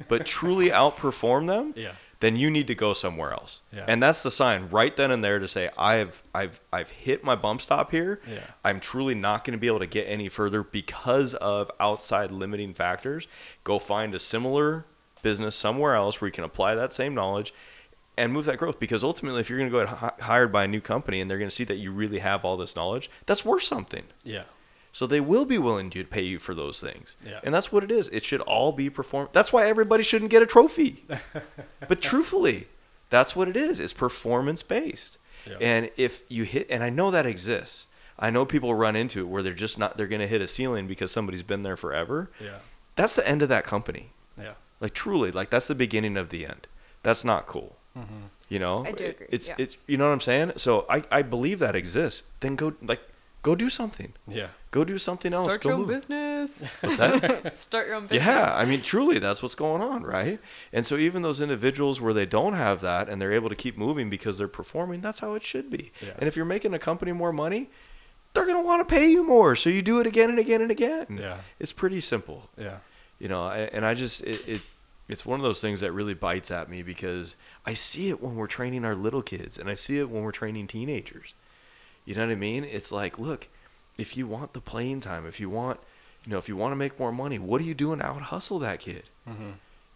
but 0.08 0.24
truly 0.24 0.68
outperform 0.70 1.46
them 1.46 1.74
Yeah. 1.76 1.92
Then 2.22 2.36
you 2.36 2.48
need 2.50 2.68
to 2.68 2.74
go 2.74 2.92
somewhere 2.92 3.32
else. 3.32 3.60
Yeah. 3.72 3.84
And 3.88 4.00
that's 4.00 4.22
the 4.22 4.30
sign 4.30 4.68
right 4.70 4.96
then 4.96 5.10
and 5.10 5.24
there 5.24 5.40
to 5.40 5.48
say 5.48 5.70
I've 5.76 6.22
I've 6.32 6.60
I've 6.72 6.90
hit 6.90 7.24
my 7.24 7.34
bump 7.34 7.60
stop 7.60 7.90
here. 7.90 8.20
Yeah. 8.30 8.44
I'm 8.64 8.78
truly 8.78 9.16
not 9.16 9.44
going 9.44 9.52
to 9.52 9.58
be 9.58 9.66
able 9.66 9.80
to 9.80 9.88
get 9.88 10.04
any 10.04 10.28
further 10.28 10.62
because 10.62 11.34
of 11.34 11.68
outside 11.80 12.30
limiting 12.30 12.74
factors. 12.74 13.26
Go 13.64 13.80
find 13.80 14.14
a 14.14 14.20
similar 14.20 14.86
business 15.22 15.56
somewhere 15.56 15.96
else 15.96 16.20
where 16.20 16.28
you 16.28 16.32
can 16.32 16.44
apply 16.44 16.76
that 16.76 16.92
same 16.92 17.12
knowledge 17.12 17.52
and 18.16 18.32
move 18.32 18.44
that 18.44 18.58
growth 18.58 18.78
because 18.78 19.02
ultimately 19.02 19.40
if 19.40 19.50
you're 19.50 19.58
going 19.58 19.70
to 19.70 19.76
go 19.76 19.84
get 19.84 20.20
hired 20.20 20.52
by 20.52 20.64
a 20.64 20.68
new 20.68 20.80
company 20.80 21.20
and 21.20 21.28
they're 21.28 21.38
going 21.38 21.50
to 21.50 21.54
see 21.54 21.64
that 21.64 21.76
you 21.76 21.90
really 21.90 22.20
have 22.20 22.44
all 22.44 22.56
this 22.56 22.76
knowledge, 22.76 23.10
that's 23.26 23.44
worth 23.44 23.64
something. 23.64 24.04
Yeah. 24.22 24.44
So 24.94 25.06
they 25.06 25.20
will 25.20 25.46
be 25.46 25.56
willing 25.58 25.88
to 25.90 26.04
pay 26.04 26.22
you 26.22 26.38
for 26.38 26.54
those 26.54 26.78
things. 26.80 27.16
Yeah. 27.26 27.40
And 27.42 27.54
that's 27.54 27.72
what 27.72 27.82
it 27.82 27.90
is. 27.90 28.08
It 28.08 28.24
should 28.24 28.42
all 28.42 28.72
be 28.72 28.90
perform. 28.90 29.28
That's 29.32 29.50
why 29.52 29.66
everybody 29.66 30.02
shouldn't 30.02 30.30
get 30.30 30.42
a 30.42 30.46
trophy. 30.46 31.04
but 31.88 32.02
truthfully, 32.02 32.68
that's 33.10 33.34
what 33.34 33.48
it 33.48 33.56
is. 33.56 33.80
It's 33.80 33.92
performance 33.94 34.62
based. 34.62 35.16
Yeah. 35.48 35.56
And 35.60 35.90
if 35.96 36.22
you 36.28 36.44
hit 36.44 36.66
and 36.70 36.82
I 36.82 36.90
know 36.90 37.10
that 37.10 37.26
exists. 37.26 37.86
I 38.18 38.30
know 38.30 38.44
people 38.44 38.74
run 38.74 38.94
into 38.94 39.20
it 39.20 39.28
where 39.28 39.42
they're 39.42 39.54
just 39.54 39.78
not 39.78 39.96
they're 39.96 40.06
going 40.06 40.20
to 40.20 40.26
hit 40.28 40.40
a 40.42 40.46
ceiling 40.46 40.86
because 40.86 41.10
somebody's 41.10 41.42
been 41.42 41.62
there 41.62 41.76
forever. 41.76 42.30
Yeah. 42.38 42.58
That's 42.94 43.16
the 43.16 43.26
end 43.26 43.40
of 43.42 43.48
that 43.48 43.64
company. 43.64 44.10
Yeah. 44.38 44.52
Like 44.78 44.92
truly, 44.94 45.30
like 45.32 45.48
that's 45.50 45.68
the 45.68 45.74
beginning 45.74 46.16
of 46.18 46.28
the 46.28 46.44
end. 46.46 46.66
That's 47.02 47.24
not 47.24 47.46
cool. 47.46 47.76
Mm-hmm. 47.98 48.26
You 48.48 48.58
know, 48.58 48.84
I 48.86 48.92
do 48.92 49.04
It- 49.04 49.10
agree, 49.16 49.26
It's 49.30 49.48
yeah. 49.48 49.54
it's 49.58 49.76
you 49.86 49.96
know 49.96 50.06
what 50.06 50.12
I'm 50.12 50.20
saying. 50.20 50.52
So 50.56 50.84
I 50.90 51.02
I 51.10 51.22
believe 51.22 51.58
that 51.60 51.74
exists. 51.74 52.22
Then 52.40 52.54
go 52.56 52.74
like 52.82 53.00
go 53.42 53.54
do 53.54 53.68
something. 53.68 54.12
Yeah. 54.26 54.48
Go 54.70 54.84
do 54.84 54.96
something 54.98 55.32
else. 55.34 55.46
Start 55.48 55.62
go 55.62 55.68
your 55.70 55.74
own 55.74 55.80
move. 55.82 55.88
business. 55.90 56.64
What's 56.80 56.96
that? 56.96 57.58
Start 57.58 57.86
your 57.88 57.96
own 57.96 58.06
business. 58.06 58.26
Yeah, 58.26 58.54
I 58.56 58.64
mean, 58.64 58.80
truly, 58.82 59.18
that's 59.18 59.42
what's 59.42 59.54
going 59.54 59.82
on, 59.82 60.02
right? 60.02 60.40
And 60.72 60.86
so, 60.86 60.96
even 60.96 61.22
those 61.22 61.40
individuals 61.40 62.00
where 62.00 62.14
they 62.14 62.24
don't 62.26 62.54
have 62.54 62.80
that 62.80 63.08
and 63.08 63.20
they're 63.20 63.32
able 63.32 63.48
to 63.50 63.54
keep 63.56 63.76
moving 63.76 64.08
because 64.08 64.38
they're 64.38 64.48
performing, 64.48 65.00
that's 65.02 65.20
how 65.20 65.34
it 65.34 65.44
should 65.44 65.70
be. 65.70 65.92
Yeah. 66.00 66.12
And 66.18 66.26
if 66.26 66.36
you're 66.36 66.44
making 66.46 66.72
a 66.72 66.78
company 66.78 67.12
more 67.12 67.32
money, 67.32 67.68
they're 68.32 68.46
going 68.46 68.56
to 68.56 68.62
want 68.66 68.86
to 68.88 68.94
pay 68.94 69.10
you 69.10 69.22
more. 69.26 69.54
So, 69.56 69.68
you 69.68 69.82
do 69.82 70.00
it 70.00 70.06
again 70.06 70.30
and 70.30 70.38
again 70.38 70.62
and 70.62 70.70
again. 70.70 71.18
Yeah. 71.20 71.38
It's 71.58 71.72
pretty 71.72 72.00
simple, 72.00 72.48
Yeah. 72.56 72.78
you 73.18 73.28
know. 73.28 73.50
And 73.50 73.84
I 73.84 73.92
just, 73.94 74.22
it, 74.22 74.48
it, 74.48 74.62
it's 75.08 75.26
one 75.26 75.38
of 75.38 75.44
those 75.44 75.60
things 75.60 75.80
that 75.80 75.92
really 75.92 76.14
bites 76.14 76.50
at 76.50 76.70
me 76.70 76.82
because 76.82 77.36
I 77.66 77.74
see 77.74 78.08
it 78.08 78.22
when 78.22 78.36
we're 78.36 78.46
training 78.46 78.86
our 78.86 78.94
little 78.94 79.20
kids 79.22 79.58
and 79.58 79.68
I 79.68 79.74
see 79.74 79.98
it 79.98 80.08
when 80.08 80.22
we're 80.22 80.32
training 80.32 80.68
teenagers. 80.68 81.34
You 82.04 82.14
know 82.14 82.26
what 82.26 82.32
I 82.32 82.36
mean? 82.36 82.64
It's 82.64 82.90
like, 82.90 83.18
look, 83.18 83.48
if 83.98 84.16
you 84.16 84.26
want 84.26 84.54
the 84.54 84.60
playing 84.60 85.00
time, 85.00 85.26
if 85.26 85.38
you 85.38 85.48
want, 85.48 85.80
you 86.24 86.32
know, 86.32 86.38
if 86.38 86.48
you 86.48 86.56
want 86.56 86.72
to 86.72 86.76
make 86.76 86.98
more 86.98 87.12
money, 87.12 87.38
what 87.38 87.60
are 87.60 87.64
you 87.64 87.74
doing 87.74 87.98
to 87.98 88.06
out 88.06 88.22
hustle 88.22 88.58
that 88.60 88.80
kid? 88.80 89.04
Mm-hmm. 89.28 89.50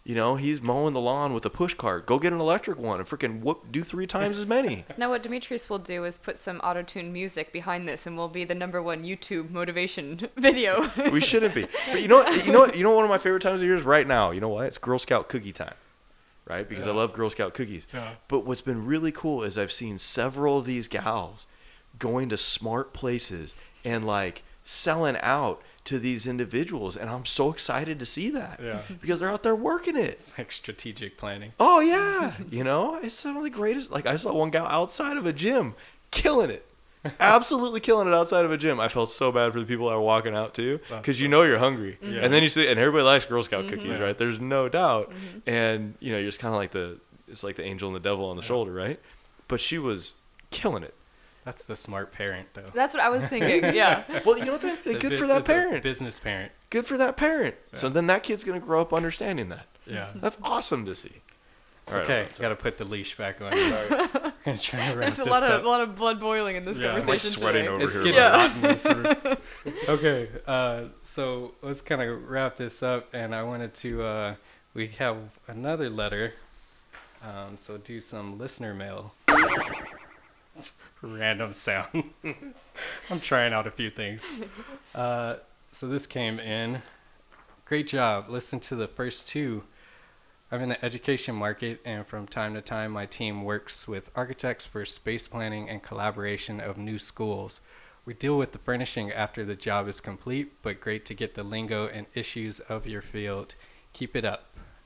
You 0.07 0.15
know, 0.15 0.37
he's 0.37 0.61
mowing 0.61 0.93
the 0.93 1.01
lawn 1.01 1.33
with 1.33 1.45
a 1.45 1.49
push 1.49 1.73
cart. 1.73 2.05
Go 2.05 2.17
get 2.17 2.31
an 2.31 2.39
electric 2.39 2.79
one 2.79 3.01
and 3.01 3.09
freaking 3.09 3.41
whoop, 3.41 3.73
do 3.73 3.83
three 3.83 4.07
times 4.07 4.39
as 4.39 4.45
many. 4.45 4.85
So 4.87 4.95
now 4.99 5.09
what 5.09 5.21
Demetrius 5.21 5.69
will 5.69 5.79
do 5.79 6.05
is 6.05 6.17
put 6.17 6.37
some 6.37 6.59
auto-tuned 6.61 7.11
music 7.11 7.51
behind 7.51 7.89
this, 7.89 8.07
and 8.07 8.15
we'll 8.15 8.29
be 8.29 8.45
the 8.45 8.55
number 8.55 8.81
one 8.81 9.03
YouTube 9.03 9.51
motivation 9.51 10.29
video. 10.37 10.89
we 11.11 11.19
shouldn't 11.19 11.53
be. 11.53 11.67
But 11.91 12.01
you 12.01 12.07
know 12.07 12.19
what? 12.19 12.45
You 12.45 12.53
know 12.53 12.59
what? 12.59 12.77
You 12.77 12.83
know 12.83 12.91
what 12.91 12.97
one 12.97 13.05
of 13.05 13.09
my 13.09 13.17
favorite 13.17 13.41
times 13.41 13.59
of 13.59 13.65
year 13.65 13.75
is 13.75 13.83
right 13.83 14.07
now. 14.07 14.31
You 14.31 14.39
know 14.39 14.47
what? 14.47 14.67
It's 14.67 14.77
Girl 14.77 14.97
Scout 14.97 15.27
cookie 15.27 15.51
time, 15.51 15.75
right? 16.45 16.67
Because 16.69 16.87
I 16.87 16.91
love 16.91 17.11
Girl 17.11 17.29
Scout 17.29 17.53
cookies. 17.53 17.85
Yeah. 17.93 18.11
But 18.29 18.45
what's 18.45 18.61
been 18.61 18.85
really 18.85 19.11
cool 19.11 19.43
is 19.43 19.57
I've 19.57 19.73
seen 19.73 19.97
several 19.97 20.59
of 20.59 20.65
these 20.65 20.87
gals 20.87 21.47
going 21.99 22.29
to 22.29 22.37
smart 22.37 22.93
places 22.93 23.55
and 23.83 24.05
like 24.05 24.43
selling 24.63 25.17
out 25.21 25.61
to 25.85 25.97
these 25.99 26.27
individuals, 26.27 26.97
and 26.97 27.09
I'm 27.09 27.25
so 27.25 27.49
excited 27.49 27.97
to 27.99 28.05
see 28.05 28.29
that 28.31 28.59
Yeah. 28.61 28.81
because 28.99 29.21
they're 29.21 29.29
out 29.29 29.43
there 29.43 29.55
working 29.55 29.95
it. 29.95 30.09
It's 30.09 30.37
like 30.37 30.51
strategic 30.51 31.17
planning. 31.17 31.53
Oh 31.59 31.79
yeah, 31.79 32.33
you 32.51 32.63
know, 32.65 32.99
it's 33.01 33.15
some 33.15 33.37
of 33.37 33.43
the 33.43 33.49
greatest. 33.49 33.89
Like 33.91 34.05
I 34.05 34.17
saw 34.17 34.33
one 34.33 34.49
gal 34.49 34.65
outside 34.67 35.15
of 35.15 35.25
a 35.25 35.31
gym, 35.31 35.75
killing 36.11 36.49
it, 36.49 36.65
absolutely 37.21 37.79
killing 37.79 38.09
it 38.09 38.13
outside 38.13 38.43
of 38.43 38.51
a 38.51 38.57
gym. 38.57 38.81
I 38.81 38.89
felt 38.89 39.09
so 39.09 39.31
bad 39.31 39.53
for 39.53 39.61
the 39.61 39.65
people 39.65 39.87
that 39.87 39.95
were 39.95 40.01
walking 40.01 40.35
out 40.35 40.53
too, 40.53 40.81
because 40.89 41.21
you 41.21 41.29
know 41.29 41.43
you're 41.43 41.59
hungry, 41.59 41.97
Yeah. 42.01 42.19
and 42.19 42.33
then 42.33 42.43
you 42.43 42.49
see, 42.49 42.67
and 42.67 42.77
everybody 42.77 43.03
likes 43.05 43.23
Girl 43.23 43.41
Scout 43.43 43.61
mm-hmm. 43.61 43.69
cookies, 43.75 43.97
Yeah. 43.99 44.03
right? 44.03 44.17
There's 44.17 44.41
no 44.41 44.67
doubt, 44.67 45.11
mm-hmm. 45.11 45.49
and 45.49 45.95
you 46.01 46.11
know 46.11 46.17
you're 46.17 46.27
just 46.27 46.41
kind 46.41 46.53
of 46.53 46.59
like 46.59 46.71
the, 46.71 46.99
it's 47.29 47.45
like 47.45 47.55
the 47.55 47.63
angel 47.63 47.87
and 47.87 47.95
the 47.95 48.01
devil 48.01 48.25
on 48.25 48.35
the 48.35 48.41
Yeah. 48.41 48.47
shoulder, 48.49 48.73
right? 48.73 48.99
But 49.47 49.61
she 49.61 49.77
was 49.77 50.15
killing 50.51 50.83
it. 50.83 50.93
That's 51.47 51.63
the 51.63 51.77
smart 51.77 52.11
parent, 52.11 52.49
though. 52.55 52.69
That's 52.73 52.93
what 52.93 53.01
I 53.01 53.07
was 53.07 53.23
thinking. 53.23 53.73
Yeah. 53.73 54.03
Well, 54.25 54.37
you 54.37 54.43
know 54.43 54.51
what? 54.51 54.61
That, 54.63 54.83
The 54.83 54.95
good 54.95 55.11
bu- 55.11 55.17
for 55.17 55.27
that 55.27 55.45
parent. 55.45 55.81
business 55.81 56.19
parent. 56.19 56.51
Good 56.69 56.85
for 56.85 56.97
that 56.97 57.15
parent. 57.15 57.55
So 57.73 57.87
then 57.87 58.07
that 58.07 58.23
kid's 58.23 58.43
gonna 58.43 58.59
grow 58.59 58.81
up 58.81 58.91
understanding 58.93 59.47
that. 59.47 59.65
Yeah. 59.85 60.07
That's 60.15 60.37
awesome 60.43 60.85
to 60.87 60.93
see. 60.93 61.21
All 61.87 61.93
right, 61.93 62.03
okay, 62.03 62.21
I'm 62.35 62.41
got 62.41 62.49
to 62.49 62.57
put 62.57 62.77
the 62.77 62.83
leash 62.83 63.15
back 63.17 63.39
on. 63.39 63.53
Sorry. 63.53 64.09
I'm 64.45 64.57
trying 64.59 64.91
to 64.91 64.97
wrap 64.97 65.15
There's 65.15 65.19
a 65.19 65.23
lot 65.23 65.41
of 65.43 65.51
up. 65.51 65.63
lot 65.65 65.79
of 65.79 65.95
blood 65.95 66.19
boiling 66.19 66.57
in 66.57 66.65
this 66.65 66.77
Yeah. 66.77 66.87
I'm, 66.89 66.95
like, 66.95 67.03
conversation 67.05 67.39
sweating 67.39 67.63
today. 67.63 67.75
over 67.75 67.87
it's 67.87 67.95
here. 67.95 68.03
getting 68.03 68.19
Yeah. 68.19 68.47
hot 68.49 68.55
in 68.57 68.61
this 68.61 68.85
room. 69.65 69.73
okay, 69.95 70.29
uh, 70.45 70.81
so 71.01 71.53
let's 71.61 71.79
kind 71.81 72.01
of 72.01 72.29
wrap 72.29 72.57
this 72.57 72.83
up, 72.83 73.07
and 73.13 73.33
I 73.33 73.43
wanted 73.43 73.73
to. 73.75 74.03
Uh, 74.03 74.35
we 74.73 74.87
have 74.99 75.15
another 75.47 75.89
letter, 75.89 76.33
um, 77.23 77.55
so 77.55 77.77
do 77.77 78.01
some 78.01 78.37
listener 78.37 78.73
mail. 78.73 79.13
Random 81.01 81.53
sound. 81.53 82.11
I'm 83.09 83.19
trying 83.19 83.53
out 83.53 83.67
a 83.67 83.71
few 83.71 83.89
things. 83.89 84.21
Uh, 84.95 85.37
so 85.71 85.87
this 85.87 86.07
came 86.07 86.39
in. 86.39 86.81
Great 87.65 87.85
job. 87.85 88.29
Listen 88.29 88.59
to 88.61 88.75
the 88.75 88.87
first 88.87 89.27
two. 89.27 89.63
I'm 90.51 90.61
in 90.61 90.69
the 90.69 90.83
education 90.83 91.35
market, 91.35 91.81
and 91.85 92.07
from 92.07 92.25
time 92.25 92.55
to 92.55 92.61
time, 92.61 92.93
my 92.93 93.05
team 93.05 93.43
works 93.43 93.87
with 93.87 94.09
architects 94.15 94.65
for 94.65 94.85
space 94.85 95.27
planning 95.27 95.69
and 95.69 95.83
collaboration 95.83 96.59
of 96.59 96.79
new 96.79 96.97
schools. 96.97 97.61
We 98.05 98.15
deal 98.15 98.37
with 98.39 98.53
the 98.53 98.57
furnishing 98.57 99.11
after 99.11 99.45
the 99.45 99.55
job 99.55 99.87
is 99.87 99.99
complete, 99.99 100.63
but 100.63 100.79
great 100.79 101.05
to 101.07 101.13
get 101.13 101.35
the 101.35 101.43
lingo 101.43 101.87
and 101.87 102.07
issues 102.15 102.59
of 102.61 102.87
your 102.87 103.01
field. 103.03 103.53
Keep 103.93 104.15
it 104.15 104.25
up. 104.25 104.45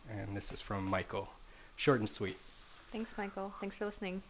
And 0.10 0.36
this 0.36 0.52
is 0.52 0.60
from 0.60 0.84
Michael. 0.84 1.30
Short 1.76 2.00
and 2.00 2.10
sweet. 2.10 2.38
Thanks, 2.92 3.18
Michael. 3.18 3.54
Thanks 3.62 3.76
for 3.76 3.86
listening. 3.86 4.24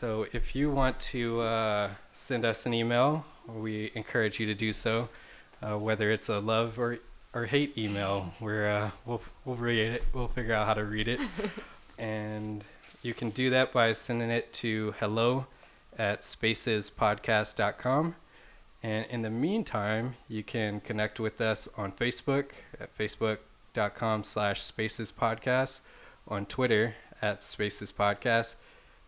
So 0.00 0.26
if 0.32 0.56
you 0.56 0.70
want 0.70 0.98
to 1.12 1.42
uh, 1.42 1.90
send 2.14 2.46
us 2.46 2.64
an 2.64 2.72
email, 2.72 3.26
we 3.46 3.92
encourage 3.94 4.40
you 4.40 4.46
to 4.46 4.54
do 4.54 4.72
so. 4.72 5.10
Uh, 5.62 5.76
whether 5.76 6.10
it's 6.10 6.30
a 6.30 6.38
love 6.38 6.78
or 6.78 7.00
or 7.34 7.44
hate 7.44 7.76
email, 7.76 8.32
we're 8.40 8.66
uh, 8.66 8.90
we'll 9.04 9.20
we'll 9.44 9.56
read 9.56 9.78
it. 9.78 10.04
We'll 10.14 10.28
figure 10.28 10.54
out 10.54 10.66
how 10.66 10.72
to 10.72 10.84
read 10.84 11.06
it, 11.06 11.20
and 11.98 12.64
you 13.02 13.12
can 13.12 13.28
do 13.28 13.50
that 13.50 13.74
by 13.74 13.92
sending 13.92 14.30
it 14.30 14.54
to 14.54 14.94
hello 15.00 15.44
at 15.98 16.22
spacespodcast.com. 16.22 18.14
And 18.82 19.06
in 19.10 19.20
the 19.20 19.28
meantime, 19.28 20.14
you 20.28 20.42
can 20.42 20.80
connect 20.80 21.20
with 21.20 21.42
us 21.42 21.68
on 21.76 21.92
Facebook 21.92 22.52
at 22.80 22.96
facebook.com 22.96 24.24
slash 24.24 24.62
spacespodcast, 24.62 25.80
on 26.26 26.46
Twitter 26.46 26.94
at 27.20 27.40
spacespodcast, 27.40 28.54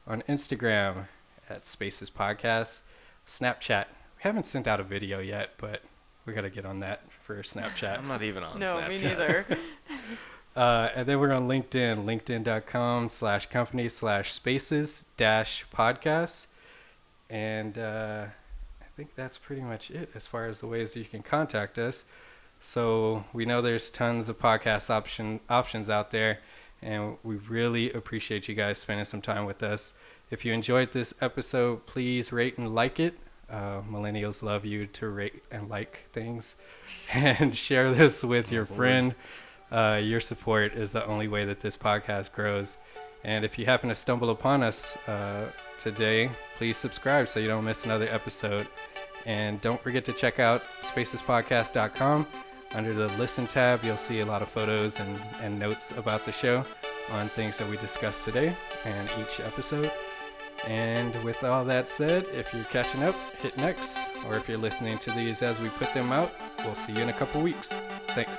on 0.06 0.22
Instagram 0.28 1.06
at 1.48 1.66
Spaces 1.66 2.10
Podcast, 2.10 2.80
Snapchat. 3.26 3.86
We 4.16 4.22
haven't 4.22 4.46
sent 4.46 4.66
out 4.66 4.80
a 4.80 4.84
video 4.84 5.20
yet, 5.20 5.50
but 5.58 5.82
we 6.26 6.32
got 6.32 6.42
to 6.42 6.50
get 6.50 6.64
on 6.64 6.80
that 6.80 7.02
for 7.24 7.42
Snapchat. 7.42 7.98
I'm 7.98 8.08
not 8.08 8.22
even 8.22 8.42
on 8.42 8.58
no, 8.58 8.76
Snapchat. 8.76 8.88
me 8.88 9.02
neither. 9.02 9.46
Uh, 10.54 10.90
and 10.94 11.06
then 11.06 11.18
we're 11.18 11.32
on 11.32 11.48
LinkedIn, 11.48 12.04
linkedin.com 12.04 13.08
slash 13.08 13.46
company 13.46 13.88
slash 13.88 14.32
spaces 14.32 15.06
dash 15.16 15.64
podcasts. 15.74 16.46
And 17.30 17.78
uh, 17.78 18.26
I 18.80 18.84
think 18.94 19.14
that's 19.14 19.38
pretty 19.38 19.62
much 19.62 19.90
it 19.90 20.10
as 20.14 20.26
far 20.26 20.46
as 20.46 20.60
the 20.60 20.66
ways 20.66 20.92
that 20.92 20.98
you 20.98 21.06
can 21.06 21.22
contact 21.22 21.78
us. 21.78 22.04
So 22.60 23.24
we 23.32 23.46
know 23.46 23.62
there's 23.62 23.88
tons 23.90 24.28
of 24.28 24.38
podcast 24.38 24.90
option 24.90 25.40
options 25.48 25.88
out 25.88 26.10
there, 26.10 26.40
and 26.82 27.16
we 27.22 27.36
really 27.36 27.92
appreciate 27.92 28.48
you 28.48 28.54
guys 28.54 28.78
spending 28.78 29.04
some 29.04 29.22
time 29.22 29.44
with 29.44 29.62
us. 29.62 29.94
If 30.30 30.44
you 30.44 30.52
enjoyed 30.52 30.92
this 30.92 31.14
episode, 31.20 31.86
please 31.86 32.32
rate 32.32 32.58
and 32.58 32.74
like 32.74 32.98
it. 32.98 33.18
Uh, 33.50 33.82
millennials 33.82 34.42
love 34.42 34.64
you 34.64 34.86
to 34.86 35.08
rate 35.08 35.42
and 35.50 35.68
like 35.68 36.08
things, 36.12 36.56
and 37.12 37.54
share 37.54 37.92
this 37.92 38.24
with 38.24 38.50
your 38.50 38.64
friend. 38.64 39.14
Uh, 39.70 40.00
your 40.02 40.20
support 40.20 40.74
is 40.74 40.92
the 40.92 41.04
only 41.06 41.28
way 41.28 41.44
that 41.44 41.60
this 41.60 41.76
podcast 41.76 42.32
grows. 42.32 42.78
And 43.24 43.44
if 43.44 43.58
you 43.58 43.66
happen 43.66 43.88
to 43.88 43.94
stumble 43.94 44.30
upon 44.30 44.62
us 44.62 44.96
uh, 45.06 45.46
today, 45.78 46.30
please 46.58 46.76
subscribe 46.76 47.28
so 47.28 47.40
you 47.40 47.46
don't 47.46 47.64
miss 47.64 47.84
another 47.84 48.08
episode. 48.08 48.66
And 49.26 49.60
don't 49.60 49.80
forget 49.80 50.04
to 50.06 50.12
check 50.12 50.38
out 50.40 50.62
spacespodcast.com. 50.82 52.26
Under 52.74 52.94
the 52.94 53.08
listen 53.18 53.46
tab, 53.46 53.84
you'll 53.84 53.96
see 53.96 54.20
a 54.20 54.26
lot 54.26 54.42
of 54.42 54.48
photos 54.48 54.98
and, 55.00 55.20
and 55.40 55.58
notes 55.58 55.92
about 55.92 56.24
the 56.24 56.32
show 56.32 56.64
on 57.12 57.28
things 57.28 57.58
that 57.58 57.68
we 57.68 57.76
discussed 57.78 58.24
today 58.24 58.54
and 58.84 59.10
each 59.20 59.40
episode. 59.40 59.90
And 60.66 61.14
with 61.24 61.44
all 61.44 61.64
that 61.64 61.88
said, 61.88 62.24
if 62.32 62.52
you're 62.54 62.64
catching 62.64 63.02
up, 63.02 63.16
hit 63.40 63.56
next. 63.56 63.98
Or 64.26 64.36
if 64.36 64.48
you're 64.48 64.58
listening 64.58 64.98
to 64.98 65.10
these 65.10 65.42
as 65.42 65.60
we 65.60 65.68
put 65.70 65.92
them 65.92 66.12
out, 66.12 66.32
we'll 66.64 66.76
see 66.76 66.92
you 66.92 67.02
in 67.02 67.08
a 67.08 67.12
couple 67.12 67.42
weeks. 67.42 67.68
Thanks. 68.08 68.38